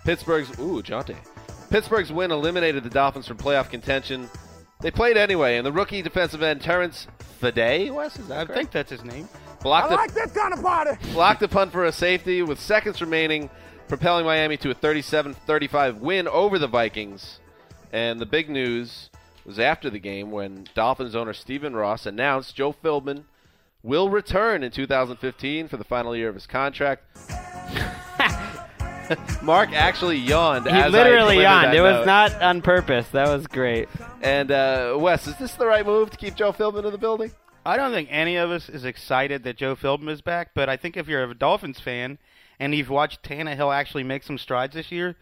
Pittsburgh's 0.03 0.51
ooh, 0.59 0.83
Jonte. 0.83 1.17
Pittsburgh's 1.71 2.11
win 2.11 2.29
eliminated 2.29 2.83
the 2.83 2.91
Dolphins 2.91 3.27
from 3.27 3.37
playoff 3.37 3.71
contention. 3.71 4.29
They 4.81 4.91
played 4.91 5.17
anyway, 5.17 5.57
and 5.57 5.65
the 5.65 5.71
rookie 5.71 6.03
defensive 6.03 6.43
end 6.43 6.61
Terrence 6.61 7.07
Fede, 7.39 7.91
Wes, 7.91 8.19
is 8.19 8.27
that 8.27 8.37
I 8.41 8.45
correct? 8.45 8.57
think 8.59 8.71
that's 8.71 8.91
his 8.91 9.03
name. 9.03 9.27
Blocked 9.65 9.91
I 9.91 9.95
a, 9.95 9.97
like 9.97 10.13
this 10.13 10.31
kind 10.31 10.53
of 10.53 10.61
party. 10.61 10.91
blocked 11.11 11.41
a 11.41 11.47
punt 11.47 11.71
for 11.71 11.85
a 11.85 11.91
safety 11.91 12.41
with 12.41 12.59
seconds 12.59 13.01
remaining, 13.01 13.49
propelling 13.87 14.25
Miami 14.25 14.57
to 14.57 14.71
a 14.71 14.75
37-35 14.75 15.99
win 15.99 16.27
over 16.27 16.59
the 16.59 16.67
Vikings. 16.67 17.39
And 17.91 18.19
the 18.19 18.25
big 18.25 18.49
news 18.49 19.09
was 19.45 19.59
after 19.59 19.89
the 19.89 19.99
game 19.99 20.31
when 20.31 20.67
Dolphins 20.75 21.15
owner 21.15 21.33
Stephen 21.33 21.75
Ross 21.75 22.05
announced 22.05 22.55
Joe 22.55 22.73
Philbin 22.73 23.23
will 23.83 24.09
return 24.09 24.63
in 24.63 24.71
2015 24.71 25.67
for 25.67 25.77
the 25.77 25.83
final 25.83 26.15
year 26.15 26.29
of 26.29 26.35
his 26.35 26.47
contract. 26.47 27.03
Mark 29.43 29.71
actually 29.71 30.17
yawned. 30.17 30.65
He 30.65 30.71
as 30.71 30.91
literally 30.91 31.35
delivered 31.35 31.41
yawned. 31.43 31.65
that 31.67 31.75
It 31.75 31.81
was 31.81 31.93
note. 31.97 32.05
not 32.05 32.41
on 32.41 32.61
purpose. 32.61 33.07
That 33.09 33.27
was 33.29 33.45
great. 33.47 33.87
And 34.21 34.51
uh, 34.51 34.95
Wes, 34.99 35.27
is 35.27 35.35
this 35.37 35.53
the 35.53 35.67
right 35.67 35.85
move 35.85 36.09
to 36.11 36.17
keep 36.17 36.35
Joe 36.35 36.51
Philbin 36.51 36.85
in 36.85 36.91
the 36.91 36.97
building? 36.97 37.31
I 37.65 37.77
don't 37.77 37.91
think 37.91 38.09
any 38.11 38.35
of 38.35 38.51
us 38.51 38.69
is 38.69 38.85
excited 38.85 39.43
that 39.43 39.57
Joe 39.57 39.75
Philbin 39.75 40.09
is 40.09 40.21
back, 40.21 40.51
but 40.53 40.69
I 40.69 40.77
think 40.77 40.95
if 40.95 41.07
you're 41.07 41.23
a 41.23 41.33
Dolphins 41.33 41.79
fan 41.79 42.19
and 42.59 42.75
you've 42.75 42.89
watched 42.89 43.23
Tannehill 43.23 43.75
actually 43.75 44.03
make 44.03 44.23
some 44.23 44.37
strides 44.37 44.75
this 44.75 44.91
year, 44.91 45.15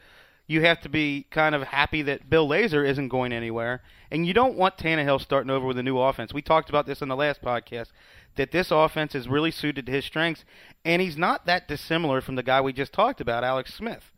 you 0.45 0.61
have 0.61 0.81
to 0.81 0.89
be 0.89 1.25
kind 1.31 1.55
of 1.55 1.63
happy 1.63 2.01
that 2.01 2.29
Bill 2.29 2.47
Lazor 2.47 2.87
isn't 2.87 3.07
going 3.07 3.31
anywhere. 3.31 3.81
And 4.11 4.27
you 4.27 4.33
don't 4.33 4.57
want 4.57 4.77
Tannehill 4.77 5.21
starting 5.21 5.49
over 5.49 5.65
with 5.65 5.77
a 5.77 5.83
new 5.83 5.97
offense. 5.97 6.33
We 6.33 6.41
talked 6.41 6.69
about 6.69 6.85
this 6.85 7.01
in 7.01 7.07
the 7.07 7.15
last 7.15 7.41
podcast 7.41 7.87
that 8.35 8.51
this 8.51 8.71
offense 8.71 9.15
is 9.15 9.27
really 9.27 9.51
suited 9.51 9.85
to 9.85 9.91
his 9.91 10.05
strengths, 10.05 10.43
and 10.83 11.01
he's 11.01 11.17
not 11.17 11.45
that 11.45 11.67
dissimilar 11.67 12.19
from 12.19 12.35
the 12.35 12.43
guy 12.43 12.59
we 12.59 12.73
just 12.73 12.91
talked 12.91 13.21
about, 13.21 13.43
Alex 13.43 13.73
Smith. 13.73 14.11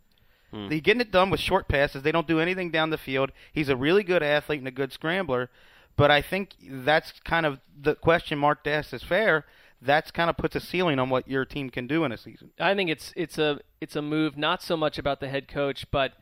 Hmm. 0.51 0.69
He's 0.69 0.81
getting 0.81 1.01
it 1.01 1.11
done 1.11 1.29
with 1.29 1.39
short 1.39 1.67
passes. 1.67 2.01
They 2.01 2.11
don't 2.11 2.27
do 2.27 2.39
anything 2.39 2.71
down 2.71 2.89
the 2.89 2.97
field. 2.97 3.31
He's 3.53 3.69
a 3.69 3.75
really 3.75 4.03
good 4.03 4.23
athlete 4.23 4.59
and 4.59 4.67
a 4.67 4.71
good 4.71 4.93
scrambler. 4.93 5.49
But 5.97 6.11
I 6.11 6.21
think 6.21 6.55
that's 6.61 7.13
kind 7.23 7.45
of 7.45 7.59
the 7.79 7.95
question 7.95 8.37
Mark 8.37 8.65
asked 8.67 8.93
is 8.93 9.03
fair. 9.03 9.45
That's 9.81 10.11
kind 10.11 10.29
of 10.29 10.37
puts 10.37 10.55
a 10.55 10.59
ceiling 10.59 10.99
on 10.99 11.09
what 11.09 11.27
your 11.27 11.45
team 11.45 11.69
can 11.69 11.87
do 11.87 12.03
in 12.05 12.11
a 12.11 12.17
season. 12.17 12.51
I 12.59 12.73
think 12.75 12.89
it's 12.89 13.13
it's 13.15 13.37
a 13.37 13.59
it's 13.81 13.95
a 13.95 14.01
move 14.01 14.37
not 14.37 14.61
so 14.61 14.75
much 14.75 14.97
about 14.97 15.19
the 15.19 15.27
head 15.27 15.47
coach, 15.47 15.85
but 15.91 16.13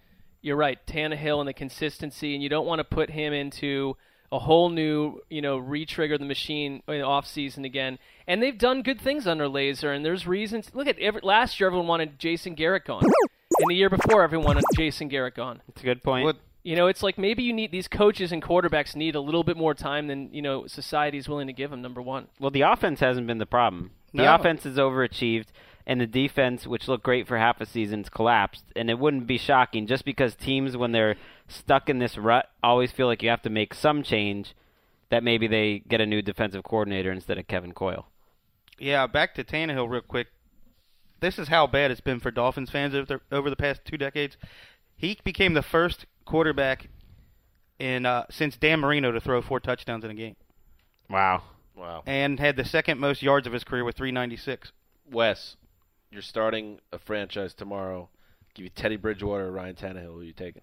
you're 0.42 0.58
right, 0.58 0.86
Tannehill 0.86 1.40
and 1.40 1.48
the 1.48 1.54
consistency, 1.54 2.34
and 2.34 2.44
you 2.44 2.50
don't 2.50 2.66
want 2.66 2.80
to 2.80 2.84
put 2.84 3.10
him 3.12 3.32
into 3.32 3.96
a 4.32 4.40
whole 4.40 4.70
new, 4.70 5.22
you 5.30 5.42
know, 5.42 5.58
re-trigger 5.58 6.18
the 6.18 6.26
machine 6.26 6.82
in 6.88 6.96
the 7.00 7.02
off 7.02 7.26
season 7.26 7.64
again. 7.64 7.98
And 8.28 8.42
they've 8.42 8.58
done 8.58 8.82
good 8.82 9.00
things 9.00 9.26
under 9.28 9.46
Lazor, 9.48 9.96
and 9.96 10.04
there's 10.04 10.28
reasons. 10.28 10.72
Look 10.74 10.88
at 10.88 10.98
every, 11.00 11.22
last 11.24 11.60
year, 11.60 11.68
everyone 11.68 11.88
wanted 11.88 12.20
Jason 12.20 12.56
Garrett 12.56 12.84
gone, 12.86 13.04
and 13.04 13.70
the 13.70 13.76
year 13.76 13.90
before, 13.90 14.24
everyone 14.24 14.48
wanted 14.48 14.66
Jason 14.76 15.08
Garrett 15.08 15.36
gone. 15.36 15.62
It's 15.70 15.82
a 15.82 15.86
good 15.86 16.04
point. 16.04 16.26
What- 16.26 16.38
You 16.64 16.76
know, 16.78 16.88
it's 16.88 17.04
like 17.04 17.18
maybe 17.18 17.44
you 17.44 17.52
need 17.54 17.72
these 17.72 17.90
coaches 17.90 18.32
and 18.32 18.42
quarterbacks 18.42 18.96
need 18.96 19.16
a 19.16 19.20
little 19.20 19.44
bit 19.44 19.58
more 19.58 19.74
time 19.74 20.08
than 20.08 20.30
you 20.34 20.42
know 20.42 20.66
society 20.68 21.18
is 21.18 21.28
willing 21.28 21.48
to 21.48 21.54
give 21.54 21.72
them. 21.72 21.82
Number 21.82 22.02
one. 22.02 22.28
Well, 22.40 22.52
the 22.52 22.62
offense 22.62 23.02
hasn't 23.02 23.28
been 23.28 23.38
the 23.38 23.46
problem. 23.46 23.92
The 24.14 24.24
No. 24.24 24.36
offense 24.36 24.66
is 24.66 24.78
overachieved, 24.78 25.48
and 25.86 26.00
the 26.00 26.08
defense, 26.08 26.66
which 26.66 26.88
looked 26.88 27.04
great 27.04 27.28
for 27.28 27.38
half 27.38 27.60
a 27.60 27.66
season's 27.66 28.08
collapsed. 28.10 28.64
And 28.76 28.90
it 28.90 28.98
wouldn't 29.00 29.28
be 29.28 29.38
shocking 29.38 29.88
just 29.88 30.06
because 30.06 30.36
teams, 30.36 30.78
when 30.78 30.92
they're 30.94 31.16
stuck 31.48 31.90
in 31.90 32.00
this 32.00 32.18
rut, 32.18 32.50
always 32.64 32.92
feel 32.92 33.08
like 33.08 33.22
you 33.24 33.30
have 33.30 33.42
to 33.42 33.50
make 33.50 33.74
some 33.74 34.02
change. 34.04 34.54
That 35.10 35.24
maybe 35.24 35.48
they 35.48 35.80
get 35.88 36.02
a 36.02 36.06
new 36.08 36.22
defensive 36.24 36.64
coordinator 36.64 37.12
instead 37.12 37.38
of 37.38 37.48
Kevin 37.48 37.74
Coyle. 37.74 38.08
Yeah, 38.80 39.06
back 39.06 39.36
to 39.36 39.44
Tannehill 39.44 39.88
real 39.90 40.02
quick. 40.02 40.28
This 41.20 41.38
is 41.38 41.50
how 41.50 41.68
bad 41.68 41.92
it's 41.92 42.02
been 42.02 42.20
for 42.20 42.32
Dolphins 42.32 42.70
fans 42.72 42.96
over 42.96 43.06
the, 43.06 43.36
over 43.36 43.50
the 43.50 43.56
past 43.56 43.82
two 43.86 43.98
decades. 43.98 44.38
He 44.96 45.20
became 45.24 45.54
the 45.54 45.62
first 45.62 46.06
quarterback 46.26 46.88
in 47.80 48.06
uh, 48.06 48.26
since 48.30 48.58
Dan 48.58 48.80
Marino 48.80 49.12
to 49.12 49.20
throw 49.20 49.42
four 49.42 49.60
touchdowns 49.60 50.04
in 50.04 50.12
a 50.12 50.14
game, 50.14 50.36
Wow. 51.10 51.44
Wow. 51.76 52.04
and 52.06 52.40
had 52.40 52.56
the 52.56 52.66
second 52.66 53.00
most 53.00 53.22
yards 53.24 53.48
of 53.48 53.54
his 53.54 53.64
career 53.64 53.84
with 53.84 53.96
396. 53.98 54.72
Wes, 55.12 55.56
you're 56.12 56.22
starting 56.22 56.80
a 56.92 57.00
franchise 57.00 57.54
tomorrow. 57.54 58.10
Give 58.54 58.66
you 58.66 58.70
Teddy 58.70 58.96
Bridgewater 58.98 59.48
or 59.48 59.52
Ryan 59.52 59.76
Tannehill. 59.76 60.14
Who 60.14 60.20
are 60.20 60.24
you 60.24 60.34
taking? 60.34 60.62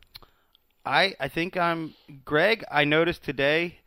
I 0.86 1.14
I 1.20 1.28
think 1.28 1.56
I'm 1.56 1.94
Greg. 2.24 2.64
I 2.70 2.84
noticed 2.84 3.22
today. 3.24 3.78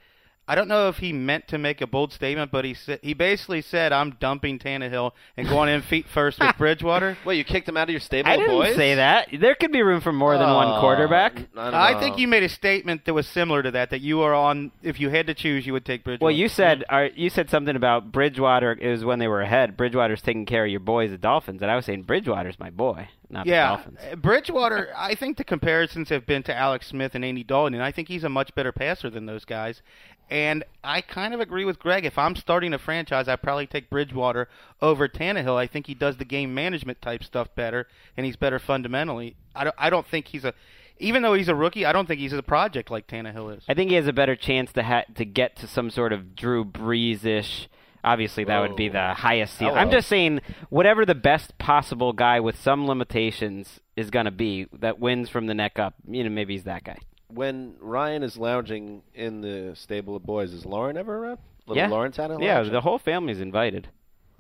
I 0.46 0.56
don't 0.56 0.68
know 0.68 0.90
if 0.90 0.98
he 0.98 1.14
meant 1.14 1.48
to 1.50 1.58
make 1.58 1.80
a 1.80 1.88
bold 1.88 2.12
statement, 2.12 2.52
but 2.52 2.66
he 2.66 2.74
said 2.74 3.00
he 3.02 3.14
basically 3.14 3.62
said, 3.62 3.94
"I'm 3.94 4.18
dumping 4.20 4.60
Tannehill 4.60 5.12
and 5.38 5.48
going 5.48 5.70
in 5.70 5.82
feet 5.82 6.06
first 6.08 6.40
with 6.40 6.56
Bridgewater." 6.58 7.18
Wait, 7.26 7.38
you 7.38 7.46
kicked 7.46 7.70
him 7.70 7.78
out 7.78 7.84
of 7.88 7.92
your 7.92 8.02
stable 8.02 8.30
I 8.30 8.34
of 8.34 8.40
didn't 8.42 8.56
boys? 8.56 8.76
say 8.76 8.96
that. 8.96 9.30
There 9.40 9.56
could 9.56 9.72
be 9.72 9.82
room 9.82 10.02
for 10.02 10.12
more 10.12 10.38
than 10.38 10.50
one 10.54 10.68
Oh, 10.68 10.80
quarterback. 10.82 11.40
I, 11.56 11.94
I 11.94 12.00
think 12.00 12.18
you 12.18 12.28
made 12.28 12.44
a 12.44 12.50
statement 12.50 13.06
that 13.06 13.14
was 13.14 13.26
similar 13.28 13.64
to 13.64 13.72
that. 13.72 13.92
That 13.92 14.02
you 14.02 14.22
are 14.22 14.34
on. 14.34 14.72
If 14.82 15.00
you 15.00 15.10
had 15.10 15.28
to 15.28 15.34
choose, 15.34 15.66
you 15.66 15.72
would 15.74 15.86
take 15.86 16.04
Bridgewater. 16.04 16.26
Well, 16.26 16.36
you 16.36 16.50
said 16.50 16.84
uh, 16.90 17.08
you 17.16 17.30
said 17.30 17.50
something 17.50 17.76
about 17.78 18.12
Bridgewater. 18.12 18.74
It 18.80 18.90
was 18.92 19.06
when 19.06 19.20
they 19.20 19.30
were 19.30 19.42
ahead. 19.42 19.78
Bridgewater's 19.78 20.22
taking 20.22 20.46
care 20.46 20.66
of 20.66 20.72
your 20.72 20.82
boys, 20.82 21.12
the 21.12 21.18
Dolphins, 21.18 21.62
and 21.62 21.72
I 21.72 21.76
was 21.78 21.86
saying 21.86 22.02
Bridgewater's 22.04 22.60
my 22.60 22.70
boy, 22.70 23.08
not 23.34 23.46
the 23.46 23.52
yeah, 23.52 23.68
Dolphins. 23.70 24.00
uh, 24.12 24.16
Bridgewater. 24.16 24.94
I 24.98 25.16
think 25.16 25.38
the 25.38 25.44
comparisons 25.44 26.10
have 26.10 26.26
been 26.26 26.44
to 26.44 26.56
Alex 26.56 26.88
Smith 26.88 27.16
and 27.16 27.26
Andy 27.26 27.44
Dalton, 27.44 27.74
and 27.74 27.84
I 27.84 27.92
think 27.92 28.08
he's 28.08 28.24
a 28.24 28.30
much 28.30 28.54
better 28.56 28.72
passer 28.72 29.10
than 29.10 29.26
those 29.26 29.44
guys. 29.44 29.82
And 30.30 30.64
I 30.84 31.02
kind 31.02 31.34
of 31.34 31.42
agree 31.42 31.66
with 31.66 31.80
Greg. 31.80 32.06
If 32.06 32.18
I'm 32.18 32.36
starting 32.36 32.74
a 32.74 32.80
franchise, 32.80 33.28
I 33.28 33.36
probably 33.36 33.68
take 33.68 33.90
Bridgewater 33.90 34.48
over 34.82 35.08
Tannehill. 35.08 35.56
I 35.58 35.68
think 35.68 35.86
he 35.88 35.94
does 35.94 36.18
the 36.18 36.26
game 36.26 36.54
management 36.54 37.02
type 37.02 37.24
stuff 37.24 37.50
better, 37.56 37.88
and 38.16 38.26
he's 38.26 38.38
better 38.38 38.58
fundamentally. 38.58 39.36
I 39.54 39.66
don't. 39.66 39.76
I 39.78 39.90
don't 39.90 40.08
think 40.08 40.28
he's 40.28 40.46
a. 40.46 40.54
Even 41.00 41.24
though 41.24 41.34
he's 41.34 41.50
a 41.50 41.56
rookie, 41.56 41.86
I 41.86 41.92
don't 41.92 42.08
think 42.08 42.20
he's 42.22 42.34
a 42.34 42.42
project 42.42 42.90
like 42.90 43.08
Tannehill 43.08 43.58
is. 43.58 43.64
I 43.68 43.74
think 43.74 43.90
he 43.90 43.96
has 43.96 44.08
a 44.08 44.14
better 44.14 44.36
chance 44.36 44.72
to 44.74 44.84
ha- 44.84 45.06
to 45.16 45.26
get 45.26 45.56
to 45.58 45.68
some 45.68 45.90
sort 45.90 46.14
of 46.14 46.36
Drew 46.36 46.64
Brees 46.64 47.26
ish. 47.26 47.68
Obviously, 48.04 48.44
that 48.46 48.60
would 48.60 48.76
be 48.76 48.90
oh. 48.90 48.94
the 48.94 49.14
highest 49.14 49.58
ceiling. 49.58 49.78
I'm 49.78 49.92
just 49.92 50.10
saying, 50.10 50.42
whatever 50.70 51.06
the 51.06 51.16
best 51.16 51.58
possible 51.58 52.12
guy 52.14 52.40
with 52.40 52.60
some 52.60 52.86
limitations 52.88 53.80
is 53.96 54.10
going 54.10 54.26
to 54.26 54.32
be 54.32 54.68
that 54.80 55.00
wins 55.00 55.30
from 55.30 55.48
the 55.48 55.54
neck 55.54 55.80
up. 55.80 55.94
You 56.08 56.24
know, 56.24 56.30
maybe 56.30 56.54
he's 56.54 56.66
that 56.66 56.84
guy. 56.84 56.98
when 57.30 57.76
Ryan 57.80 58.24
is 58.24 58.38
lounging 58.38 59.04
in 59.14 59.42
the 59.42 59.76
stable 59.76 60.16
of 60.16 60.24
boys, 60.24 60.54
is 60.54 60.66
Lauren 60.66 60.98
ever 60.98 61.18
around? 61.18 61.40
Little 61.66 61.82
yeah, 61.82 61.90
Lauren 61.90 62.12
Tannehill? 62.12 62.44
yeah. 62.44 62.62
The 62.64 62.82
whole 62.82 63.00
family's 63.00 63.40
invited. 63.40 63.88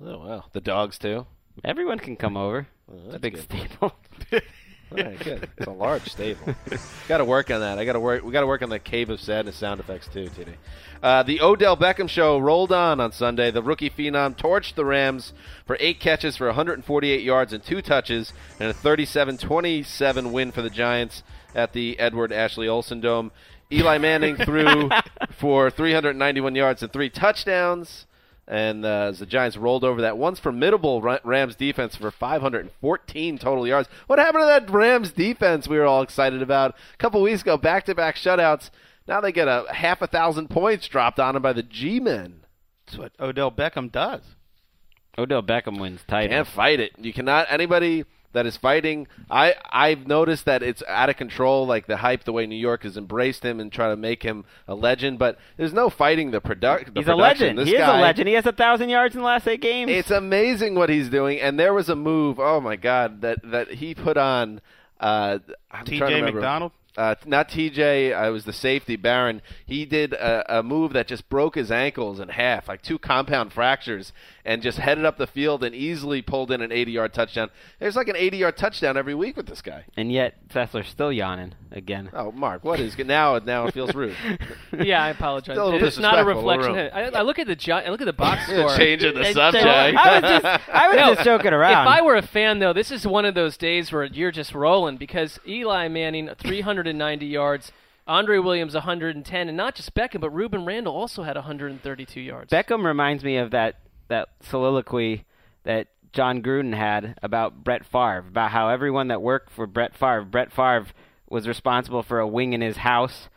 Oh 0.03 0.19
wow, 0.19 0.43
the 0.51 0.61
dogs 0.61 0.97
too. 0.97 1.25
Everyone 1.63 1.99
can 1.99 2.15
come 2.15 2.35
over. 2.35 2.67
Oh, 2.91 2.95
it's 3.05 3.15
a 3.15 3.19
big 3.19 3.35
good. 3.35 3.43
stable. 3.43 3.95
Right, 4.93 5.19
good. 5.19 5.49
It's 5.57 5.67
a 5.67 5.71
large 5.71 6.09
stable. 6.09 6.55
got 7.07 7.17
to 7.17 7.25
work 7.25 7.49
on 7.51 7.61
that. 7.61 7.79
I 7.79 7.85
got 7.85 7.93
to 7.93 7.99
work. 7.99 8.23
We 8.23 8.31
got 8.31 8.41
to 8.41 8.47
work 8.47 8.61
on 8.61 8.69
the 8.69 8.79
Cave 8.79 9.09
of 9.09 9.19
Sadness 9.19 9.55
sound 9.55 9.79
effects 9.79 10.07
too, 10.07 10.29
TD. 10.29 10.53
Uh, 11.01 11.23
the 11.23 11.41
Odell 11.41 11.75
Beckham 11.75 12.07
show 12.07 12.37
rolled 12.37 12.71
on 12.71 12.99
on 12.99 13.11
Sunday. 13.11 13.51
The 13.51 13.61
rookie 13.61 13.89
phenom 13.89 14.37
torched 14.37 14.75
the 14.75 14.85
Rams 14.85 15.33
for 15.65 15.75
eight 15.79 15.99
catches 15.99 16.37
for 16.37 16.47
148 16.47 17.21
yards 17.21 17.51
and 17.51 17.63
two 17.63 17.81
touches, 17.81 18.31
and 18.59 18.69
a 18.69 18.73
37-27 18.73 20.31
win 20.31 20.51
for 20.51 20.61
the 20.61 20.69
Giants 20.69 21.23
at 21.53 21.73
the 21.73 21.99
Edward 21.99 22.31
Ashley 22.31 22.67
Olsen 22.67 23.01
Dome. 23.01 23.31
Eli 23.71 23.97
Manning 23.97 24.37
threw 24.37 24.89
for 25.31 25.69
391 25.69 26.55
yards 26.55 26.83
and 26.83 26.93
three 26.93 27.09
touchdowns. 27.09 28.05
And 28.47 28.85
uh, 28.85 29.07
as 29.09 29.19
the 29.19 29.25
Giants 29.25 29.55
rolled 29.55 29.85
over 29.85 30.01
that 30.01 30.17
once 30.17 30.39
formidable 30.39 31.01
Rams 31.01 31.55
defense 31.55 31.95
for 31.95 32.11
514 32.11 33.37
total 33.37 33.65
yards. 33.65 33.87
What 34.07 34.19
happened 34.19 34.41
to 34.41 34.47
that 34.47 34.69
Rams 34.69 35.11
defense 35.11 35.67
we 35.67 35.77
were 35.77 35.85
all 35.85 36.01
excited 36.01 36.41
about 36.41 36.75
a 36.93 36.97
couple 36.97 37.21
weeks 37.21 37.41
ago? 37.41 37.55
Back 37.57 37.85
to 37.85 37.95
back 37.95 38.15
shutouts. 38.15 38.69
Now 39.07 39.21
they 39.21 39.31
get 39.31 39.47
a 39.47 39.65
half 39.71 40.01
a 40.01 40.07
thousand 40.07 40.49
points 40.49 40.87
dropped 40.87 41.19
on 41.19 41.35
them 41.35 41.43
by 41.43 41.53
the 41.53 41.63
G 41.63 41.99
men. 41.99 42.41
That's 42.85 42.97
what 42.97 43.11
Odell 43.19 43.51
Beckham 43.51 43.91
does. 43.91 44.21
Odell 45.17 45.43
Beckham 45.43 45.79
wins 45.79 46.01
title. 46.07 46.29
Can't 46.29 46.47
fight 46.47 46.79
it. 46.79 46.93
You 46.97 47.13
cannot. 47.13 47.47
Anybody 47.49 48.03
that 48.33 48.45
is 48.45 48.57
fighting, 48.57 49.07
I 49.29 49.55
I've 49.71 50.05
noticed 50.05 50.45
that 50.45 50.61
it's 50.61 50.83
out 50.87 51.09
of 51.09 51.17
control. 51.17 51.65
Like 51.65 51.87
the 51.87 51.97
hype, 51.97 52.23
the 52.23 52.33
way 52.33 52.45
New 52.45 52.55
York 52.55 52.83
has 52.83 52.97
embraced 52.97 53.43
him 53.43 53.59
and 53.59 53.71
try 53.71 53.89
to 53.89 53.95
make 53.95 54.23
him 54.23 54.45
a 54.67 54.75
legend. 54.75 55.19
But 55.19 55.37
there's 55.57 55.73
no 55.73 55.89
fighting 55.89 56.31
the, 56.31 56.41
product. 56.41 56.93
the 56.93 56.99
He's 56.99 57.07
a 57.07 57.15
legend. 57.15 57.59
This 57.59 57.69
he 57.69 57.75
is 57.75 57.79
guy, 57.79 57.99
a 57.99 58.01
legend. 58.01 58.27
He 58.27 58.33
has 58.35 58.45
a 58.45 58.51
thousand 58.51 58.89
yards 58.89 59.15
in 59.15 59.21
the 59.21 59.27
last 59.27 59.47
eight 59.47 59.61
games. 59.61 59.89
It's 59.91 60.11
amazing 60.11 60.75
what 60.75 60.89
he's 60.89 61.09
doing. 61.09 61.39
And 61.39 61.59
there 61.59 61.73
was 61.73 61.89
a 61.89 61.95
move. 61.95 62.39
Oh 62.39 62.59
my 62.59 62.75
God, 62.75 63.21
that 63.21 63.39
that 63.51 63.69
he 63.69 63.95
put 63.95 64.17
on. 64.17 64.61
Uh, 64.99 65.39
T.J. 65.85 65.97
trying 65.97 66.09
to 66.11 66.15
remember. 66.15 66.39
McDonald? 66.39 66.71
Uh, 66.95 67.15
not 67.25 67.49
TJ. 67.49 68.13
I 68.15 68.29
was 68.29 68.45
the 68.45 68.53
safety 68.53 68.95
Barron. 68.95 69.41
He 69.65 69.85
did 69.85 70.13
a, 70.13 70.59
a 70.59 70.63
move 70.63 70.93
that 70.93 71.07
just 71.07 71.27
broke 71.27 71.55
his 71.55 71.71
ankles 71.71 72.19
in 72.19 72.29
half, 72.29 72.67
like 72.67 72.83
two 72.83 72.99
compound 72.99 73.51
fractures, 73.51 74.13
and 74.45 74.61
just 74.61 74.77
headed 74.77 75.05
up 75.05 75.17
the 75.17 75.27
field 75.27 75.63
and 75.63 75.73
easily 75.73 76.21
pulled 76.21 76.51
in 76.51 76.61
an 76.61 76.69
80-yard 76.69 77.13
touchdown. 77.13 77.49
There's 77.79 77.95
like 77.95 78.07
an 78.09 78.15
80-yard 78.15 78.57
touchdown 78.57 78.97
every 78.97 79.15
week 79.15 79.37
with 79.37 79.45
this 79.47 79.61
guy. 79.61 79.85
and 79.95 80.11
yet 80.11 80.49
Sessler's 80.49 80.89
still 80.89 81.11
yawning 81.13 81.53
again. 81.71 82.09
Oh, 82.13 82.31
Mark, 82.31 82.63
what 82.63 82.79
is 82.79 82.97
now? 82.97 83.39
Now 83.39 83.67
it 83.67 83.73
feels 83.73 83.95
rude. 83.95 84.15
yeah, 84.77 85.01
I 85.03 85.09
apologize. 85.09 85.55
Still 85.55 85.67
a 85.67 85.71
little 85.71 85.87
It's 85.87 85.97
not 85.97 86.19
a 86.19 86.23
reflection. 86.25 86.75
I, 86.75 87.09
I 87.09 87.21
look 87.21 87.39
at 87.39 87.47
the 87.47 87.55
Gi- 87.55 87.71
I 87.71 87.89
look 87.89 88.01
at 88.01 88.05
the 88.05 88.13
box 88.13 88.43
score. 88.47 88.75
Changing 88.75 89.13
the 89.15 89.31
subject. 89.33 89.65
I 89.65 90.19
was 90.19 90.21
just, 90.41 90.69
I 90.69 90.87
was 90.89 90.95
No, 90.97 91.13
just 91.15 91.25
joking 91.25 91.53
around. 91.53 91.87
If 91.87 91.93
I 91.93 92.01
were 92.01 92.15
a 92.15 92.21
fan, 92.21 92.59
though, 92.59 92.73
this 92.73 92.91
is 92.91 93.07
one 93.07 93.25
of 93.25 93.35
those 93.35 93.57
days 93.57 93.91
where 93.91 94.03
you're 94.03 94.31
just 94.31 94.53
rolling 94.53 94.97
because 94.97 95.39
Eli 95.47 95.87
Manning, 95.87 96.29
390 96.37 97.25
yards, 97.25 97.71
Andre 98.05 98.37
Williams, 98.39 98.73
110, 98.73 99.47
and 99.47 99.55
not 99.57 99.75
just 99.75 99.93
Beckham, 99.95 100.19
but 100.19 100.33
Rueben 100.33 100.65
Randle 100.67 100.93
also 100.93 101.23
had 101.23 101.35
132 101.37 102.19
yards. 102.19 102.51
Beckham 102.51 102.83
reminds 102.85 103.23
me 103.23 103.37
of 103.37 103.51
that 103.51 103.75
that 104.07 104.29
soliloquy 104.41 105.25
that 105.63 105.87
Jon 106.11 106.41
Gruden 106.41 106.75
had 106.75 107.17
about 107.23 107.63
Brett 107.63 107.85
Favre, 107.85 108.25
about 108.27 108.51
how 108.51 108.69
everyone 108.69 109.07
that 109.07 109.21
worked 109.21 109.51
for 109.51 109.65
Brett 109.65 109.95
Favre, 109.95 110.23
Brett 110.23 110.51
Favre 110.51 110.87
was 111.29 111.47
responsible 111.47 112.03
for 112.03 112.19
a 112.19 112.27
wing 112.27 112.53
in 112.53 112.61
his 112.61 112.77
house, 112.77 113.29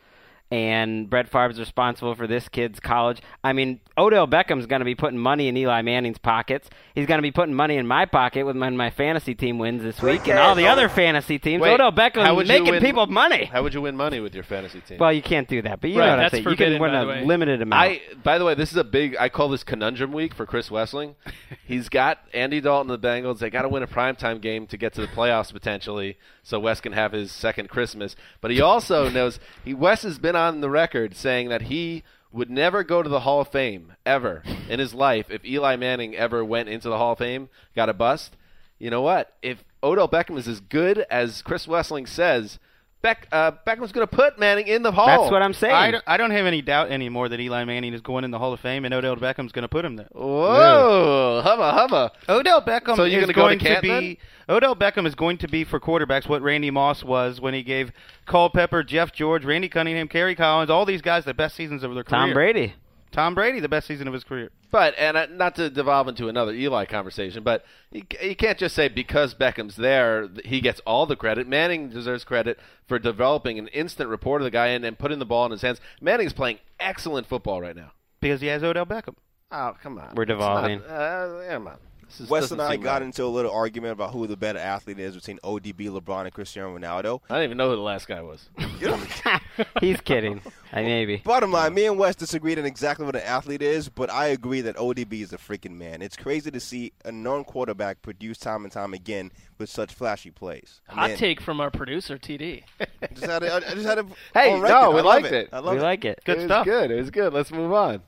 and 0.49 1.09
Brett 1.09 1.29
Favre's 1.29 1.59
responsible 1.59 2.15
for 2.15 2.25
this 2.27 2.47
kid's 2.47 2.79
college. 2.79 3.21
I 3.43 3.53
mean, 3.53 3.81
Odell 3.97 4.27
Beckham's 4.27 4.65
going 4.65 4.79
to 4.79 4.85
be 4.85 4.95
putting 4.95 5.19
money 5.19 5.47
in 5.47 5.57
Eli 5.57 5.81
Manning's 5.81 6.17
pockets. 6.17 6.69
He's 6.95 7.05
going 7.05 7.17
to 7.17 7.21
be 7.23 7.31
putting 7.31 7.53
money 7.53 7.75
in 7.75 7.85
my 7.85 8.05
pocket 8.05 8.45
when 8.45 8.57
my, 8.57 8.89
fantasy 8.89 9.35
team 9.35 9.59
wins 9.59 9.83
this 9.83 10.01
week, 10.01 10.27
and 10.27 10.39
all 10.39 10.55
the 10.55 10.67
other 10.67 10.87
fantasy 10.87 11.37
teams. 11.37 11.61
Wait, 11.61 11.73
Odell 11.73 11.91
how 11.91 11.97
Beckham's 11.97 12.47
making 12.47 12.71
win- 12.71 12.81
people 12.81 13.05
money. 13.07 13.45
How 13.45 13.63
would 13.63 13.73
you 13.73 13.81
win 13.81 13.97
money 13.97 14.19
with 14.19 14.33
your 14.33 14.45
fantasy 14.45 14.79
team? 14.81 14.97
Well, 14.99 15.11
you 15.11 15.21
can't 15.21 15.47
do 15.47 15.61
that, 15.63 15.81
but 15.81 15.89
you 15.89 15.99
Right, 15.99 16.05
know 16.05 16.11
what 16.11 16.19
I'm 16.19 16.23
that's 16.23 16.31
saying. 16.31 16.49
You 16.49 16.55
can 16.55 16.79
win 16.79 16.95
a 16.95 17.25
limited 17.25 17.61
amount. 17.61 17.81
I, 17.81 18.01
by 18.23 18.37
the 18.37 18.45
way, 18.45 18.55
this 18.55 18.71
is 18.71 18.77
a 18.77 18.83
big. 18.83 19.17
I 19.19 19.27
call 19.29 19.49
this 19.49 19.63
conundrum 19.63 20.13
week 20.13 20.33
for 20.33 20.45
Chris 20.45 20.69
Wesseling. 20.69 21.15
He's 21.65 21.89
got 21.89 22.19
Andy 22.33 22.61
Dalton, 22.61 22.89
and 22.89 23.01
the 23.01 23.07
Bengals. 23.07 23.39
They 23.39 23.49
got 23.49 23.63
to 23.63 23.69
win 23.69 23.83
a 23.83 23.87
primetime 23.87 24.39
game 24.39 24.65
to 24.67 24.77
get 24.77 24.93
to 24.93 25.01
the 25.01 25.07
playoffs 25.07 25.51
potentially, 25.51 26.17
so 26.43 26.59
Wes 26.59 26.79
can 26.79 26.93
have 26.93 27.11
his 27.11 27.31
second 27.31 27.69
Christmas. 27.69 28.15
But 28.39 28.51
he 28.51 28.61
also 28.61 29.09
knows 29.17 29.39
he 29.65 29.73
Wes 29.73 30.03
has 30.03 30.17
been 30.17 30.36
on 30.37 30.61
the 30.61 30.69
record 30.69 31.15
saying 31.15 31.49
that 31.49 31.63
he 31.63 32.03
would 32.31 32.49
never 32.49 32.83
go 32.83 33.01
to 33.01 33.09
the 33.09 33.21
Hall 33.21 33.41
of 33.41 33.47
Fame 33.49 33.93
ever 34.05 34.43
in 34.69 34.79
his 34.79 34.93
life 34.93 35.29
if 35.29 35.43
Eli 35.43 35.75
Manning 35.75 36.15
ever 36.15 36.45
went 36.45 36.69
into 36.69 36.87
the 36.89 36.97
Hall 36.97 37.13
of 37.13 37.17
Fame, 37.17 37.49
got 37.75 37.89
a 37.89 37.93
bust. 37.93 38.37
You 38.79 38.89
know 38.89 39.01
what? 39.01 39.33
If 39.41 39.63
Odell 39.83 40.07
Beckham 40.07 40.37
is 40.37 40.47
as 40.47 40.59
good 40.59 40.99
as 41.09 41.41
Chris 41.41 41.65
Wesseling 41.65 42.07
says, 42.07 42.59
Beck 43.01 43.27
uh, 43.31 43.51
Beckham's 43.65 43.91
going 43.91 44.07
to 44.07 44.15
put 44.15 44.39
Manning 44.39 44.67
in 44.67 44.81
the 44.81 44.91
hall. 44.91 45.05
That's 45.05 45.31
what 45.31 45.41
I'm 45.43 45.53
saying. 45.53 45.73
I 45.73 45.91
don't, 45.91 46.03
I 46.07 46.17
don't 46.17 46.31
have 46.31 46.45
any 46.45 46.61
doubt 46.61 46.89
anymore 46.89 47.29
that 47.29 47.39
Eli 47.39 47.63
Manning 47.63 47.93
is 47.93 48.01
going 48.01 48.23
in 48.23 48.31
the 48.31 48.39
Hall 48.39 48.53
of 48.53 48.59
Fame 48.59 48.85
and 48.85 48.93
Odell 48.93 49.15
Beckham's 49.15 49.51
going 49.51 49.63
to 49.63 49.67
put 49.67 49.85
him 49.85 49.95
there. 49.95 50.07
Whoa, 50.11 51.41
hubba 51.43 51.71
hubba. 51.73 52.11
Odell 52.27 52.61
Beckham 52.61 52.95
So 52.95 53.03
you're 53.03 53.21
is 53.21 53.27
gonna 53.27 53.33
go 53.33 53.41
to 53.49 53.55
going 53.55 53.59
to 53.59 53.65
Canton 53.65 53.99
be 53.99 54.19
Odell 54.49 54.75
Beckham 54.75 55.05
is 55.05 55.15
going 55.15 55.37
to 55.39 55.47
be 55.47 55.63
for 55.63 55.79
quarterbacks 55.79 56.27
what 56.27 56.41
Randy 56.41 56.71
Moss 56.71 57.03
was 57.03 57.39
when 57.39 57.53
he 57.53 57.63
gave 57.63 57.91
Culpepper, 58.25 58.83
Jeff 58.83 59.11
George, 59.13 59.45
Randy 59.45 59.69
Cunningham, 59.69 60.07
Kerry 60.07 60.35
Collins, 60.35 60.69
all 60.69 60.85
these 60.85 61.01
guys 61.01 61.25
the 61.25 61.33
best 61.33 61.55
seasons 61.55 61.83
of 61.83 61.93
their 61.93 62.03
career. 62.03 62.19
Tom 62.19 62.33
Brady. 62.33 62.73
Tom 63.11 63.33
Brady, 63.35 63.59
the 63.59 63.69
best 63.69 63.87
season 63.87 64.07
of 64.07 64.13
his 64.13 64.23
career. 64.23 64.49
But 64.69 64.93
and 64.97 65.15
uh, 65.17 65.27
not 65.31 65.55
to 65.55 65.69
devolve 65.69 66.07
into 66.07 66.27
another 66.27 66.53
Eli 66.53 66.85
conversation, 66.85 67.41
but 67.43 67.63
you, 67.91 68.03
you 68.21 68.35
can't 68.35 68.57
just 68.57 68.75
say 68.75 68.89
because 68.89 69.33
Beckham's 69.33 69.75
there 69.77 70.27
he 70.45 70.59
gets 70.61 70.81
all 70.85 71.05
the 71.05 71.15
credit. 71.15 71.47
Manning 71.47 71.89
deserves 71.89 72.23
credit 72.23 72.59
for 72.87 72.99
developing 72.99 73.57
an 73.59 73.67
instant 73.69 74.09
rapport 74.09 74.39
to 74.39 74.43
the 74.43 74.51
guy 74.51 74.67
and, 74.67 74.83
and 74.85 74.99
putting 74.99 75.19
the 75.19 75.25
ball 75.25 75.45
in 75.45 75.51
his 75.51 75.61
hands. 75.61 75.79
Manning's 76.01 76.33
playing 76.33 76.59
excellent 76.79 77.27
football 77.27 77.61
right 77.61 77.75
now. 77.75 77.91
Because 78.19 78.41
he 78.41 78.47
has 78.47 78.61
Odell 78.63 78.85
Beckham. 78.85 79.15
Oh 79.51 79.73
come 79.81 79.97
on, 79.97 80.13
We're 80.15 80.23
It's 80.23 80.29
not- 80.31 80.35
devolving. 80.67 80.81
uh, 80.83 81.43
come 81.49 81.67
on. 81.67 81.77
This 82.17 82.29
Wes 82.29 82.51
and 82.51 82.61
I 82.61 82.77
got 82.77 82.93
right. 82.93 83.01
into 83.03 83.23
a 83.23 83.27
little 83.27 83.51
argument 83.51 83.91
about 83.93 84.11
who 84.13 84.27
the 84.27 84.37
better 84.37 84.59
athlete 84.59 84.99
is 84.99 85.15
between 85.15 85.39
ODB, 85.43 85.89
LeBron, 85.89 86.23
and 86.25 86.33
Cristiano 86.33 86.77
Ronaldo. 86.77 87.21
I 87.29 87.35
didn't 87.35 87.43
even 87.45 87.57
know 87.57 87.69
who 87.69 87.75
the 87.75 87.81
last 87.81 88.07
guy 88.07 88.21
was. 88.21 88.49
He's 89.81 89.99
kidding. 90.01 90.41
I 90.71 90.81
maybe. 90.83 91.17
Bottom 91.17 91.51
line, 91.51 91.73
me 91.73 91.85
and 91.85 91.97
Wes 91.97 92.15
disagreed 92.15 92.59
on 92.59 92.65
exactly 92.65 93.05
what 93.05 93.15
an 93.15 93.21
athlete 93.23 93.61
is, 93.61 93.89
but 93.89 94.11
I 94.11 94.27
agree 94.27 94.61
that 94.61 94.75
ODB 94.75 95.21
is 95.21 95.33
a 95.33 95.37
freaking 95.37 95.77
man. 95.77 96.01
It's 96.01 96.17
crazy 96.17 96.51
to 96.51 96.59
see 96.59 96.91
a 97.05 97.11
non-quarterback 97.11 98.01
produce 98.01 98.37
time 98.37 98.63
and 98.63 98.71
time 98.71 98.93
again 98.93 99.31
with 99.57 99.69
such 99.69 99.93
flashy 99.93 100.29
plays. 100.29 100.81
Hot 100.89 101.09
Man, 101.09 101.17
take 101.17 101.41
from 101.41 101.59
our 101.61 101.71
producer 101.71 102.17
TD. 102.17 102.63
I 102.79 102.85
just 103.13 103.25
had 103.25 103.43
it- 103.43 103.51
I 103.51 103.59
just 103.73 103.85
had 103.85 103.97
it 103.97 104.05
Hey, 104.33 104.59
no, 104.59 104.91
we 104.91 104.99
I 104.99 105.03
liked 105.03 105.27
it. 105.27 105.33
it. 105.33 105.49
I 105.53 105.59
love 105.59 105.73
We 105.75 105.79
it. 105.79 105.83
like 105.83 106.05
it. 106.05 106.21
Good 106.25 106.39
it 106.39 106.45
stuff. 106.45 106.65
was 106.65 106.73
good. 106.73 106.91
It 106.91 106.95
was 106.99 107.09
good. 107.11 107.33
Let's 107.33 107.51
move 107.51 107.71
on. 107.73 108.01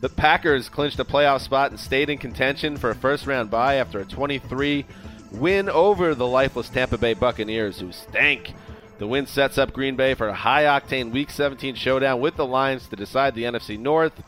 The 0.00 0.08
Packers 0.08 0.70
clinched 0.70 0.98
a 0.98 1.04
playoff 1.04 1.42
spot 1.42 1.70
and 1.70 1.78
stayed 1.78 2.08
in 2.08 2.16
contention 2.16 2.78
for 2.78 2.90
a 2.90 2.94
first 2.94 3.26
round 3.26 3.50
bye 3.50 3.74
after 3.74 4.00
a 4.00 4.04
23 4.04 4.86
win 5.32 5.68
over 5.68 6.14
the 6.14 6.26
lifeless 6.26 6.70
Tampa 6.70 6.96
Bay 6.96 7.12
Buccaneers, 7.12 7.80
who 7.80 7.92
stank. 7.92 8.54
The 8.98 9.06
win 9.06 9.26
sets 9.26 9.58
up 9.58 9.72
Green 9.72 9.96
Bay 9.96 10.14
for 10.14 10.28
a 10.28 10.34
high 10.34 10.64
octane 10.64 11.12
Week 11.12 11.30
17 11.30 11.74
showdown 11.74 12.20
with 12.20 12.36
the 12.36 12.46
Lions 12.46 12.88
to 12.88 12.96
decide 12.96 13.34
the 13.34 13.44
NFC 13.44 13.78
North. 13.78 14.22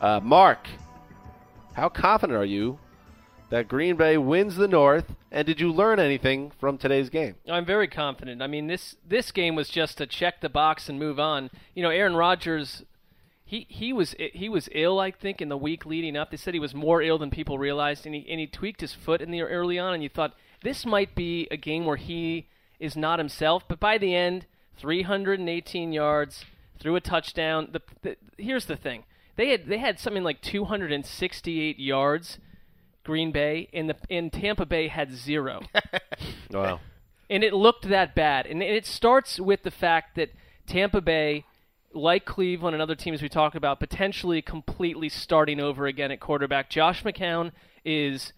Uh, 0.00 0.20
Marc, 0.22 0.68
how 1.74 1.88
confident 1.88 2.38
are 2.38 2.44
you 2.44 2.78
that 3.50 3.68
Green 3.68 3.96
Bay 3.96 4.16
wins 4.16 4.56
the 4.56 4.68
North? 4.68 5.12
And 5.32 5.46
did 5.46 5.60
you 5.60 5.72
learn 5.72 5.98
anything 5.98 6.52
from 6.58 6.78
today's 6.78 7.10
game? 7.10 7.34
I'm 7.48 7.64
very 7.64 7.88
confident. 7.88 8.42
I 8.42 8.46
mean, 8.46 8.68
this 8.68 8.96
this 9.06 9.32
game 9.32 9.54
was 9.54 9.68
just 9.68 9.98
to 9.98 10.06
check 10.06 10.40
the 10.40 10.48
box 10.48 10.88
and 10.88 10.98
move 10.98 11.20
on. 11.20 11.50
You 11.74 11.82
know, 11.82 11.90
Aaron 11.90 12.16
Rodgers, 12.16 12.84
he 13.46 13.64
he 13.70 13.92
was 13.92 14.14
he 14.18 14.48
was 14.48 14.68
ill. 14.72 14.98
I 14.98 15.12
think 15.12 15.40
in 15.40 15.48
the 15.48 15.56
week 15.56 15.86
leading 15.86 16.16
up, 16.16 16.30
they 16.32 16.36
said 16.36 16.52
he 16.52 16.60
was 16.60 16.74
more 16.74 17.00
ill 17.00 17.16
than 17.16 17.30
people 17.30 17.58
realized, 17.58 18.04
and 18.04 18.14
he 18.14 18.26
and 18.28 18.40
he 18.40 18.46
tweaked 18.48 18.80
his 18.80 18.92
foot 18.92 19.22
in 19.22 19.30
the 19.30 19.40
early 19.42 19.78
on, 19.78 19.94
and 19.94 20.02
you 20.02 20.08
thought 20.08 20.34
this 20.62 20.84
might 20.84 21.14
be 21.14 21.46
a 21.50 21.56
game 21.56 21.84
where 21.86 21.96
he 21.96 22.48
is 22.80 22.96
not 22.96 23.20
himself. 23.20 23.62
But 23.68 23.78
by 23.78 23.98
the 23.98 24.14
end, 24.16 24.46
318 24.78 25.92
yards, 25.92 26.44
threw 26.80 26.96
a 26.96 27.00
touchdown. 27.00 27.68
The, 27.70 27.80
the 28.02 28.16
here's 28.36 28.66
the 28.66 28.76
thing: 28.76 29.04
they 29.36 29.50
had 29.50 29.68
they 29.68 29.78
had 29.78 30.00
something 30.00 30.24
like 30.24 30.42
268 30.42 31.78
yards. 31.78 32.38
Green 33.04 33.30
Bay 33.30 33.68
and 33.72 33.88
the 33.88 33.94
and 34.10 34.32
Tampa 34.32 34.66
Bay 34.66 34.88
had 34.88 35.12
zero. 35.12 35.62
Wow. 36.50 36.80
and 37.30 37.44
it 37.44 37.52
looked 37.52 37.88
that 37.88 38.16
bad. 38.16 38.46
And 38.46 38.62
it 38.62 38.86
starts 38.86 39.38
with 39.38 39.62
the 39.62 39.70
fact 39.70 40.16
that 40.16 40.30
Tampa 40.66 41.00
Bay, 41.00 41.44
like 41.96 42.24
Cleveland 42.24 42.74
and 42.74 42.82
other 42.82 42.94
teams 42.94 43.22
we 43.22 43.28
talked 43.28 43.56
about, 43.56 43.80
potentially 43.80 44.42
completely 44.42 45.08
starting 45.08 45.58
over 45.60 45.86
again 45.86 46.10
at 46.10 46.20
quarterback. 46.20 46.70
Josh 46.70 47.02
McCown 47.02 47.52
is 47.84 48.32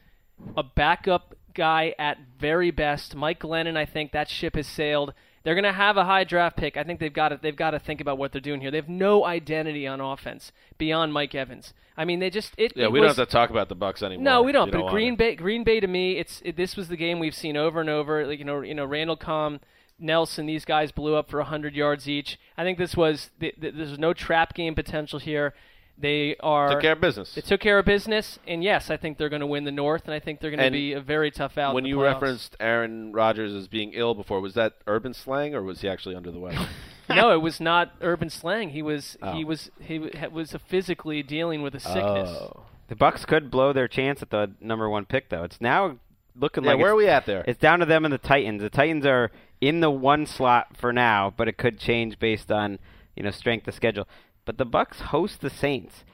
a 0.57 0.63
backup 0.63 1.35
guy 1.55 1.95
at 1.99 2.19
very 2.39 2.71
best. 2.71 3.15
Mike 3.15 3.41
Glennon, 3.41 3.77
I 3.77 3.85
think 3.85 4.13
that 4.13 4.31
ship 4.31 4.55
has 4.57 4.67
sailed. 4.67 5.13
They're 5.43 5.55
going 5.55 5.65
to 5.65 5.73
have 5.73 5.97
a 5.97 6.05
high 6.05 6.25
draft 6.25 6.57
pick. 6.57 6.77
I 6.77 6.85
think 6.85 7.01
they've 7.01 7.13
got 7.13 7.31
to 7.31 7.39
they've 7.41 7.57
got 7.57 7.71
to 7.71 7.79
think 7.79 8.01
about 8.01 8.19
what 8.19 8.33
they're 8.33 8.41
doing 8.41 8.61
here. 8.61 8.71
They 8.71 8.77
have 8.77 8.89
no 8.89 9.25
identity 9.25 9.87
on 9.87 10.01
offense 10.01 10.53
beyond 10.77 11.13
Mike 11.13 11.35
Evans. 11.35 11.73
I 11.97 12.05
mean, 12.05 12.19
they 12.19 12.29
just 12.29 12.53
it. 12.59 12.73
Yeah, 12.77 12.87
it 12.87 12.93
we 12.93 13.01
was, 13.01 13.11
don't 13.11 13.17
have 13.19 13.29
to 13.29 13.33
talk 13.33 13.51
about 13.51 13.69
the 13.69 13.77
Bucs 13.77 14.03
anymore. 14.03 14.25
no, 14.25 14.43
we 14.43 14.53
don't. 14.53 14.71
But 14.71 14.83
want 14.83 14.93
Green. 14.93 15.17
Bay, 15.17 15.37
Green 15.37 15.65
Bay 15.65 15.81
to 15.81 15.87
me, 15.87 16.19
it's 16.19 16.43
it, 16.45 16.57
this 16.57 16.77
was 16.77 16.89
the 16.89 16.97
game 16.97 17.19
we've 17.19 17.35
seen 17.35 17.57
over 17.57 17.81
and 17.81 17.89
over. 17.89 18.27
Like 18.27 18.39
you 18.39 18.45
know, 18.45 18.61
you 18.61 18.75
know, 18.75 18.85
Randall 18.85 19.17
Cobb, 19.17 19.61
Nelson, 19.99 20.47
these 20.47 20.65
guys 20.65 20.93
blew 20.93 21.15
up 21.15 21.29
for 21.31 21.43
hundred 21.43 21.75
yards 21.75 22.09
each. 22.09 22.39
I 22.57 22.65
think 22.65 22.79
this 22.79 22.97
was 22.97 23.31
th- 23.41 23.61
th- 23.61 23.75
there's 23.75 23.99
no 23.99 24.13
trap 24.15 24.55
game 24.55 24.75
potential 24.75 25.19
here. 25.19 25.55
They 26.01 26.37
are 26.39 26.71
Took 26.71 26.83
care 26.83 26.93
of 26.93 27.01
business. 27.01 27.35
They 27.35 27.41
took 27.41 27.61
care 27.61 27.77
of 27.81 27.85
business, 27.85 28.39
and 28.47 28.63
yes, 28.63 28.89
I 28.89 28.97
think 28.97 29.19
they're 29.19 29.29
going 29.29 29.41
to 29.41 29.49
win 29.49 29.65
the 29.65 29.73
North, 29.73 30.03
and 30.05 30.15
I 30.15 30.21
think 30.21 30.39
they're 30.39 30.53
going 30.53 30.63
to 30.63 30.71
be 30.71 30.93
a 30.93 31.01
very 31.01 31.33
tough 31.33 31.59
out. 31.59 31.75
When 31.75 31.85
in 31.85 31.91
the 31.91 31.97
you 31.97 31.97
playoffs. 31.97 32.13
referenced 32.15 32.57
Aaron 32.61 33.13
Rodgers 33.13 33.53
as 33.53 33.67
being 33.67 33.93
ill 33.95 34.15
before, 34.15 34.41
was 34.41 34.55
that 34.55 34.75
urban 34.87 35.13
slang 35.13 35.57
or 35.57 35.63
was 35.65 35.81
he 35.81 35.89
actually 35.89 36.15
under 36.15 36.31
the 36.31 36.39
weather? 36.39 36.69
no, 37.11 37.33
it 37.33 37.43
was 37.43 37.61
not 37.61 37.93
urban 38.01 38.31
slang. 38.31 38.71
He 38.71 38.81
was 38.83 39.17
Oh. 39.23 39.33
he 39.33 39.43
was 39.43 39.71
he 39.81 39.99
was 39.99 40.55
physically 40.69 41.25
dealing 41.25 41.63
with 41.63 41.75
a 41.75 41.81
sickness. 41.81 42.29
Oh. 42.31 42.63
The 42.87 42.95
Bucs 42.95 43.27
could 43.27 43.51
blow 43.51 43.73
their 43.73 43.89
chance 43.89 44.23
at 44.23 44.31
the 44.31 44.53
number 44.61 44.89
one 44.89 45.05
pick, 45.05 45.29
though. 45.31 45.43
It's 45.43 45.61
now 45.61 45.99
looking 46.37 46.63
Yeah, 46.63 46.71
like 46.75 46.79
where 46.79 46.93
are 46.93 46.97
we 46.97 47.09
at 47.09 47.27
there? 47.27 47.45
It's 47.49 47.59
down 47.59 47.81
to 47.81 47.87
them 47.87 48.05
and 48.05 48.15
the 48.15 48.19
Titans. 48.19 48.63
The 48.63 48.71
Titans 48.71 49.05
are 49.05 49.33
in 49.61 49.81
the 49.81 49.91
one 49.91 50.27
slot 50.27 50.77
for 50.77 50.93
now, 50.93 51.33
but 51.37 51.49
it 51.49 51.59
could 51.59 51.79
change 51.79 52.19
based 52.19 52.51
on 52.51 52.79
you 53.17 53.23
know 53.23 53.31
strength 53.31 53.69
of 53.69 53.75
schedule. 53.75 54.09
But 54.45 54.59
the 54.59 54.67
Bucs 54.67 55.01
host 55.01 55.41
the 55.41 55.51
Saints 55.51 56.05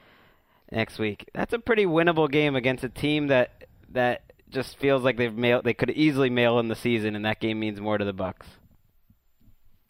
next 0.71 0.99
week. 0.99 1.29
That's 1.33 1.53
a 1.53 1.59
pretty 1.59 1.85
winnable 1.85 2.29
game 2.29 2.55
against 2.55 2.83
a 2.83 2.89
team 2.89 3.27
that 3.27 3.65
that 3.89 4.23
just 4.49 4.77
feels 4.77 5.03
like 5.03 5.17
they've 5.17 5.35
mailed. 5.35 5.63
They 5.63 5.73
could 5.73 5.91
easily 5.91 6.29
mail 6.29 6.59
in 6.59 6.67
the 6.67 6.75
season, 6.75 7.15
and 7.15 7.25
that 7.25 7.39
game 7.39 7.59
means 7.59 7.79
more 7.79 7.97
to 7.97 8.05
the 8.05 8.13
Bucs. 8.13 8.45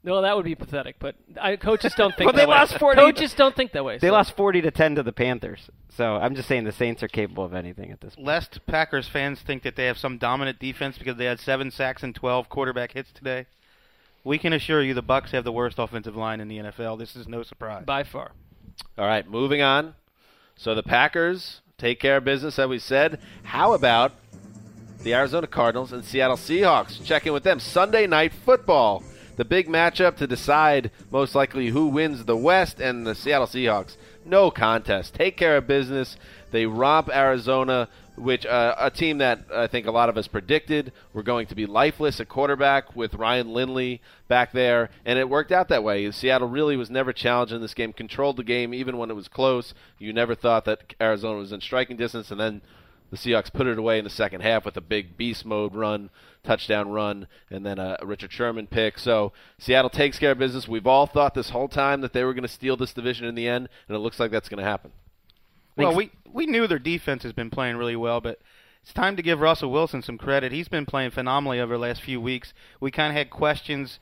No, 0.06 0.22
that 0.22 0.36
would 0.36 0.46
be 0.46 0.56
pathetic. 0.56 0.96
But 1.00 1.16
I, 1.42 1.56
coaches 1.58 1.94
don't 1.98 2.16
think 2.16 2.28
Well, 2.28 2.34
that 2.34 2.42
they 2.42 2.46
way. 2.46 2.56
lost 2.56 2.78
40 2.80 3.02
Coaches 3.02 3.34
don't 3.34 3.56
think 3.56 3.72
that 3.74 3.84
way. 3.84 3.98
They 3.98 4.08
so- 4.08 4.14
lost 4.14 4.36
forty 4.38 4.62
to 4.62 4.72
ten 4.72 4.96
to 4.96 5.04
the 5.04 5.12
Panthers. 5.12 5.70
So 5.90 6.16
I'm 6.16 6.36
just 6.36 6.48
saying 6.48 6.64
the 6.66 6.72
Saints 6.72 7.02
are 7.04 7.08
capable 7.08 7.44
of 7.44 7.54
anything 7.54 7.92
at 7.92 8.02
this 8.02 8.16
point. 8.16 8.28
Lest 8.28 8.66
Packers 8.68 9.08
fans 9.10 9.42
think 9.42 9.64
that 9.64 9.76
they 9.76 9.86
have 9.86 9.98
some 9.98 10.18
dominant 10.18 10.60
defense 10.60 10.98
because 10.98 11.18
they 11.18 11.26
had 11.26 11.40
seven 11.40 11.72
sacks 11.72 12.04
and 12.04 12.14
12 12.14 12.50
quarterback 12.50 12.92
hits 12.92 13.12
today. 13.12 13.46
We 14.24 14.38
can 14.38 14.54
assure 14.54 14.82
you 14.82 14.94
the 14.94 15.04
Bucs 15.04 15.30
have 15.32 15.44
the 15.44 15.52
worst 15.52 15.80
offensive 15.80 16.16
line 16.16 16.40
in 16.42 16.48
the 16.48 16.58
NFL. 16.58 16.98
This 17.00 17.16
is 17.16 17.28
no 17.28 17.44
surprise. 17.44 17.84
by 17.86 18.04
far. 18.04 18.32
All 18.98 19.06
right, 19.06 19.28
moving 19.30 19.62
on. 19.62 19.96
So 20.58 20.76
the 20.76 20.84
Packers 20.84 21.62
take 21.78 22.00
care 22.00 22.18
of 22.18 22.24
business, 22.26 22.60
as 22.60 22.68
we 22.68 22.78
said. 22.80 23.20
How 23.44 23.74
about 23.74 24.12
the 25.04 25.14
Arizona 25.14 25.48
Cardinals 25.48 25.92
and 25.94 26.04
Seattle 26.04 26.38
Seahawks? 26.38 27.04
Check 27.06 27.26
in 27.26 27.34
with 27.34 27.44
them. 27.44 27.60
Sunday 27.60 28.06
night 28.08 28.34
football. 28.34 29.04
The 29.36 29.46
big 29.46 29.68
matchup 29.68 30.16
to 30.18 30.28
decide 30.28 30.92
most 31.12 31.36
likely 31.36 31.70
who 31.70 31.88
wins 31.88 32.24
the 32.24 32.38
West 32.38 32.80
and 32.80 33.06
the 33.06 33.16
Seattle 33.16 33.48
Seahawks. 33.48 33.98
No 34.26 34.50
contest. 34.50 35.14
Take 35.14 35.38
care 35.38 35.58
of 35.58 35.68
business. 35.68 36.18
They 36.52 36.66
romp 36.66 37.10
Arizona, 37.10 37.90
which 38.16 38.46
uh, 38.46 38.76
a 38.80 38.90
team 38.90 39.18
that 39.18 39.46
I 39.54 39.68
think 39.68 39.88
a 39.88 39.92
lot 39.92 40.08
of 40.08 40.18
us 40.18 40.28
predicted 40.28 40.94
were 41.14 41.22
going 41.22 41.48
to 41.48 41.56
be 41.56 41.66
lifeless 41.66 42.20
at 42.22 42.30
quarterback 42.30 42.96
with 42.96 43.16
Ryan 43.16 43.54
Lindley 43.54 44.02
back 44.30 44.54
there, 44.54 44.90
and 45.06 45.20
it 45.20 45.30
worked 45.30 45.52
out 45.52 45.68
that 45.68 45.84
way. 45.84 46.10
Seattle 46.12 46.48
really 46.48 46.78
was 46.78 46.90
never 46.90 47.12
challenged 47.12 47.54
in 47.54 47.62
this 47.62 47.74
game, 47.74 47.92
controlled 47.92 48.38
the 48.38 48.44
game 48.44 48.74
even 48.74 48.98
when 48.98 49.12
it 49.12 49.16
was 49.16 49.28
close. 49.28 49.74
You 50.00 50.14
never 50.14 50.34
thought 50.34 50.66
that 50.66 50.96
Arizona 51.02 51.40
was 51.40 51.52
in 51.52 51.60
striking 51.60 51.98
distance, 51.98 52.32
and 52.32 52.40
then 52.40 52.62
the 53.12 53.18
Seahawks 53.18 53.52
put 53.52 53.68
it 53.68 53.78
away 53.78 53.98
in 53.98 54.04
the 54.04 54.10
second 54.10 54.42
half 54.42 54.66
with 54.66 54.78
a 54.78 54.82
big 54.82 55.18
beast 55.18 55.46
mode 55.46 55.76
run, 55.76 56.10
touchdown 56.44 56.90
run, 56.90 57.28
and 57.50 57.66
then 57.66 57.80
a 57.80 57.98
Richard 58.04 58.32
Sherman 58.32 58.68
pick. 58.68 59.00
So 59.00 59.32
Seattle 59.58 59.90
takes 59.90 60.20
care 60.20 60.32
of 60.32 60.38
business. 60.38 60.68
We've 60.68 60.88
all 60.88 61.06
thought 61.06 61.34
this 61.34 61.50
whole 61.50 61.68
time 61.68 62.02
that 62.02 62.14
they 62.14 62.24
were 62.24 62.34
going 62.34 62.44
to 62.44 62.48
steal 62.48 62.78
this 62.78 62.94
division 62.94 63.26
in 63.26 63.36
the 63.36 63.48
end, 63.48 63.70
and 63.88 63.96
it 63.96 64.00
looks 64.00 64.20
like 64.20 64.32
that's 64.32 64.50
going 64.50 64.64
to 64.64 64.70
happen. 64.70 64.92
Well, 65.78 65.96
we 65.96 66.12
we 66.32 66.46
knew 66.46 66.68
their 66.68 66.80
defense 66.80 67.24
has 67.24 67.34
been 67.34 67.50
playing 67.50 67.78
really 67.78 67.96
well, 67.98 68.22
but 68.22 68.40
it's 68.82 68.94
time 68.94 69.16
to 69.18 69.24
give 69.24 69.40
Russell 69.40 69.72
Wilson 69.72 70.02
some 70.02 70.18
credit. 70.18 70.52
He's 70.52 70.68
been 70.68 70.86
playing 70.86 71.12
phenomenally 71.12 71.60
over 71.60 71.74
the 71.74 71.80
last 71.80 72.02
few 72.02 72.22
weeks. 72.22 72.54
We 72.80 72.92
kind 72.92 73.12
of 73.12 73.18
had 73.18 73.30
questions 73.30 74.00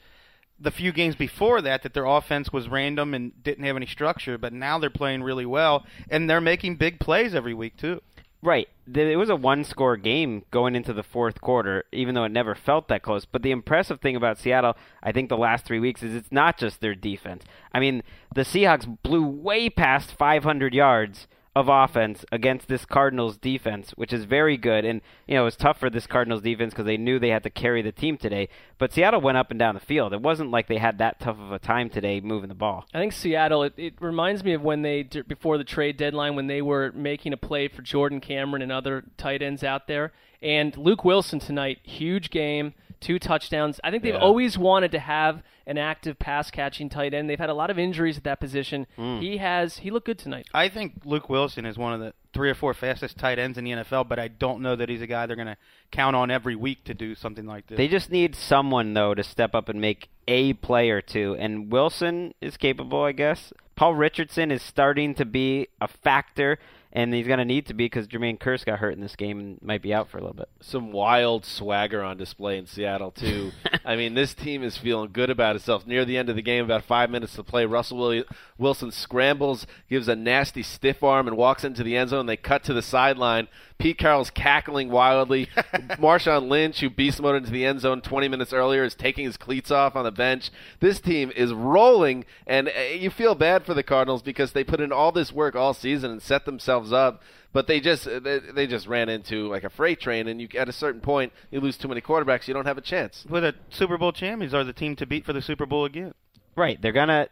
the 0.59 0.71
few 0.71 0.91
games 0.91 1.15
before 1.15 1.61
that 1.61 1.83
that 1.83 1.93
their 1.93 2.05
offense 2.05 2.53
was 2.53 2.69
random 2.69 3.13
and 3.13 3.43
didn't 3.43 3.65
have 3.65 3.75
any 3.75 3.85
structure, 3.85 4.37
but 4.37 4.53
now 4.53 4.79
they're 4.79 4.89
playing 4.89 5.23
really 5.23 5.45
well 5.45 5.85
and 6.09 6.29
they're 6.29 6.41
making 6.41 6.75
big 6.75 6.99
plays 6.99 7.33
every 7.33 7.53
week 7.53 7.75
too. 7.75 8.01
Right. 8.43 8.67
It 8.93 9.17
was 9.17 9.29
a 9.29 9.37
one 9.37 9.63
score 9.63 9.95
game 9.95 10.43
going 10.51 10.75
into 10.75 10.91
the 10.91 11.01
fourth 11.01 11.39
quarter, 11.39 11.85
even 11.93 12.13
though 12.13 12.25
it 12.25 12.31
never 12.33 12.53
felt 12.53 12.89
that 12.89 13.01
close. 13.01 13.23
But 13.23 13.41
the 13.41 13.51
impressive 13.51 14.01
thing 14.01 14.17
about 14.17 14.37
Seattle, 14.37 14.75
I 15.01 15.13
think, 15.13 15.29
the 15.29 15.37
last 15.37 15.63
three 15.63 15.79
weeks 15.79 16.03
is 16.03 16.13
it's 16.13 16.31
not 16.31 16.57
just 16.57 16.81
their 16.81 16.93
defense. 16.93 17.45
I 17.73 17.79
mean, 17.79 18.03
the 18.35 18.41
Seahawks 18.41 18.97
blew 19.01 19.25
way 19.25 19.69
past 19.69 20.11
500 20.11 20.73
yards 20.73 21.27
of 21.55 21.69
offense 21.69 22.25
against 22.31 22.67
this 22.67 22.83
Cardinals 22.83 23.37
defense, 23.37 23.91
which 23.91 24.11
is 24.11 24.25
very 24.25 24.57
good. 24.57 24.85
And, 24.85 25.01
you 25.27 25.35
know, 25.35 25.41
it 25.41 25.45
was 25.45 25.55
tough 25.55 25.79
for 25.79 25.89
this 25.89 26.07
Cardinals 26.07 26.41
defense 26.41 26.73
because 26.73 26.85
they 26.85 26.97
knew 26.97 27.19
they 27.19 27.29
had 27.29 27.43
to 27.43 27.49
carry 27.49 27.81
the 27.81 27.91
team 27.91 28.17
today. 28.17 28.49
But 28.79 28.91
Seattle 28.91 29.21
went 29.21 29.37
up 29.37 29.51
and 29.51 29.59
down 29.59 29.75
the 29.75 29.79
field. 29.79 30.13
It 30.13 30.21
wasn't 30.21 30.51
like 30.51 30.67
they 30.67 30.79
had 30.79 30.97
that 30.97 31.19
tough 31.19 31.39
of 31.39 31.51
a 31.51 31.59
time 31.59 31.89
today 31.89 32.19
moving 32.21 32.49
the 32.49 32.55
ball. 32.55 32.85
I 32.93 32.99
think 32.99 33.13
Seattle. 33.13 33.63
It, 33.63 33.73
it 33.77 33.93
reminds 33.99 34.43
me 34.43 34.53
of 34.53 34.63
when 34.63 34.81
they 34.81 35.03
before 35.03 35.57
the 35.57 35.63
trade 35.63 35.97
deadline 35.97 36.35
when 36.35 36.47
they 36.47 36.61
were 36.61 36.91
making 36.93 37.33
a 37.33 37.37
play 37.37 37.67
for 37.67 37.83
Jordan 37.83 38.19
Cameron 38.19 38.63
and 38.63 38.71
other 38.71 39.03
tight 39.17 39.41
ends 39.41 39.63
out 39.63 39.87
there. 39.87 40.11
And 40.41 40.75
Luke 40.75 41.05
Wilson 41.05 41.39
tonight, 41.39 41.79
huge 41.83 42.29
game, 42.29 42.73
two 43.03 43.19
touchdowns. 43.19 43.79
I 43.83 43.91
think 43.91 44.01
they've 44.03 44.13
Yeah. 44.13 44.19
always 44.19 44.57
wanted 44.57 44.91
to 44.93 44.99
have 44.99 45.43
an 45.67 45.77
active 45.77 46.17
pass 46.19 46.49
catching 46.51 46.89
tight 46.89 47.13
end. 47.13 47.29
They've 47.29 47.37
had 47.39 47.49
a 47.49 47.53
lot 47.53 47.69
of 47.69 47.77
injuries 47.77 48.17
at 48.17 48.23
that 48.23 48.39
position. 48.39 48.87
Mm. 48.97 49.21
He 49.21 49.37
has. 49.37 49.77
He 49.79 49.91
looked 49.91 50.05
good 50.05 50.17
tonight. 50.19 50.47
I 50.53 50.69
think 50.69 50.93
Luke 51.05 51.29
Wilson 51.29 51.65
is 51.65 51.77
one 51.77 51.93
of 51.93 51.99
the 51.99 52.13
three 52.33 52.49
or 52.49 52.55
four 52.55 52.73
fastest 52.73 53.17
tight 53.17 53.37
ends 53.39 53.57
in 53.57 53.63
the 53.63 53.71
NFL, 53.71 54.05
but 54.05 54.17
I 54.19 54.27
don't 54.27 54.61
know 54.61 54.75
that 54.75 54.89
he's 54.89 55.01
a 55.01 55.07
guy 55.07 55.25
they're 55.25 55.35
going 55.35 55.47
to 55.47 55.57
count 55.91 56.15
on 56.15 56.31
every 56.31 56.55
week 56.55 56.83
to 56.85 56.93
do 56.93 57.13
something 57.15 57.45
like 57.45 57.67
this. 57.67 57.77
They 57.77 57.87
just 57.87 58.09
need 58.11 58.35
someone 58.35 58.93
though 58.93 59.13
to 59.13 59.23
step 59.23 59.53
up 59.53 59.69
and 59.69 59.79
make 59.79 60.09
a 60.27 60.53
play 60.53 60.89
or 60.89 61.01
two, 61.01 61.35
and 61.37 61.71
Wilson 61.71 62.33
is 62.41 62.57
capable, 62.57 63.03
I 63.03 63.11
guess. 63.11 63.53
Paul 63.75 63.95
Richardson 63.95 64.51
is 64.51 64.61
starting 64.61 65.13
to 65.15 65.25
be 65.25 65.67
a 65.81 65.87
factor, 65.87 66.57
and 66.95 67.11
he's 67.11 67.25
going 67.25 67.39
to 67.39 67.45
need 67.45 67.65
to 67.65 67.73
be 67.73 67.85
because 67.85 68.07
Jermaine 68.07 68.37
Kearse 68.37 68.63
got 68.63 68.77
hurt 68.77 68.93
in 68.93 69.01
this 69.01 69.15
game 69.15 69.39
and 69.39 69.61
might 69.63 69.81
be 69.81 69.93
out 69.93 70.09
for 70.09 70.19
a 70.19 70.21
little 70.21 70.35
bit. 70.35 70.47
Some 70.61 70.91
wild 70.91 71.43
swagger 71.43 72.03
on 72.03 72.17
display 72.17 72.55
in 72.55 72.67
Seattle 72.67 73.09
too. 73.09 73.51
I 73.85 73.95
mean, 73.95 74.13
this 74.13 74.35
team 74.35 74.63
is 74.63 74.77
feeling 74.77 75.09
good 75.11 75.31
about 75.31 75.55
itself. 75.55 75.87
Near 75.87 76.05
the 76.05 76.17
end 76.17 76.29
of 76.29 76.35
the 76.35 76.43
game, 76.43 76.63
about 76.63 76.83
five 76.83 77.09
minutes 77.09 77.35
to 77.35 77.43
play, 77.43 77.65
Russell 77.65 78.23
Wilson 78.59 78.91
scrambles, 78.91 79.65
gives 79.89 80.07
a 80.07 80.15
nasty 80.15 80.61
stiff 80.61 81.01
arm, 81.03 81.27
and 81.27 81.35
walks 81.35 81.63
into 81.63 81.83
the 81.83 81.97
end 81.97 82.11
zone. 82.11 82.27
They 82.27 82.37
cut 82.37 82.63
to 82.65 82.73
the 82.73 82.83
sideline. 82.83 83.47
Pete 83.79 83.97
Carroll's 83.97 84.29
cackling 84.29 84.89
wildly. 84.89 85.47
Marshawn 85.99 86.47
Lynch, 86.47 86.79
who 86.79 86.89
beast 86.89 87.21
mode 87.21 87.35
into 87.35 87.51
the 87.51 87.65
end 87.65 87.81
zone 87.81 88.01
20 88.01 88.27
minutes 88.27 88.53
earlier, 88.53 88.83
is 88.83 88.95
taking 88.95 89.25
his 89.25 89.35
cleats 89.35 89.71
off 89.71 89.95
on 89.95 90.05
the 90.05 90.11
bench. 90.11 90.51
This 90.79 91.01
team 91.01 91.31
is 91.35 91.51
rolling, 91.53 92.25
and 92.47 92.69
uh, 92.69 92.81
you 92.97 93.09
feel 93.09 93.35
bad 93.35 93.65
for 93.65 93.73
the 93.73 93.83
Cardinals 93.83 94.21
because 94.21 94.53
they 94.53 94.63
put 94.63 94.79
in 94.79 94.91
all 94.91 95.11
this 95.11 95.33
work 95.33 95.55
all 95.55 95.73
season 95.73 96.11
and 96.11 96.21
set 96.21 96.45
themselves 96.45 96.82
up. 96.91 97.21
But 97.53 97.67
they 97.67 97.79
just 97.79 98.07
uh, 98.07 98.19
they, 98.19 98.39
they 98.39 98.67
just 98.67 98.88
ran 98.88 99.09
into 99.09 99.47
like 99.47 99.63
a 99.63 99.69
freight 99.69 100.01
train, 100.01 100.27
and 100.27 100.41
you 100.41 100.49
at 100.57 100.67
a 100.67 100.73
certain 100.73 101.01
point 101.01 101.31
you 101.51 101.61
lose 101.61 101.77
too 101.77 101.88
many 101.88 102.01
quarterbacks, 102.01 102.47
you 102.47 102.53
don't 102.53 102.65
have 102.65 102.79
a 102.79 102.81
chance. 102.81 103.25
With 103.29 103.43
a 103.43 103.53
Super 103.69 103.97
Bowl 103.97 104.11
champions 104.11 104.55
are 104.55 104.63
the 104.63 104.73
team 104.73 104.95
to 104.95 105.05
beat 105.05 105.23
for 105.23 105.34
the 105.34 105.41
Super 105.41 105.67
Bowl 105.67 105.86
again. 105.86 106.15
Right, 106.55 106.81
they're 106.81 106.91
gonna 106.91 107.27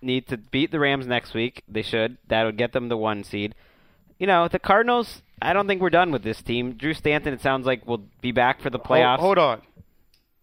need 0.00 0.28
to 0.28 0.36
beat 0.36 0.70
the 0.70 0.78
Rams 0.78 1.08
next 1.08 1.34
week. 1.34 1.64
They 1.68 1.82
should. 1.82 2.18
That 2.28 2.44
would 2.44 2.56
get 2.56 2.72
them 2.72 2.88
the 2.88 2.96
one 2.96 3.24
seed. 3.24 3.56
You 4.18 4.28
know, 4.28 4.46
the 4.46 4.60
Cardinals. 4.60 5.22
I 5.42 5.52
don't 5.52 5.66
think 5.66 5.82
we're 5.82 5.90
done 5.90 6.12
with 6.12 6.22
this 6.22 6.40
team. 6.40 6.74
Drew 6.74 6.94
Stanton. 6.94 7.34
It 7.34 7.40
sounds 7.40 7.66
like 7.66 7.84
will 7.84 8.04
be 8.20 8.30
back 8.30 8.60
for 8.60 8.70
the 8.70 8.78
playoffs. 8.78 9.18
Hold, 9.18 9.38
hold 9.38 9.50
on. 9.50 9.62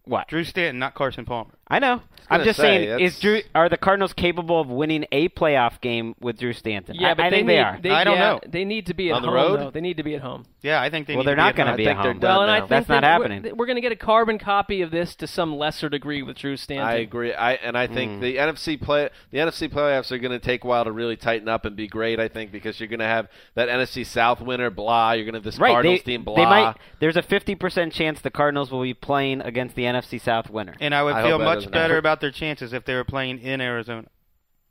What? 0.04 0.28
Drew 0.28 0.44
Stanton, 0.44 0.78
not 0.78 0.94
Carson 0.94 1.24
Palmer. 1.24 1.54
I 1.72 1.78
know. 1.78 2.02
I'm 2.28 2.44
just 2.44 2.58
say, 2.58 2.62
saying, 2.62 2.88
that's- 2.88 3.14
is 3.14 3.20
Drew 3.20 3.40
are 3.54 3.68
the 3.68 3.76
Cardinals 3.76 4.12
capable 4.12 4.60
of 4.60 4.68
winning 4.68 5.04
a 5.12 5.28
playoff 5.30 5.80
game 5.80 6.14
with 6.20 6.38
Drew 6.38 6.52
Stanton? 6.52 6.96
Yeah, 6.98 7.10
I, 7.10 7.14
but 7.14 7.26
I 7.26 7.30
they 7.30 7.36
think 7.36 7.46
need, 7.46 7.54
they 7.54 7.58
are. 7.58 7.78
They, 7.82 7.90
I 7.90 8.04
don't 8.04 8.14
yeah, 8.14 8.20
know. 8.20 8.40
They 8.46 8.64
need 8.64 8.86
to 8.86 8.94
be 8.94 9.10
at 9.10 9.16
On 9.16 9.22
the 9.22 9.28
home. 9.28 9.36
road? 9.36 9.60
Though. 9.60 9.70
They 9.70 9.80
need 9.80 9.96
to 9.96 10.02
be 10.02 10.14
at 10.14 10.22
home. 10.22 10.46
Yeah, 10.62 10.80
I 10.80 10.90
think 10.90 11.06
they 11.06 11.14
well, 11.14 11.24
need 11.24 11.28
they're 11.28 11.34
to 11.36 11.42
not 11.42 11.56
going 11.56 11.70
to 11.70 11.76
be 11.76 11.88
at 11.88 11.96
home. 11.96 12.20
Well, 12.20 12.42
and 12.42 12.50
I 12.50 12.60
think 12.60 12.70
That's 12.70 12.88
not 12.88 13.02
happening. 13.02 13.42
We're, 13.42 13.54
we're 13.54 13.66
going 13.66 13.76
to 13.76 13.82
get 13.82 13.92
a 13.92 13.96
carbon 13.96 14.38
copy 14.38 14.82
of 14.82 14.90
this 14.90 15.14
to 15.16 15.26
some 15.26 15.56
lesser 15.56 15.88
degree 15.88 16.22
with 16.22 16.36
Drew 16.36 16.56
Stanton. 16.56 16.86
I 16.86 16.96
agree. 16.96 17.34
I 17.34 17.54
and 17.54 17.76
I 17.76 17.86
think 17.86 18.12
hmm. 18.12 18.20
the 18.20 18.36
NFC 18.36 18.80
play 18.80 19.10
the 19.30 19.38
NFC 19.38 19.68
playoffs 19.68 20.12
are 20.12 20.18
going 20.18 20.32
to 20.32 20.38
take 20.38 20.64
a 20.64 20.66
while 20.66 20.84
to 20.84 20.92
really 20.92 21.16
tighten 21.16 21.48
up 21.48 21.64
and 21.64 21.74
be 21.74 21.88
great. 21.88 22.20
I 22.20 22.28
think 22.28 22.52
because 22.52 22.78
you're 22.78 22.88
going 22.88 23.00
to 23.00 23.06
have 23.06 23.28
that 23.54 23.68
NFC 23.68 24.06
South 24.06 24.40
winner, 24.40 24.70
blah. 24.70 25.12
You're 25.12 25.24
going 25.24 25.34
to 25.34 25.38
have 25.38 25.44
this 25.44 25.58
Right, 25.58 25.72
Cardinals 25.72 26.00
they, 26.00 26.12
team, 26.12 26.24
blah. 26.24 26.36
they 26.36 26.44
might. 26.44 26.76
There's 27.00 27.16
a 27.16 27.22
50% 27.22 27.92
chance 27.92 28.20
the 28.20 28.30
Cardinals 28.30 28.70
will 28.70 28.82
be 28.82 28.94
playing 28.94 29.40
against 29.40 29.74
the 29.74 29.82
NFC 29.82 30.20
South 30.20 30.48
winner. 30.48 30.74
And 30.80 30.94
I 30.94 31.02
would 31.02 31.14
I 31.14 31.22
feel 31.22 31.38
hope 31.38 31.61
that 31.61 31.61
much 31.66 31.72
better 31.72 31.98
about 31.98 32.20
their 32.20 32.30
chances 32.30 32.72
if 32.72 32.84
they 32.84 32.94
were 32.94 33.04
playing 33.04 33.38
in 33.40 33.60
Arizona. 33.60 34.08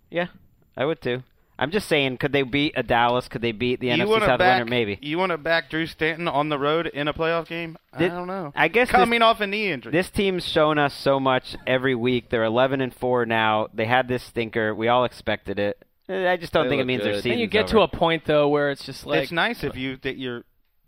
Yeah, 0.10 0.28
I 0.76 0.86
would 0.86 1.02
too. 1.02 1.24
I'm 1.60 1.70
just 1.70 1.88
saying, 1.88 2.18
could 2.18 2.32
they 2.32 2.42
beat 2.42 2.74
a 2.76 2.82
Dallas? 2.82 3.28
Could 3.28 3.44
they 3.44 3.52
beat 3.52 3.80
the 3.80 3.88
you 3.90 3.94
NFC 3.94 4.20
South 4.22 4.40
back, 4.40 4.60
winner? 4.62 4.70
Maybe. 4.70 4.98
You 5.00 5.20
want 5.20 5.32
to 5.32 5.38
back 5.38 5.70
Drew 5.70 5.86
Stanton 5.86 6.28
on 6.28 6.50
the 6.50 6.58
road 6.58 6.88
in 6.88 7.08
a 7.08 7.14
playoff 7.14 7.48
game? 7.48 7.78
Did- 8.00 8.12
I 8.12 8.16
don't 8.16 8.26
know. 8.28 8.52
I 8.56 8.68
guess 8.68 8.90
coming 8.90 9.20
this, 9.20 9.26
off 9.26 9.42
a 9.42 9.48
knee 9.48 9.72
injury. 9.72 9.92
this 9.92 10.10
team's 10.10 10.44
shown 10.44 10.80
us 10.80 10.92
so 10.96 11.20
much 11.20 11.56
every 11.68 11.94
week. 11.94 12.30
They're 12.30 12.44
11 12.46 12.82
and 12.82 12.92
four 12.96 13.28
now. 13.28 13.68
They 13.76 13.86
had 13.86 14.08
this 14.08 14.24
stinker. 14.24 14.74
We 14.74 14.88
all 14.88 15.04
expected 15.06 15.60
it. 15.60 15.78
I 16.10 16.36
just 16.36 16.52
don't 16.52 16.66
They 16.66 16.72
think 16.72 16.80
it 16.80 16.82
look 16.82 16.88
means 16.88 17.04
their 17.04 17.12
good. 17.14 17.18
season's 17.20 17.32
and 17.34 17.42
you 17.42 17.48
get 17.48 17.66
over. 17.66 17.74
to 17.74 17.82
a 17.82 17.88
point 17.88 18.24
though 18.26 18.48
where 18.50 18.72
it's 18.72 18.84
just 18.84 19.06
like 19.06 19.22
it's 19.24 19.32
nice 19.32 19.64
of 19.64 19.78
you 19.78 19.98
that 19.98 20.18
you're 20.18 20.44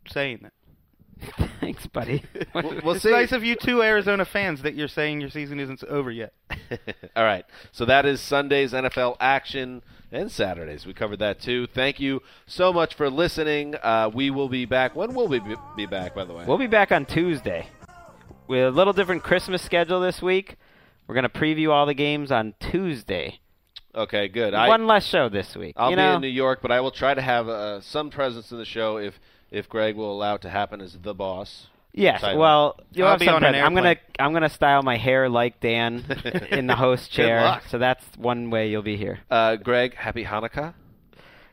saying 0.08 0.40
that. 0.42 0.54
Thanks, 1.60 1.88
buddy. 1.88 2.24
We'll, 2.54 2.82
we'll 2.84 2.92
it's 2.96 3.04
see. 3.04 3.12
nice 3.12 3.32
of 3.32 3.44
you 3.44 3.56
two 3.56 3.82
Arizona 3.82 4.26
fans 4.26 4.62
that 4.62 4.76
you're 4.76 4.88
saying 4.88 5.22
your 5.22 5.30
season 5.32 5.60
isn't 5.60 5.84
over 5.86 6.12
yet. 6.12 6.34
All 7.16 7.24
right. 7.24 7.46
So 7.72 7.86
that 7.86 8.06
is 8.06 8.22
Sunday's 8.22 8.74
NFL 8.74 9.18
action 9.20 9.82
and 10.12 10.32
Saturdays. 10.32 10.86
We 10.86 10.94
covered 10.94 11.20
that 11.20 11.40
too. 11.40 11.66
Thank 11.68 12.00
you 12.00 12.22
so 12.46 12.72
much 12.72 12.94
for 12.94 13.10
listening. 13.10 13.76
Uh, 13.82 14.12
we 14.14 14.30
will 14.30 14.50
be 14.50 14.66
back. 14.66 14.96
When 14.96 15.16
will 15.16 15.28
we 15.28 15.40
be- 15.40 15.56
be 15.76 15.86
back, 15.88 16.14
by 16.14 16.26
the 16.26 16.34
way? 16.34 16.46
We'll 16.46 16.60
be 16.60 16.68
back 16.68 16.92
on 16.92 17.06
Tuesday. 17.06 17.68
With 18.48 18.66
a 18.68 18.72
little 18.72 18.94
different 18.94 19.24
Christmas 19.24 19.62
schedule 19.64 20.00
this 20.00 20.22
week. 20.22 20.58
We're 21.08 21.16
going 21.16 21.24
to 21.24 21.30
preview 21.30 21.72
all 21.72 21.86
the 21.86 21.94
games 21.94 22.32
on 22.32 22.54
Tuesday. 22.60 23.40
Okay, 23.96 24.28
good. 24.28 24.54
I, 24.54 24.68
One 24.68 24.88
less 24.88 25.06
show 25.06 25.30
this 25.30 25.56
week. 25.56 25.74
I'll 25.78 25.90
you 25.92 25.96
be 25.96 26.02
know? 26.02 26.16
in 26.16 26.22
New 26.22 26.28
York, 26.28 26.60
but 26.62 26.72
I 26.72 26.82
will 26.82 26.92
try 26.92 27.14
to 27.14 27.22
have 27.22 27.48
uh, 27.48 27.82
some 27.82 28.10
presence 28.10 28.52
in 28.52 28.58
the 28.58 28.66
show 28.66 28.98
if 28.98 29.20
if 29.54 29.70
Gregg 29.70 29.96
will 29.96 30.12
allow 30.12 30.36
it 30.36 30.42
to 30.42 30.50
happen 30.50 30.82
as 30.82 30.98
the 31.02 31.14
boss. 31.14 31.68
Yes. 31.94 32.22
Title. 32.22 32.40
Well, 32.42 32.80
you'll 32.92 33.06
I'll 33.06 33.12
have 33.14 33.20
be 33.20 33.26
some 33.28 33.36
on 33.36 33.44
an 33.44 33.54
pres- 33.54 33.64
I'm 33.64 33.76
gonna. 33.76 33.96
I'm 34.20 34.34
gonna 34.34 34.50
style 34.50 34.82
my 34.82 34.98
hair 34.98 35.30
like 35.30 35.60
Dan 35.62 36.04
in 36.52 36.66
the 36.68 36.76
host 36.76 37.12
chair. 37.12 37.42
luck. 37.42 37.64
So 37.70 37.78
that's 37.78 38.04
one 38.18 38.50
way 38.50 38.70
you'll 38.70 38.82
be 38.82 38.98
here. 38.98 39.20
Uh, 39.30 39.56
Gregg, 39.58 39.94
happy 39.94 40.26
Hanukkah. 40.26 40.74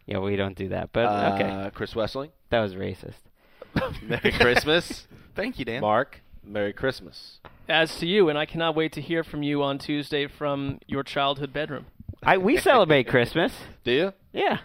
Yeah, 0.06 0.18
we 0.18 0.34
don't 0.36 0.56
do 0.56 0.70
that, 0.70 0.90
but 0.92 1.04
Uh, 1.04 1.32
okay. 1.34 1.70
Chris 1.74 1.92
Wesseling, 1.94 2.30
That 2.48 2.60
was 2.60 2.74
racist. 2.74 3.20
Merry 4.02 4.32
Christmas. 4.32 5.06
Thank 5.36 5.58
you, 5.58 5.64
Dan. 5.66 5.82
Marc, 5.82 6.20
Merry 6.42 6.72
Christmas. 6.72 7.38
as 7.68 7.94
to 7.98 8.06
you, 8.06 8.28
and 8.30 8.36
I 8.38 8.46
cannot 8.46 8.74
wait 8.74 8.92
to 8.94 9.00
hear 9.00 9.22
from 9.22 9.42
you 9.44 9.62
on 9.62 9.78
Tuesday 9.78 10.26
from 10.26 10.80
your 10.86 11.02
childhood 11.04 11.52
bedroom. 11.52 11.86
I 12.22 12.38
we 12.38 12.56
celebrate 12.56 13.04
Christmas. 13.08 13.52
Do 13.84 13.92
you? 13.92 14.12
Yeah. 14.32 14.58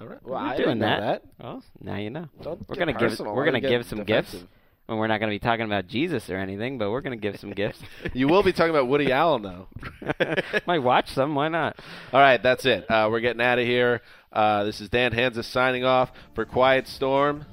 All 0.00 0.06
right. 0.06 0.18
We're 0.22 0.32
Well, 0.32 0.40
I 0.40 0.56
doing 0.56 0.68
didn't 0.68 0.78
know 0.80 0.86
that. 0.88 1.00
that. 1.38 1.44
Well, 1.44 1.62
now 1.80 1.96
you 1.96 2.10
know. 2.10 2.28
Don't 2.42 2.66
we're 2.68 2.76
gonna 2.76 2.92
give 2.92 3.10
personal. 3.10 3.34
we're 3.34 3.44
gonna 3.44 3.60
give 3.60 3.84
some 3.86 4.04
defensive? 4.04 4.40
gifts. 4.40 4.52
And 4.88 4.98
we're 4.98 5.06
not 5.06 5.20
gonna 5.20 5.30
be 5.30 5.38
talking 5.38 5.66
about 5.66 5.86
Jesus 5.86 6.28
or 6.30 6.36
anything, 6.36 6.78
but 6.78 6.90
we're 6.90 7.00
gonna 7.02 7.16
give 7.16 7.38
some 7.38 7.52
gifts. 7.52 7.80
You 8.14 8.26
will 8.28 8.42
be 8.42 8.52
talking 8.52 8.70
about 8.70 8.88
Woody 8.88 9.12
Allen, 9.12 9.42
though. 9.42 9.68
Might 10.66 10.80
watch 10.80 11.10
some. 11.12 11.34
Why 11.34 11.48
not? 11.48 11.78
All 12.12 12.20
right, 12.20 12.42
that's 12.42 12.64
it. 12.64 12.90
Uh, 12.90 13.08
we're 13.10 13.20
getting 13.20 13.42
out 13.42 13.58
of 13.60 13.66
here. 13.66 14.00
Uh, 14.32 14.64
this 14.64 14.80
is 14.80 14.88
Dan 14.88 15.12
Hanzus 15.12 15.44
signing 15.44 15.84
off 15.84 16.10
for 16.34 16.44
Quiet 16.44 16.88
Storm, 16.88 17.44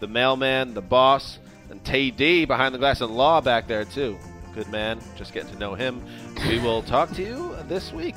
the 0.00 0.06
mailman, 0.08 0.74
the 0.74 0.82
boss, 0.82 1.38
and 1.70 1.82
TD 1.84 2.46
behind 2.46 2.74
the 2.74 2.78
glass 2.78 3.00
and 3.00 3.14
Law 3.16 3.40
back 3.40 3.66
there, 3.66 3.84
too. 3.84 4.18
Good 4.54 4.68
man. 4.68 5.00
Just 5.16 5.32
getting 5.32 5.52
to 5.52 5.58
know 5.58 5.74
him. 5.74 6.02
We 6.48 6.58
will 6.58 6.82
talk 6.82 7.10
to 7.12 7.22
you 7.22 7.56
this 7.66 7.92
week. 7.92 8.16